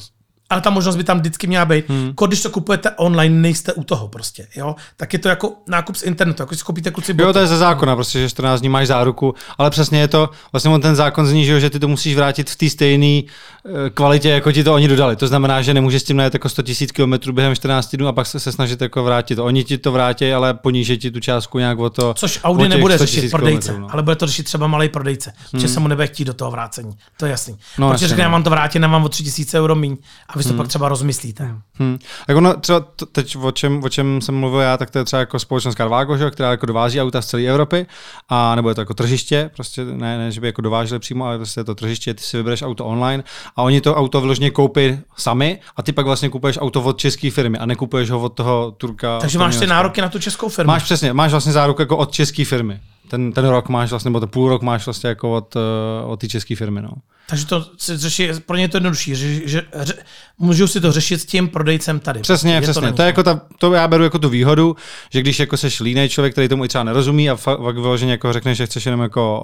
Ale 0.50 0.60
ta 0.60 0.70
možnost 0.70 0.96
by 0.96 1.04
tam 1.04 1.18
vždycky 1.18 1.46
měla 1.46 1.64
být. 1.64 1.88
Hmm. 1.88 2.12
Když 2.26 2.42
to 2.42 2.50
kupujete 2.50 2.90
online, 2.90 3.40
nejste 3.40 3.72
u 3.72 3.84
toho 3.84 4.08
prostě, 4.08 4.46
jo. 4.56 4.74
Tak 4.96 5.12
je 5.12 5.18
to 5.18 5.28
jako 5.28 5.52
nákup 5.66 5.96
z 5.96 6.02
internetu, 6.02 6.42
jako 6.42 6.54
si 6.54 6.64
koupíte 6.64 6.90
kluci 6.90 7.14
Jo, 7.18 7.32
to 7.32 7.38
je 7.38 7.46
ze 7.46 7.56
zákona, 7.56 7.94
prostě, 7.94 8.18
že 8.20 8.28
14 8.28 8.60
dní 8.60 8.68
máš 8.68 8.86
záruku, 8.86 9.34
ale 9.58 9.70
přesně 9.70 10.00
je 10.00 10.08
to, 10.08 10.30
vlastně 10.52 10.70
on 10.70 10.80
ten 10.80 10.96
zákon 10.96 11.26
zní, 11.26 11.44
že 11.44 11.70
ty 11.70 11.78
to 11.78 11.88
musíš 11.88 12.16
vrátit 12.16 12.50
v 12.50 12.56
té 12.56 12.70
stejné 12.70 13.22
eh, 13.26 13.90
kvalitě, 13.90 14.28
jako 14.28 14.52
ti 14.52 14.64
to 14.64 14.74
oni 14.74 14.88
dodali. 14.88 15.16
To 15.16 15.26
znamená, 15.26 15.62
že 15.62 15.74
nemůžeš 15.74 16.02
s 16.02 16.04
tím 16.04 16.16
najet 16.16 16.34
jako 16.34 16.48
100 16.48 16.62
000 16.98 17.18
km 17.18 17.32
během 17.32 17.56
14 17.56 17.96
dnů 17.96 18.08
a 18.08 18.12
pak 18.12 18.26
se, 18.26 18.40
se 18.40 18.52
snažit 18.52 18.80
jako 18.80 19.04
vrátit. 19.04 19.38
Oni 19.38 19.64
ti 19.64 19.78
to 19.78 19.92
vrátí, 19.92 20.32
ale 20.32 20.54
poníží 20.54 20.98
ti 20.98 21.10
tu 21.10 21.20
částku 21.20 21.58
nějak 21.58 21.78
o 21.78 21.90
to. 21.90 22.14
Což 22.14 22.40
Audi 22.44 22.68
nebude 22.68 22.98
řešit 22.98 23.30
prodejce, 23.30 23.78
no. 23.78 23.88
ale 23.90 24.02
bude 24.02 24.16
to 24.16 24.26
řešit 24.26 24.42
třeba 24.42 24.66
malý 24.66 24.88
prodejce, 24.88 25.32
hmm. 25.52 25.60
že 25.60 25.68
se 25.68 25.80
mu 25.80 25.88
nebude 25.88 26.06
chtít 26.06 26.24
do 26.24 26.34
toho 26.34 26.50
vrácení. 26.50 26.96
To 27.16 27.26
je 27.26 27.30
jasný. 27.30 27.56
No, 27.78 27.90
Protože 27.90 28.08
řekne, 28.08 28.24
já 28.24 28.30
vám 28.30 28.42
to 28.42 28.50
vrátí, 28.50 28.78
nemám 28.78 29.04
o 29.04 29.08
3000 29.08 29.60
euro 29.60 29.74
míň 29.74 29.96
a 30.28 30.39
vy 30.40 30.44
to 30.44 30.48
hmm. 30.48 30.58
pak 30.58 30.68
třeba 30.68 30.88
rozmyslíte. 30.88 31.54
Hmm. 31.74 31.98
Tak 32.26 32.36
ono 32.36 32.54
třeba 32.54 32.80
teď, 33.12 33.36
o 33.36 33.50
čem, 33.50 33.84
o 33.84 33.88
čem 33.88 34.20
jsem 34.20 34.34
mluvil 34.34 34.60
já, 34.60 34.76
tak 34.76 34.90
to 34.90 34.98
je 34.98 35.04
třeba 35.04 35.20
jako 35.20 35.38
společnost 35.38 35.76
Carvago, 35.76 36.16
že, 36.16 36.30
která 36.30 36.50
jako 36.50 36.66
dováží 36.66 37.00
auta 37.00 37.22
z 37.22 37.26
celé 37.26 37.42
Evropy, 37.42 37.86
a 38.28 38.54
nebo 38.54 38.68
je 38.68 38.74
to 38.74 38.80
jako 38.80 38.94
tržiště, 38.94 39.50
prostě 39.54 39.84
ne, 39.84 40.18
ne 40.18 40.32
že 40.32 40.40
by 40.40 40.46
jako 40.46 40.62
dováželi 40.62 40.98
přímo, 40.98 41.24
ale 41.24 41.36
prostě 41.36 41.60
je 41.60 41.64
to 41.64 41.74
tržiště, 41.74 42.14
ty 42.14 42.22
si 42.22 42.36
vybereš 42.36 42.62
auto 42.62 42.86
online 42.86 43.24
a 43.56 43.62
oni 43.62 43.80
to 43.80 43.94
auto 43.94 44.20
vyloženě 44.20 44.50
koupí 44.50 44.98
sami 45.16 45.58
a 45.76 45.82
ty 45.82 45.92
pak 45.92 46.06
vlastně 46.06 46.28
kupuješ 46.28 46.58
auto 46.60 46.82
od 46.82 46.98
české 46.98 47.30
firmy 47.30 47.58
a 47.58 47.66
nekupuješ 47.66 48.10
ho 48.10 48.20
od 48.20 48.28
toho 48.28 48.70
Turka. 48.70 49.18
Takže 49.18 49.38
máš 49.38 49.56
ty 49.56 49.66
nároky 49.66 50.00
na 50.00 50.08
tu 50.08 50.18
českou 50.18 50.48
firmu. 50.48 50.72
Máš 50.72 50.82
přesně, 50.82 51.12
máš 51.12 51.30
vlastně 51.30 51.52
záruk 51.52 51.78
jako 51.78 51.96
od 51.96 52.12
české 52.12 52.44
firmy. 52.44 52.80
Ten, 53.10 53.32
ten 53.32 53.48
rok 53.48 53.68
máš 53.68 53.90
vlastně, 53.90 54.08
nebo 54.08 54.20
ten 54.20 54.28
půl 54.28 54.48
rok 54.48 54.62
máš 54.62 54.86
vlastně 54.86 55.08
jako 55.08 55.36
od, 55.36 55.56
eh, 55.56 56.04
od 56.04 56.20
té 56.20 56.28
české 56.28 56.56
firmy. 56.56 56.82
No. 56.82 56.90
Takže 57.30 57.46
to 57.46 57.66
se 57.78 57.98
řeší, 57.98 58.28
pro 58.46 58.56
ně 58.56 58.64
je 58.64 58.68
to 58.68 58.76
jednodušší. 58.76 59.14
Že, 59.14 59.48
že, 59.48 59.62
že, 59.84 59.94
můžu 60.38 60.66
si 60.66 60.80
to 60.80 60.92
řešit 60.92 61.20
s 61.20 61.24
tím 61.24 61.48
prodejcem 61.48 62.00
tady. 62.00 62.20
Přesně, 62.20 62.54
je 62.54 62.60
přesně. 62.60 62.88
To, 62.88 62.94
to, 62.94 63.02
je 63.02 63.06
jako 63.06 63.22
ta, 63.22 63.40
to 63.58 63.72
já 63.72 63.88
beru 63.88 64.04
jako 64.04 64.18
tu 64.18 64.28
výhodu, 64.28 64.76
že 65.10 65.20
když 65.20 65.40
jako 65.40 65.56
seš 65.56 65.80
línej 65.80 66.08
člověk, 66.08 66.34
který 66.34 66.48
tomu 66.48 66.64
i 66.64 66.68
třeba 66.68 66.84
nerozumí 66.84 67.30
a 67.30 67.36
fakt 67.36 67.60
vyloženě 67.60 68.12
jako 68.12 68.32
řekneš, 68.32 68.58
že 68.58 68.66
chceš 68.66 68.86
jenom 68.86 69.00
jako 69.00 69.40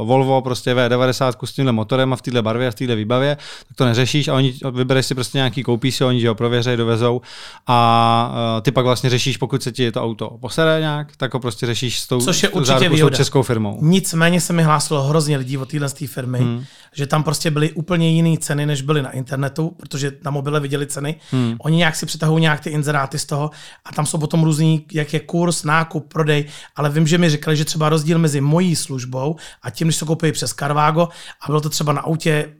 uh, 0.00 0.08
Volvo, 0.08 0.42
prostě 0.42 0.74
V90 0.74 1.32
s 1.44 1.52
tímhle 1.52 1.72
motorem 1.72 2.12
a 2.12 2.16
v 2.16 2.22
téhle 2.22 2.42
barvě 2.42 2.68
a 2.68 2.70
v 2.70 2.74
téhle 2.74 2.96
výbavě, 2.96 3.36
tak 3.68 3.76
to 3.76 3.84
neřešíš 3.84 4.28
a 4.28 4.34
oni 4.34 4.54
vybereš 4.72 5.06
si 5.06 5.14
prostě 5.14 5.38
nějaký, 5.38 5.62
koupí 5.62 5.92
si, 5.92 6.04
oni 6.04 6.26
ho 6.26 6.34
prověřejí, 6.34 6.76
dovezou 6.76 7.20
a 7.66 8.30
uh, 8.56 8.62
ty 8.62 8.70
pak 8.70 8.84
vlastně 8.84 9.10
řešíš, 9.10 9.36
pokud 9.36 9.62
se 9.62 9.72
ti 9.72 9.92
to 9.92 10.02
auto 10.02 10.30
posere 10.40 10.80
nějak, 10.80 11.16
tak 11.16 11.34
ho 11.34 11.40
prostě 11.40 11.66
řešíš 11.66 12.00
s 12.00 12.06
tou, 12.06 12.20
Což 12.20 12.42
je 12.42 12.48
určitě 12.48 12.88
výhoda. 13.10 13.16
českou 13.16 13.42
firmou. 13.42 13.78
Nicméně 13.80 14.40
se 14.40 14.52
mi 14.52 14.62
hlásilo 14.62 15.02
hrozně 15.02 15.36
lidí 15.36 15.58
od 15.58 15.70
téhle 15.70 15.88
firmy, 15.88 16.38
hmm. 16.38 16.64
že 16.92 17.06
tam 17.06 17.22
prostě 17.22 17.50
byly 17.50 17.72
úplně 17.72 18.10
jiné 18.10 18.36
ceny, 18.38 18.66
než 18.66 18.82
byly 18.82 19.02
na 19.02 19.10
internetu, 19.10 19.76
protože 19.76 20.12
na 20.24 20.30
mobile 20.30 20.60
viděli 20.60 20.86
ceny. 20.86 21.14
Hmm. 21.30 21.56
Oni 21.60 21.76
nějak 21.76 21.96
si 21.96 22.06
přitahují 22.06 22.42
nějak 22.42 22.60
ty 22.60 22.70
inzeráty 22.70 23.18
z 23.18 23.26
toho 23.26 23.50
a 23.84 23.92
tam 23.92 24.06
jsou 24.06 24.18
potom 24.18 24.44
různý, 24.44 24.86
jak 24.92 25.12
je 25.12 25.20
kurz, 25.20 25.64
nákup, 25.64 26.08
prodej, 26.08 26.44
ale 26.76 26.90
vím, 26.90 27.06
že 27.06 27.18
mi 27.18 27.30
říkali, 27.30 27.56
že 27.56 27.64
třeba 27.64 27.88
rozdíl 27.88 28.18
mezi 28.18 28.40
mojí 28.40 28.76
službou 28.76 29.36
a 29.62 29.70
tím, 29.70 29.88
když 29.88 29.98
to 29.98 30.06
koupí 30.06 30.32
přes 30.32 30.50
Carvago 30.50 31.08
a 31.40 31.46
bylo 31.46 31.60
to 31.60 31.68
třeba 31.68 31.92
na 31.92 32.00
autě 32.00 32.52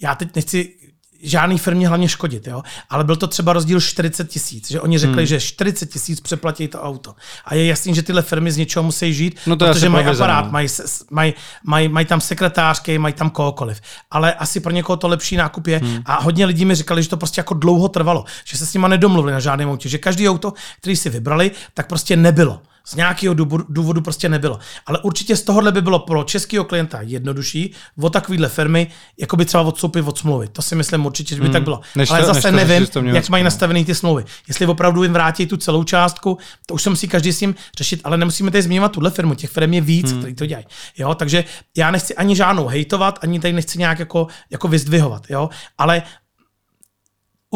já 0.00 0.14
teď 0.14 0.34
nechci 0.36 0.74
žádný 1.22 1.58
firmě 1.58 1.88
hlavně 1.88 2.08
škodit, 2.08 2.46
jo? 2.46 2.62
ale 2.90 3.04
byl 3.04 3.16
to 3.16 3.26
třeba 3.26 3.52
rozdíl 3.52 3.80
40 3.80 4.28
tisíc, 4.28 4.70
že 4.70 4.80
oni 4.80 4.98
řekli, 4.98 5.16
hmm. 5.16 5.26
že 5.26 5.40
40 5.40 5.86
tisíc 5.86 6.20
přeplatí 6.20 6.68
to 6.68 6.82
auto. 6.82 7.14
A 7.44 7.54
je 7.54 7.66
jasný, 7.66 7.94
že 7.94 8.02
tyhle 8.02 8.22
firmy 8.22 8.52
z 8.52 8.56
něčeho 8.56 8.82
musí 8.82 9.14
žít, 9.14 9.38
no 9.46 9.56
to 9.56 9.66
protože 9.66 9.88
mají 9.88 10.06
aparát, 10.06 10.50
mají, 10.50 10.68
mají, 11.10 11.34
mají, 11.64 11.88
mají 11.88 12.06
tam 12.06 12.20
sekretářky, 12.20 12.98
mají 12.98 13.14
tam 13.14 13.30
kohokoliv. 13.30 13.80
Ale 14.10 14.34
asi 14.34 14.60
pro 14.60 14.72
někoho 14.72 14.96
to 14.96 15.08
lepší 15.08 15.36
nákup 15.36 15.66
je. 15.66 15.78
Hmm. 15.78 16.02
A 16.06 16.22
hodně 16.22 16.46
lidí 16.46 16.64
mi 16.64 16.74
říkali, 16.74 17.02
že 17.02 17.08
to 17.08 17.16
prostě 17.16 17.40
jako 17.40 17.54
dlouho 17.54 17.88
trvalo, 17.88 18.24
že 18.44 18.58
se 18.58 18.66
s 18.66 18.74
nima 18.74 18.88
nedomluvili 18.88 19.32
na 19.32 19.40
žádném 19.40 19.68
autě, 19.68 19.88
že 19.88 19.98
každý 19.98 20.28
auto, 20.28 20.52
který 20.80 20.96
si 20.96 21.10
vybrali, 21.10 21.50
tak 21.74 21.86
prostě 21.86 22.16
nebylo. 22.16 22.60
Z 22.86 22.94
nějakého 22.94 23.34
důvodu 23.68 24.00
prostě 24.00 24.28
nebylo. 24.28 24.58
Ale 24.86 24.98
určitě 24.98 25.36
z 25.36 25.42
tohohle 25.42 25.72
by 25.72 25.82
bylo 25.82 25.98
pro 25.98 26.24
českého 26.24 26.64
klienta 26.64 27.00
jednodušší 27.00 27.72
o 28.02 28.10
takovýhle 28.10 28.48
firmy, 28.48 28.86
jako 29.18 29.36
by 29.36 29.44
třeba 29.44 29.62
odstoupit 29.62 30.02
od 30.06 30.18
smlouvy. 30.18 30.48
To 30.48 30.62
si 30.62 30.74
myslím 30.74 31.06
určitě, 31.06 31.34
že 31.34 31.40
by 31.40 31.46
hmm. 31.46 31.52
tak 31.52 31.62
bylo. 31.62 31.80
Než 31.96 32.10
Ale 32.10 32.20
to, 32.20 32.26
zase 32.26 32.52
než 32.52 32.68
nevím, 32.68 32.86
to 32.86 33.02
jak 33.02 33.28
mají 33.28 33.44
nastavený 33.44 33.84
ty 33.84 33.94
smlouvy. 33.94 34.24
Jestli 34.48 34.66
opravdu 34.66 35.02
jim 35.02 35.12
vrátí 35.12 35.46
tu 35.46 35.56
celou 35.56 35.84
částku, 35.84 36.38
to 36.66 36.74
už 36.74 36.82
se 36.82 36.90
musí 36.90 37.08
každý 37.08 37.32
s 37.32 37.38
tím 37.38 37.54
řešit, 37.78 38.00
ale 38.04 38.16
nemusíme 38.16 38.50
tady 38.50 38.62
změnit 38.62 38.92
tuhle 38.92 39.10
firmu. 39.10 39.34
Těch 39.34 39.50
firm 39.50 39.72
je 39.72 39.80
víc, 39.80 40.10
hmm. 40.10 40.20
který 40.20 40.34
to 40.34 40.46
dělají. 40.46 40.66
Jo, 40.98 41.14
takže 41.14 41.44
já 41.76 41.90
nechci 41.90 42.14
ani 42.14 42.36
žádnou 42.36 42.66
hejtovat, 42.66 43.18
ani 43.22 43.40
tady 43.40 43.52
nechci 43.52 43.78
nějak 43.78 43.98
jako, 43.98 44.26
jako 44.50 44.68
vyzdvihovat. 44.68 45.22
Jo, 45.30 45.48
ale 45.78 46.02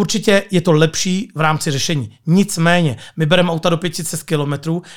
Určitě 0.01 0.43
je 0.51 0.61
to 0.61 0.73
lepší 0.73 1.29
v 1.35 1.41
rámci 1.41 1.71
řešení. 1.71 2.11
Nicméně, 2.27 2.97
my 3.17 3.27
bereme 3.27 3.51
auta 3.51 3.69
do 3.69 3.77
500 3.77 4.23
km 4.23 4.53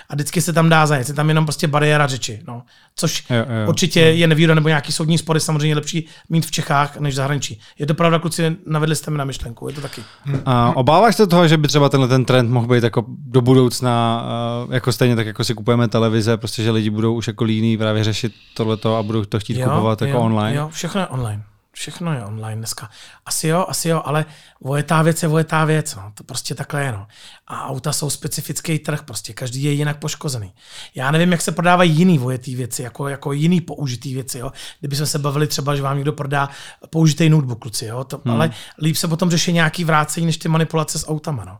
a 0.09 0.15
vždycky 0.15 0.41
se 0.41 0.53
tam 0.53 0.69
dá 0.69 0.85
zajet. 0.85 1.07
Je 1.07 1.13
tam 1.13 1.29
jenom 1.29 1.45
prostě 1.45 1.67
bariéra 1.67 2.07
řeči. 2.07 2.41
No. 2.47 2.63
Což 2.95 3.23
jo, 3.29 3.37
jo. 3.37 3.69
určitě 3.69 3.99
je 3.99 4.27
nevýhoda, 4.27 4.55
nebo 4.55 4.67
nějaký 4.67 4.91
soudní 4.91 5.17
spory 5.17 5.39
samozřejmě 5.39 5.75
lepší 5.75 6.07
mít 6.29 6.45
v 6.45 6.51
Čechách 6.51 6.99
než 6.99 7.13
v 7.13 7.17
zahraničí. 7.17 7.59
Je 7.79 7.85
to 7.85 7.93
pravda, 7.93 8.19
kluci, 8.19 8.55
navedli 8.65 8.95
jste 8.95 9.11
mi 9.11 9.17
na 9.17 9.25
myšlenku, 9.25 9.67
je 9.67 9.73
to 9.73 9.81
taky. 9.81 10.01
A 10.45 10.75
obáváš 10.75 11.15
se 11.15 11.27
toho, 11.27 11.47
že 11.47 11.57
by 11.57 11.67
třeba 11.67 11.89
tenhle 11.89 12.07
ten 12.07 12.25
trend 12.25 12.49
mohl 12.49 12.67
být 12.67 12.83
jako 12.83 13.05
do 13.07 13.41
budoucna, 13.41 14.25
eh, 14.69 14.73
jako 14.75 14.91
stejně 14.91 15.15
tak, 15.15 15.27
jako 15.27 15.43
si 15.43 15.53
kupujeme 15.53 15.87
televize, 15.87 16.37
prostě, 16.37 16.63
že 16.63 16.71
lidi 16.71 16.89
budou 16.89 17.13
už 17.13 17.27
jako 17.27 17.43
líní 17.43 17.77
právě 17.77 18.03
řešit 18.03 18.33
tohleto 18.53 18.95
a 18.95 19.03
budou 19.03 19.25
to 19.25 19.39
chtít 19.39 19.57
jo, 19.57 19.69
kupovat 19.69 20.01
jako 20.01 20.17
jo, 20.17 20.23
online? 20.23 20.57
Jo, 20.57 20.69
všechno 20.73 21.01
je 21.01 21.07
online. 21.07 21.43
Všechno 21.75 22.13
je 22.13 22.25
online 22.25 22.55
dneska. 22.55 22.89
Asi 23.25 23.47
jo, 23.47 23.65
asi 23.67 23.89
jo, 23.89 24.01
ale 24.05 24.25
vojetá 24.61 25.01
věc 25.01 25.23
je 25.23 25.29
vojetá 25.29 25.65
věc. 25.65 25.95
No. 25.95 26.11
To 26.13 26.23
prostě 26.23 26.55
takhle 26.55 26.83
je. 26.83 26.91
No. 26.91 27.07
A 27.47 27.67
auta 27.67 27.93
jsou 27.93 28.09
specifický 28.09 28.79
trh, 28.79 29.03
prostě 29.03 29.33
každý 29.33 29.63
je 29.63 29.71
jinak 29.71 29.97
poškozený. 29.99 30.53
Já 30.95 31.11
nevím, 31.11 31.31
jak 31.31 31.41
se 31.41 31.51
prodávají 31.51 31.91
jiný 31.91 32.17
vojetý 32.17 32.55
věci, 32.55 32.83
jako, 32.83 33.07
jako 33.07 33.31
jiný 33.31 33.61
použitý 33.61 34.13
věci. 34.13 34.39
Jo. 34.39 34.51
Kdyby 34.79 34.95
jsme 34.95 35.05
se 35.05 35.19
bavili 35.19 35.47
třeba, 35.47 35.75
že 35.75 35.81
vám 35.81 35.95
někdo 35.95 36.13
prodá 36.13 36.49
použitý 36.89 37.29
notebook, 37.29 37.59
kluci, 37.59 37.85
jo. 37.85 38.03
To, 38.03 38.21
hmm. 38.25 38.33
ale 38.33 38.51
líp 38.81 38.95
se 38.95 39.07
potom 39.07 39.29
řeší 39.29 39.53
nějaký 39.53 39.83
vrácení, 39.83 40.25
než 40.25 40.37
ty 40.37 40.49
manipulace 40.49 40.99
s 40.99 41.07
autama. 41.07 41.45
No. 41.45 41.59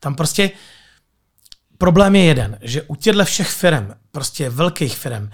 Tam 0.00 0.14
prostě 0.14 0.50
problém 1.78 2.16
je 2.16 2.24
jeden, 2.24 2.58
že 2.62 2.82
u 2.82 2.96
těchto 2.96 3.24
všech 3.24 3.48
firm, 3.48 3.90
prostě 4.10 4.50
velkých 4.50 4.96
firm, 4.96 5.30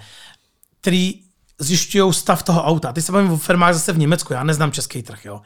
který 0.81 1.20
zjišťují 1.61 2.13
stav 2.13 2.43
toho 2.43 2.63
auta. 2.63 2.93
Ty 2.93 3.01
se 3.01 3.11
bavím 3.11 3.31
o 3.31 3.37
firmách 3.37 3.73
zase 3.73 3.93
v 3.93 3.97
Německu, 3.97 4.33
já 4.33 4.43
neznám 4.43 4.71
český 4.71 5.03
trh, 5.03 5.25
jo. 5.25 5.41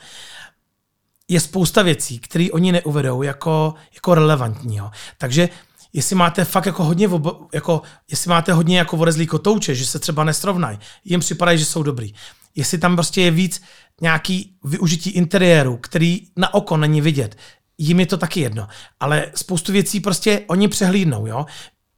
Je 1.28 1.40
spousta 1.40 1.82
věcí, 1.82 2.20
které 2.20 2.48
oni 2.52 2.72
neuvedou 2.72 3.22
jako, 3.22 3.74
jako 3.96 4.16
relevantní. 4.16 4.76
Jo. 4.76 4.92
Takže 5.18 5.50
jestli 5.94 6.16
máte 6.16 6.46
fakt 6.46 6.66
jako 6.66 6.84
hodně, 6.84 7.10
jako, 7.54 7.82
jestli 8.12 8.30
máte 8.30 8.54
hodně 8.54 8.78
jako 8.78 8.98
vorezlý 8.98 9.28
kotouče, 9.28 9.76
že 9.76 9.86
se 9.86 10.00
třeba 10.00 10.24
nesrovnají, 10.24 10.80
jim 11.04 11.20
připadají, 11.20 11.58
že 11.58 11.66
jsou 11.66 11.84
dobrý. 11.84 12.14
Jestli 12.56 12.78
tam 12.78 12.96
prostě 12.96 13.22
je 13.22 13.32
víc 13.32 13.62
nějaký 14.02 14.58
využití 14.64 15.10
interiéru, 15.10 15.78
který 15.78 16.22
na 16.36 16.54
oko 16.54 16.78
není 16.78 17.02
vidět, 17.02 17.38
jim 17.78 18.00
je 18.00 18.06
to 18.06 18.18
taky 18.18 18.40
jedno. 18.40 18.68
Ale 19.00 19.32
spoustu 19.36 19.72
věcí 19.72 20.00
prostě 20.00 20.42
oni 20.48 20.68
přehlídnou, 20.68 21.28
jo. 21.28 21.46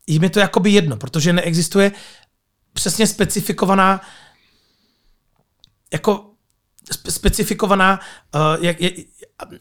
Jim 0.07 0.23
je 0.23 0.29
to 0.29 0.39
jakoby 0.39 0.71
jedno, 0.71 0.97
protože 0.97 1.33
neexistuje 1.33 1.91
přesně 2.77 3.07
specifikovaná 3.07 4.01
jako 5.93 6.23
specifikovaná, 6.91 7.99
uh, 8.35 8.65
jak, 8.65 8.81
je, 8.81 8.91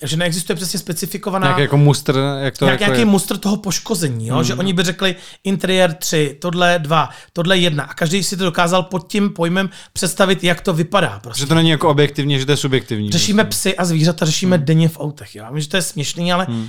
že 0.02 0.16
neexistuje 0.16 0.56
přesně 0.56 0.78
specifikovaná... 0.78 1.46
Nějaký 1.46 1.62
jako 1.62 1.76
mustr, 1.76 2.16
jak 2.40 2.58
to 2.58 2.64
nějak, 2.64 2.80
jako 2.80 2.90
nějaký 2.90 3.00
je... 3.00 3.06
mustr 3.06 3.38
toho 3.38 3.56
poškození, 3.56 4.26
jo? 4.26 4.34
Hmm. 4.34 4.44
že 4.44 4.54
oni 4.54 4.72
by 4.72 4.82
řekli 4.82 5.16
interiér 5.44 5.94
3, 5.94 6.36
tohle 6.40 6.78
2, 6.78 7.10
tohle 7.32 7.58
1 7.58 7.84
a 7.84 7.94
každý 7.94 8.22
si 8.22 8.36
to 8.36 8.44
dokázal 8.44 8.82
pod 8.82 9.12
tím 9.12 9.30
pojmem 9.30 9.70
představit, 9.92 10.44
jak 10.44 10.60
to 10.60 10.72
vypadá. 10.72 11.20
Prostě. 11.22 11.40
Že 11.40 11.46
to 11.46 11.54
není 11.54 11.70
jako 11.70 11.88
objektivně, 11.88 12.38
že 12.38 12.46
to 12.46 12.52
je 12.52 12.56
subjektivní. 12.56 13.12
Řešíme 13.12 13.44
prostě. 13.44 13.70
psy 13.70 13.76
a 13.76 13.84
zvířata, 13.84 14.26
řešíme 14.26 14.56
hmm. 14.56 14.66
denně 14.66 14.88
v 14.88 15.00
autech. 15.00 15.34
Jo? 15.34 15.44
Myslím, 15.44 15.60
že 15.60 15.68
to 15.68 15.76
je 15.76 15.82
směšný, 15.82 16.32
ale 16.32 16.46
hmm. 16.48 16.68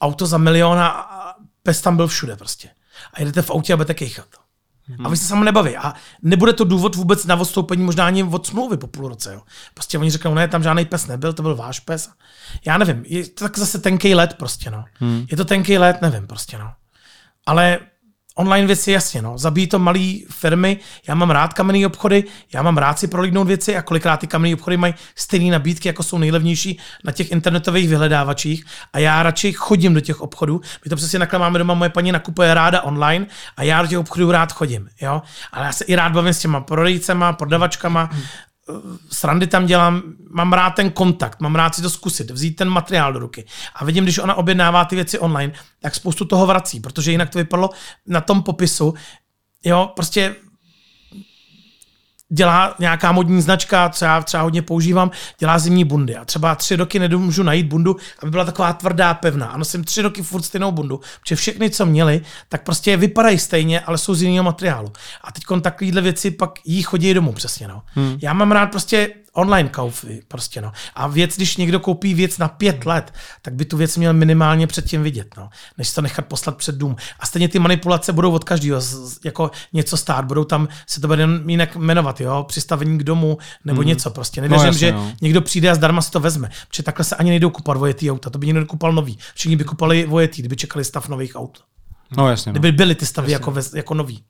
auto 0.00 0.26
za 0.26 0.38
miliona 0.38 0.88
a 0.88 1.34
pes 1.62 1.80
tam 1.80 1.96
byl 1.96 2.06
všude 2.06 2.36
prostě. 2.36 2.68
A 3.14 3.20
jedete 3.20 3.42
v 3.42 3.50
autě 3.50 3.72
a 3.72 3.76
budete 3.76 3.94
kejchat. 3.94 4.26
Hmm. 4.88 5.06
A 5.06 5.08
vy 5.08 5.16
se 5.16 5.24
sama 5.24 5.44
nebaví. 5.44 5.76
A 5.76 5.94
nebude 6.22 6.52
to 6.52 6.64
důvod 6.64 6.96
vůbec 6.96 7.24
na 7.24 7.36
odstoupení 7.36 7.84
možná 7.84 8.06
ani 8.06 8.22
od 8.22 8.46
smlouvy 8.46 8.76
po 8.76 8.86
půl 8.86 9.08
roce. 9.08 9.34
Jo. 9.34 9.42
Prostě 9.74 9.98
oni 9.98 10.10
řeknou, 10.10 10.34
ne, 10.34 10.48
tam 10.48 10.62
žádný 10.62 10.84
pes 10.84 11.06
nebyl, 11.06 11.32
to 11.32 11.42
byl 11.42 11.56
váš 11.56 11.80
pes. 11.80 12.10
Já 12.64 12.78
nevím, 12.78 13.04
je 13.06 13.28
to 13.28 13.44
tak 13.44 13.58
zase 13.58 13.78
tenký 13.78 14.14
let 14.14 14.34
prostě, 14.34 14.70
no. 14.70 14.84
Hmm. 14.94 15.26
Je 15.30 15.36
to 15.36 15.44
tenký 15.44 15.78
let, 15.78 16.02
nevím 16.02 16.26
prostě, 16.26 16.58
no. 16.58 16.72
Ale 17.46 17.78
online 18.38 18.66
věci, 18.66 18.92
jasně, 18.92 19.22
no. 19.22 19.38
Zabíjí 19.38 19.66
to 19.66 19.78
malé 19.78 20.12
firmy, 20.30 20.78
já 21.08 21.14
mám 21.14 21.30
rád 21.30 21.54
kamenné 21.54 21.86
obchody, 21.86 22.24
já 22.54 22.62
mám 22.62 22.76
rád 22.76 22.98
si 22.98 23.08
prolídnout 23.08 23.46
věci 23.46 23.76
a 23.76 23.82
kolikrát 23.82 24.16
ty 24.16 24.26
kamenné 24.26 24.54
obchody 24.54 24.76
mají 24.76 24.94
stejné 25.16 25.50
nabídky, 25.50 25.88
jako 25.88 26.02
jsou 26.02 26.18
nejlevnější 26.18 26.78
na 27.04 27.12
těch 27.12 27.30
internetových 27.30 27.88
vyhledávačích 27.88 28.64
a 28.92 28.98
já 28.98 29.22
radši 29.22 29.52
chodím 29.52 29.94
do 29.94 30.00
těch 30.00 30.20
obchodů. 30.20 30.60
My 30.84 30.88
to 30.88 30.96
přesně 30.96 31.18
takhle 31.18 31.38
máme 31.38 31.58
doma, 31.58 31.74
moje 31.74 31.90
paní 31.90 32.12
nakupuje 32.12 32.54
ráda 32.54 32.82
online 32.82 33.26
a 33.56 33.62
já 33.62 33.82
do 33.82 33.88
těch 33.88 33.98
obchodů 33.98 34.30
rád 34.30 34.52
chodím, 34.52 34.88
jo. 35.00 35.22
Ale 35.52 35.66
já 35.66 35.72
se 35.72 35.84
i 35.84 35.94
rád 35.94 36.12
bavím 36.12 36.34
s 36.34 36.38
těma 36.38 36.60
prodejcema, 36.60 37.32
prodavačkama, 37.32 38.10
srandy 39.10 39.46
tam 39.46 39.66
dělám, 39.66 40.02
mám 40.30 40.52
rád 40.52 40.70
ten 40.70 40.90
kontakt, 40.90 41.40
mám 41.40 41.54
rád 41.54 41.74
si 41.74 41.82
to 41.82 41.90
zkusit, 41.90 42.30
vzít 42.30 42.56
ten 42.56 42.68
materiál 42.68 43.12
do 43.12 43.18
ruky. 43.18 43.46
A 43.74 43.84
vidím, 43.84 44.04
když 44.04 44.18
ona 44.18 44.34
objednává 44.34 44.84
ty 44.84 44.94
věci 44.94 45.18
online, 45.18 45.52
tak 45.80 45.94
spoustu 45.94 46.24
toho 46.24 46.46
vrací, 46.46 46.80
protože 46.80 47.10
jinak 47.10 47.30
to 47.30 47.38
vypadalo 47.38 47.70
na 48.06 48.20
tom 48.20 48.42
popisu, 48.42 48.94
jo, 49.64 49.92
prostě 49.96 50.36
dělá 52.28 52.74
nějaká 52.78 53.12
modní 53.12 53.42
značka, 53.42 53.88
co 53.88 54.04
já 54.04 54.22
třeba 54.22 54.42
hodně 54.42 54.62
používám, 54.62 55.10
dělá 55.38 55.58
zimní 55.58 55.84
bundy. 55.84 56.16
A 56.16 56.24
třeba 56.24 56.54
tři 56.54 56.76
roky 56.76 56.98
nemůžu 56.98 57.42
najít 57.42 57.66
bundu, 57.66 57.96
aby 58.22 58.30
byla 58.30 58.44
taková 58.44 58.72
tvrdá, 58.72 59.14
pevná. 59.14 59.46
A 59.46 59.56
nosím 59.56 59.84
tři 59.84 60.02
roky 60.02 60.22
furt 60.22 60.42
stejnou 60.42 60.72
bundu, 60.72 61.00
protože 61.20 61.36
všechny, 61.36 61.70
co 61.70 61.86
měli, 61.86 62.20
tak 62.48 62.62
prostě 62.62 62.96
vypadají 62.96 63.38
stejně, 63.38 63.80
ale 63.80 63.98
jsou 63.98 64.14
z 64.14 64.22
jiného 64.22 64.44
materiálu. 64.44 64.92
A 65.24 65.32
teď 65.32 65.44
takovéhle 65.60 66.02
věci 66.02 66.30
pak 66.30 66.50
jí 66.64 66.82
chodí 66.82 67.14
domů 67.14 67.32
přesně. 67.32 67.68
No. 67.68 67.82
Hmm. 67.94 68.18
Já 68.22 68.32
mám 68.32 68.52
rád 68.52 68.66
prostě 68.66 69.08
online 69.36 69.68
kaufy, 69.68 70.22
prostě 70.28 70.60
no. 70.60 70.72
A 70.94 71.06
věc, 71.06 71.36
když 71.36 71.56
někdo 71.56 71.80
koupí 71.80 72.14
věc 72.14 72.38
na 72.38 72.48
pět 72.48 72.86
let, 72.86 73.14
tak 73.42 73.54
by 73.54 73.64
tu 73.64 73.76
věc 73.76 73.96
měl 73.96 74.12
minimálně 74.12 74.66
předtím 74.66 75.02
vidět, 75.02 75.34
no. 75.36 75.48
Než 75.78 75.92
to 75.92 76.02
nechat 76.02 76.26
poslat 76.26 76.56
před 76.56 76.74
dům. 76.74 76.96
A 77.20 77.26
stejně 77.26 77.48
ty 77.48 77.58
manipulace 77.58 78.12
budou 78.12 78.32
od 78.32 78.44
každého 78.44 78.80
jako 79.24 79.50
něco 79.72 79.96
stát, 79.96 80.24
budou 80.24 80.44
tam, 80.44 80.68
se 80.86 81.00
to 81.00 81.06
bude 81.06 81.28
jinak 81.46 81.76
jmenovat, 81.76 82.20
jo, 82.20 82.44
přistavení 82.48 82.98
k 82.98 83.04
domu 83.04 83.38
nebo 83.64 83.80
mm. 83.80 83.86
něco 83.86 84.10
prostě. 84.10 84.40
Nevěřím, 84.40 84.62
no, 84.62 84.68
jasně, 84.68 84.78
že 84.78 84.92
no. 84.92 85.12
někdo 85.22 85.40
přijde 85.40 85.70
a 85.70 85.74
zdarma 85.74 86.02
si 86.02 86.10
to 86.10 86.20
vezme. 86.20 86.50
Protože 86.68 86.82
takhle 86.82 87.04
se 87.04 87.16
ani 87.16 87.30
nejdou 87.30 87.50
kupovat 87.50 87.78
vojetý 87.78 88.10
auta, 88.10 88.30
to 88.30 88.38
by 88.38 88.46
někdo 88.46 88.60
nekupal 88.60 88.92
nový. 88.92 89.18
Všichni 89.34 89.56
by 89.56 89.64
kupali 89.64 90.06
vojetý, 90.06 90.42
kdyby 90.42 90.56
čekali 90.56 90.84
stav 90.84 91.08
nových 91.08 91.36
aut. 91.36 91.64
No 92.16 92.30
jasně. 92.30 92.50
No. 92.50 92.52
Kdyby 92.52 92.72
byly 92.72 92.94
ty 92.94 93.06
stavy 93.06 93.32
jako, 93.32 93.50
ve, 93.50 93.62
jako 93.74 93.94
nový. 93.94 94.22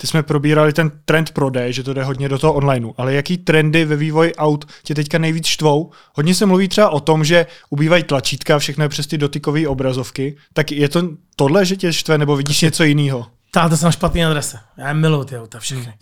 Ty 0.00 0.06
jsme 0.06 0.22
probírali 0.22 0.72
ten 0.72 0.90
trend 1.04 1.30
prodej, 1.30 1.72
že 1.72 1.82
to 1.82 1.94
jde 1.94 2.04
hodně 2.04 2.28
do 2.28 2.38
toho 2.38 2.52
onlineu, 2.52 2.92
ale 2.96 3.14
jaký 3.14 3.38
trendy 3.38 3.84
ve 3.84 3.96
vývoji 3.96 4.34
aut 4.34 4.64
tě 4.82 4.94
teďka 4.94 5.18
nejvíc 5.18 5.46
štvou? 5.46 5.90
Hodně 6.14 6.34
se 6.34 6.46
mluví 6.46 6.68
třeba 6.68 6.90
o 6.90 7.00
tom, 7.00 7.24
že 7.24 7.46
ubývají 7.70 8.02
tlačítka, 8.02 8.58
všechno 8.58 8.84
je 8.84 8.88
přes 8.88 9.06
ty 9.06 9.18
dotykové 9.18 9.68
obrazovky. 9.68 10.36
Tak 10.52 10.72
je 10.72 10.88
to 10.88 11.02
tohle, 11.36 11.64
že 11.64 11.76
tě 11.76 11.92
štve, 11.92 12.18
nebo 12.18 12.36
vidíš 12.36 12.60
něco 12.60 12.84
jiného? 12.84 13.26
Táte 13.50 13.76
jsem 13.76 13.86
na 13.86 13.92
špatný 13.92 14.24
adrese. 14.24 14.58
Já 14.76 14.92
miluju 14.92 15.24
ty 15.24 15.38
auta 15.38 15.58
všechny. 15.58 15.94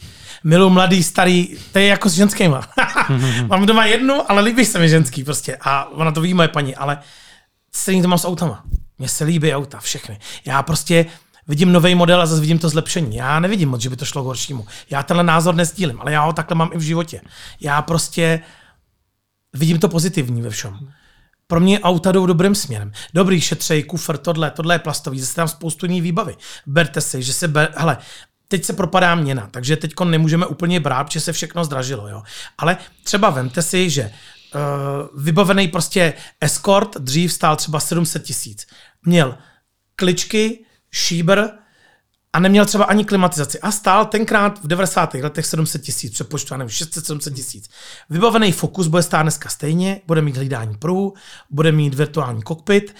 Miluju 0.45 0.71
mladý, 0.71 1.03
starý, 1.03 1.57
to 1.73 1.79
je 1.79 1.87
jako 1.87 2.09
s 2.09 2.13
ženskýma. 2.13 2.69
mám 3.47 3.67
doma 3.67 3.87
jednu, 3.87 4.31
ale 4.31 4.43
líbí 4.43 4.65
se 4.65 4.79
mi 4.79 4.89
ženský 4.89 5.25
prostě. 5.25 5.57
A 5.61 5.91
ona 5.91 6.13
to 6.13 6.21
ví 6.21 6.35
moje 6.35 6.49
paní, 6.49 6.77
ale 6.77 6.99
stejně 7.75 8.03
to 8.03 8.09
mám 8.09 8.19
s 8.19 8.25
autama. 8.25 8.63
Mně 8.99 9.09
se 9.09 9.25
líbí 9.25 9.55
auta, 9.55 9.81
všechny. 9.81 10.19
Já 10.45 10.63
prostě, 10.63 11.07
vidím 11.49 11.73
nový 11.73 11.95
model 11.95 12.23
a 12.23 12.27
zase 12.27 12.41
vidím 12.41 12.59
to 12.59 12.69
zlepšení. 12.69 13.17
Já 13.17 13.41
nevidím 13.41 13.69
moc, 13.69 13.81
že 13.81 13.91
by 13.91 13.97
to 13.97 14.05
šlo 14.05 14.23
k 14.23 14.27
horšímu. 14.27 14.67
Já 14.91 15.03
tenhle 15.03 15.25
názor 15.25 15.55
nezdílím, 15.55 16.01
ale 16.01 16.13
já 16.13 16.25
ho 16.25 16.33
takhle 16.33 16.57
mám 16.57 16.71
i 16.73 16.79
v 16.79 16.83
životě. 16.83 17.21
Já 17.61 17.83
prostě 17.83 18.41
vidím 19.53 19.79
to 19.79 19.89
pozitivní 19.89 20.43
ve 20.43 20.51
všem. 20.51 20.79
Pro 21.47 21.61
mě 21.61 21.81
auta 21.81 22.13
jdou 22.13 22.27
dobrým 22.27 22.55
směrem. 22.55 22.93
Dobrý, 23.15 23.41
šetřej, 23.41 23.83
kufr, 23.83 24.17
tohle, 24.17 24.51
tohle 24.51 24.75
je 24.75 24.79
plastový, 24.79 25.21
zase 25.21 25.35
tam 25.35 25.49
spoustu 25.49 25.87
jiných 25.87 26.03
výbavy. 26.03 26.37
Berte 26.67 27.01
si, 27.01 27.23
že 27.23 27.33
se 27.33 27.49
ber, 27.49 27.75
hele, 27.77 27.99
teď 28.49 28.65
se 28.65 28.73
propadá 28.73 29.15
měna, 29.15 29.49
takže 29.51 29.77
teď 29.77 29.93
nemůžeme 30.05 30.47
úplně 30.47 30.81
brát, 30.81 31.11
že 31.11 31.21
se 31.21 31.33
všechno 31.33 31.65
zdražilo, 31.65 32.09
jo. 32.09 32.23
Ale 32.59 32.77
třeba 33.03 33.31
vemte 33.31 33.63
si, 33.63 33.91
že 33.91 34.11
uh, 34.55 35.23
vybavený 35.23 35.69
prostě 35.69 36.15
Escort 36.41 36.97
dřív 36.97 37.33
stál 37.33 37.57
třeba 37.57 37.81
700 37.81 38.23
tisíc. 38.23 38.67
Měl 39.03 39.39
kličky, 39.97 40.65
šíbr 40.91 41.43
a 42.33 42.41
neměl 42.41 42.67
třeba 42.67 42.85
ani 42.85 43.05
klimatizaci. 43.05 43.61
A 43.61 43.71
stál 43.73 44.05
tenkrát 44.07 44.65
v 44.65 44.67
90. 44.67 45.15
letech 45.15 45.47
700 45.47 45.83
tisíc, 45.83 46.13
přepočtu, 46.13 46.57
nevím, 46.57 46.69
600-700 46.69 47.35
tisíc. 47.35 47.71
Vybavený 48.11 48.53
Focus 48.53 48.87
bude 48.87 49.03
stát 49.03 49.23
dneska 49.23 49.49
stejně, 49.49 50.01
bude 50.07 50.23
mít 50.23 50.37
hlídání 50.37 50.77
pruhu, 50.77 51.15
bude 51.51 51.73
mít 51.73 51.95
virtuální 51.95 52.43
kokpit 52.43 52.95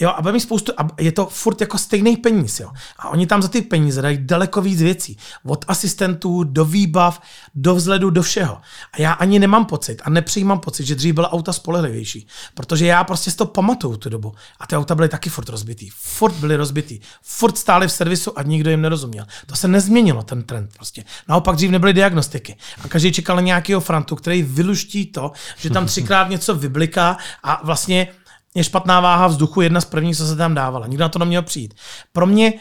Jo, 0.00 0.10
a 0.16 0.22
bude 0.22 0.32
mít 0.32 0.40
spoustu, 0.40 0.72
a 0.76 0.88
je 1.00 1.12
to 1.12 1.26
furt 1.26 1.60
jako 1.60 1.78
stejný 1.78 2.16
peníz, 2.16 2.60
jo. 2.60 2.70
A 2.98 3.08
oni 3.08 3.26
tam 3.26 3.42
za 3.42 3.48
ty 3.48 3.62
peníze 3.62 4.02
dají 4.02 4.18
daleko 4.20 4.62
víc 4.62 4.82
věcí. 4.82 5.16
Od 5.44 5.64
asistentů, 5.68 6.44
do 6.44 6.64
výbav, 6.64 7.22
do 7.54 7.74
vzhledu, 7.74 8.10
do 8.10 8.22
všeho. 8.22 8.58
A 8.92 9.00
já 9.00 9.12
ani 9.12 9.38
nemám 9.38 9.64
pocit 9.64 10.02
a 10.04 10.10
nepřijímám 10.10 10.60
pocit, 10.60 10.86
že 10.86 10.94
dřív 10.94 11.14
byla 11.14 11.32
auta 11.32 11.52
spolehlivější. 11.52 12.26
Protože 12.54 12.86
já 12.86 13.04
prostě 13.04 13.30
si 13.30 13.36
to 13.36 13.46
pamatuju 13.46 13.96
tu 13.96 14.08
dobu. 14.08 14.34
A 14.60 14.66
ty 14.66 14.76
auta 14.76 14.94
byly 14.94 15.08
taky 15.08 15.30
furt 15.30 15.48
rozbitý. 15.48 15.90
Furt 15.90 16.34
byly 16.34 16.56
rozbitý. 16.56 17.00
Furt 17.22 17.58
stály 17.58 17.88
v 17.88 17.92
servisu 17.92 18.38
a 18.38 18.42
nikdo 18.42 18.70
jim 18.70 18.80
nerozuměl. 18.80 19.26
To 19.46 19.56
se 19.56 19.68
nezměnilo, 19.68 20.22
ten 20.22 20.42
trend 20.42 20.70
prostě. 20.76 21.04
Naopak 21.28 21.56
dřív 21.56 21.70
nebyly 21.70 21.92
diagnostiky. 21.92 22.56
A 22.84 22.88
každý 22.88 23.12
čekal 23.12 23.36
na 23.36 23.42
nějakého 23.42 23.80
frantu, 23.80 24.16
který 24.16 24.42
vyluští 24.42 25.06
to, 25.06 25.32
že 25.56 25.70
tam 25.70 25.86
třikrát 25.86 26.30
něco 26.30 26.54
vybliká 26.54 27.16
a 27.42 27.60
vlastně 27.64 28.08
je 28.54 28.64
špatná 28.64 29.00
váha 29.00 29.26
vzduchu 29.26 29.60
jedna 29.60 29.80
z 29.80 29.84
prvních, 29.84 30.16
co 30.16 30.26
se 30.26 30.36
tam 30.36 30.54
dávala. 30.54 30.86
Nikdo 30.86 31.02
na 31.02 31.08
to 31.08 31.18
neměl 31.18 31.42
přijít. 31.42 31.74
Pro 32.12 32.26
mě 32.26 32.52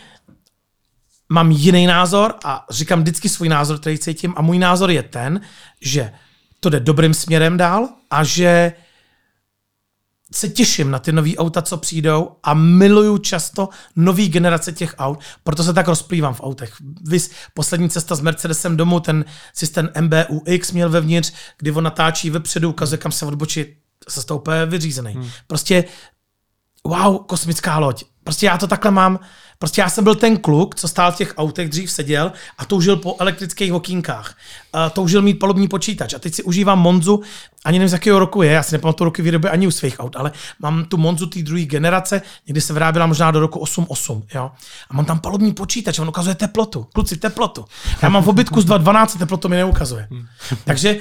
mám 1.29 1.51
jiný 1.51 1.87
názor 1.87 2.33
a 2.43 2.65
říkám 2.69 3.01
vždycky 3.01 3.29
svůj 3.29 3.49
názor, 3.49 3.79
který 3.79 3.97
cítím 3.97 4.33
a 4.37 4.41
můj 4.41 4.59
názor 4.59 4.91
je 4.91 5.03
ten, 5.03 5.41
že 5.81 6.13
to 6.59 6.69
jde 6.69 6.79
dobrým 6.79 7.13
směrem 7.13 7.57
dál 7.57 7.89
a 8.09 8.23
že 8.23 8.73
se 10.33 10.49
těším 10.49 10.91
na 10.91 10.99
ty 10.99 11.11
nové 11.11 11.35
auta, 11.35 11.61
co 11.61 11.77
přijdou 11.77 12.31
a 12.43 12.53
miluju 12.53 13.17
často 13.17 13.69
nový 13.95 14.29
generace 14.29 14.71
těch 14.71 14.95
aut, 14.97 15.19
proto 15.43 15.63
se 15.63 15.73
tak 15.73 15.87
rozplývám 15.87 16.33
v 16.33 16.41
autech. 16.43 16.75
Vys 17.01 17.31
poslední 17.53 17.89
cesta 17.89 18.15
s 18.15 18.21
Mercedesem 18.21 18.77
domů, 18.77 18.99
ten 18.99 19.25
systém 19.53 19.89
MBUX 20.01 20.71
měl 20.71 20.89
vevnitř, 20.89 21.33
kdy 21.57 21.71
on 21.71 21.83
natáčí 21.83 22.29
vepředu, 22.29 22.69
ukazuje, 22.69 22.97
kam 22.97 23.11
se 23.11 23.25
odbočit 23.25 23.77
se 24.09 24.21
z 24.21 24.25
toho 24.25 24.39
úplně 24.39 24.65
vyřízený. 24.65 25.13
Hmm. 25.13 25.29
Prostě 25.47 25.83
wow, 26.83 27.17
kosmická 27.25 27.79
loď. 27.79 28.03
Prostě 28.23 28.45
já 28.45 28.57
to 28.57 28.67
takhle 28.67 28.91
mám. 28.91 29.19
Prostě 29.59 29.81
já 29.81 29.89
jsem 29.89 30.03
byl 30.03 30.15
ten 30.15 30.37
kluk, 30.37 30.75
co 30.75 30.87
stál 30.87 31.11
v 31.11 31.15
těch 31.15 31.33
autech, 31.37 31.69
dřív 31.69 31.91
seděl 31.91 32.31
a 32.57 32.65
toužil 32.65 32.95
po 32.95 33.15
elektrických 33.19 33.73
okýnkách. 33.73 34.35
Uh, 34.75 34.89
toužil 34.89 35.21
mít 35.21 35.33
palubní 35.33 35.67
počítač. 35.67 36.13
A 36.13 36.19
teď 36.19 36.33
si 36.33 36.43
užívám 36.43 36.79
Monzu, 36.79 37.21
ani 37.65 37.79
nevím, 37.79 37.89
z 37.89 37.93
jakého 37.93 38.19
roku 38.19 38.41
je, 38.41 38.51
já 38.51 38.63
si 38.63 38.75
nepamatuju 38.75 39.05
roky 39.05 39.21
výroby 39.21 39.49
ani 39.49 39.67
u 39.67 39.71
svých 39.71 39.99
aut, 39.99 40.15
ale 40.15 40.31
mám 40.59 40.85
tu 40.85 40.97
Monzu 40.97 41.25
té 41.25 41.41
druhé 41.41 41.63
generace, 41.65 42.21
někdy 42.47 42.61
se 42.61 42.73
vyráběla 42.73 43.05
možná 43.05 43.31
do 43.31 43.39
roku 43.39 43.59
8.8, 43.59 44.23
jo. 44.35 44.51
A 44.89 44.93
mám 44.93 45.05
tam 45.05 45.19
palubní 45.19 45.53
počítač, 45.53 45.99
on 45.99 46.09
ukazuje 46.09 46.35
teplotu. 46.35 46.87
Kluci, 46.93 47.17
teplotu. 47.17 47.65
Já 48.01 48.09
mám 48.09 48.23
v 48.23 48.29
obytku 48.29 48.61
z 48.61 48.65
2.12, 48.65 49.19
teplotu 49.19 49.49
mi 49.49 49.55
neukazuje. 49.55 50.07
Hmm. 50.11 50.25
Takže 50.63 50.97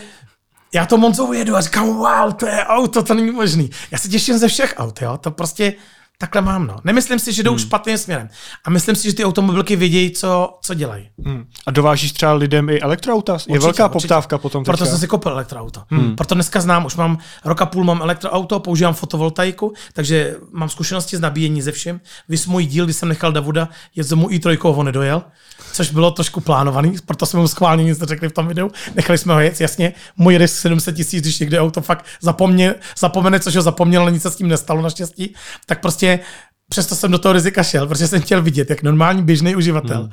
já 0.72 0.86
to 0.86 0.98
Monzou 0.98 1.32
jedu 1.32 1.56
a 1.56 1.60
říkám, 1.60 1.86
wow, 1.86 2.32
to 2.32 2.46
je 2.46 2.64
auto, 2.64 3.02
to 3.02 3.14
není 3.14 3.30
možný. 3.30 3.70
Já 3.90 3.98
se 3.98 4.08
těším 4.08 4.38
ze 4.38 4.48
všech 4.48 4.74
aut, 4.76 5.02
jo, 5.02 5.18
to 5.18 5.30
prostě 5.30 5.74
takhle 6.18 6.42
mám, 6.42 6.66
no. 6.66 6.76
Nemyslím 6.84 7.18
si, 7.18 7.32
že 7.32 7.42
jdou 7.42 7.50
hmm. 7.50 7.58
špatným 7.58 7.98
směrem. 7.98 8.28
A 8.64 8.70
myslím 8.70 8.96
si, 8.96 9.08
že 9.08 9.14
ty 9.14 9.24
automobilky 9.24 9.76
vědějí, 9.76 10.10
co, 10.10 10.58
co 10.62 10.74
dělají. 10.74 11.08
Hmm. 11.24 11.44
A 11.66 11.70
dovážíš 11.70 12.12
třeba 12.12 12.32
lidem 12.32 12.68
i 12.68 12.80
elektroauta? 12.80 13.32
Určitě, 13.32 13.52
je 13.52 13.58
velká 13.58 13.86
určitě. 13.86 14.02
poptávka 14.02 14.38
potom 14.38 14.64
teďka. 14.64 14.76
Proto 14.76 14.90
jsem 14.90 14.98
si 14.98 15.06
koupil 15.06 15.32
elektroauto. 15.32 15.82
Hmm. 15.90 16.16
Proto 16.16 16.34
dneska 16.34 16.60
znám, 16.60 16.86
už 16.86 16.96
mám 16.96 17.18
roka 17.44 17.66
půl 17.66 17.84
mám 17.84 18.02
elektroauto, 18.02 18.60
používám 18.60 18.94
fotovoltaiku, 18.94 19.72
takže 19.92 20.36
mám 20.52 20.68
zkušenosti 20.68 21.16
z 21.16 21.20
nabíjení 21.20 21.62
ze 21.62 21.72
všem. 21.72 22.00
Vys 22.28 22.46
můj 22.46 22.66
díl, 22.66 22.84
kdy 22.84 22.92
jsem 22.92 23.08
nechal 23.08 23.32
Davuda 23.32 23.68
jet 23.96 24.12
mu 24.12 24.28
i3, 24.28 24.78
on 24.78 24.86
nedojel 24.86 25.22
což 25.72 25.90
bylo 25.90 26.10
trošku 26.10 26.40
plánovaný, 26.40 26.96
proto 27.06 27.26
jsme 27.26 27.40
mu 27.40 27.48
schválně 27.48 27.84
nic 27.84 27.98
neřekli 27.98 28.28
v 28.28 28.32
tom 28.32 28.46
videu. 28.46 28.70
Nechali 28.94 29.18
jsme 29.18 29.34
ho 29.34 29.40
jet, 29.40 29.60
jasně, 29.60 29.92
můj 30.16 30.38
risk 30.38 30.56
700 30.56 30.96
tisíc, 30.96 31.22
když 31.22 31.38
někde 31.38 31.60
auto 31.60 31.80
fakt 31.80 32.04
zapomně, 32.20 32.74
zapomene, 32.98 33.40
což 33.40 33.56
ho 33.56 33.62
zapomněl, 33.62 34.02
ale 34.02 34.12
nic 34.12 34.22
se 34.22 34.30
s 34.30 34.36
tím 34.36 34.48
nestalo 34.48 34.82
naštěstí, 34.82 35.34
tak 35.66 35.80
prostě 35.80 36.06
přesto 36.68 36.94
jsem 36.94 37.10
do 37.10 37.18
toho 37.18 37.32
rizika 37.32 37.62
šel, 37.62 37.86
protože 37.86 38.08
jsem 38.08 38.20
chtěl 38.20 38.42
vidět, 38.42 38.70
jak 38.70 38.82
normální 38.82 39.22
běžný 39.22 39.56
uživatel 39.56 40.00
hmm. 40.00 40.10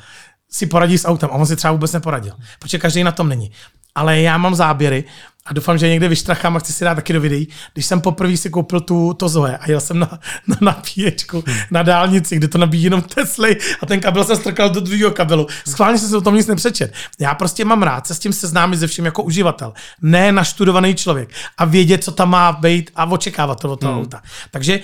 si 0.51 0.65
poradí 0.65 0.97
s 0.97 1.07
autem 1.07 1.29
a 1.31 1.33
on 1.33 1.45
si 1.45 1.55
třeba 1.55 1.71
vůbec 1.71 1.91
neporadil, 1.91 2.33
protože 2.59 2.77
každý 2.79 3.03
na 3.03 3.11
tom 3.11 3.29
není. 3.29 3.51
Ale 3.95 4.21
já 4.21 4.37
mám 4.37 4.55
záběry 4.55 5.03
a 5.45 5.53
doufám, 5.53 5.77
že 5.77 5.89
někde 5.89 6.07
vyštrachám 6.07 6.55
a 6.55 6.59
chci 6.59 6.73
si 6.73 6.83
dát 6.83 6.95
taky 6.95 7.13
do 7.13 7.21
videí. 7.21 7.47
Když 7.73 7.85
jsem 7.85 8.01
poprvé 8.01 8.37
si 8.37 8.49
koupil 8.49 8.79
tu 8.79 9.13
to 9.13 9.29
Zoe 9.29 9.57
a 9.57 9.71
jel 9.71 9.81
jsem 9.81 9.99
na, 9.99 10.19
na 10.47 10.57
nabíječku 10.61 11.43
hmm. 11.47 11.57
na 11.71 11.83
dálnici, 11.83 12.35
kde 12.35 12.47
to 12.47 12.57
nabíjí 12.57 12.83
jenom 12.83 13.01
Tesly 13.01 13.57
a 13.81 13.85
ten 13.85 13.99
kabel 13.99 14.23
se 14.23 14.35
strkal 14.35 14.69
do 14.69 14.79
druhého 14.79 15.11
kabelu. 15.11 15.47
Schválně 15.67 15.97
jsem 15.97 16.09
se 16.09 16.17
o 16.17 16.21
tom 16.21 16.35
nic 16.35 16.47
nepřečet. 16.47 16.93
Já 17.19 17.35
prostě 17.35 17.65
mám 17.65 17.83
rád 17.83 18.07
se 18.07 18.15
s 18.15 18.19
tím 18.19 18.33
seznámit 18.33 18.77
ze 18.77 18.87
vším 18.87 19.05
jako 19.05 19.23
uživatel. 19.23 19.73
Ne 20.01 20.31
naštudovaný 20.31 20.95
člověk 20.95 21.29
a 21.57 21.65
vědět, 21.65 22.03
co 22.03 22.11
tam 22.11 22.29
má 22.29 22.51
být 22.51 22.91
a 22.95 23.05
očekávat 23.05 23.59
to 23.59 23.71
od 23.71 23.79
toho 23.79 23.93
hmm. 23.93 24.01
auta. 24.01 24.21
Takže 24.51 24.79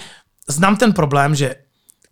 znám 0.47 0.77
ten 0.77 0.93
problém, 0.93 1.35
že 1.35 1.55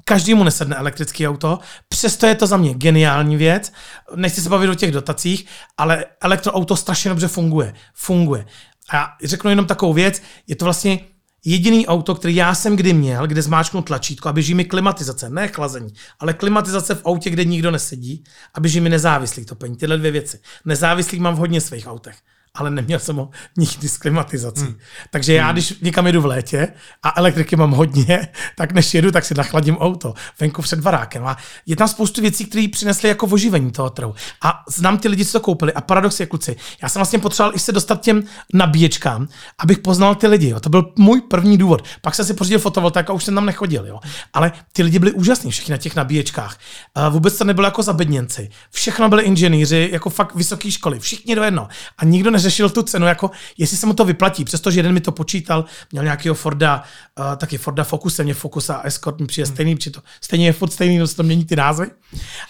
každému 0.04 0.44
nesedne 0.44 0.76
elektrický 0.76 1.28
auto, 1.28 1.60
přesto 1.90 2.26
je 2.26 2.36
to 2.36 2.48
za 2.48 2.58
mě 2.58 2.74
geniální 2.74 3.38
věc. 3.38 3.74
Nechci 4.16 4.42
se 4.42 4.50
bavit 4.50 4.70
o 4.70 4.76
těch 4.76 4.92
dotacích, 4.92 5.46
ale 5.78 6.06
elektroauto 6.22 6.76
strašně 6.76 7.10
dobře 7.10 7.28
funguje. 7.28 7.74
Funguje. 7.94 8.46
A 8.94 9.16
řeknu 9.24 9.50
jenom 9.50 9.66
takovou 9.66 9.94
věc, 9.94 10.22
je 10.48 10.56
to 10.56 10.66
vlastně 10.66 11.00
jediný 11.46 11.88
auto, 11.88 12.16
který 12.16 12.36
já 12.36 12.56
jsem 12.56 12.76
kdy 12.76 12.94
měl, 12.94 13.28
kde 13.28 13.42
zmáčknu 13.42 13.82
tlačítko 13.82 14.30
a 14.30 14.34
běží 14.34 14.54
mi 14.54 14.66
klimatizace, 14.66 15.30
ne 15.30 15.48
chlazení, 15.48 15.94
ale 16.20 16.34
klimatizace 16.34 16.96
v 16.96 17.06
autě, 17.06 17.30
kde 17.30 17.46
nikdo 17.46 17.72
nesedí 17.72 18.24
a 18.54 18.60
běží 18.60 18.82
mi 18.82 18.90
nezávislý 18.90 19.46
topení, 19.46 19.78
tyhle 19.78 19.98
dvě 19.98 20.12
věci. 20.12 20.40
Nezávislý 20.66 21.20
mám 21.20 21.36
v 21.36 21.38
hodně 21.38 21.62
svých 21.62 21.88
autech 21.88 22.16
ale 22.54 22.70
neměl 22.70 23.00
jsem 23.00 23.16
ho 23.16 23.30
nikdy 23.58 23.90
s 23.90 23.98
klimatizací. 23.98 24.62
Hmm. 24.62 24.78
Takže 25.12 25.34
já, 25.34 25.52
když 25.52 25.80
někam 25.82 26.08
jedu 26.08 26.22
v 26.22 26.26
létě 26.26 26.68
a 27.04 27.14
elektriky 27.16 27.56
mám 27.56 27.72
hodně, 27.72 28.28
tak 28.58 28.72
než 28.72 28.94
jedu, 28.94 29.12
tak 29.12 29.26
si 29.26 29.34
nachladím 29.34 29.78
auto 29.78 30.14
venku 30.40 30.62
před 30.62 30.80
barákem. 30.80 31.28
A 31.28 31.38
je 31.66 31.76
tam 31.76 31.88
spoustu 31.88 32.22
věcí, 32.22 32.46
které 32.46 32.68
přinesly 32.72 33.10
jako 33.10 33.26
oživení 33.26 33.72
toho 33.72 33.90
trhu. 33.90 34.16
A 34.44 34.64
znám 34.70 34.98
ty 34.98 35.08
lidi, 35.08 35.26
co 35.26 35.32
to 35.32 35.40
koupili. 35.40 35.74
A 35.74 35.82
paradox 35.82 36.20
je, 36.20 36.26
kluci, 36.26 36.56
já 36.82 36.90
jsem 36.90 37.00
vlastně 37.00 37.20
potřeboval 37.20 37.56
i 37.56 37.60
se 37.60 37.72
dostat 37.72 38.02
těm 38.02 38.24
nabíječkám, 38.54 39.28
abych 39.60 39.80
poznal 39.80 40.16
ty 40.16 40.28
lidi. 40.28 40.50
Jo. 40.50 40.60
To 40.60 40.70
byl 40.70 40.94
můj 40.98 41.22
první 41.22 41.58
důvod. 41.58 41.84
Pak 42.02 42.16
jsem 42.16 42.26
si 42.26 42.34
pořídil 42.34 42.60
fotovoltaik 42.60 43.10
a 43.10 43.14
už 43.14 43.24
jsem 43.24 43.36
tam 43.36 43.46
nechodil. 43.46 43.86
Jo. 43.86 44.00
Ale 44.34 44.52
ty 44.74 44.84
lidi 44.84 45.00
byli 45.00 45.12
úžasní 45.12 45.52
všichni 45.52 45.72
na 45.72 45.78
těch 45.78 45.96
nabíječkách. 45.96 46.58
A 46.96 47.10
vůbec 47.10 47.38
to 47.38 47.44
nebylo 47.44 47.68
jako 47.68 47.84
zabedněnci. 47.84 48.50
Všechno 48.72 49.10
byli 49.10 49.24
inženýři, 49.24 49.90
jako 49.92 50.10
fakt 50.10 50.36
vysoké 50.36 50.72
školy. 50.72 51.00
Všichni 51.00 51.36
do 51.36 51.44
jedno. 51.44 51.68
A 51.98 52.06
nikdo 52.06 52.32
neřešil 52.40 52.70
tu 52.70 52.84
cenu, 52.84 53.08
jako 53.08 53.32
jestli 53.58 53.78
se 53.78 53.86
mu 53.86 53.94
to 53.94 54.06
vyplatí, 54.06 54.46
přestože 54.46 54.80
jeden 54.80 54.94
mi 54.94 55.02
to 55.02 55.12
počítal, 55.12 55.66
měl 55.92 56.04
nějakého 56.04 56.36
Forda, 56.36 56.84
uh, 57.20 57.36
taky 57.36 57.58
Forda 57.58 57.84
Focus, 57.84 58.20
mě 58.20 58.34
Focus 58.34 58.70
a 58.70 58.82
Escort 58.82 59.20
mi 59.20 59.28
přijde 59.28 59.46
hmm. 59.46 59.56
stejný, 59.56 59.76
to 59.76 60.02
stejně 60.22 60.46
je 60.46 60.54
furt 60.54 60.74
stejný, 60.74 61.08
to 61.16 61.24
mění 61.24 61.46
ty 61.46 61.56
názvy, 61.56 61.88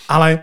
ale 0.09 0.39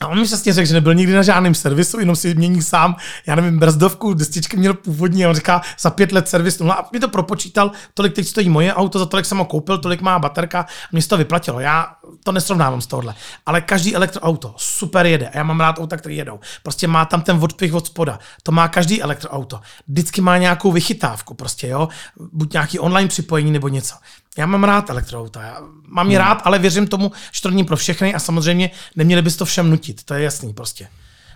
a 0.00 0.08
on 0.08 0.18
mi 0.18 0.24
přesně 0.24 0.52
řekl, 0.52 0.68
že 0.68 0.74
nebyl 0.74 0.94
nikdy 0.94 1.12
na 1.12 1.22
žádném 1.22 1.54
servisu, 1.54 2.00
jenom 2.00 2.16
si 2.16 2.34
mění 2.34 2.62
sám, 2.62 2.96
já 3.26 3.34
nevím, 3.34 3.58
brzdovku, 3.58 4.14
destičky 4.14 4.56
měl 4.56 4.74
původní 4.74 5.24
a 5.24 5.28
on 5.28 5.34
říká 5.34 5.62
za 5.80 5.90
pět 5.90 6.12
let 6.12 6.28
servis. 6.28 6.58
No 6.58 6.72
a 6.72 6.88
mi 6.92 7.00
to 7.00 7.08
propočítal, 7.08 7.70
tolik 7.94 8.14
teď 8.14 8.26
stojí 8.26 8.48
moje 8.48 8.74
auto, 8.74 8.98
za 8.98 9.06
tolik 9.06 9.26
jsem 9.26 9.38
ho 9.38 9.44
koupil, 9.44 9.78
tolik 9.78 10.00
má 10.00 10.18
baterka 10.18 10.60
a 10.60 10.66
mě 10.92 11.02
to 11.02 11.16
vyplatilo. 11.16 11.60
Já 11.60 11.86
to 12.24 12.32
nesrovnávám 12.32 12.80
z 12.80 12.86
tohohle. 12.86 13.14
Ale 13.46 13.60
každý 13.60 13.96
elektroauto 13.96 14.54
super 14.56 15.06
jede 15.06 15.28
a 15.28 15.38
já 15.38 15.44
mám 15.44 15.60
rád 15.60 15.78
auta, 15.78 15.96
které 15.96 16.14
jedou. 16.14 16.40
Prostě 16.62 16.88
má 16.88 17.04
tam 17.04 17.22
ten 17.22 17.38
odpich 17.42 17.74
od 17.74 17.86
spoda. 17.86 18.18
To 18.42 18.52
má 18.52 18.68
každý 18.68 19.02
elektroauto. 19.02 19.60
Vždycky 19.88 20.20
má 20.20 20.38
nějakou 20.38 20.72
vychytávku, 20.72 21.34
prostě 21.34 21.68
jo. 21.68 21.88
Buď 22.32 22.52
nějaký 22.52 22.78
online 22.78 23.08
připojení 23.08 23.50
nebo 23.50 23.68
něco. 23.68 23.94
Já 24.38 24.46
mám 24.46 24.64
rád 24.64 24.90
elektroauta, 24.90 25.42
já 25.42 25.60
mám 25.88 26.10
je 26.10 26.18
hmm. 26.18 26.28
rád, 26.28 26.42
ale 26.44 26.58
věřím 26.58 26.86
tomu, 26.86 27.12
že 27.32 27.42
to 27.42 27.50
není 27.50 27.64
pro 27.64 27.76
všechny 27.76 28.14
a 28.14 28.18
samozřejmě 28.18 28.70
neměli 28.96 29.22
bys 29.22 29.36
to 29.36 29.44
všem 29.44 29.70
nutit, 29.70 30.04
to 30.04 30.14
je 30.14 30.22
jasný 30.22 30.52
prostě. 30.54 30.88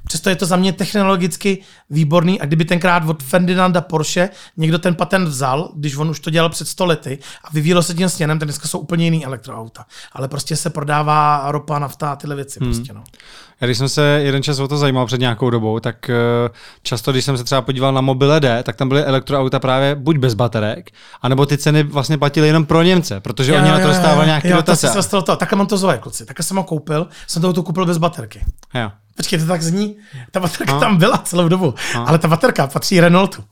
Přesto 0.08 0.30
je 0.30 0.36
to 0.36 0.46
za 0.46 0.56
mě 0.56 0.72
technologicky 0.72 1.62
výborný 1.90 2.40
a 2.40 2.46
kdyby 2.46 2.64
tenkrát 2.64 3.08
od 3.08 3.22
Ferdinanda 3.22 3.80
Porsche 3.80 4.30
někdo 4.56 4.78
ten 4.78 4.94
patent 4.94 5.28
vzal, 5.28 5.72
když 5.74 5.96
on 5.96 6.10
už 6.10 6.20
to 6.20 6.30
dělal 6.30 6.50
před 6.50 6.68
100 6.68 6.86
lety 6.86 7.18
a 7.44 7.50
vyvíjelo 7.52 7.82
se 7.82 7.94
tím 7.94 8.08
směrem, 8.08 8.38
tak 8.38 8.46
dneska 8.46 8.68
jsou 8.68 8.78
úplně 8.78 9.04
jiný 9.04 9.26
elektroauta. 9.26 9.86
Ale 10.12 10.28
prostě 10.28 10.56
se 10.56 10.70
prodává 10.70 11.44
ropa, 11.52 11.78
nafta 11.78 12.12
a 12.12 12.16
tyhle 12.16 12.36
věci. 12.36 12.60
Hmm. 12.60 12.72
Prostě, 12.72 12.92
no. 12.92 13.04
Já 13.60 13.66
když 13.66 13.78
jsem 13.78 13.88
se 13.88 14.02
jeden 14.02 14.42
čas 14.42 14.58
o 14.58 14.68
to 14.68 14.78
zajímal 14.78 15.06
před 15.06 15.20
nějakou 15.20 15.50
dobou, 15.50 15.80
tak 15.80 16.10
eh, 16.10 16.14
často, 16.82 17.12
když 17.12 17.24
jsem 17.24 17.38
se 17.38 17.44
třeba 17.44 17.62
podíval 17.62 17.92
na 17.92 18.00
mobile 18.00 18.40
D, 18.40 18.62
tak 18.62 18.76
tam 18.76 18.88
byly 18.88 19.04
elektroauta 19.04 19.58
právě 19.58 19.94
buď 19.94 20.16
bez 20.16 20.34
baterek, 20.34 20.90
anebo 21.22 21.46
ty 21.46 21.58
ceny 21.58 21.82
vlastně 21.82 22.18
platily 22.18 22.46
jenom 22.46 22.66
pro 22.66 22.82
Němce, 22.82 23.20
protože 23.20 23.52
jo, 23.52 23.58
oni 23.58 23.68
jo, 23.68 23.74
na 23.74 23.80
to 23.80 23.86
dostávali 23.86 24.26
nějaké 24.26 24.52
dotace. 24.52 24.92
Jo, 24.96 25.22
to, 25.22 25.36
takhle 25.36 25.56
mám 25.58 25.66
to 25.66 25.76
zové, 25.76 25.98
kluci. 25.98 26.26
Takhle 26.26 26.44
jsem 26.44 26.56
ho 26.56 26.64
koupil, 26.64 27.06
jsem 27.26 27.42
to 27.42 27.62
koupil 27.62 27.86
bez 27.86 27.98
baterky. 27.98 28.44
Jo. 28.74 28.90
Počkej, 29.16 29.38
to 29.38 29.46
tak 29.46 29.62
zní. 29.62 29.96
Ta 30.30 30.40
baterka 30.40 30.72
no. 30.72 30.80
tam 30.80 30.96
byla 30.96 31.18
celou 31.18 31.48
dobu, 31.48 31.74
no. 31.94 32.08
ale 32.08 32.18
ta 32.18 32.28
baterka 32.28 32.66
patří 32.66 33.00
Renaultu. 33.00 33.44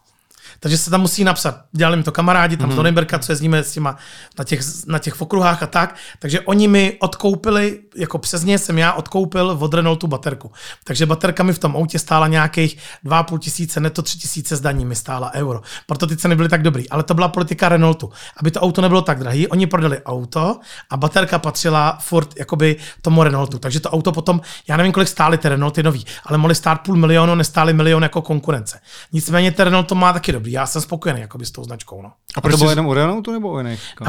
Takže 0.60 0.78
se 0.78 0.90
tam 0.90 1.00
musí 1.00 1.24
napsat. 1.24 1.60
Dělali 1.72 1.96
mi 1.96 2.02
to 2.02 2.12
kamarádi 2.12 2.56
tam 2.56 2.68
mm. 2.68 2.72
z 2.72 2.76
Norimberka, 2.76 3.18
co 3.18 3.32
jezdíme 3.32 3.62
s 3.62 3.72
těma 3.72 3.96
na 4.38 4.44
těch, 4.44 4.60
na 4.86 4.98
těch 4.98 5.20
okruhách 5.20 5.62
a 5.62 5.66
tak. 5.66 5.96
Takže 6.18 6.40
oni 6.40 6.68
mi 6.68 6.96
odkoupili, 7.00 7.80
jako 7.96 8.18
přes 8.18 8.44
ně 8.44 8.58
jsem 8.58 8.78
já 8.78 8.92
odkoupil 8.92 9.56
od 9.60 9.74
Renaultu 9.74 10.06
baterku. 10.06 10.52
Takže 10.84 11.06
baterka 11.06 11.42
mi 11.42 11.52
v 11.52 11.58
tom 11.58 11.76
autě 11.76 11.98
stála 11.98 12.26
nějakých 12.26 12.76
2,5 13.04 13.38
tisíce, 13.38 13.80
neto 13.80 14.02
3 14.02 14.18
tisíce 14.18 14.56
zdaní 14.56 14.84
mi 14.84 14.96
stála 14.96 15.34
euro. 15.34 15.60
Proto 15.86 16.06
ty 16.06 16.16
ceny 16.16 16.36
byly 16.36 16.48
tak 16.48 16.62
dobrý. 16.62 16.90
Ale 16.90 17.02
to 17.02 17.14
byla 17.14 17.28
politika 17.28 17.68
Renaultu. 17.68 18.10
Aby 18.36 18.50
to 18.50 18.60
auto 18.60 18.82
nebylo 18.82 19.02
tak 19.02 19.18
drahé, 19.18 19.48
oni 19.48 19.66
prodali 19.66 20.02
auto 20.02 20.60
a 20.90 20.96
baterka 20.96 21.38
patřila 21.38 21.98
furt 22.00 22.38
jakoby 22.38 22.76
tomu 23.02 23.22
Renaultu. 23.22 23.58
Takže 23.58 23.80
to 23.80 23.90
auto 23.90 24.12
potom, 24.12 24.40
já 24.68 24.76
nevím, 24.76 24.92
kolik 24.92 25.08
stály 25.08 25.38
ty 25.38 25.48
Renaulty 25.48 25.82
nový, 25.82 26.06
ale 26.24 26.38
mohly 26.38 26.54
stát 26.54 26.80
půl 26.80 26.96
milionu, 26.96 27.34
nestály 27.34 27.72
milion 27.72 28.02
jako 28.02 28.22
konkurence. 28.22 28.80
Nicméně 29.12 29.52
ten 29.52 29.64
Renault 29.64 29.88
to 29.88 29.94
má 29.94 30.12
taky 30.12 30.32
dobrý 30.32 30.45
dobrý. 30.46 30.52
Já 30.52 30.66
jsem 30.66 30.82
spokojený 30.82 31.20
jakoby, 31.20 31.46
s 31.46 31.50
tou 31.50 31.64
značkou. 31.64 32.02
No. 32.02 32.12
A 32.34 32.40
proč 32.40 32.52
to 32.52 32.58
bylo 32.58 32.70
jenom 32.70 32.86
u 32.86 32.94
Renaultu 32.94 33.32
nebo 33.32 33.52
u 33.52 33.58
jiných? 33.58 33.80
Uh, 34.00 34.08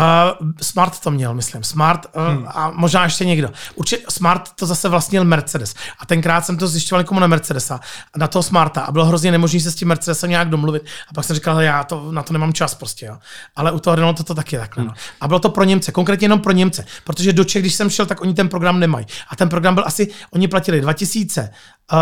Smart 0.61 0.99
to 0.99 1.11
měl, 1.11 1.33
myslím. 1.33 1.63
Smart 1.63 2.05
uh, 2.15 2.23
hmm. 2.23 2.47
a 2.47 2.71
možná 2.75 3.03
ještě 3.03 3.25
někdo. 3.25 3.49
Určitě 3.75 4.03
Smart 4.09 4.51
to 4.55 4.65
zase 4.65 4.89
vlastnil 4.89 5.23
Mercedes. 5.23 5.75
A 5.99 6.05
tenkrát 6.05 6.45
jsem 6.45 6.57
to 6.57 6.67
zjišťoval 6.67 7.01
někomu 7.01 7.19
na 7.19 7.27
Mercedesa, 7.27 7.79
na 8.17 8.27
toho 8.27 8.43
Smarta 8.43 8.81
a 8.81 8.91
bylo 8.91 9.05
hrozně 9.05 9.31
nemožné 9.31 9.59
se 9.59 9.71
s 9.71 9.75
tím 9.75 9.87
Mercedesem 9.87 10.29
nějak 10.29 10.49
domluvit. 10.49 10.85
A 11.09 11.13
pak 11.13 11.25
jsem 11.25 11.35
říkal, 11.35 11.61
já 11.61 11.83
to, 11.83 12.11
na 12.11 12.23
to 12.23 12.33
nemám 12.33 12.53
čas 12.53 12.75
prostě. 12.75 13.05
Jo. 13.05 13.17
Ale 13.55 13.71
u 13.71 13.79
toho 13.79 13.95
Renaultu 13.95 14.23
to 14.23 14.35
taky 14.35 14.57
takhle. 14.57 14.83
No. 14.83 14.89
Hmm. 14.89 14.97
No. 14.97 15.15
A 15.21 15.27
bylo 15.27 15.39
to 15.39 15.49
pro 15.49 15.63
Němce, 15.63 15.91
konkrétně 15.91 16.25
jenom 16.25 16.39
pro 16.39 16.51
Němce, 16.51 16.85
protože 17.03 17.33
do 17.33 17.43
Čech, 17.43 17.61
když 17.61 17.73
jsem 17.73 17.89
šel, 17.89 18.05
tak 18.05 18.21
oni 18.21 18.33
ten 18.33 18.49
program 18.49 18.79
nemají. 18.79 19.05
A 19.29 19.35
ten 19.35 19.49
program 19.49 19.75
byl 19.75 19.83
asi, 19.87 20.11
oni 20.31 20.47
platili 20.47 20.81
2000 20.81 21.41
uh, 21.41 21.47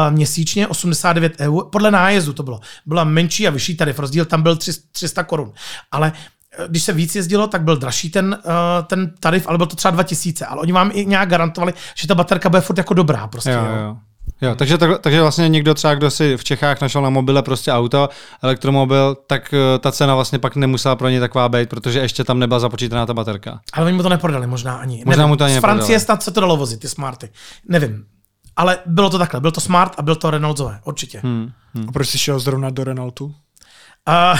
měsíčně, 0.09 0.67
89 0.67 1.33
eur, 1.39 1.65
podle 1.71 1.91
nájezdu 1.91 2.33
to 2.33 2.43
bylo. 2.43 2.59
Byla 2.85 3.03
menší 3.03 3.47
a 3.47 3.51
vyšší 3.51 3.77
tarif, 3.77 3.99
rozdíl 3.99 4.25
tam 4.25 4.41
byl 4.41 4.57
300 4.91 5.23
korun. 5.23 5.53
Ale 5.91 6.11
eh, 6.59 6.65
když 6.67 6.83
se 6.83 6.93
víc 6.93 7.15
jezdilo, 7.15 7.47
tak 7.47 7.61
byl 7.61 7.77
dražší 7.77 8.09
ten, 8.09 8.37
uh, 8.45 8.51
ten 8.87 9.13
tarif, 9.19 9.47
ale 9.47 9.57
byl 9.57 9.67
to 9.67 9.75
třeba 9.75 9.91
2000. 9.91 10.45
Ale 10.45 10.61
oni 10.61 10.71
vám 10.71 10.91
i 10.93 11.05
nějak 11.05 11.29
garantovali, 11.29 11.73
že 11.95 12.07
ta 12.07 12.15
baterka 12.15 12.49
bude 12.49 12.61
furt 12.61 12.77
jako 12.77 12.93
dobrá. 12.93 13.27
Prostě, 13.27 13.51
jo, 13.51 13.65
jo. 13.65 13.75
jo. 13.75 13.97
Jo, 14.41 14.55
takže, 14.55 14.77
tak, 14.77 15.01
takže 15.01 15.21
vlastně 15.21 15.49
někdo 15.49 15.73
třeba, 15.73 15.95
kdo 15.95 16.11
si 16.11 16.37
v 16.37 16.43
Čechách 16.43 16.81
našel 16.81 17.01
na 17.01 17.09
mobile 17.09 17.41
prostě 17.43 17.71
auto, 17.71 18.09
elektromobil, 18.41 19.17
tak 19.27 19.53
ta 19.79 19.91
cena 19.91 20.15
vlastně 20.15 20.39
pak 20.39 20.55
nemusela 20.55 20.95
pro 20.95 21.09
ně 21.09 21.19
taková 21.19 21.49
být, 21.49 21.69
protože 21.69 21.99
ještě 21.99 22.23
tam 22.23 22.39
nebyla 22.39 22.59
započítaná 22.59 23.05
ta 23.05 23.13
baterka. 23.13 23.59
Ale 23.73 23.85
oni 23.85 23.95
mu 23.95 24.03
to 24.03 24.09
neprodali, 24.09 24.47
možná 24.47 24.75
ani. 24.75 25.03
Možná 25.05 25.21
Nevím. 25.21 25.29
mu 25.29 25.35
to 25.35 25.43
ani 25.43 25.55
Z 25.55 25.59
Francie 25.59 25.99
snad 25.99 26.23
se 26.23 26.31
to 26.31 26.41
dalo 26.41 26.57
vozit, 26.57 26.79
ty 26.79 26.89
smarty. 26.89 27.29
Nevím. 27.69 28.05
Ale 28.55 28.79
bylo 28.85 29.09
to 29.09 29.17
takhle, 29.17 29.41
byl 29.41 29.51
to 29.51 29.61
Smart 29.61 29.93
a 29.97 30.01
byl 30.01 30.15
to 30.15 30.31
Renaultové, 30.31 30.79
určitě. 30.83 31.19
Hmm, 31.23 31.51
hmm. 31.73 31.89
A 31.89 31.91
proč 31.91 32.09
jsi 32.09 32.17
šel 32.17 32.39
zrovna 32.39 32.69
do 32.69 32.83
Renaultu? 32.83 33.35
Uh, 34.07 34.39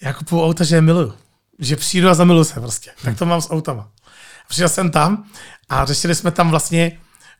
já 0.00 0.12
kupuju 0.12 0.44
auta, 0.44 0.64
že 0.64 0.76
je 0.76 0.80
miluju. 0.80 1.14
Že 1.58 1.76
přijdu 1.76 2.08
a 2.08 2.14
zamiluju 2.14 2.44
se 2.44 2.60
prostě. 2.60 2.90
Tak 3.02 3.18
to 3.18 3.26
mám 3.26 3.40
s 3.40 3.50
autama. 3.50 3.88
Přišel 4.48 4.68
jsem 4.68 4.90
tam 4.90 5.24
a 5.68 5.84
řešili 5.84 6.14
jsme 6.14 6.30
tam 6.30 6.50
vlastně 6.50 6.98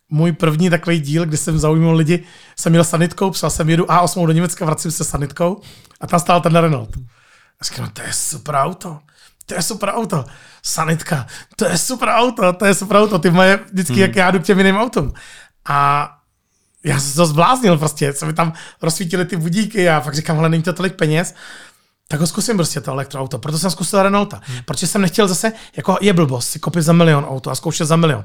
můj 0.08 0.32
první 0.32 0.70
takový 0.70 1.00
díl, 1.00 1.26
kdy 1.26 1.36
jsem 1.36 1.58
zaujímal 1.58 1.94
lidi. 1.94 2.24
Jsem 2.56 2.72
měl 2.72 2.84
sanitkou, 2.84 3.30
psal 3.30 3.50
jsem 3.50 3.70
jedu 3.70 3.84
A8 3.84 4.26
do 4.26 4.32
Německa, 4.32 4.64
vracím 4.64 4.90
se 4.90 5.04
sanitkou 5.04 5.60
a 6.00 6.06
tam 6.06 6.20
stál 6.20 6.40
ten 6.40 6.56
Renault. 6.56 6.96
A 7.60 7.64
říkám, 7.64 7.84
no, 7.84 7.90
to 7.90 8.02
je 8.02 8.12
super 8.12 8.54
auto 8.54 9.00
to 9.46 9.54
je 9.54 9.62
super 9.62 9.88
auto. 9.88 10.24
Sanitka, 10.66 11.26
to 11.56 11.64
je 11.64 11.78
super 11.78 12.08
auto, 12.08 12.52
to 12.52 12.64
je 12.64 12.74
super 12.74 12.96
auto. 12.96 13.18
Ty 13.18 13.30
moje 13.30 13.58
vždycky, 13.72 13.92
hmm. 13.92 14.02
jak 14.02 14.16
já 14.16 14.30
jdu 14.30 14.40
k 14.40 14.44
těm 14.44 14.58
jiným 14.58 14.76
autům. 14.76 15.12
A 15.68 16.10
já 16.84 17.00
jsem 17.00 17.12
to 17.12 17.26
zbláznil 17.26 17.78
prostě, 17.78 18.12
co 18.12 18.26
mi 18.26 18.32
tam 18.32 18.52
rozsvítili 18.82 19.24
ty 19.24 19.36
budíky 19.36 19.88
a 19.88 20.00
fakt 20.00 20.14
říkám, 20.14 20.38
ale 20.38 20.48
není 20.48 20.62
to 20.62 20.72
tolik 20.72 20.94
peněz, 20.94 21.34
tak 22.08 22.20
ho 22.20 22.26
zkusím 22.26 22.56
prostě 22.56 22.80
to 22.80 22.92
elektroauto. 22.92 23.38
Proto 23.38 23.58
jsem 23.58 23.70
zkusil 23.70 24.02
Renaulta. 24.02 24.40
Hmm. 24.44 24.58
Protože 24.64 24.86
jsem 24.86 25.02
nechtěl 25.02 25.28
zase, 25.28 25.52
jako 25.76 25.98
je 26.00 26.12
blbost, 26.12 26.48
si 26.50 26.58
koupit 26.58 26.82
za 26.82 26.92
milion 26.92 27.24
auto 27.24 27.50
a 27.50 27.54
zkoušet 27.54 27.86
za 27.86 27.96
milion 27.96 28.24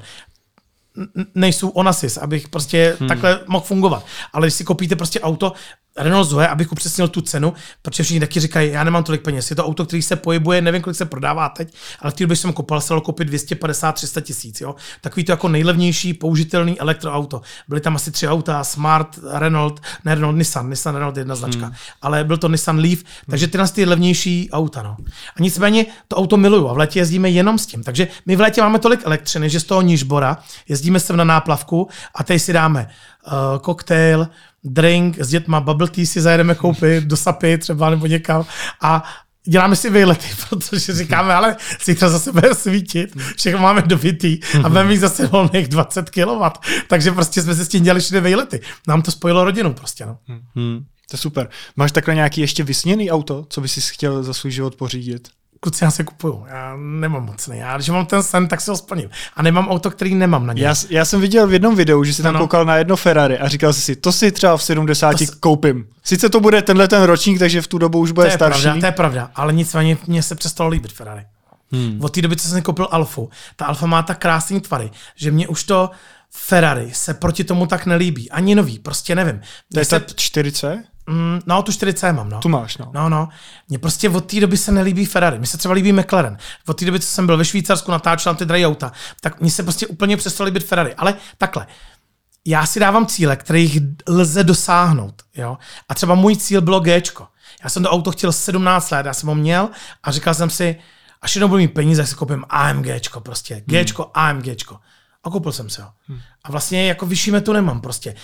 nejsou 1.34 1.68
onasis, 1.68 2.16
abych 2.16 2.48
prostě 2.48 2.96
hmm. 3.00 3.08
takhle 3.08 3.40
mohl 3.46 3.64
fungovat. 3.64 4.06
Ale 4.32 4.46
když 4.46 4.54
si 4.54 4.64
koupíte 4.64 4.96
prostě 4.96 5.20
auto, 5.20 5.52
Renault 5.96 6.28
Zoe, 6.28 6.48
abych 6.48 6.72
upřesnil 6.72 7.08
tu 7.08 7.20
cenu, 7.20 7.54
protože 7.82 8.02
všichni 8.02 8.20
taky 8.20 8.40
říkají, 8.40 8.72
já 8.72 8.84
nemám 8.84 9.04
tolik 9.04 9.22
peněz. 9.22 9.50
Je 9.50 9.56
to 9.56 9.66
auto, 9.66 9.86
který 9.86 10.02
se 10.02 10.16
pohybuje, 10.16 10.62
nevím, 10.62 10.82
kolik 10.82 10.96
se 10.96 11.04
prodává 11.04 11.48
teď, 11.48 11.74
ale 12.00 12.10
v 12.10 12.14
té 12.14 12.24
době 12.24 12.36
jsem 12.36 12.52
koupil, 12.52 12.80
se 12.80 12.88
dalo 12.88 13.00
koupit 13.00 13.28
250-300 13.28 14.20
tisíc. 14.20 14.60
Jo? 14.60 14.74
Takový 15.00 15.24
to 15.24 15.32
jako 15.32 15.48
nejlevnější 15.48 16.14
použitelný 16.14 16.80
elektroauto. 16.80 17.42
Byly 17.68 17.80
tam 17.80 17.96
asi 17.96 18.10
tři 18.10 18.28
auta, 18.28 18.64
Smart, 18.64 19.18
Renault, 19.32 19.80
ne 20.04 20.14
Renault, 20.14 20.36
Nissan, 20.36 20.70
Nissan 20.70 20.94
Renault 20.94 21.16
jedna 21.16 21.34
značka, 21.34 21.66
hmm. 21.66 21.74
ale 22.02 22.24
byl 22.24 22.36
to 22.36 22.48
Nissan 22.48 22.78
Leaf, 22.78 22.98
takže 23.30 23.46
ty 23.46 23.58
nás 23.58 23.70
ty 23.70 23.84
levnější 23.84 24.50
auta. 24.52 24.82
No. 24.82 24.96
A 25.36 25.42
nicméně 25.42 25.86
to 26.08 26.16
auto 26.16 26.36
miluju 26.36 26.68
a 26.68 26.72
v 26.72 26.78
létě 26.78 26.98
jezdíme 26.98 27.30
jenom 27.30 27.58
s 27.58 27.66
tím. 27.66 27.82
Takže 27.82 28.08
my 28.26 28.36
v 28.36 28.40
létě 28.40 28.60
máme 28.60 28.78
tolik 28.78 29.00
elektřiny, 29.04 29.50
že 29.50 29.60
z 29.60 29.64
toho 29.64 29.82
nížbora 29.82 30.38
jezdíme 30.68 31.00
sem 31.00 31.16
na 31.16 31.24
náplavku 31.24 31.88
a 32.14 32.24
teď 32.24 32.42
si 32.42 32.52
dáme 32.52 32.88
uh, 33.26 33.58
koktejl, 33.58 34.28
drink 34.64 35.18
s 35.18 35.28
dětma, 35.28 35.60
bubble 35.60 35.88
tea 35.88 36.06
si 36.06 36.20
zajedeme 36.20 36.54
koupit 36.54 37.04
do 37.04 37.16
Sapy 37.16 37.58
třeba 37.58 37.90
nebo 37.90 38.06
někam 38.06 38.44
a 38.80 39.04
děláme 39.44 39.76
si 39.76 39.90
výlety, 39.90 40.26
protože 40.48 40.94
říkáme, 40.94 41.34
ale 41.34 41.56
zítra 41.84 42.08
zase 42.08 42.32
bude 42.32 42.54
svítit, 42.54 43.16
všechno 43.36 43.60
máme 43.60 43.82
dobitý 43.82 44.38
a 44.64 44.68
budeme 44.68 44.88
mít 44.88 44.98
zase 44.98 45.26
volných 45.26 45.68
20 45.68 46.10
kW. 46.10 46.42
Takže 46.88 47.12
prostě 47.12 47.42
jsme 47.42 47.54
si 47.54 47.64
s 47.64 47.68
tím 47.68 47.84
dělali 47.84 48.00
všude 48.00 48.20
výlety. 48.20 48.60
Nám 48.88 49.02
to 49.02 49.10
spojilo 49.10 49.44
rodinu 49.44 49.74
prostě. 49.74 50.06
No. 50.06 50.18
Hmm. 50.54 50.84
To 51.10 51.14
je 51.14 51.18
super. 51.18 51.48
Máš 51.76 51.92
takhle 51.92 52.14
nějaký 52.14 52.40
ještě 52.40 52.64
vysněný 52.64 53.10
auto, 53.10 53.46
co 53.48 53.60
bys 53.60 53.72
si 53.72 53.94
chtěl 53.94 54.22
za 54.22 54.34
svůj 54.34 54.52
život 54.52 54.74
pořídit? 54.76 55.28
Kluci, 55.62 55.84
já 55.84 55.90
se 55.90 56.04
kupuju. 56.04 56.44
Já 56.48 56.76
nemám 56.76 57.24
moc 57.24 57.46
ne. 57.46 57.56
Já, 57.56 57.76
když 57.76 57.88
mám 57.88 58.06
ten 58.06 58.22
sen, 58.22 58.48
tak 58.48 58.60
si 58.60 58.70
ho 58.70 58.76
splním. 58.76 59.10
A 59.36 59.42
nemám 59.42 59.68
auto, 59.68 59.90
který 59.90 60.14
nemám 60.14 60.46
na 60.46 60.52
něj. 60.52 60.62
Já, 60.64 60.74
já 60.90 61.04
jsem 61.04 61.20
viděl 61.20 61.46
v 61.46 61.52
jednom 61.52 61.76
videu, 61.76 62.04
že 62.04 62.14
jsi 62.14 62.22
tam 62.22 62.28
Ano. 62.36 62.38
koukal 62.44 62.64
na 62.64 62.76
jedno 62.76 62.96
Ferrari 62.96 63.38
a 63.38 63.48
říkal 63.48 63.72
jsi 63.72 63.80
si, 63.80 63.96
to 63.96 64.12
si 64.12 64.32
třeba 64.32 64.56
v 64.56 64.62
70 64.62 65.18
To 65.18 65.24
s- 65.24 65.30
koupím. 65.30 65.86
Sice 66.04 66.28
to 66.28 66.40
bude 66.40 66.62
tenhle 66.62 66.88
ten 66.88 67.02
ročník, 67.02 67.38
takže 67.38 67.62
v 67.62 67.66
tu 67.66 67.78
dobu 67.78 67.98
už 67.98 68.08
to 68.10 68.14
bude 68.14 68.26
je 68.26 68.30
starší. 68.32 68.62
pravda, 68.62 68.80
to 68.80 68.86
je 68.86 68.92
pravda, 68.92 69.30
ale 69.34 69.52
nicméně 69.52 69.96
mně 70.06 70.22
se 70.22 70.34
přestalo 70.34 70.70
líbit 70.70 70.92
Ferrari. 70.92 71.22
Hmm. 71.72 71.98
Od 72.04 72.08
té 72.14 72.22
doby, 72.22 72.36
co 72.36 72.48
jsem 72.48 72.62
koupil 72.62 72.88
Alfu, 72.90 73.30
ta 73.56 73.66
Alfa 73.66 73.86
má 73.86 74.02
tak 74.02 74.18
krásný 74.18 74.60
tvary, 74.60 74.90
že 75.16 75.30
mě 75.30 75.48
už 75.48 75.64
to 75.64 75.90
Ferrari 76.30 76.90
se 76.92 77.14
proti 77.14 77.44
tomu 77.44 77.66
tak 77.66 77.86
nelíbí. 77.86 78.30
Ani 78.30 78.54
nový, 78.54 78.78
prostě 78.78 79.14
nevím. 79.14 79.40
To 79.74 79.78
je 79.80 79.86
ta 79.86 79.98
4C? 79.98 80.78
Mm, 81.06 81.40
no, 81.46 81.62
tu 81.62 81.72
4C 81.72 82.14
mám, 82.14 82.28
no. 82.28 82.38
Tu 82.38 82.48
máš, 82.48 82.78
no. 82.78 82.90
No, 82.94 83.08
no. 83.08 83.28
Mně 83.68 83.78
prostě 83.78 84.10
od 84.10 84.24
té 84.24 84.40
doby 84.40 84.56
se 84.56 84.72
nelíbí 84.72 85.06
Ferrari. 85.06 85.38
Mně 85.38 85.46
se 85.46 85.58
třeba 85.58 85.74
líbí 85.74 85.92
McLaren. 85.92 86.38
Od 86.66 86.78
té 86.78 86.84
doby, 86.84 87.00
co 87.00 87.06
jsem 87.06 87.26
byl 87.26 87.36
ve 87.36 87.44
Švýcarsku, 87.44 87.90
natáčel 87.90 88.32
na 88.32 88.38
ty 88.38 88.44
drahé 88.44 88.66
auta, 88.66 88.92
tak 89.20 89.40
mně 89.40 89.50
se 89.50 89.62
prostě 89.62 89.86
úplně 89.86 90.16
přestalo 90.16 90.46
líbit 90.46 90.64
Ferrari. 90.64 90.94
Ale 90.94 91.14
takhle, 91.38 91.66
já 92.44 92.66
si 92.66 92.80
dávám 92.80 93.06
cíle, 93.06 93.36
kterých 93.36 93.78
lze 94.08 94.44
dosáhnout. 94.44 95.22
Jo? 95.36 95.58
A 95.88 95.94
třeba 95.94 96.14
můj 96.14 96.36
cíl 96.36 96.60
bylo 96.60 96.80
G. 96.80 97.02
Já 97.64 97.70
jsem 97.70 97.82
to 97.82 97.90
auto 97.90 98.12
chtěl 98.12 98.32
17 98.32 98.90
let, 98.90 99.06
já 99.06 99.14
jsem 99.14 99.28
ho 99.28 99.34
měl 99.34 99.68
a 100.02 100.12
říkal 100.12 100.34
jsem 100.34 100.50
si, 100.50 100.76
až 101.22 101.36
jednou 101.36 101.48
budu 101.48 101.58
mít 101.58 101.74
peníze, 101.74 102.02
tak 102.02 102.08
si 102.08 102.14
koupím 102.14 102.44
AMG, 102.48 102.86
prostě. 103.22 103.62
G, 103.66 103.84
AMG. 104.14 104.48
A 105.24 105.30
koupil 105.30 105.52
jsem 105.52 105.70
si 105.70 105.80
ho. 105.80 105.88
A 106.44 106.50
vlastně 106.50 106.86
jako 106.86 107.06
vyšší 107.06 107.30
metu 107.30 107.52
nemám 107.52 107.80
prostě. 107.80 108.14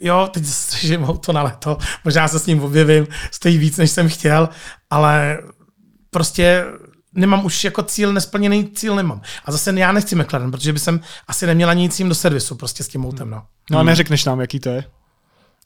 Jo, 0.00 0.28
teď 0.32 0.46
střižím 0.46 1.04
auto 1.04 1.32
na 1.32 1.42
leto, 1.42 1.78
možná 2.04 2.28
se 2.28 2.38
s 2.38 2.46
ním 2.46 2.62
objevím, 2.62 3.06
stojí 3.30 3.58
víc, 3.58 3.76
než 3.76 3.90
jsem 3.90 4.08
chtěl, 4.08 4.48
ale 4.90 5.38
prostě 6.10 6.64
nemám 7.12 7.44
už 7.44 7.64
jako 7.64 7.82
cíl, 7.82 8.12
nesplněný 8.12 8.70
cíl 8.70 8.96
nemám. 8.96 9.20
A 9.44 9.52
zase 9.52 9.72
já 9.80 9.92
nechci 9.92 10.16
McLaren, 10.16 10.50
protože 10.50 10.72
by 10.72 10.78
jsem 10.78 11.00
asi 11.28 11.46
neměla 11.46 11.72
nic 11.74 11.98
jim 11.98 12.08
do 12.08 12.14
servisu 12.14 12.54
prostě 12.54 12.84
s 12.84 12.88
tím 12.88 13.06
autem, 13.06 13.30
no. 13.30 13.42
No 13.70 13.78
a 13.78 13.82
neřekneš 13.82 14.24
nám, 14.24 14.40
jaký 14.40 14.60
to 14.60 14.68
je. 14.68 14.84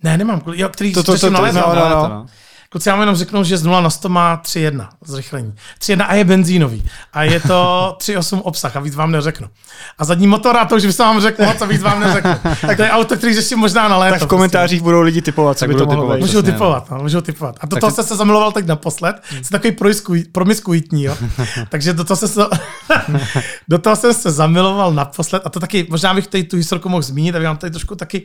Ne, 0.02 0.18
nemám, 0.18 0.42
jo, 0.54 0.68
který 0.68 0.92
To- 0.92 1.02
to- 1.02 1.12
řeším 1.12 1.28
to- 1.28 1.32
na 1.42 1.52
to- 1.52 1.58
léto. 1.58 1.74
no, 1.74 1.88
no, 1.88 1.88
no. 2.02 2.08
no. 2.08 2.26
Kluci, 2.72 2.88
já 2.88 2.94
vám 2.94 3.00
jenom 3.02 3.16
řeknu, 3.16 3.44
že 3.44 3.56
z 3.58 3.62
0 3.62 3.80
na 3.80 3.90
100 3.90 4.08
má 4.08 4.36
3,1 4.44 4.88
zrychlení. 5.04 5.54
3,1 5.80 6.04
a 6.08 6.14
je 6.14 6.24
benzínový. 6.24 6.84
A 7.12 7.22
je 7.22 7.40
to 7.40 7.96
3,8 8.00 8.40
obsah 8.44 8.76
a 8.76 8.80
víc 8.80 8.94
vám 8.94 9.10
neřeknu. 9.10 9.48
A 9.98 10.04
zadní 10.04 10.26
motor, 10.26 10.56
a 10.56 10.64
to 10.64 10.76
už 10.76 10.86
bych 10.86 10.98
vám 10.98 11.20
řekl 11.20 11.44
moc 11.44 11.62
a 11.62 11.64
víc 11.66 11.82
vám 11.82 12.00
neřeknu. 12.00 12.30
tak 12.66 12.76
to 12.76 12.82
je 12.82 12.90
auto, 12.90 13.16
který 13.16 13.34
řeším 13.34 13.58
možná 13.58 13.88
na 13.88 13.96
léto. 13.96 14.18
Tak 14.18 14.22
v 14.22 14.30
komentářích 14.30 14.82
budou 14.82 15.00
lidi 15.00 15.22
typovat, 15.22 15.58
co 15.58 15.60
Tak 15.60 15.68
by 15.68 15.74
to 15.74 15.84
mohlo 15.86 15.94
typovat. 16.02 16.16
být. 16.16 16.20
Můžu 16.20 16.32
Přesně, 16.42 16.52
typovat, 16.52 16.90
no, 16.90 16.98
můžu 16.98 17.20
typovat. 17.20 17.56
A 17.60 17.66
do 17.66 17.76
Tak 17.76 17.80
toho 17.80 17.90
to- 17.90 17.94
jsem 17.94 18.04
se 18.04 18.16
zamiloval 18.16 18.52
teď 18.52 18.66
naposled. 18.66 19.16
Jsem 19.30 19.42
takový 19.50 19.72
promiskuit- 19.72 20.26
promiskuitní, 20.32 21.02
jo. 21.04 21.16
Takže 21.68 21.92
do 21.92 22.04
toho, 22.04 22.16
jsem 22.16 22.28
se, 22.28 22.42
do 23.68 23.78
toho 23.78 23.96
jsem 23.96 24.14
se 24.14 24.30
zamiloval 24.30 24.92
naposled. 24.92 25.42
A 25.44 25.50
to 25.50 25.60
taky, 25.60 25.86
možná 25.90 26.14
bych 26.14 26.26
tady 26.26 26.44
tu 26.44 26.56
historku 26.56 26.88
mohl 26.88 27.02
zmínit, 27.02 27.34
abych 27.34 27.46
vám 27.48 27.56
tady 27.56 27.70
trošku 27.70 27.94
taky 27.94 28.22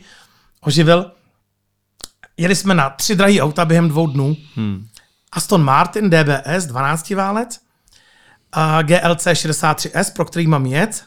oživil. 0.61 1.11
Jeli 2.37 2.55
jsme 2.55 2.73
na 2.73 2.89
tři 2.89 3.15
drahý 3.15 3.41
auta 3.41 3.65
během 3.65 3.89
dvou 3.89 4.07
dnů. 4.07 4.35
Hmm. 4.55 4.87
Aston 5.31 5.63
Martin 5.63 6.09
DBS 6.09 6.65
12 6.65 7.09
válec, 7.09 7.59
a 8.51 8.81
GLC 8.81 9.27
63S, 9.27 10.13
pro 10.13 10.25
který 10.25 10.47
mám 10.47 10.65
jet, 10.65 11.03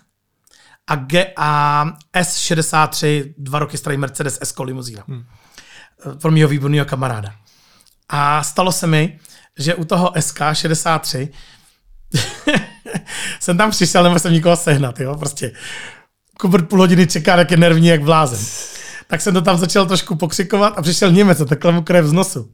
a, 0.86 0.96
G, 0.96 1.32
a 1.36 1.84
S63, 2.16 3.34
dva 3.38 3.59
roky 3.59 3.78
starý 3.78 3.96
Mercedes 3.96 4.38
S 4.42 4.59
limuzína. 4.59 5.05
Hmm. 5.09 5.24
Pro 6.20 6.30
mého 6.30 6.48
výborného 6.48 6.86
kamaráda. 6.86 7.34
A 8.09 8.42
stalo 8.42 8.72
se 8.72 8.86
mi, 8.86 9.18
že 9.59 9.74
u 9.74 9.84
toho 9.84 10.10
SK63 10.10 11.28
jsem 13.40 13.59
tam 13.59 13.70
přišel, 13.70 14.02
nebo 14.02 14.18
jsem 14.18 14.32
nikoho 14.32 14.56
sehnat, 14.56 15.00
jo, 15.00 15.16
prostě. 15.16 15.52
Kubert 16.40 16.68
půl 16.68 16.78
hodiny 16.78 17.06
čeká, 17.06 17.36
jak 17.36 17.50
je 17.50 17.56
nervní, 17.56 17.88
jak 17.88 18.02
blázen. 18.02 18.38
Tak 19.10 19.20
jsem 19.20 19.35
to 19.35 19.43
tam 19.43 19.56
začal 19.56 19.86
trošku 19.86 20.16
pokřikovat 20.16 20.78
a 20.78 20.82
přišel 20.82 21.12
Němec 21.12 21.40
a 21.40 21.44
takhle 21.44 21.72
mu 21.72 21.82
krev 21.82 22.06
z 22.06 22.12
nosu. 22.12 22.52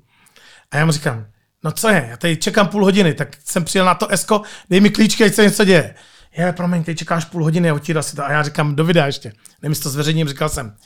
A 0.71 0.77
já 0.77 0.87
mu 0.87 0.93
říkám, 0.93 1.27
no 1.65 1.73
co 1.73 1.89
je, 1.89 2.07
já 2.11 2.17
tady 2.17 2.37
čekám 2.37 2.69
půl 2.69 2.85
hodiny, 2.85 3.15
tak 3.15 3.37
jsem 3.45 3.65
přijel 3.65 3.85
na 3.85 3.95
to 3.95 4.09
Esko, 4.09 4.43
dej 4.71 4.81
mi 4.81 4.91
klíčky, 4.91 5.25
ať 5.25 5.35
se 5.35 5.43
něco 5.43 5.65
děje. 5.65 5.95
Je, 6.37 6.53
promiň, 6.53 6.85
ty 6.85 6.95
čekáš 6.95 7.25
půl 7.25 7.45
hodiny 7.45 7.71
a 7.71 7.75
otíral 7.75 8.03
si 8.03 8.17
to. 8.17 8.25
A 8.25 8.33
já 8.33 8.43
říkám, 8.43 8.77
do 8.77 8.85
videa 8.85 9.07
ještě. 9.07 9.33
Nevím, 9.63 9.81
to 9.83 9.91
zveřejním, 9.91 10.29
říkal 10.29 10.49
jsem. 10.49 10.77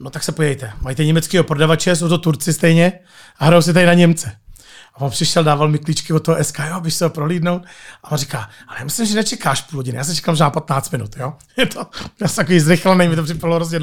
No 0.00 0.10
tak 0.10 0.22
se 0.22 0.32
pojďte. 0.32 0.72
Mají 0.80 0.96
ty 0.96 1.06
německého 1.06 1.44
prodavače, 1.44 1.96
jsou 1.96 2.08
to 2.08 2.18
Turci 2.18 2.52
stejně 2.52 2.92
a 3.38 3.44
hrajou 3.46 3.62
si 3.62 3.72
tady 3.72 3.86
na 3.86 3.94
Němce. 3.94 4.36
A 4.94 5.00
on 5.00 5.10
přišel, 5.10 5.44
dával 5.44 5.68
mi 5.68 5.78
klíčky 5.78 6.12
od 6.12 6.20
toho 6.20 6.44
SK, 6.44 6.58
jo, 6.58 6.82
se 6.88 7.04
ho 7.04 7.10
prohlídnout. 7.10 7.62
A 8.04 8.10
on 8.10 8.18
říká, 8.18 8.50
ale 8.68 8.78
já 8.78 8.84
myslím, 8.84 9.06
že 9.06 9.14
nečekáš 9.14 9.60
půl 9.60 9.78
hodiny, 9.78 9.98
já 9.98 10.04
se 10.04 10.14
čekám 10.14 10.32
možná 10.32 10.50
15 10.50 10.90
minut, 10.90 11.16
jo. 11.16 11.32
Je 11.56 11.66
to, 11.66 11.86
já 12.20 12.28
jsem 12.28 12.44
takový 12.44 12.60
zrychlený, 12.60 13.08
mi 13.08 13.16
to 13.16 13.22
připadalo 13.22 13.56
hrozně. 13.56 13.80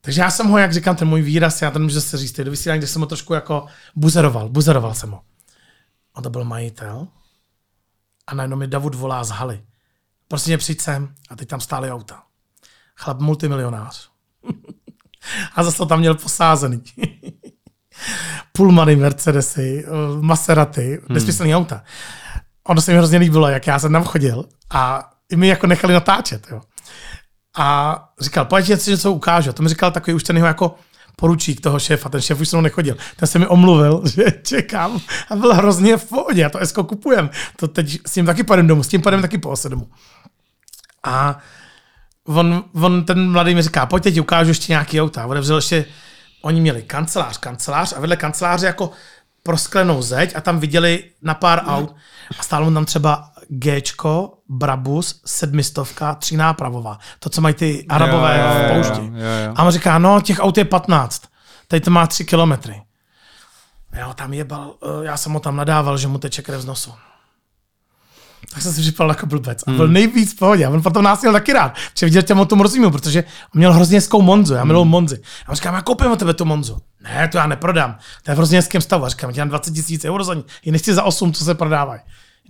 Takže 0.00 0.20
já 0.20 0.30
jsem 0.30 0.46
ho, 0.46 0.58
jak 0.58 0.72
říkám, 0.72 0.96
ten 0.96 1.08
můj 1.08 1.22
výraz, 1.22 1.62
já 1.62 1.70
ten 1.70 1.82
můžu 1.82 2.00
se 2.00 2.16
říct, 2.16 2.40
do 2.40 2.50
vysílání, 2.50 2.78
kde 2.78 2.86
jsem 2.86 3.02
ho 3.02 3.06
trošku 3.06 3.34
jako 3.34 3.66
buzeroval, 3.96 4.48
buzeroval 4.48 4.94
jsem 4.94 5.10
ho. 5.10 5.22
On 6.16 6.22
to 6.22 6.30
byl 6.30 6.44
majitel 6.44 7.08
a 8.26 8.34
najednou 8.34 8.56
mi 8.56 8.66
Davud 8.66 8.94
volá 8.94 9.24
z 9.24 9.30
haly. 9.30 9.62
Prostě 10.28 10.50
mě 10.50 10.58
přijď 10.58 10.80
sem 10.80 11.14
a 11.30 11.36
teď 11.36 11.48
tam 11.48 11.60
stály 11.60 11.90
auta. 11.90 12.22
Chlap 12.96 13.20
multimilionář. 13.20 14.10
a 15.54 15.62
zase 15.62 15.76
to 15.76 15.86
tam 15.86 15.98
měl 15.98 16.14
posázený. 16.14 16.82
Pullmany, 18.52 18.96
Mercedesy, 18.96 19.84
eh, 19.86 19.90
Maserati, 20.20 20.88
hmm. 20.88 21.14
nesmyslný 21.14 21.54
auta. 21.54 21.84
Ono 22.64 22.80
se 22.80 22.90
mi 22.90 22.98
hrozně 22.98 23.18
líbilo, 23.18 23.48
jak 23.48 23.66
já 23.66 23.78
jsem 23.78 23.92
tam 23.92 24.04
chodil 24.04 24.44
a 24.70 25.10
i 25.30 25.36
mi 25.36 25.48
jako 25.48 25.66
nechali 25.66 25.94
natáčet. 25.94 26.46
Jo. 26.50 26.60
A 27.60 27.98
říkal, 28.20 28.44
pojď, 28.44 28.68
já 28.68 28.76
si 28.76 28.90
něco 28.90 29.12
ukážu. 29.12 29.52
To 29.52 29.62
mi 29.62 29.68
říkal 29.68 29.90
takový 29.90 30.14
už 30.14 30.24
ten 30.24 30.36
jeho 30.36 30.46
jako 30.46 30.74
poručík 31.16 31.60
toho 31.60 31.78
šéfa, 31.78 32.08
ten 32.08 32.20
šéf 32.20 32.40
už 32.40 32.48
se 32.48 32.56
mnou 32.56 32.62
nechodil. 32.62 32.96
Ten 33.16 33.26
se 33.26 33.38
mi 33.38 33.46
omluvil, 33.46 34.02
že 34.14 34.24
čekám 34.42 35.00
a 35.30 35.36
byl 35.36 35.54
hrozně 35.54 35.96
v 35.96 36.04
pohodě, 36.04 36.42
já 36.42 36.48
to 36.48 36.58
Esko 36.58 36.84
kupujem. 36.84 37.30
To 37.56 37.68
teď 37.68 38.00
s 38.06 38.12
tím 38.12 38.26
taky 38.26 38.42
pojedem 38.42 38.66
domů, 38.66 38.82
s 38.82 38.88
tím 38.88 39.02
pojedem 39.02 39.22
taky 39.22 39.38
po 39.38 39.50
ose 39.50 39.68
domů. 39.68 39.88
A 41.04 41.38
on, 42.26 42.64
on, 42.82 43.04
ten 43.04 43.30
mladý 43.30 43.54
mi 43.54 43.62
říká, 43.62 43.86
pojď, 43.86 44.02
teď 44.02 44.20
ukážu 44.20 44.50
ještě 44.50 44.72
nějaký 44.72 45.00
auta. 45.00 45.26
Odevřel 45.26 45.56
ještě, 45.56 45.84
oni 46.42 46.60
měli 46.60 46.82
kancelář, 46.82 47.38
kancelář 47.38 47.92
a 47.96 48.00
vedle 48.00 48.16
kanceláře 48.16 48.66
jako 48.66 48.90
prosklenou 49.42 50.02
zeď 50.02 50.36
a 50.36 50.40
tam 50.40 50.60
viděli 50.60 51.04
na 51.22 51.34
pár 51.34 51.62
aut 51.66 51.96
a 52.38 52.42
stálo 52.42 52.64
mu 52.64 52.74
tam 52.74 52.84
třeba 52.84 53.29
Gčko, 53.52 54.32
Brabus, 54.48 55.20
sedmistovka, 55.26 56.14
třínápravová. 56.14 56.98
To, 57.18 57.28
co 57.30 57.40
mají 57.40 57.54
ty 57.54 57.86
arabové 57.88 58.38
Jo, 58.38 58.44
jo, 58.46 58.54
v 58.54 58.62
jo, 58.68 58.74
poušti. 58.74 59.06
jo, 59.06 59.46
jo. 59.46 59.52
A 59.56 59.62
on 59.64 59.70
říká, 59.72 59.98
no, 59.98 60.20
těch 60.20 60.38
aut 60.40 60.58
je 60.58 60.64
15. 60.64 61.22
Tady 61.68 61.80
to 61.80 61.90
má 61.90 62.06
3 62.06 62.24
kilometry. 62.24 62.82
Jo, 64.00 64.12
tam 64.14 64.32
jebal, 64.34 64.74
eh, 64.82 65.04
já 65.06 65.16
jsem 65.16 65.32
ho 65.32 65.40
tam 65.40 65.56
nadával, 65.56 65.98
že 65.98 66.08
mu 66.08 66.18
teče 66.18 66.42
krev 66.42 66.60
z 66.60 66.64
nosu. 66.66 66.92
Tak 68.54 68.62
jsem 68.62 68.72
si 68.72 68.80
připadal 68.80 69.10
jako 69.10 69.26
blbec. 69.26 69.62
A 69.66 69.70
byl 69.70 69.84
Hmm. 69.84 69.92
nejvíc 69.92 70.34
v 70.34 70.38
pohodě. 70.38 70.66
A 70.66 70.70
on 70.70 70.82
potom 70.82 71.04
nás 71.04 71.20
měl 71.20 71.32
taky 71.32 71.52
rád. 71.52 71.74
Protože 71.92 72.06
viděl 72.06 72.22
těm 72.22 72.40
o 72.40 72.44
tom 72.46 72.60
rozumím, 72.60 72.90
protože 72.90 73.22
on 73.24 73.58
měl 73.58 73.72
hrozně 73.72 73.96
hezkou 73.98 74.22
Monzu. 74.22 74.54
Já 74.54 74.64
miluji 74.64 74.82
Hmm. 74.82 74.90
Monzy. 74.90 75.20
A 75.46 75.48
on 75.48 75.54
říká, 75.56 75.72
já 75.72 75.82
koupím 75.82 76.10
od 76.10 76.18
tebe 76.18 76.34
tu 76.34 76.44
Monzu. 76.44 76.78
Ne, 77.00 77.28
to 77.28 77.38
já 77.38 77.46
neprodám. 77.46 77.98
To 78.22 78.30
je 78.30 78.34
v 78.34 78.36
hrozně 78.38 78.58
hezkém 78.58 78.80
stavu. 78.80 79.04
A 79.04 79.08
říkám, 79.08 79.30
já 79.30 79.44
20 79.44 79.70
tisíc 79.74 80.04
euro 80.04 80.24
za 80.24 80.34
ní. 80.34 80.44
Je 80.64 80.72
nechci 80.72 80.94
za 80.94 81.02
8, 81.02 81.32
co 81.32 81.44
se 81.44 81.54
prodávají. 81.54 82.00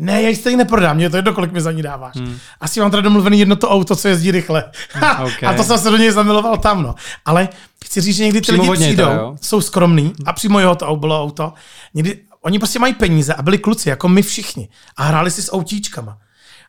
Ne, 0.02 0.22
já 0.22 0.28
ji 0.28 0.36
stejně 0.36 0.56
neprodám, 0.56 0.96
mě 0.96 1.04
je 1.04 1.10
to 1.10 1.16
jedno, 1.16 1.32
kolik 1.34 1.52
mi 1.52 1.60
za 1.60 1.72
ní 1.72 1.82
dáváš. 1.82 2.16
Hmm. 2.16 2.38
Asi 2.60 2.80
mám 2.80 2.90
teda 2.90 3.00
domluvený 3.00 3.38
jedno 3.38 3.56
to 3.56 3.70
auto, 3.70 3.96
co 3.96 4.08
jezdí 4.08 4.30
rychle. 4.30 4.64
Ok. 5.24 5.42
A 5.46 5.52
to 5.52 5.64
jsem 5.64 5.78
se 5.78 5.90
do 5.90 5.96
něj 5.96 6.10
zamiloval 6.10 6.56
tam, 6.58 6.82
no. 6.82 6.94
Ale 7.24 7.48
chci 7.84 8.00
říct, 8.00 8.16
že 8.16 8.24
někdy 8.24 8.40
ty 8.40 8.52
Přímo 8.52 8.72
lidi 8.72 8.84
přijdou, 8.84 9.10
jo? 9.10 9.36
jsou 9.40 9.60
skromný 9.60 10.12
a 10.26 10.32
přímo 10.32 10.60
jeho 10.60 10.74
to 10.74 10.96
bylo 10.96 11.22
auto. 11.22 11.52
Někdy, 11.94 12.18
oni 12.42 12.58
prostě 12.58 12.78
mají 12.78 12.94
peníze 12.94 13.34
a 13.34 13.42
byli 13.42 13.58
kluci, 13.58 13.88
jako 13.88 14.08
my 14.08 14.22
všichni. 14.22 14.68
A 14.96 15.04
hráli 15.04 15.30
si 15.30 15.42
s 15.42 15.52
autíčkama. 15.52 16.18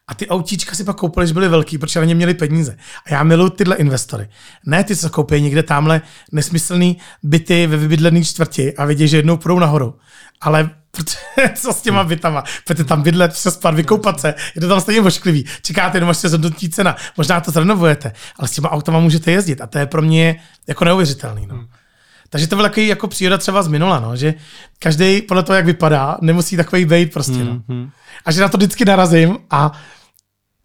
A 0.08 0.14
ty 0.14 0.28
autíčka 0.28 0.76
si 0.76 0.84
pak 0.84 0.96
koupili, 0.98 1.28
že 1.28 1.34
byly 1.34 1.48
velký, 1.48 1.78
protože 1.78 2.00
na 2.00 2.06
ně 2.06 2.16
měli 2.16 2.34
peníze. 2.34 2.78
A 3.06 3.14
já 3.14 3.24
miluji 3.24 3.50
tyhle 3.50 3.76
investory. 3.76 4.30
Ne 4.66 4.84
ty, 4.84 4.96
co 4.96 5.10
koupí 5.10 5.42
někde 5.42 5.64
tamhle 5.64 6.02
nesmyslný 6.32 6.98
byty 7.24 7.68
ve 7.68 7.78
vybydlený 7.78 8.26
čtvrti 8.26 8.76
a 8.76 8.86
vědí, 8.86 9.08
že 9.08 9.18
jednou 9.18 9.38
půjdou 9.38 9.60
nahoru. 9.60 9.96
Ale 10.42 10.70
protože, 10.92 11.54
co 11.56 11.74
s 11.74 11.82
těma 11.82 12.04
bytama? 12.04 12.44
Pojďte 12.68 12.84
tam 12.84 13.02
bydlet, 13.02 13.34
přespat, 13.34 13.76
vykoupat 13.76 14.20
se, 14.20 14.34
je 14.56 14.62
to 14.62 14.68
tam 14.68 14.82
stejně 14.82 15.02
ošklivý. 15.02 15.46
Čekáte, 15.62 15.98
jenom 15.98 16.10
až 16.10 16.18
se 16.18 16.30
zhodnotí 16.30 16.70
cena. 16.70 16.96
Možná 17.18 17.42
to 17.42 17.52
zrenovujete, 17.52 18.14
ale 18.40 18.48
s 18.48 18.52
těma 18.52 18.72
autama 18.72 19.00
můžete 19.00 19.32
jezdit 19.32 19.62
a 19.62 19.68
to 19.68 19.78
je 19.78 19.86
pro 19.86 20.02
mě 20.02 20.42
jako 20.68 20.86
neuvěřitelný. 20.86 21.48
No. 21.48 21.66
Takže 22.30 22.48
to 22.48 22.56
byl 22.56 22.66
takový 22.66 22.88
jako 22.88 23.08
příroda 23.08 23.38
třeba 23.38 23.64
z 23.64 23.68
minula, 23.68 24.00
no, 24.00 24.16
že 24.16 24.34
každý 24.80 25.22
podle 25.22 25.44
toho, 25.44 25.56
jak 25.56 25.66
vypadá, 25.66 26.18
nemusí 26.22 26.58
takový 26.58 26.86
být 26.86 27.14
prostě. 27.14 27.44
No. 27.44 27.62
A 28.26 28.32
že 28.32 28.42
na 28.42 28.50
to 28.50 28.58
vždycky 28.58 28.86
narazím 28.86 29.38
a 29.50 29.72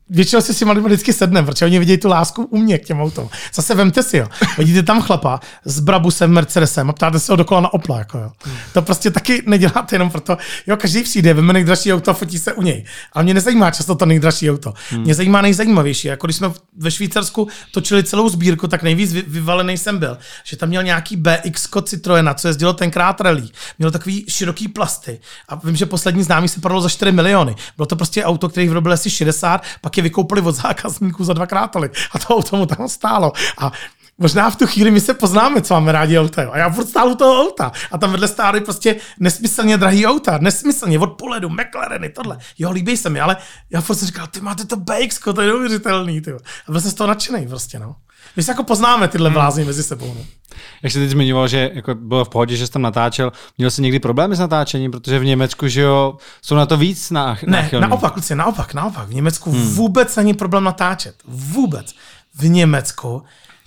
většinou 0.08 0.40
si 0.40 0.54
s 0.54 0.58
těma 0.58 0.72
lidmi 0.72 0.88
vždycky 0.88 1.12
sednem, 1.12 1.46
protože 1.46 1.64
oni 1.64 1.78
vidějí 1.78 1.98
tu 1.98 2.08
lásku 2.08 2.44
u 2.44 2.56
mě 2.56 2.78
k 2.78 2.84
těm 2.84 3.00
autům. 3.00 3.28
Zase 3.54 3.74
vemte 3.74 4.02
si, 4.02 4.16
jo. 4.16 4.26
Vidíte 4.58 4.82
tam 4.82 5.02
chlapa 5.02 5.40
s 5.64 5.80
Brabusem, 5.80 6.30
Mercedesem 6.30 6.90
a 6.90 6.92
ptáte 6.92 7.20
se 7.20 7.32
ho 7.32 7.36
dokola 7.36 7.60
na 7.60 7.74
Opla. 7.74 7.98
Jako, 7.98 8.18
jo. 8.18 8.32
To 8.72 8.82
prostě 8.82 9.10
taky 9.10 9.42
neděláte 9.46 9.94
jenom 9.94 10.10
proto, 10.10 10.36
jo, 10.66 10.76
každý 10.76 11.02
přijde, 11.02 11.34
veme 11.34 11.52
nejdražší 11.52 11.92
auto 11.92 12.10
a 12.10 12.14
fotí 12.14 12.38
se 12.38 12.52
u 12.52 12.62
něj. 12.62 12.84
Ale 13.12 13.24
mě 13.24 13.34
nezajímá 13.34 13.70
často 13.70 13.94
to 13.94 14.06
nejdražší 14.06 14.50
auto. 14.50 14.74
Hmm. 14.90 15.02
Mě 15.02 15.14
zajímá 15.14 15.42
nejzajímavější. 15.42 16.08
Jako 16.08 16.26
když 16.26 16.36
jsme 16.36 16.52
ve 16.76 16.90
Švýcarsku 16.90 17.48
točili 17.70 18.04
celou 18.04 18.28
sbírku, 18.28 18.68
tak 18.68 18.82
nejvíc 18.82 19.12
vyvalený 19.12 19.78
jsem 19.78 19.98
byl, 19.98 20.18
že 20.44 20.56
tam 20.56 20.68
měl 20.68 20.82
nějaký 20.82 21.16
BX 21.16 21.68
Citroena, 21.82 22.34
co 22.34 22.48
jezdilo 22.48 22.72
tenkrát 22.72 23.20
rally. 23.20 23.42
Mělo 23.78 23.90
takový 23.90 24.24
široký 24.28 24.68
plasty. 24.68 25.20
A 25.48 25.54
vím, 25.54 25.76
že 25.76 25.86
poslední 25.86 26.22
známý 26.22 26.48
se 26.48 26.60
prodalo 26.60 26.80
za 26.80 26.88
4 26.88 27.12
miliony. 27.12 27.54
Bylo 27.76 27.86
to 27.86 27.96
prostě 27.96 28.24
auto, 28.24 28.48
který 28.48 28.68
vyrobili 28.68 28.94
asi 28.94 29.10
60, 29.10 29.62
pak 29.80 29.95
je 29.96 30.02
vykoupili 30.02 30.40
od 30.40 30.52
zákazníků 30.52 31.24
za 31.24 31.32
dvakrát 31.32 31.66
tolik. 31.66 31.92
A 32.12 32.18
to 32.18 32.36
auto 32.36 32.56
mu 32.56 32.66
tam 32.66 32.88
stálo. 32.88 33.32
A 33.58 33.72
možná 34.18 34.50
v 34.50 34.56
tu 34.56 34.66
chvíli 34.66 34.90
my 34.90 35.00
se 35.00 35.14
poznáme, 35.14 35.62
co 35.62 35.74
máme 35.74 35.92
rádi 35.92 36.18
auta. 36.18 36.50
A 36.50 36.58
já 36.58 36.70
furt 36.70 36.86
stál 36.86 37.08
u 37.08 37.14
toho 37.14 37.42
auta. 37.42 37.72
A 37.92 37.98
tam 37.98 38.12
vedle 38.12 38.28
stály 38.28 38.60
prostě 38.60 38.96
nesmyslně 39.20 39.76
drahý 39.76 40.06
auta. 40.06 40.38
Nesmyslně, 40.38 40.98
od 40.98 41.12
poledu, 41.12 41.48
McLareny, 41.48 42.08
tohle. 42.08 42.38
Jo, 42.58 42.70
líbí 42.70 42.96
se 42.96 43.10
mi, 43.10 43.20
ale 43.20 43.36
já 43.70 43.80
furt 43.80 43.96
jsem 43.96 44.06
říkal, 44.06 44.26
ty 44.26 44.40
máte 44.40 44.64
to 44.64 44.76
BX, 44.76 45.20
to 45.34 45.40
je 45.40 45.46
neuvěřitelný. 45.46 46.20
Ty. 46.20 46.32
A 46.68 46.72
byl 46.72 46.80
jsem 46.80 46.90
z 46.90 46.94
toho 46.94 47.08
nadšený 47.08 47.48
prostě, 47.48 47.78
no. 47.78 47.96
My 48.36 48.42
se 48.42 48.50
jako 48.50 48.62
poznáme 48.62 49.08
tyhle 49.08 49.30
hmm. 49.30 49.66
mezi 49.66 49.82
sebou. 49.82 50.14
No. 50.18 50.24
Jak 50.82 50.92
jsi 50.92 50.98
teď 50.98 51.10
zmiňoval, 51.10 51.48
že 51.48 51.70
jako 51.74 51.94
bylo 51.94 52.24
v 52.24 52.28
pohodě, 52.28 52.56
že 52.56 52.66
jsi 52.66 52.72
tam 52.72 52.82
natáčel, 52.82 53.32
měl 53.58 53.70
jsi 53.70 53.82
někdy 53.82 53.98
problémy 53.98 54.36
s 54.36 54.38
natáčením, 54.38 54.90
protože 54.90 55.18
v 55.18 55.24
Německu, 55.24 55.68
že 55.68 55.80
jo, 55.80 56.16
jsou 56.42 56.54
na 56.54 56.66
to 56.66 56.76
víc 56.76 57.10
na, 57.10 57.38
Ne, 57.46 57.70
naopak, 57.80 58.12
kluci, 58.12 58.34
naopak, 58.34 58.74
naopak. 58.74 59.08
V 59.08 59.14
Německu 59.14 59.50
hmm. 59.52 59.62
vůbec 59.62 60.16
není 60.16 60.34
problém 60.34 60.64
natáčet. 60.64 61.14
Vůbec. 61.26 61.94
V 62.34 62.48
Německu, 62.48 63.22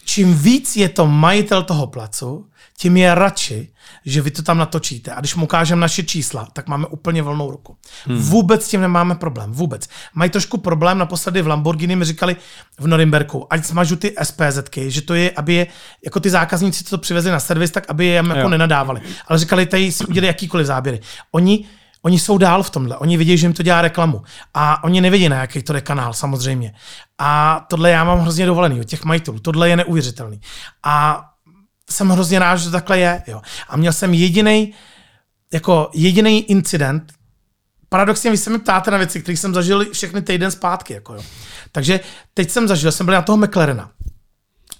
čím 0.10 0.34
víc 0.34 0.76
je 0.76 0.90
to 0.90 1.08
majitel 1.08 1.64
toho 1.64 1.88
placu, 1.88 2.50
tím 2.78 2.98
je 2.98 3.16
radši, 3.16 3.70
že 4.06 4.22
vy 4.22 4.32
to 4.32 4.42
tam 4.42 4.58
natočíte. 4.58 5.12
A 5.12 5.20
když 5.20 5.36
mu 5.36 5.44
ukážeme 5.44 5.82
naše 5.82 6.04
čísla, 6.04 6.48
tak 6.54 6.68
máme 6.68 6.88
úplně 6.88 7.22
volnou 7.22 7.52
ruku. 7.52 7.78
Hmm. 8.06 8.18
Vůbec 8.18 8.66
s 8.66 8.70
tím 8.70 8.82
nemáme 8.82 9.16
problém. 9.16 9.52
Vůbec. 9.52 9.88
Mají 10.14 10.30
trošku 10.30 10.58
problém, 10.58 10.98
naposledy 10.98 11.42
v 11.42 11.48
Lamborghini 11.48 11.96
mi 11.96 12.06
říkali 12.06 12.36
v 12.80 12.88
Norimberku, 12.88 13.54
ať 13.54 13.66
smažu 13.66 13.96
ty 13.96 14.16
SPZky, 14.24 14.92
že 14.92 15.02
to 15.02 15.14
je, 15.14 15.32
aby 15.32 15.54
je, 15.54 15.68
jako 16.06 16.20
ty 16.20 16.30
zákazníci, 16.30 16.84
co 16.84 16.90
to 16.90 17.02
přivezli 17.02 17.32
na 17.32 17.40
servis, 17.40 17.72
tak 17.72 17.90
aby 17.90 18.06
je 18.06 18.14
jako 18.14 18.40
jo. 18.40 18.50
nenadávali. 18.50 19.02
Ale 19.28 19.40
říkali, 19.40 19.66
tady 19.66 19.92
si 19.92 20.06
udělali 20.06 20.28
jakýkoliv 20.28 20.68
záběry. 20.68 21.00
Oni 21.32 21.66
Oni 22.02 22.20
jsou 22.20 22.38
dál 22.38 22.64
v 22.64 22.70
tomhle. 22.70 22.98
Oni 22.98 23.18
vidí, 23.18 23.38
že 23.38 23.46
jim 23.46 23.54
to 23.54 23.64
dělá 23.64 23.82
reklamu. 23.82 24.22
A 24.54 24.84
oni 24.84 25.02
nevidí, 25.02 25.30
na 25.30 25.38
jaký 25.38 25.64
to 25.64 25.74
je 25.74 25.82
kanál, 25.82 26.14
samozřejmě. 26.14 26.74
A 27.18 27.60
tohle 27.70 27.90
já 27.90 28.04
mám 28.04 28.20
hrozně 28.20 28.46
dovolený 28.46 28.80
od 28.80 28.84
těch 28.84 29.04
majitelů. 29.04 29.40
Tohle 29.40 29.70
je 29.70 29.76
neuvěřitelný. 29.76 30.42
A 30.84 31.26
jsem 31.90 32.10
hrozně 32.10 32.40
rád, 32.40 32.56
že 32.56 32.66
to 32.66 32.72
takhle 32.72 33.00
je. 33.00 33.24
Jo. 33.28 33.42
A 33.70 33.78
měl 33.78 33.94
jsem 33.94 34.14
jediný 34.14 34.74
jako 35.54 35.90
jediný 35.94 36.52
incident, 36.52 37.14
paradoxně 37.90 38.32
vy 38.32 38.38
se 38.38 38.50
mi 38.50 38.60
ptáte 38.60 38.92
na 38.92 38.98
věci, 38.98 39.22
které 39.22 39.38
jsem 39.38 39.54
zažil 39.54 39.92
všechny 39.92 40.22
týden 40.22 40.52
zpátky. 40.52 40.94
Jako 40.94 41.14
jo. 41.14 41.22
Takže 41.72 42.00
teď 42.34 42.50
jsem 42.50 42.68
zažil, 42.68 42.92
jsem 42.92 43.06
byl 43.06 43.16
na 43.16 43.22
toho 43.22 43.38
McLarena. 43.38 43.92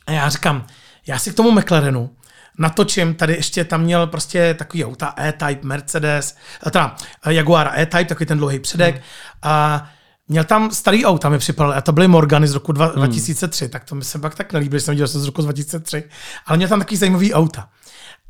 A 0.08 0.12
já 0.12 0.30
říkám, 0.30 0.68
já 1.08 1.20
si 1.20 1.32
k 1.32 1.36
tomu 1.36 1.52
McLarenu 1.52 2.16
natočím, 2.60 3.16
tady 3.16 3.34
ještě 3.34 3.64
tam 3.64 3.82
měl 3.82 4.08
prostě 4.08 4.54
takový 4.54 4.86
auta 4.86 5.14
E-Type, 5.18 5.68
Mercedes, 5.68 6.36
teda 6.72 6.96
Jaguar 7.30 7.72
E-Type, 7.80 8.06
takový 8.06 8.26
ten 8.26 8.38
dlouhý 8.38 8.60
předek. 8.60 8.96
Hmm. 8.96 9.04
A 9.44 9.90
Měl 10.32 10.44
tam 10.44 10.72
starý 10.72 11.06
auta, 11.06 11.30
mi 11.30 11.38
připadal, 11.38 11.74
a 11.74 11.82
to 11.82 11.92
byly 11.92 12.08
Morgany 12.08 12.48
z 12.48 12.54
roku 12.54 12.72
dva, 12.72 12.86
hmm. 12.86 12.96
2003, 12.96 13.70
tak 13.70 13.84
to 13.84 13.96
mi 13.96 14.04
se 14.04 14.20
pak 14.20 14.36
tak 14.36 14.54
nelíbilo, 14.54 14.80
že 14.80 14.86
jsem 14.86 14.92
viděl 14.92 15.08
z 15.08 15.26
roku 15.26 15.42
2003, 15.42 16.04
ale 16.46 16.58
měl 16.58 16.70
tam 16.70 16.80
takový 16.80 16.98
zajímavý 16.98 17.34
auta. 17.34 17.70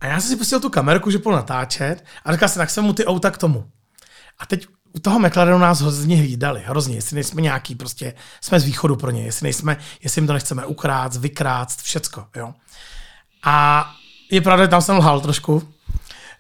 A 0.01 0.06
já 0.06 0.19
jsem 0.19 0.30
si 0.30 0.35
pustil 0.35 0.60
tu 0.60 0.69
kamerku, 0.69 1.11
že 1.11 1.19
půjdu 1.19 1.35
natáčet 1.35 2.06
a 2.26 2.31
říkal 2.31 2.49
jsem, 2.49 2.60
tak 2.60 2.69
jsem 2.69 2.85
mu 2.85 2.93
ty 2.93 3.06
auta 3.06 3.31
k 3.31 3.38
tomu. 3.38 3.65
A 4.39 4.45
teď 4.45 4.68
u 4.93 4.99
toho 4.99 5.19
McLarenu 5.19 5.57
nás 5.57 5.81
hrozně 5.81 6.18
hlídali, 6.18 6.64
hrozně, 6.65 6.95
jestli 6.95 7.15
nejsme 7.15 7.41
nějaký, 7.41 7.76
prostě 7.76 8.14
jsme 8.41 8.60
z 8.60 8.64
východu 8.64 8.95
pro 8.95 9.11
ně, 9.11 9.26
jestli 9.26 9.43
nejsme, 9.43 9.77
jestli 10.03 10.19
jim 10.19 10.27
to 10.27 10.34
nechceme 10.34 10.65
ukrát, 10.65 11.15
vykrát, 11.15 11.76
všecko, 11.76 12.26
jo. 12.35 12.53
A 13.43 13.89
je 14.31 14.41
pravda, 14.41 14.64
že 14.64 14.68
tam 14.68 14.81
jsem 14.81 14.97
lhal 14.97 15.22
trošku, 15.22 15.73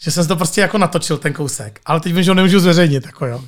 že 0.01 0.11
jsem 0.11 0.27
to 0.27 0.35
prostě 0.35 0.61
jako 0.61 0.77
natočil 0.77 1.17
ten 1.17 1.33
kousek, 1.33 1.79
ale 1.85 1.99
teď 1.99 2.13
vím, 2.13 2.23
že 2.23 2.31
ho 2.31 2.35
nemůžu 2.35 2.59
zveřejnit, 2.59 3.05
jako 3.05 3.25
jo. 3.25 3.43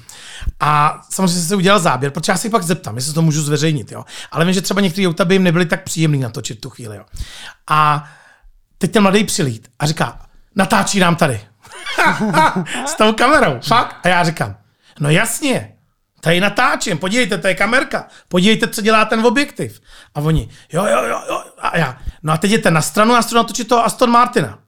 A 0.59 1.01
samozřejmě 1.09 1.27
jsem 1.27 1.47
si 1.47 1.55
udělal 1.55 1.79
záběr, 1.79 2.11
protože 2.11 2.31
já 2.31 2.37
si 2.37 2.49
pak 2.49 2.63
zeptám, 2.63 2.95
jestli 2.95 3.13
to 3.13 3.21
můžu 3.21 3.41
zveřejnit, 3.41 3.91
jo. 3.91 4.05
Ale 4.31 4.45
vím, 4.45 4.53
že 4.53 4.61
třeba 4.61 4.81
některé 4.81 5.07
auta 5.07 5.25
by 5.25 5.35
jim 5.35 5.43
nebyly 5.43 5.65
tak 5.65 5.83
příjemný 5.83 6.19
natočit 6.19 6.61
tu 6.61 6.69
chvíli, 6.69 6.97
jo. 6.97 7.03
A 7.69 8.09
teď 8.77 8.91
ten 8.91 9.03
mladý 9.03 9.23
přilít 9.23 9.67
a 9.79 9.85
říká, 9.85 10.19
natáčí 10.55 10.99
nám 10.99 11.15
tady. 11.15 11.41
S 12.85 12.95
tou 12.95 13.13
kamerou, 13.13 13.59
fakt. 13.67 13.95
A 14.03 14.07
já 14.07 14.23
říkám, 14.23 14.57
no 14.99 15.09
jasně, 15.09 15.75
tady 16.21 16.39
natáčím, 16.39 16.97
podívejte, 16.97 17.37
to 17.37 17.47
je 17.47 17.55
kamerka, 17.55 18.07
podívejte, 18.27 18.67
co 18.67 18.81
dělá 18.81 19.05
ten 19.05 19.25
objektiv. 19.25 19.81
A 20.15 20.19
oni, 20.19 20.49
jo, 20.73 20.85
jo, 20.85 21.03
jo, 21.03 21.21
jo. 21.29 21.43
A 21.59 21.77
já, 21.77 21.97
no 22.23 22.33
a 22.33 22.37
teď 22.37 22.51
jdete 22.51 22.71
na 22.71 22.81
stranu, 22.81 23.13
já 23.13 23.21
natočit 23.33 23.67
toho 23.67 23.85
Aston 23.85 24.09
Martina 24.09 24.61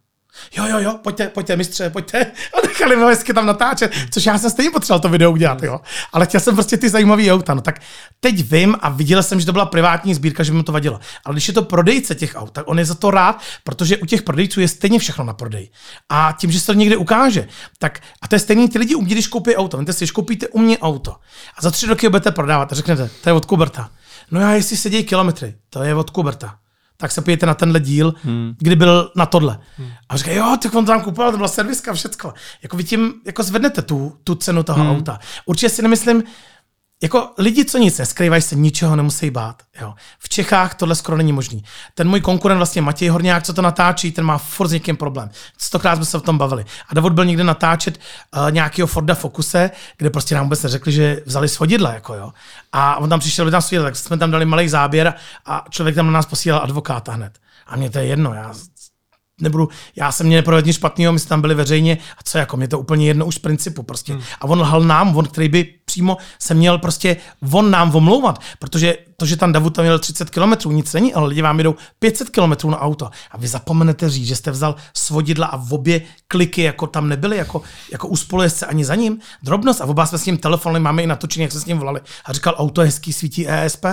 jo, 0.57 0.65
jo, 0.67 0.79
jo, 0.79 0.99
pojďte, 1.03 1.27
pojďte, 1.27 1.55
mistře, 1.55 1.89
pojďte. 1.89 2.25
A 2.53 2.67
nechali 2.67 2.95
mě 2.95 3.05
hezky 3.05 3.33
tam 3.33 3.45
natáčet, 3.45 3.91
což 4.11 4.25
já 4.25 4.37
jsem 4.37 4.49
stejně 4.49 4.71
potřeboval 4.71 4.99
to 4.99 5.09
video 5.09 5.31
udělat, 5.31 5.63
jo. 5.63 5.81
Ale 6.13 6.25
chtěl 6.25 6.39
jsem 6.39 6.55
prostě 6.55 6.77
ty 6.77 6.89
zajímavý 6.89 7.31
auta. 7.31 7.53
No 7.53 7.61
tak 7.61 7.81
teď 8.19 8.51
vím 8.51 8.75
a 8.79 8.89
viděl 8.89 9.23
jsem, 9.23 9.39
že 9.39 9.45
to 9.45 9.51
byla 9.51 9.65
privátní 9.65 10.13
sbírka, 10.13 10.43
že 10.43 10.53
mi 10.53 10.63
to 10.63 10.71
vadilo. 10.71 10.99
Ale 11.25 11.33
když 11.33 11.47
je 11.47 11.53
to 11.53 11.61
prodejce 11.61 12.15
těch 12.15 12.35
aut, 12.35 12.51
tak 12.51 12.67
on 12.67 12.79
je 12.79 12.85
za 12.85 12.95
to 12.95 13.11
rád, 13.11 13.41
protože 13.63 13.97
u 13.97 14.05
těch 14.05 14.21
prodejců 14.21 14.61
je 14.61 14.67
stejně 14.67 14.99
všechno 14.99 15.23
na 15.23 15.33
prodej. 15.33 15.69
A 16.09 16.35
tím, 16.39 16.51
že 16.51 16.59
se 16.59 16.65
to 16.65 16.73
někde 16.73 16.97
ukáže, 16.97 17.47
tak 17.79 17.99
a 18.21 18.27
to 18.27 18.35
je 18.35 18.39
stejný, 18.39 18.69
ty 18.69 18.79
lidi 18.79 18.95
umějí, 18.95 19.15
když 19.15 19.27
koupí 19.27 19.55
auto. 19.55 19.77
Víte 19.77 19.93
si, 19.93 19.99
když 19.99 20.11
koupíte 20.11 20.47
u 20.47 20.59
mě 20.59 20.77
auto 20.77 21.15
a 21.57 21.61
za 21.61 21.71
tři 21.71 21.85
roky 21.85 22.05
ho 22.05 22.09
budete 22.09 22.31
prodávat 22.31 22.71
a 22.71 22.75
řeknete, 22.75 23.09
to 23.21 23.29
je 23.29 23.33
od 23.33 23.45
Kuberta. 23.45 23.89
No 24.31 24.39
já 24.39 24.51
jestli 24.51 24.77
sedí 24.77 25.03
kilometry, 25.03 25.55
to 25.69 25.83
je 25.83 25.95
od 25.95 26.09
Kuberta 26.09 26.55
tak 27.03 27.11
se 27.11 27.21
pojďte 27.21 27.45
na 27.45 27.53
tenhle 27.53 27.79
díl, 27.79 28.13
hmm. 28.23 28.55
kdy 28.59 28.75
byl 28.75 29.11
na 29.15 29.25
tohle. 29.25 29.59
Hmm. 29.77 29.89
A 30.09 30.17
říká, 30.17 30.31
jo, 30.31 30.57
tak 30.63 30.75
on 30.75 30.85
tam 30.85 31.01
kupoval, 31.01 31.31
to 31.31 31.37
byla 31.37 31.47
serviska, 31.47 31.93
všecko. 31.93 32.33
Jako 32.63 32.77
vy 32.77 32.83
tím 32.83 33.13
jako 33.25 33.43
zvednete 33.43 33.81
tu, 33.81 34.13
tu 34.23 34.35
cenu 34.35 34.63
toho 34.63 34.83
hmm. 34.83 34.91
auta. 34.91 35.19
Určitě 35.45 35.69
si 35.69 35.81
nemyslím, 35.81 36.23
jako 37.03 37.29
lidi, 37.37 37.65
co 37.65 37.77
nic 37.77 37.97
neskrývají, 37.97 38.41
se 38.41 38.55
ničeho 38.55 38.95
nemusí 38.95 39.29
bát. 39.29 39.63
Jo. 39.81 39.93
V 40.19 40.29
Čechách 40.29 40.75
tohle 40.75 40.95
skoro 40.95 41.17
není 41.17 41.33
možný. 41.33 41.63
Ten 41.93 42.09
můj 42.09 42.21
konkurent, 42.21 42.57
vlastně 42.57 42.81
Matěj 42.81 43.07
Horňák, 43.07 43.43
co 43.43 43.53
to 43.53 43.61
natáčí, 43.61 44.11
ten 44.11 44.25
má 44.25 44.37
furt 44.37 44.67
s 44.67 44.71
někým 44.71 44.97
problém. 44.97 45.29
Stokrát 45.57 45.95
jsme 45.95 46.05
se 46.05 46.17
o 46.17 46.21
tom 46.21 46.37
bavili. 46.37 46.65
A 46.89 46.93
David 46.93 47.13
byl 47.13 47.25
někde 47.25 47.43
natáčet 47.43 47.97
uh, 47.97 48.51
nějakého 48.51 48.87
Forda 48.87 49.15
Focuse, 49.15 49.71
kde 49.97 50.09
prostě 50.09 50.35
nám 50.35 50.43
vůbec 50.43 50.63
neřekli, 50.63 50.91
že 50.91 51.21
vzali 51.25 51.49
svodidla. 51.49 51.93
Jako 51.93 52.13
jo. 52.13 52.31
A 52.71 52.95
on 52.95 53.09
tam 53.09 53.19
přišel, 53.19 53.51
tam 53.51 53.61
svodidla, 53.61 53.87
tak 53.87 53.95
jsme 53.95 54.17
tam 54.17 54.31
dali 54.31 54.45
malý 54.45 54.69
záběr 54.69 55.13
a 55.45 55.65
člověk 55.69 55.95
tam 55.95 56.05
na 56.05 56.11
nás 56.11 56.25
posílal 56.25 56.61
advokáta 56.63 57.11
hned. 57.11 57.39
A 57.67 57.75
mě 57.75 57.89
to 57.89 57.99
je 57.99 58.05
jedno, 58.05 58.33
já 58.33 58.53
nebudu, 59.41 59.69
já 59.95 60.11
jsem 60.11 60.27
měl 60.27 60.37
neprovedl 60.37 60.67
nic 60.67 60.75
špatného, 60.75 61.13
my 61.13 61.19
jsme 61.19 61.29
tam 61.29 61.41
byli 61.41 61.55
veřejně 61.55 61.97
a 62.17 62.19
co 62.23 62.37
jako, 62.37 62.57
mě 62.57 62.67
to 62.67 62.79
úplně 62.79 63.07
jedno 63.07 63.25
už 63.25 63.35
z 63.35 63.39
principu 63.39 63.83
prostě. 63.83 64.13
Hmm. 64.13 64.21
A 64.41 64.45
on 64.45 64.61
lhal 64.61 64.81
nám, 64.81 65.17
on, 65.17 65.25
který 65.25 65.49
by 65.49 65.73
přímo 65.93 66.17
se 66.39 66.53
měl 66.53 66.77
prostě, 66.77 67.17
on 67.51 67.71
nám 67.71 67.95
omlouvat, 67.95 68.41
protože 68.59 68.97
to, 69.17 69.25
že 69.25 69.37
tam 69.37 69.53
Davut 69.53 69.75
tam 69.75 69.85
měl 69.85 69.99
30 69.99 70.29
km, 70.29 70.73
nic 70.73 70.93
není, 70.93 71.13
ale 71.13 71.27
lidi 71.27 71.41
vám 71.41 71.57
jedou 71.57 71.75
500 71.99 72.29
km 72.29 72.69
na 72.69 72.79
auto. 72.79 73.09
A 73.31 73.37
vy 73.37 73.47
zapomenete 73.47 74.09
říct, 74.09 74.27
že 74.27 74.35
jste 74.35 74.51
vzal 74.51 74.75
svodidla 74.93 75.47
a 75.47 75.57
v 75.57 75.73
obě 75.73 76.01
kliky 76.27 76.61
jako 76.61 76.87
tam 76.87 77.09
nebyly, 77.09 77.37
jako, 77.37 77.61
jako 77.91 78.07
u 78.07 78.15
spolujezdce 78.15 78.65
ani 78.65 78.85
za 78.85 78.95
ním. 78.95 79.19
Drobnost. 79.43 79.81
A 79.81 79.85
oba 79.85 80.05
jsme 80.05 80.17
s 80.17 80.25
ním 80.25 80.37
telefonem, 80.37 80.83
máme 80.83 81.03
i 81.03 81.07
natočený, 81.07 81.43
jak 81.43 81.51
se 81.51 81.59
s 81.59 81.65
ním 81.65 81.77
volali. 81.77 82.01
A 82.25 82.33
říkal, 82.33 82.55
auto 82.57 82.81
hezký, 82.81 83.13
svítí 83.13 83.49
ESP 83.49 83.85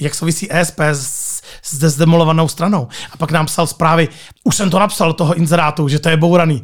jak 0.00 0.14
souvisí 0.14 0.52
ESP 0.52 0.80
s, 0.80 1.27
s 1.62 1.78
dezdemolovanou 1.78 2.48
stranou. 2.48 2.88
A 3.12 3.16
pak 3.16 3.30
nám 3.30 3.46
psal 3.46 3.66
zprávy, 3.66 4.08
už 4.44 4.56
jsem 4.56 4.70
to 4.70 4.78
napsal 4.78 5.12
toho 5.12 5.34
inzerátu, 5.34 5.88
že 5.88 5.98
to 5.98 6.08
je 6.08 6.16
bouraný. 6.16 6.62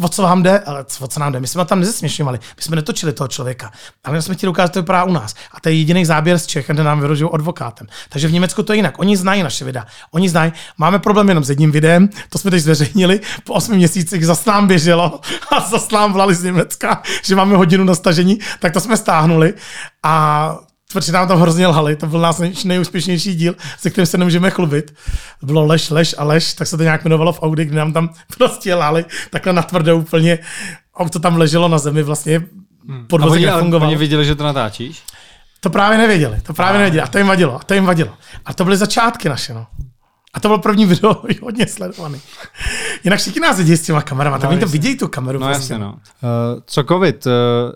O 0.00 0.08
co 0.08 0.22
vám 0.22 0.42
jde? 0.42 0.58
Ale 0.58 0.84
o 1.00 1.08
co 1.08 1.20
nám 1.20 1.32
jde? 1.32 1.40
My 1.40 1.46
jsme 1.46 1.64
tam 1.64 1.80
nezesměšňovali, 1.80 2.38
my 2.56 2.62
jsme 2.62 2.76
netočili 2.76 3.12
toho 3.12 3.28
člověka. 3.28 3.70
Ale 4.04 4.16
my 4.16 4.22
jsme 4.22 4.48
ukázat, 4.48 4.66
že 4.66 4.72
to 4.72 4.82
vypadá 4.82 5.04
u 5.04 5.12
nás. 5.12 5.34
A 5.52 5.60
to 5.60 5.68
je 5.68 5.74
jediný 5.74 6.04
záběr 6.04 6.38
z 6.38 6.46
Čech, 6.46 6.66
kde 6.66 6.84
nám 6.84 7.00
vyrožují 7.00 7.30
advokátem. 7.32 7.86
Takže 8.08 8.28
v 8.28 8.32
Německu 8.32 8.62
to 8.62 8.72
je 8.72 8.76
jinak. 8.76 8.98
Oni 8.98 9.16
znají 9.16 9.42
naše 9.42 9.64
videa. 9.64 9.86
Oni 10.10 10.28
znají. 10.28 10.52
Máme 10.78 10.98
problém 10.98 11.28
jenom 11.28 11.44
s 11.44 11.50
jedním 11.50 11.72
videem, 11.72 12.08
to 12.28 12.38
jsme 12.38 12.50
teď 12.50 12.62
zveřejnili. 12.62 13.20
Po 13.44 13.54
osmi 13.54 13.76
měsících 13.76 14.26
zas 14.26 14.44
nám 14.44 14.66
běželo 14.66 15.20
a 15.50 15.60
zas 15.60 15.90
nám 15.90 16.12
volali 16.12 16.34
z 16.34 16.42
Německa, 16.42 17.02
že 17.22 17.36
máme 17.36 17.56
hodinu 17.56 17.84
na 17.84 17.94
stažení, 17.94 18.38
tak 18.60 18.72
to 18.72 18.80
jsme 18.80 18.96
stáhnuli. 18.96 19.54
A 20.02 20.56
protože 20.94 21.12
nám 21.12 21.28
tam 21.28 21.40
hrozně 21.40 21.66
lhali, 21.66 21.96
to 21.96 22.06
byl 22.06 22.20
nás 22.20 22.42
nejúspěšnější 22.64 23.34
díl, 23.34 23.54
se 23.78 23.90
kterým 23.90 24.06
se 24.06 24.18
nemůžeme 24.18 24.50
chlubit. 24.50 24.94
To 25.40 25.46
bylo 25.46 25.66
lež, 25.66 25.90
lež 25.90 26.14
a 26.18 26.24
lež, 26.24 26.54
tak 26.54 26.68
se 26.68 26.76
to 26.76 26.82
nějak 26.82 27.04
jmenovalo 27.04 27.32
v 27.32 27.42
Audi, 27.42 27.64
kdy 27.64 27.76
nám 27.76 27.92
tam 27.92 28.10
prostě 28.38 28.74
lhali 28.74 29.04
takhle 29.30 29.52
natvrdo 29.52 29.96
úplně. 29.96 30.38
Auto 30.96 31.18
tam 31.18 31.36
leželo 31.36 31.68
na 31.68 31.78
zemi 31.78 32.02
vlastně, 32.02 32.42
hmm. 32.88 33.06
podvozek 33.06 33.42
nefungoval. 33.42 33.88
oni 33.88 33.96
viděli, 33.96 34.24
že 34.24 34.34
to 34.34 34.44
natáčíš? 34.44 35.02
To 35.60 35.70
právě 35.70 35.98
nevěděli, 35.98 36.40
to 36.40 36.54
právě 36.54 36.78
nevěděli 36.78 37.02
a 37.02 37.06
to 37.06 37.18
jim 37.18 37.26
vadilo, 37.26 37.54
a 37.54 37.58
to 37.58 37.74
jim 37.74 37.84
vadilo. 37.84 38.12
A 38.44 38.54
to 38.54 38.64
byly 38.64 38.76
začátky 38.76 39.28
naše, 39.28 39.54
no. 39.54 39.66
A 40.34 40.40
to 40.40 40.48
byl 40.48 40.58
první 40.58 40.86
video 40.86 41.22
hodně 41.42 41.66
sledovaný. 41.66 42.20
Jinak 43.04 43.20
všichni 43.20 43.40
nás 43.40 43.58
vidí 43.58 43.76
s 43.76 43.82
těma 43.82 44.02
kamerama, 44.02 44.38
tak 44.38 44.44
No, 44.44 44.50
oni 44.50 44.60
to 44.60 44.66
vidějí 44.66 44.96
tu 44.96 45.08
kameru. 45.08 45.38
No 45.38 45.46
prostě. 45.46 45.72
jasně, 45.72 45.78
no. 45.78 45.92
Uh, 45.92 45.98
co 46.66 46.84
covid? 46.84 47.26
Uh, 47.26 47.32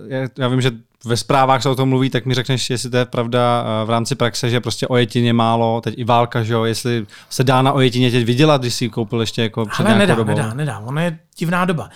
já, 0.08 0.28
já 0.38 0.48
vím, 0.48 0.60
že 0.60 0.70
ve 1.04 1.16
zprávách 1.16 1.62
se 1.62 1.68
o 1.68 1.74
tom 1.74 1.88
mluví, 1.88 2.10
tak 2.10 2.26
mi 2.26 2.34
řekneš, 2.34 2.70
jestli 2.70 2.90
to 2.90 2.96
je 2.96 3.04
pravda 3.04 3.62
uh, 3.62 3.86
v 3.86 3.90
rámci 3.90 4.14
praxe, 4.14 4.50
že 4.50 4.60
prostě 4.60 4.86
ojetině 4.88 5.32
málo, 5.32 5.80
teď 5.80 5.94
i 5.98 6.04
válka, 6.04 6.42
že 6.42 6.52
jo, 6.52 6.64
jestli 6.64 7.06
se 7.30 7.44
dá 7.44 7.62
na 7.62 7.72
ojetině 7.72 8.10
teď 8.10 8.24
vydělat, 8.24 8.60
když 8.60 8.74
si 8.74 8.84
ji 8.84 8.88
koupil 8.90 9.20
ještě 9.20 9.42
jako 9.42 9.66
před 9.66 9.86
Ale 9.86 9.98
nedá, 9.98 10.14
dobou. 10.14 10.28
nedá, 10.34 10.54
nedá. 10.54 10.78
Ono 10.78 11.00
je 11.00 11.18
divná 11.38 11.64
doba. 11.64 11.90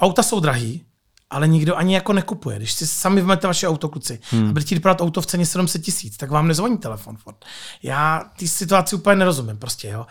Auta 0.00 0.22
jsou 0.22 0.40
drahý, 0.40 0.82
ale 1.30 1.48
nikdo 1.48 1.76
ani 1.76 1.94
jako 1.94 2.12
nekupuje. 2.12 2.56
Když 2.56 2.72
si 2.72 2.86
sami 2.86 3.20
vmete 3.20 3.46
vaše 3.46 3.68
auto, 3.68 3.88
kluci, 3.88 4.20
hmm. 4.30 4.48
a 4.48 4.52
budete 4.52 4.66
chtít 4.66 4.80
prodat 4.80 5.00
auto 5.00 5.20
v 5.20 5.26
ceně 5.26 5.46
700 5.46 5.82
tisíc, 5.82 6.16
tak 6.16 6.30
vám 6.30 6.48
nezvoní 6.48 6.78
telefon 6.78 7.16
Ford. 7.16 7.44
Já 7.82 8.24
té 8.38 8.46
situaci 8.46 8.96
úplně 8.96 9.16
nerozumím 9.16 9.56
prostě, 9.56 9.88
jo. 9.88 10.06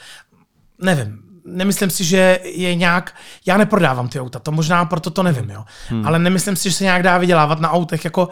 Nevím, 0.81 1.19
nemyslím 1.45 1.89
si, 1.89 2.03
že 2.03 2.39
je 2.43 2.75
nějak, 2.75 3.15
já 3.45 3.57
neprodávám 3.57 4.07
ty 4.07 4.19
auta, 4.19 4.39
to 4.39 4.51
možná 4.51 4.85
proto 4.85 5.09
to 5.09 5.23
nevím, 5.23 5.49
jo. 5.49 5.63
Hmm. 5.89 6.07
Ale 6.07 6.19
nemyslím 6.19 6.55
si, 6.55 6.69
že 6.69 6.75
se 6.75 6.83
nějak 6.83 7.03
dá 7.03 7.17
vydělávat 7.17 7.59
na 7.59 7.71
autech 7.71 8.05
jako, 8.05 8.29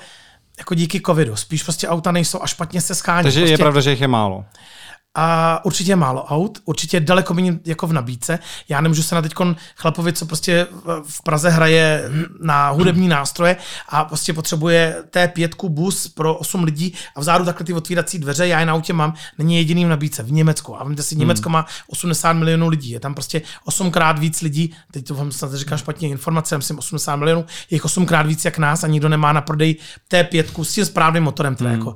jako 0.57 0.75
díky 0.75 1.01
covidu. 1.01 1.35
Spíš 1.35 1.63
prostě 1.63 1.87
auta 1.87 2.11
nejsou 2.11 2.39
a 2.41 2.47
špatně 2.47 2.81
se 2.81 2.95
schání. 2.95 3.23
Takže 3.23 3.39
prostě... 3.39 3.53
je 3.53 3.57
pravda, 3.57 3.81
že 3.81 3.89
jich 3.89 4.01
je 4.01 4.07
málo. 4.07 4.45
A 5.15 5.59
určitě 5.65 5.91
je 5.91 5.95
málo 5.95 6.23
aut, 6.23 6.59
určitě 6.65 6.97
je 6.97 7.01
daleko 7.01 7.33
méně 7.33 7.59
jako 7.65 7.87
v 7.87 7.93
nabídce. 7.93 8.39
Já 8.69 8.81
nemůžu 8.81 9.03
se 9.03 9.15
na 9.15 9.21
teď 9.21 9.33
chlapovi, 9.75 10.13
co 10.13 10.25
prostě 10.25 10.67
v 11.07 11.23
Praze 11.23 11.49
hraje 11.49 12.09
na 12.41 12.69
hudební 12.69 13.07
nástroje 13.07 13.57
a 13.89 14.05
prostě 14.05 14.33
potřebuje 14.33 15.03
té 15.09 15.27
pětku 15.27 15.69
bus 15.69 16.07
pro 16.07 16.35
8 16.35 16.63
lidí 16.63 16.93
a 17.15 17.19
vzadu 17.19 17.45
takhle 17.45 17.65
ty 17.65 17.73
otvírací 17.73 18.19
dveře, 18.19 18.47
já 18.47 18.59
je 18.59 18.65
na 18.65 18.73
autě 18.73 18.93
mám, 18.93 19.13
není 19.37 19.57
jediný 19.57 19.85
v 19.85 19.87
nabídce 19.87 20.23
v 20.23 20.31
Německu. 20.31 20.81
A 20.81 20.83
víte 20.83 21.03
si, 21.03 21.15
Německo 21.15 21.49
má 21.49 21.65
80 21.87 22.33
milionů 22.33 22.67
lidí, 22.67 22.89
je 22.89 22.99
tam 22.99 23.13
prostě 23.13 23.41
8 23.65 23.91
krát 23.91 24.19
víc 24.19 24.41
lidí, 24.41 24.75
teď 24.91 25.07
to 25.07 25.15
vám 25.15 25.31
snad 25.31 25.53
říkám 25.53 25.77
špatně 25.77 26.09
informace, 26.09 26.55
já 26.55 26.57
myslím 26.57 26.79
80 26.79 27.15
milionů, 27.15 27.41
je 27.41 27.75
jich 27.75 27.85
8 27.85 28.05
krát 28.05 28.25
víc 28.25 28.45
jak 28.45 28.57
nás 28.57 28.83
a 28.83 28.87
nikdo 28.87 29.09
nemá 29.09 29.33
na 29.33 29.41
prodej 29.41 29.75
té 30.07 30.23
pětku 30.23 30.63
s 30.63 30.73
tím 30.73 30.85
správným 30.85 31.23
motorem, 31.23 31.55
teda 31.55 31.71
jako, 31.71 31.95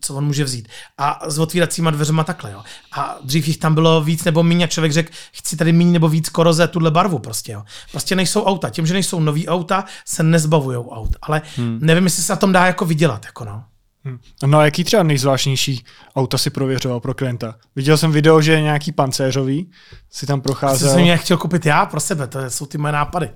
co 0.00 0.14
on 0.14 0.24
může 0.24 0.44
vzít. 0.44 0.68
A 0.98 1.20
s 1.30 1.38
otvíracíma 1.38 1.90
dveřma 1.90 2.24
takhle, 2.24 2.53
jo. 2.54 2.62
A 2.92 3.18
dřív 3.22 3.48
jich 3.48 3.58
tam 3.58 3.74
bylo 3.74 4.00
víc 4.04 4.24
nebo 4.24 4.42
méně 4.42 4.64
a 4.64 4.68
člověk 4.68 4.92
řekl, 4.92 5.12
chci 5.32 5.56
tady 5.56 5.72
méně 5.72 5.92
nebo 5.92 6.08
víc 6.08 6.28
koroze, 6.28 6.68
tuhle 6.68 6.90
barvu 6.90 7.18
prostě, 7.18 7.52
jo. 7.52 7.62
Prostě 7.90 8.16
nejsou 8.16 8.44
auta. 8.44 8.70
Tím, 8.70 8.86
že 8.86 8.94
nejsou 8.94 9.20
nový 9.20 9.48
auta, 9.48 9.84
se 10.06 10.22
nezbavují 10.22 10.76
aut. 10.76 11.16
Ale 11.22 11.42
hmm. 11.56 11.78
nevím, 11.82 12.04
jestli 12.04 12.22
se 12.22 12.32
na 12.32 12.36
tom 12.36 12.52
dá 12.52 12.66
jako 12.66 12.84
vydělat, 12.84 13.24
jako 13.24 13.44
no. 13.44 13.64
No 14.46 14.58
a 14.58 14.64
jaký 14.64 14.84
třeba 14.84 15.02
nejzvláštnější 15.02 15.84
auta 16.16 16.38
si 16.38 16.50
prověřoval 16.50 17.00
pro 17.00 17.14
klienta? 17.14 17.54
Viděl 17.76 17.96
jsem 17.96 18.12
video, 18.12 18.40
že 18.40 18.52
je 18.52 18.60
nějaký 18.60 18.92
pancéřový, 18.92 19.70
si 20.10 20.26
tam 20.26 20.38
Asi 20.38 20.42
procházel. 20.42 20.90
jsem 20.90 21.04
je 21.04 21.16
chtěl 21.16 21.36
koupit 21.36 21.66
já 21.66 21.86
pro 21.86 22.00
sebe, 22.00 22.26
to 22.26 22.50
jsou 22.50 22.66
ty 22.66 22.78
moje 22.78 22.92
nápady. 22.92 23.30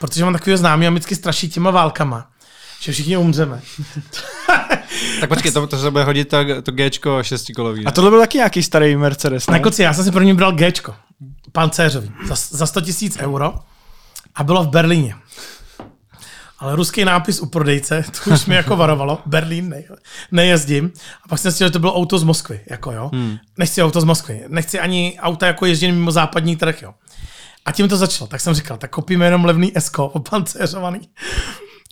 Protože 0.00 0.24
mám 0.24 0.32
takového 0.32 0.58
známý 0.58 0.86
a 0.86 0.90
vždycky 0.90 1.16
straší 1.16 1.48
těma 1.48 1.70
válkama, 1.70 2.30
že 2.82 2.92
všichni 2.92 3.16
umřeme. 3.16 3.60
Tak 5.20 5.28
počkej, 5.28 5.52
to, 5.52 5.66
to 5.66 5.78
se 5.78 5.90
bude 5.90 6.04
hodit 6.04 6.28
to, 6.28 6.62
to 6.62 6.72
Gčko 6.72 7.22
šestikolový. 7.22 7.86
A 7.86 7.90
tohle 7.90 8.10
byl 8.10 8.20
taky 8.20 8.38
nějaký 8.38 8.62
starý 8.62 8.96
Mercedes, 8.96 9.46
Na 9.46 9.52
ne? 9.52 9.60
koci, 9.60 9.82
já 9.82 9.94
jsem 9.94 10.04
si 10.04 10.10
první 10.10 10.34
bral 10.34 10.52
Gčko, 10.52 10.94
pancéřový, 11.52 12.12
za, 12.26 12.34
za 12.34 12.66
100 12.66 12.80
tisíc 12.80 13.16
euro 13.20 13.54
a 14.34 14.44
bylo 14.44 14.64
v 14.64 14.68
Berlíně. 14.68 15.14
Ale 16.58 16.76
ruský 16.76 17.04
nápis 17.04 17.40
u 17.40 17.46
prodejce, 17.46 18.04
to 18.24 18.30
už 18.30 18.46
mi 18.46 18.54
jako 18.54 18.76
varovalo, 18.76 19.18
Berlín, 19.26 19.68
ne, 19.68 19.82
nejezdím. 20.32 20.92
A 21.24 21.28
pak 21.28 21.38
jsem 21.38 21.52
si 21.52 21.58
že 21.58 21.70
to 21.70 21.78
bylo 21.78 21.94
auto 21.94 22.18
z 22.18 22.24
Moskvy, 22.24 22.60
jako 22.70 22.92
jo. 22.92 23.10
Hmm. 23.14 23.36
Nechci 23.58 23.82
auto 23.82 24.00
z 24.00 24.04
Moskvy, 24.04 24.44
nechci 24.48 24.80
ani 24.80 25.18
auta 25.20 25.46
jako 25.46 25.66
ježdění 25.66 25.92
mimo 25.92 26.10
západní 26.10 26.56
trh, 26.56 26.82
jo. 26.82 26.94
A 27.64 27.72
tím 27.72 27.88
to 27.88 27.96
začalo, 27.96 28.28
tak 28.28 28.40
jsem 28.40 28.54
říkal, 28.54 28.76
tak 28.76 28.90
kopíme 28.90 29.24
jenom 29.24 29.44
levný 29.44 29.76
Esko, 29.76 30.06
opancéřovaný. 30.06 31.00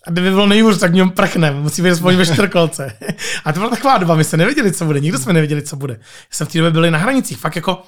A 0.07 0.11
kdyby 0.11 0.31
bylo 0.31 0.47
nejhůř, 0.47 0.79
tak 0.79 0.91
v 0.91 0.95
něm 0.95 1.11
prchnem, 1.11 1.63
musí 1.63 1.83
být 1.83 1.91
aspoň 1.91 2.17
ve 2.17 2.27
čtyřkolce. 2.27 2.97
A 3.45 3.53
to 3.53 3.61
byla 3.61 3.71
taková 3.71 3.99
doba, 3.99 4.15
my 4.15 4.25
jsme 4.25 4.39
nevěděli, 4.39 4.73
co 4.73 4.85
bude, 4.85 5.01
nikdo 5.01 5.19
jsme 5.19 5.33
nevěděli, 5.33 5.63
co 5.63 5.77
bude. 5.77 5.95
Já 5.95 6.01
jsem 6.31 6.47
v 6.47 6.53
té 6.53 6.59
době 6.59 6.71
byli 6.71 6.91
na 6.91 6.99
hranicích, 6.99 7.39
fakt 7.39 7.57
jako, 7.57 7.83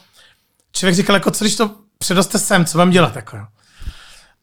člověk 0.73 0.97
říkal, 0.97 1.17
jako 1.17 1.31
co 1.31 1.45
když 1.45 1.57
to 1.57 1.71
předoste 1.99 2.39
sem, 2.39 2.65
co 2.65 2.79
mám 2.79 2.91
dělat, 2.91 3.17
jako 3.17 3.37
jo. 3.37 3.45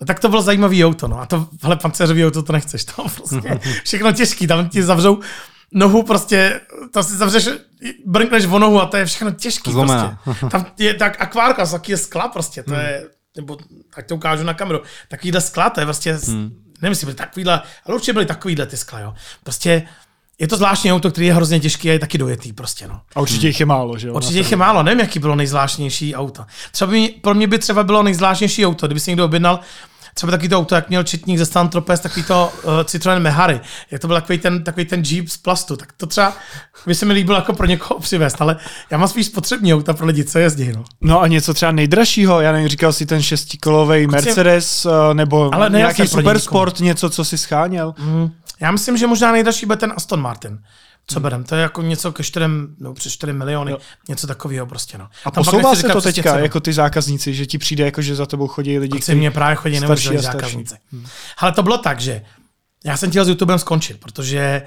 No 0.01 0.07
tak 0.07 0.19
to 0.19 0.29
bylo 0.29 0.41
zajímavý 0.41 0.85
auto, 0.85 1.07
no. 1.07 1.19
A 1.19 1.25
to, 1.25 1.47
hele, 1.63 1.75
pancéřový 1.75 2.25
auto 2.25 2.43
to 2.43 2.53
nechceš, 2.53 2.85
to 2.85 3.03
prostě 3.15 3.59
všechno 3.83 4.11
těžký, 4.11 4.47
tam 4.47 4.69
ti 4.69 4.83
zavřou 4.83 5.19
nohu 5.71 6.03
prostě, 6.03 6.61
to 6.91 7.03
si 7.03 7.17
zavřeš, 7.17 7.49
brnkneš 8.05 8.45
o 8.45 8.59
nohu 8.59 8.81
a 8.81 8.85
to 8.85 8.97
je 8.97 9.05
všechno 9.05 9.31
těžký 9.31 9.71
Zlomená. 9.71 10.19
prostě. 10.23 10.45
Tam 10.51 10.65
je 10.77 10.93
tak 10.93 11.21
akvárka, 11.21 11.65
taky 11.65 11.91
je 11.91 11.97
skla 11.97 12.27
prostě, 12.27 12.63
to 12.63 12.73
je, 12.73 13.09
nebo 13.37 13.57
tak 13.95 14.05
to 14.05 14.15
ukážu 14.15 14.43
na 14.43 14.53
kameru, 14.53 14.81
takovýhle 15.07 15.41
skla, 15.41 15.69
to 15.69 15.79
je 15.79 15.85
prostě, 15.85 16.13
hmm. 16.13 16.68
Nevím, 16.81 16.91
jestli 16.91 17.05
byly 17.05 17.15
takovýhle, 17.15 17.61
ale 17.85 17.95
určitě 17.95 18.13
byly 18.13 18.25
takovýhle 18.25 18.65
ty 18.65 18.77
skla, 18.77 18.99
jo. 18.99 19.13
Prostě 19.43 19.83
je 20.39 20.47
to 20.47 20.57
zvláštní 20.57 20.93
auto, 20.93 21.11
který 21.11 21.27
je 21.27 21.33
hrozně 21.33 21.59
těžký 21.59 21.89
a 21.89 21.93
je 21.93 21.99
taky 21.99 22.17
dojetý 22.17 22.53
prostě, 22.53 22.87
no. 22.87 23.01
A 23.15 23.21
určitě 23.21 23.47
jich 23.47 23.59
je 23.59 23.65
málo, 23.65 23.97
že 23.97 24.07
jo? 24.07 24.13
Určitě 24.13 24.37
jich 24.37 24.51
je 24.51 24.57
málo, 24.57 24.83
nevím, 24.83 24.99
jaký 24.99 25.19
bylo 25.19 25.35
nejzvláštnější 25.35 26.15
auto. 26.15 26.45
Třeba 26.71 26.91
by, 26.91 27.13
pro 27.21 27.33
mě 27.33 27.47
by 27.47 27.59
třeba 27.59 27.83
bylo 27.83 28.03
nejzvláštnější 28.03 28.65
auto, 28.65 28.87
kdyby 28.87 28.99
si 28.99 29.11
někdo 29.11 29.25
objednal 29.25 29.59
třeba 30.19 30.31
taky 30.31 30.49
to 30.49 30.57
auto, 30.57 30.75
jak 30.75 30.89
měl 30.89 31.03
četník 31.03 31.37
ze 31.37 31.45
Stan 31.45 31.69
Tropez, 31.69 31.99
takový 31.99 32.23
to 32.23 32.53
uh, 32.63 32.71
Citroen 32.83 33.23
Mehari, 33.23 33.59
jak 33.91 34.01
to 34.01 34.07
byl 34.07 34.15
takový 34.15 34.39
ten, 34.39 34.63
takový 34.63 34.85
ten 34.85 35.03
Jeep 35.05 35.29
z 35.29 35.37
plastu, 35.37 35.75
tak 35.75 35.93
to 35.97 36.05
třeba 36.05 36.33
by 36.87 36.95
se 36.95 37.05
mi 37.05 37.13
líbilo 37.13 37.37
jako 37.37 37.53
pro 37.53 37.65
někoho 37.65 37.99
přivést, 37.99 38.41
ale 38.41 38.57
já 38.91 38.97
mám 38.97 39.07
spíš 39.07 39.25
spotřební 39.25 39.73
auta 39.73 39.93
pro 39.93 40.05
lidi, 40.05 40.23
co 40.23 40.39
jezdí, 40.39 40.71
no. 40.71 40.83
No 41.01 41.21
a 41.21 41.27
něco 41.27 41.53
třeba 41.53 41.71
nejdražšího, 41.71 42.41
já 42.41 42.51
nevím, 42.51 42.67
říkal 42.67 42.93
si 42.93 43.05
ten 43.05 43.21
šestikolový 43.21 44.07
Mercedes, 44.07 44.85
eh, 44.85 45.13
nebo 45.13 45.55
Ale 45.55 45.69
nějaký 45.69 46.07
supersport, 46.07 46.79
něco, 46.79 47.09
co 47.09 47.25
si 47.25 47.37
scháněl. 47.37 47.93
Mm. 47.97 48.31
Já 48.59 48.71
myslím, 48.71 48.97
že 48.97 49.07
možná 49.07 49.31
nejdražší 49.31 49.65
bude 49.65 49.77
ten 49.77 49.93
Aston 49.95 50.21
Martin. 50.21 50.59
Co 51.09 51.19
berem? 51.19 51.43
To 51.43 51.55
je 51.55 51.61
jako 51.61 51.81
něco 51.81 52.11
ke 52.11 52.23
4, 52.23 52.45
no, 52.79 52.93
přes 52.93 53.13
4 53.13 53.33
miliony, 53.33 53.71
jo. 53.71 53.77
něco 54.09 54.27
takového 54.27 54.65
prostě. 54.65 54.97
No. 54.97 55.09
A 55.25 55.31
Tam 55.31 55.43
posouvá 55.43 55.75
se 55.75 55.87
to 55.87 56.01
teďka, 56.01 56.31
cenu. 56.31 56.43
jako 56.43 56.59
ty 56.59 56.73
zákazníci, 56.73 57.33
že 57.33 57.45
ti 57.45 57.57
přijde, 57.57 57.85
jako 57.85 58.01
že 58.01 58.15
za 58.15 58.25
tebou 58.25 58.47
chodí 58.47 58.79
lidi, 58.79 58.91
Kluci 58.91 59.15
mě 59.15 59.31
právě 59.31 59.55
chodí 59.55 59.77
starší. 59.77 60.17
zákazníci. 60.17 60.75
Ale 61.37 61.51
to 61.51 61.63
bylo 61.63 61.77
tak, 61.77 61.99
že 61.99 62.21
já 62.85 62.97
jsem 62.97 63.09
chtěl 63.09 63.25
s 63.25 63.29
YouTubem 63.29 63.59
skončit, 63.59 63.99
protože 63.99 64.61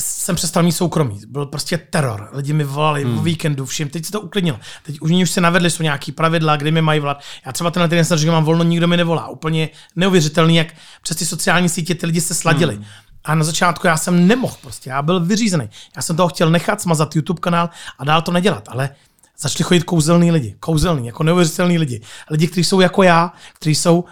jsem 0.00 0.36
přestal 0.36 0.62
mít 0.62 0.72
soukromí. 0.72 1.20
Byl 1.28 1.46
prostě 1.46 1.78
teror. 1.78 2.28
Lidi 2.32 2.52
mi 2.52 2.64
volali 2.64 3.04
hmm. 3.04 3.18
o 3.18 3.22
víkendu, 3.22 3.66
všim. 3.66 3.88
Teď 3.88 4.04
se 4.04 4.12
to 4.12 4.20
uklidnilo. 4.20 4.58
Teď 4.82 5.00
už, 5.00 5.10
už 5.10 5.30
se 5.30 5.40
navedli, 5.40 5.70
jsou 5.70 5.82
nějaký 5.82 6.12
pravidla, 6.12 6.56
kdy 6.56 6.70
mi 6.70 6.82
mají 6.82 7.00
volat. 7.00 7.22
Já 7.46 7.52
třeba 7.52 7.70
tenhle 7.70 7.88
týden 7.88 8.04
jsem 8.04 8.18
že 8.18 8.30
mám 8.30 8.44
volno, 8.44 8.64
nikdo 8.64 8.88
mi 8.88 8.96
nevolá. 8.96 9.28
Úplně 9.28 9.68
neuvěřitelný, 9.96 10.56
jak 10.56 10.74
přes 11.02 11.16
ty 11.16 11.26
sociální 11.26 11.68
sítě 11.68 11.94
ty 11.94 12.06
lidi 12.06 12.20
se 12.20 12.34
sladili. 12.34 12.74
Hmm. 12.74 12.84
A 13.24 13.34
na 13.34 13.44
začátku 13.44 13.86
já 13.86 13.96
jsem 13.96 14.26
nemohl 14.26 14.56
prostě, 14.62 14.90
já 14.90 15.02
byl 15.02 15.20
vyřízený. 15.20 15.70
Já 15.96 16.02
jsem 16.02 16.16
toho 16.16 16.28
chtěl 16.28 16.50
nechat, 16.50 16.80
smazat 16.80 17.16
YouTube 17.16 17.40
kanál 17.40 17.70
a 17.98 18.04
dál 18.04 18.22
to 18.22 18.32
nedělat, 18.32 18.68
ale 18.68 18.90
začali 19.38 19.64
chodit 19.64 19.84
kouzelní 19.84 20.32
lidi, 20.32 20.56
kouzelní, 20.60 21.06
jako 21.06 21.22
neuvěřitelní 21.22 21.78
lidi. 21.78 22.00
Lidi, 22.30 22.46
kteří 22.46 22.64
jsou 22.64 22.80
jako 22.80 23.02
já, 23.02 23.32
kteří 23.54 23.74
jsou 23.74 24.04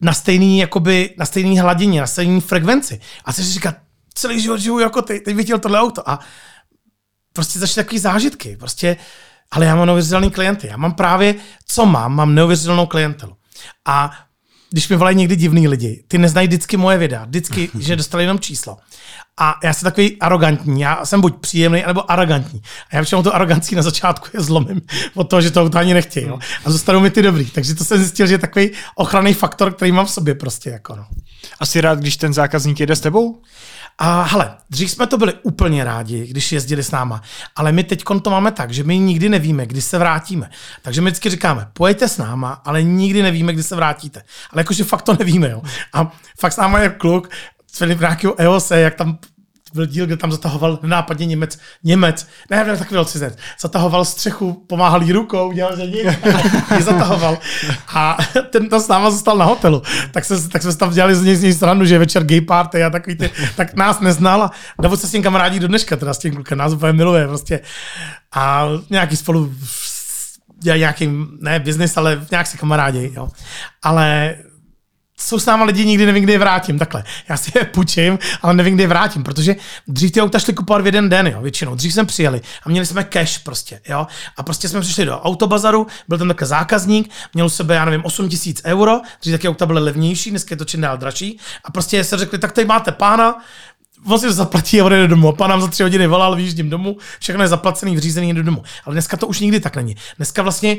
na 0.00 0.12
stejný, 0.12 0.58
jakoby, 0.58 1.14
na 1.18 1.26
stejný 1.26 1.58
hladině, 1.58 2.00
na 2.00 2.06
stejný 2.06 2.40
frekvenci. 2.40 3.00
A 3.24 3.32
se 3.32 3.44
si 3.44 3.52
říká, 3.52 3.74
celý 4.14 4.40
život 4.40 4.56
žiju 4.56 4.78
jako 4.78 5.02
ty, 5.02 5.20
teď 5.20 5.36
chtěl 5.42 5.58
tohle 5.58 5.80
auto. 5.80 6.10
A 6.10 6.20
prostě 7.32 7.58
začaly 7.58 7.84
takový 7.84 7.98
zážitky. 7.98 8.56
Prostě, 8.56 8.96
ale 9.50 9.66
já 9.66 9.76
mám 9.76 9.86
neuvěřitelný 9.86 10.30
klienty. 10.30 10.66
Já 10.66 10.76
mám 10.76 10.94
právě, 10.94 11.34
co 11.66 11.86
mám, 11.86 12.14
mám 12.14 12.34
neuvěřitelnou 12.34 12.86
klientelu. 12.86 13.36
A 13.84 14.12
když 14.70 14.88
mi 14.88 14.96
volají 14.96 15.16
někdy 15.16 15.36
divný 15.36 15.68
lidi, 15.68 16.04
ty 16.08 16.18
neznají 16.18 16.48
vždycky 16.48 16.76
moje 16.76 16.98
videa, 16.98 17.24
vždycky, 17.24 17.70
že 17.78 17.96
dostali 17.96 18.24
jenom 18.24 18.38
číslo. 18.38 18.76
A 19.40 19.54
já 19.64 19.72
jsem 19.72 19.86
takový 19.86 20.20
arrogantní, 20.20 20.80
já 20.80 21.04
jsem 21.04 21.20
buď 21.20 21.36
příjemný, 21.40 21.84
nebo 21.86 22.10
arrogantní. 22.10 22.62
A 22.90 22.96
já 22.96 23.00
většinou 23.00 23.22
to 23.22 23.34
arogancí 23.34 23.74
na 23.74 23.82
začátku 23.82 24.28
je 24.34 24.40
zlomím 24.40 24.80
od 25.14 25.24
toho, 25.24 25.42
že 25.42 25.50
to 25.50 25.70
ani 25.74 25.94
nechtějí. 25.94 26.26
No. 26.26 26.38
A 26.64 26.70
zůstanou 26.70 27.00
mi 27.00 27.10
ty 27.10 27.22
dobrý. 27.22 27.50
Takže 27.50 27.74
to 27.74 27.84
jsem 27.84 27.98
zjistil, 27.98 28.26
že 28.26 28.34
je 28.34 28.38
takový 28.38 28.70
ochranný 28.94 29.34
faktor, 29.34 29.72
který 29.72 29.92
mám 29.92 30.06
v 30.06 30.10
sobě 30.10 30.34
prostě. 30.34 30.70
Jako 30.70 30.96
no. 30.96 31.06
Asi 31.60 31.80
rád, 31.80 31.98
když 31.98 32.16
ten 32.16 32.34
zákazník 32.34 32.80
jede 32.80 32.96
s 32.96 33.00
tebou? 33.00 33.40
A 33.98 34.22
hele, 34.22 34.56
dřív 34.70 34.90
jsme 34.90 35.06
to 35.06 35.18
byli 35.18 35.32
úplně 35.42 35.84
rádi, 35.84 36.26
když 36.26 36.52
jezdili 36.52 36.82
s 36.82 36.90
náma, 36.90 37.22
ale 37.56 37.72
my 37.72 37.84
teď 37.84 38.04
to 38.22 38.30
máme 38.30 38.52
tak, 38.52 38.70
že 38.70 38.84
my 38.84 38.98
nikdy 38.98 39.28
nevíme, 39.28 39.66
kdy 39.66 39.82
se 39.82 39.98
vrátíme. 39.98 40.50
Takže 40.82 41.00
my 41.00 41.10
vždycky 41.10 41.30
říkáme, 41.30 41.68
pojďte 41.72 42.08
s 42.08 42.18
náma, 42.18 42.52
ale 42.64 42.82
nikdy 42.82 43.22
nevíme, 43.22 43.52
kdy 43.52 43.62
se 43.62 43.76
vrátíte. 43.76 44.22
Ale 44.50 44.60
jakože 44.60 44.84
fakt 44.84 45.02
to 45.02 45.16
nevíme, 45.18 45.50
jo. 45.50 45.62
A 45.92 46.12
fakt 46.38 46.52
s 46.52 46.56
náma 46.56 46.78
je 46.78 46.88
kluk, 46.88 47.30
Filip 47.72 48.00
nějakého 48.00 48.40
EOS, 48.40 48.70
jak 48.70 48.94
tam 48.94 49.18
byl 49.74 49.86
díl, 49.86 50.06
kde 50.06 50.16
tam 50.16 50.32
zatahoval 50.32 50.78
nápadně 50.82 51.26
Němec, 51.26 51.58
Němec, 51.84 52.28
ne, 52.50 52.64
ne, 52.64 52.76
takový 52.76 53.04
cizinec, 53.04 53.36
zatahoval 53.60 54.04
střechu, 54.04 54.64
pomáhal 54.66 55.02
jí 55.02 55.12
rukou, 55.12 55.52
dělal, 55.52 55.76
že 55.76 55.86
nic, 55.86 56.06
ji 56.76 56.82
zatahoval. 56.82 57.38
A 57.94 58.18
ten 58.50 58.68
tam 58.68 58.80
s 58.80 58.88
náma 58.88 59.10
zůstal 59.10 59.36
na 59.36 59.44
hotelu. 59.44 59.82
Tak, 60.10 60.24
se, 60.24 60.48
tak 60.48 60.62
jsme 60.62 60.72
se 60.72 60.78
tam 60.78 60.90
dělali 60.90 61.14
z 61.14 61.22
něj, 61.22 61.36
z 61.36 61.42
něj 61.42 61.54
stranu, 61.54 61.84
že 61.84 61.94
je 61.94 61.98
večer 61.98 62.24
gay 62.24 62.40
party 62.40 62.84
a 62.84 62.90
takový 62.90 63.16
ty, 63.16 63.30
tak 63.56 63.74
nás 63.74 64.00
neznal 64.00 64.42
a 64.42 64.50
nebo 64.82 64.96
se 64.96 65.08
s 65.08 65.10
tím 65.10 65.22
kamarádí 65.22 65.60
do 65.60 65.68
dneška, 65.68 65.96
teda 65.96 66.14
s 66.14 66.18
tím 66.18 66.34
klukem, 66.34 66.58
nás 66.58 66.72
úplně 66.72 66.92
miluje 66.92 67.28
prostě. 67.28 67.60
A 68.34 68.68
nějaký 68.90 69.16
spolu 69.16 69.54
dělají 70.62 70.80
nějaký, 70.80 71.10
ne 71.40 71.60
business, 71.60 71.96
ale 71.96 72.26
nějak 72.30 72.46
se 72.46 72.56
kamarádi, 72.56 73.12
jo. 73.14 73.28
Ale 73.82 74.34
jsou 75.18 75.38
s 75.38 75.46
náma 75.46 75.64
lidi, 75.64 75.84
nikdy 75.84 76.06
nevím, 76.06 76.22
kdy 76.22 76.32
je 76.32 76.38
vrátím. 76.38 76.78
Takhle. 76.78 77.04
Já 77.28 77.36
si 77.36 77.52
je 77.54 77.64
půjčím, 77.64 78.18
ale 78.42 78.54
nevím, 78.54 78.74
kdy 78.74 78.82
je 78.82 78.88
vrátím, 78.88 79.22
protože 79.22 79.56
dřív 79.88 80.12
ty 80.12 80.22
auta 80.22 80.38
šly 80.38 80.52
kupovat 80.52 80.82
v 80.82 80.86
jeden 80.86 81.08
den, 81.08 81.26
jo, 81.26 81.42
většinou. 81.42 81.74
Dřív 81.74 81.92
jsme 81.92 82.04
přijeli 82.04 82.40
a 82.62 82.68
měli 82.68 82.86
jsme 82.86 83.04
cash 83.04 83.38
prostě, 83.38 83.80
jo. 83.88 84.06
A 84.36 84.42
prostě 84.42 84.68
jsme 84.68 84.80
přišli 84.80 85.04
do 85.04 85.20
autobazaru, 85.20 85.86
byl 86.08 86.18
tam 86.18 86.28
takový 86.28 86.48
zákazník, 86.48 87.10
měl 87.34 87.46
u 87.46 87.50
sebe, 87.50 87.74
já 87.74 87.84
nevím, 87.84 88.04
8 88.04 88.28
tisíc 88.28 88.62
euro, 88.64 89.00
dřív 89.20 89.34
taky 89.34 89.48
auta 89.48 89.66
byly 89.66 89.80
levnější, 89.80 90.30
dneska 90.30 90.52
je 90.52 90.56
to 90.56 90.64
čím 90.64 90.80
dál 90.80 90.98
dražší. 90.98 91.38
A 91.64 91.72
prostě 91.72 92.04
se 92.04 92.16
řekli, 92.16 92.38
tak 92.38 92.52
tady 92.52 92.66
máte 92.66 92.92
pána, 92.92 93.38
on 94.06 94.18
si 94.18 94.26
to 94.26 94.32
zaplatí 94.32 94.80
a 94.80 94.84
odejde 94.84 95.08
domů. 95.08 95.28
A 95.28 95.32
pán 95.32 95.50
nám 95.50 95.60
za 95.60 95.66
tři 95.66 95.82
hodiny 95.82 96.06
volal, 96.06 96.36
vyjíždím 96.36 96.70
domů, 96.70 96.96
všechno 97.20 97.42
je 97.42 97.48
zaplacený, 97.48 97.96
vřízený, 97.96 98.34
jde 98.34 98.42
domů. 98.42 98.62
Ale 98.84 98.94
dneska 98.94 99.16
to 99.16 99.26
už 99.26 99.40
nikdy 99.40 99.60
tak 99.60 99.76
není. 99.76 99.96
Dneska 100.16 100.42
vlastně 100.42 100.76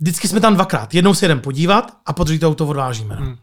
vždycky 0.00 0.28
jsme 0.28 0.40
tam 0.40 0.54
dvakrát. 0.54 0.94
Jednou 0.94 1.14
se 1.14 1.26
jdem 1.26 1.40
podívat 1.40 1.96
a 2.06 2.12
po 2.12 2.24
to 2.24 2.32
auto 2.42 2.66
odvážíme. 2.66 3.14
Hmm. 3.14 3.36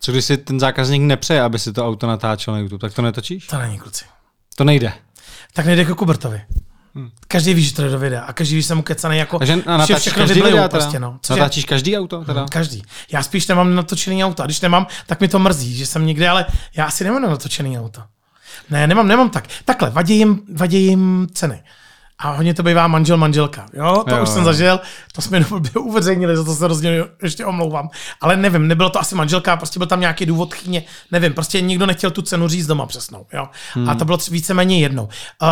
Co 0.00 0.12
když 0.12 0.24
si 0.24 0.36
ten 0.36 0.60
zákazník 0.60 1.02
nepřeje, 1.02 1.42
aby 1.42 1.58
si 1.58 1.72
to 1.72 1.86
auto 1.86 2.06
natáčel 2.06 2.54
na 2.54 2.60
YouTube, 2.60 2.80
tak 2.80 2.94
to 2.94 3.02
netočíš? 3.02 3.46
To 3.46 3.58
není, 3.58 3.78
kluci. 3.78 4.04
To 4.56 4.64
nejde. 4.64 4.92
Tak 5.52 5.66
nejde 5.66 5.82
jako 5.82 5.94
Kubertovi. 5.94 6.42
Hmm. 6.94 7.10
Každý 7.28 7.54
ví, 7.54 7.64
že 7.64 7.74
to 7.74 7.82
jde 7.82 7.90
do 7.90 7.98
videa 7.98 8.22
a 8.22 8.32
každý 8.32 8.54
ví, 8.54 8.62
že 8.62 8.68
jsem 8.68 8.76
mu 8.76 8.82
kecaný 8.82 9.18
jako, 9.18 9.38
Takže 9.38 9.54
že 9.54 9.62
natáčíš 9.66 9.96
všechno 9.96 10.22
každý 10.22 10.40
videa 10.40 10.50
teda? 10.52 10.68
prostě, 10.68 11.00
no. 11.00 11.18
Cože? 11.22 11.40
Natáčíš 11.40 11.64
každý 11.64 11.98
auto 11.98 12.24
teda? 12.24 12.46
Každý. 12.50 12.82
Já 13.12 13.22
spíš 13.22 13.46
nemám 13.46 13.74
natočený 13.74 14.24
auto. 14.24 14.42
A 14.42 14.46
když 14.46 14.60
nemám, 14.60 14.86
tak 15.06 15.20
mi 15.20 15.28
to 15.28 15.38
mrzí, 15.38 15.76
že 15.76 15.86
jsem 15.86 16.06
někde, 16.06 16.28
ale 16.28 16.46
já 16.76 16.84
asi 16.84 17.04
nemám 17.04 17.22
natočený 17.22 17.78
auto. 17.78 18.02
Ne, 18.70 18.86
nemám, 18.86 19.08
nemám 19.08 19.30
tak. 19.30 19.44
Takhle, 19.64 19.90
vadí 19.90 20.16
jim, 20.18 20.42
vadí 20.54 20.86
jim 20.86 21.26
ceny. 21.32 21.62
A 22.22 22.30
hodně 22.30 22.54
to 22.54 22.62
bývá 22.62 22.86
manžel, 22.88 23.16
manželka. 23.16 23.66
Jo, 23.72 24.04
to 24.08 24.14
Jo, 24.14 24.22
už 24.22 24.28
jo. 24.28 24.34
jsem 24.34 24.44
zažil, 24.44 24.80
to 25.14 25.22
jsme 25.22 25.36
jenom 25.36 25.62
uveřejnili, 25.80 26.36
za 26.36 26.44
to 26.44 26.54
se 26.54 26.64
hrozně 26.64 27.04
ještě 27.22 27.44
omlouvám. 27.46 27.88
Ale 28.20 28.36
nevím, 28.36 28.68
nebylo 28.68 28.90
to 28.90 29.00
asi 29.00 29.14
manželka, 29.14 29.56
prostě 29.56 29.78
byl 29.78 29.86
tam 29.86 30.00
nějaký 30.00 30.26
důvod 30.26 30.54
chyně, 30.54 30.82
nevím, 31.12 31.32
prostě 31.34 31.60
nikdo 31.60 31.86
nechtěl 31.86 32.10
tu 32.10 32.22
cenu 32.22 32.48
říct 32.48 32.66
doma 32.66 32.86
přesnou. 32.86 33.26
Jo? 33.32 33.48
Hmm. 33.74 33.88
A 33.90 33.94
to 33.94 34.04
bylo 34.04 34.18
víceméně 34.30 34.80
jednou. 34.80 35.02
Uh, 35.04 35.08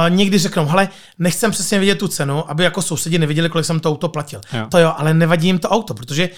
někdy 0.09 0.39
řeknou, 0.39 0.67
hele, 0.67 0.89
nechcem 1.19 1.51
přesně 1.51 1.79
vidět 1.79 1.95
tu 1.99 2.09
cenu, 2.09 2.51
aby 2.51 2.65
jako 2.65 2.83
sousedi 2.83 3.19
neviděli, 3.19 3.49
kolik 3.49 3.65
jsem 3.67 3.81
to 3.81 3.91
auto 3.91 4.09
platil. 4.09 4.41
Jo. 4.53 4.67
To 4.71 4.79
jo, 4.79 4.93
ale 4.97 5.15
nevadí 5.15 5.47
jim 5.47 5.59
to 5.59 5.69
auto, 5.69 5.95
protože 5.95 6.29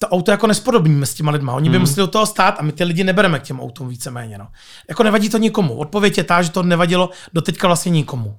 to 0.00 0.08
auto 0.08 0.30
jako 0.30 0.46
nespodobníme 0.46 1.06
s 1.06 1.14
těma 1.14 1.30
lidma. 1.30 1.52
Oni 1.52 1.70
by 1.70 1.76
Hmm. 1.76 1.80
museli 1.82 1.96
do 1.96 2.06
toho 2.06 2.26
stát 2.26 2.54
a 2.58 2.62
my 2.62 2.72
ty 2.72 2.84
lidi 2.84 3.04
nebereme 3.04 3.38
k 3.38 3.42
těm 3.42 3.60
autům 3.60 3.88
víceméně. 3.88 4.38
No. 4.38 4.46
Jako 4.88 5.02
nevadí 5.02 5.28
to 5.28 5.38
nikomu. 5.38 5.74
Odpověď 5.76 6.18
je 6.18 6.24
ta, 6.24 6.42
že 6.42 6.50
to 6.50 6.62
nevadilo 6.62 7.10
do 7.32 7.40
teďka 7.42 7.66
vlastně 7.66 7.90
nikomu. 7.90 8.36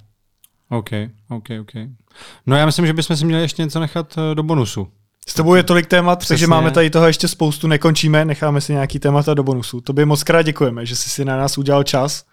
OK, 0.71 0.89
OK, 1.29 1.47
OK. 1.61 1.71
No 2.47 2.55
já 2.55 2.65
myslím, 2.65 2.85
že 2.87 2.93
bychom 2.93 3.15
si 3.15 3.25
měli 3.25 3.41
ještě 3.41 3.61
něco 3.63 3.79
nechat 3.79 4.15
eh, 4.31 4.35
do 4.35 4.43
bonusu. 4.43 4.87
S 5.27 5.33
tebou 5.33 5.55
je 5.55 5.63
tolik 5.63 5.87
témat, 5.87 6.19
Přesně. 6.19 6.33
takže 6.33 6.47
máme 6.47 6.71
tady 6.71 6.89
toho 6.89 7.07
ještě 7.07 7.27
spoustu, 7.27 7.67
nekončíme, 7.67 8.25
necháme 8.25 8.61
si 8.61 8.73
nějaký 8.73 8.99
témata 8.99 9.33
do 9.33 9.43
bonusu. 9.43 9.81
To 9.81 9.93
by 9.93 10.05
moc 10.05 10.23
krát 10.23 10.41
děkujeme, 10.41 10.85
že 10.85 10.95
jsi 10.95 11.09
si 11.09 11.25
na 11.25 11.37
nás 11.37 11.57
udělal 11.57 11.83
čas. 11.83 12.23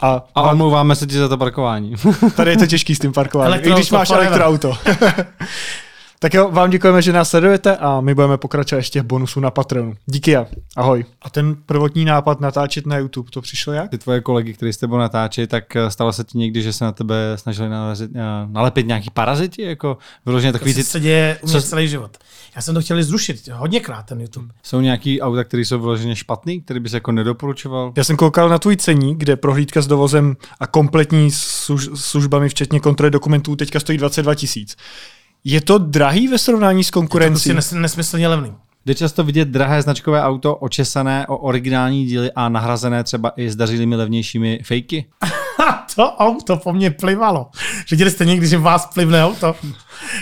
A, 0.00 0.24
A 0.34 0.42
omlouváme 0.42 0.96
se 0.96 1.06
ti 1.06 1.14
za 1.14 1.28
to 1.28 1.36
parkování. 1.36 1.94
tady 2.36 2.50
je 2.50 2.56
to 2.56 2.66
těžký 2.66 2.94
s 2.94 2.98
tím 2.98 3.12
parkováním, 3.12 3.60
i 3.64 3.72
když 3.72 3.90
máš 3.90 4.10
elektroauto. 4.10 4.78
tak 6.18 6.34
jo, 6.34 6.50
vám 6.50 6.70
děkujeme, 6.70 7.02
že 7.02 7.12
nás 7.12 7.30
sledujete 7.30 7.76
a 7.76 8.00
my 8.00 8.14
budeme 8.14 8.36
pokračovat 8.38 8.78
ještě 8.78 9.00
v 9.02 9.04
bonusu 9.04 9.40
na 9.40 9.50
Patreonu. 9.50 9.94
Díky 10.06 10.30
já. 10.30 10.46
Ahoj. 10.76 11.04
A 11.22 11.30
ten 11.30 11.56
prvotní 11.66 12.04
nápad 12.04 12.40
natáčet 12.40 12.86
na 12.86 12.98
YouTube, 12.98 13.30
to 13.30 13.40
přišlo 13.40 13.72
jak? 13.72 13.90
Ty 13.90 13.98
tvoje 13.98 14.20
kolegy, 14.20 14.52
kteří 14.54 14.72
s 14.72 14.76
tebou 14.76 14.96
natáčí, 14.96 15.46
tak 15.46 15.76
eh, 15.76 15.90
stalo 15.90 16.12
se 16.12 16.24
ti 16.24 16.38
někdy, 16.38 16.62
že 16.62 16.72
se 16.72 16.84
na 16.84 16.92
tebe 16.92 17.32
snažili 17.36 17.68
narazit, 17.68 18.10
eh, 18.14 18.20
nalepit 18.46 18.86
nějaký 18.86 19.10
paraziti, 19.10 19.62
jako 19.62 19.98
vyloženě 20.26 20.52
takový 20.52 20.74
To 20.74 20.80
ty, 20.80 20.84
se 20.84 21.00
děje 21.00 21.38
u 21.42 21.46
mě 21.46 21.60
co- 21.60 21.68
celý 21.68 21.88
život. 21.88 22.16
Já 22.56 22.62
jsem 22.62 22.74
to 22.74 22.80
chtěl 22.80 23.02
zrušit 23.02 23.48
hodněkrát, 23.48 24.06
ten 24.06 24.20
YouTube. 24.20 24.48
jsou 24.62 24.80
nějaký 24.80 25.20
auta, 25.20 25.44
které 25.44 25.64
jsou 25.64 25.78
vyloženě 25.80 26.16
špatný, 26.16 26.60
který 26.60 26.80
bys 26.80 26.92
jako 26.92 27.12
nedoporučoval? 27.12 27.92
Já 27.96 28.04
jsem 28.04 28.16
koukal 28.16 28.48
na 28.48 28.58
tvůj 28.58 28.76
ceník, 28.76 29.18
kde 29.18 29.36
prohlídka 29.36 29.80
s 29.80 29.86
dovozem 29.86 30.36
a 30.60 30.66
kompletní 30.66 31.30
služ, 31.30 31.88
službami, 31.94 32.48
včetně 32.48 32.80
kontroly 32.80 33.10
dokumentů, 33.10 33.56
teďka 33.56 33.80
stojí 33.80 33.98
22 33.98 34.34
tisíc. 34.34 34.76
Je 35.48 35.60
to 35.60 35.78
drahý 35.78 36.28
ve 36.28 36.38
srovnání 36.38 36.84
s 36.84 36.90
To 36.90 36.92
konkurencí? 36.92 37.48
je 37.48 37.54
nes- 37.54 37.80
nesmyslně 37.80 38.28
levný. 38.28 38.54
Jde 38.86 38.94
často 38.94 39.24
vidět 39.24 39.48
drahé 39.48 39.82
značkové 39.82 40.22
auto, 40.22 40.56
očesané 40.56 41.26
o 41.26 41.36
originální 41.36 42.06
díly 42.06 42.32
a 42.32 42.48
nahrazené 42.48 43.04
třeba 43.04 43.32
i 43.36 43.50
zdařilými 43.50 43.96
levnějšími 43.96 44.60
fejky? 44.64 45.06
To 45.96 46.12
auto 46.16 46.56
po 46.56 46.72
mně 46.72 46.90
plivalo. 46.90 47.50
Viděli 47.90 48.10
jste 48.10 48.24
někdy, 48.24 48.46
že 48.48 48.58
vás 48.58 48.86
plivne 48.86 49.24
auto? 49.24 49.54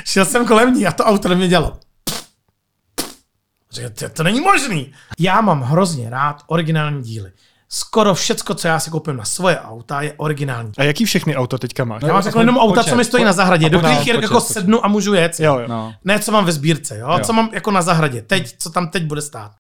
Šel 0.05 0.25
jsem 0.25 0.47
kolem 0.47 0.75
ní 0.75 0.87
a 0.87 0.93
to 0.93 1.05
auto 1.05 1.29
na 1.29 1.35
mě 1.35 1.49
dělalo. 1.49 1.79
Říkal, 3.73 3.91
to, 3.99 4.09
to 4.09 4.23
není 4.23 4.41
možný. 4.41 4.93
Já 5.19 5.41
mám 5.41 5.61
hrozně 5.63 6.11
rád 6.11 6.43
originální 6.47 7.03
díly. 7.03 7.33
Skoro 7.69 8.15
všecko, 8.15 8.55
co 8.55 8.69
já 8.69 8.81
si 8.81 8.91
koupím 8.91 9.17
na 9.17 9.25
svoje 9.25 9.61
auta, 9.61 10.03
je 10.03 10.15
originální. 10.17 10.73
A 10.79 10.85
jaký 10.85 11.05
všechny 11.05 11.37
auta 11.37 11.59
teďka 11.59 11.85
máš? 11.85 12.03
Já 12.07 12.13
vám 12.13 12.23
řeknu 12.23 12.41
jenom 12.41 12.59
auta, 12.59 12.75
počet, 12.81 12.91
co 12.91 12.97
mi 12.97 13.05
stojí 13.05 13.23
po- 13.23 13.27
na 13.27 13.33
zahradě, 13.33 13.71
do 13.71 13.79
kterých 13.79 13.99
počet, 13.99 14.23
jako 14.23 14.35
počet. 14.41 14.53
sednu 14.53 14.85
a 14.85 14.89
můžu 14.89 15.15
jet. 15.15 15.41
Jo, 15.41 15.59
jo. 15.59 15.69
No. 15.69 15.95
Ne, 16.05 16.19
co 16.19 16.33
mám 16.33 16.45
ve 16.45 16.53
sbírce, 16.53 16.99
jo? 16.99 17.09
Jo. 17.13 17.25
co 17.25 17.33
mám 17.33 17.49
jako 17.53 17.71
na 17.71 17.83
zahradě, 17.83 18.23
teď, 18.23 18.55
co 18.59 18.71
tam 18.71 18.89
teď 18.89 19.05
bude 19.05 19.23
stát. 19.23 19.53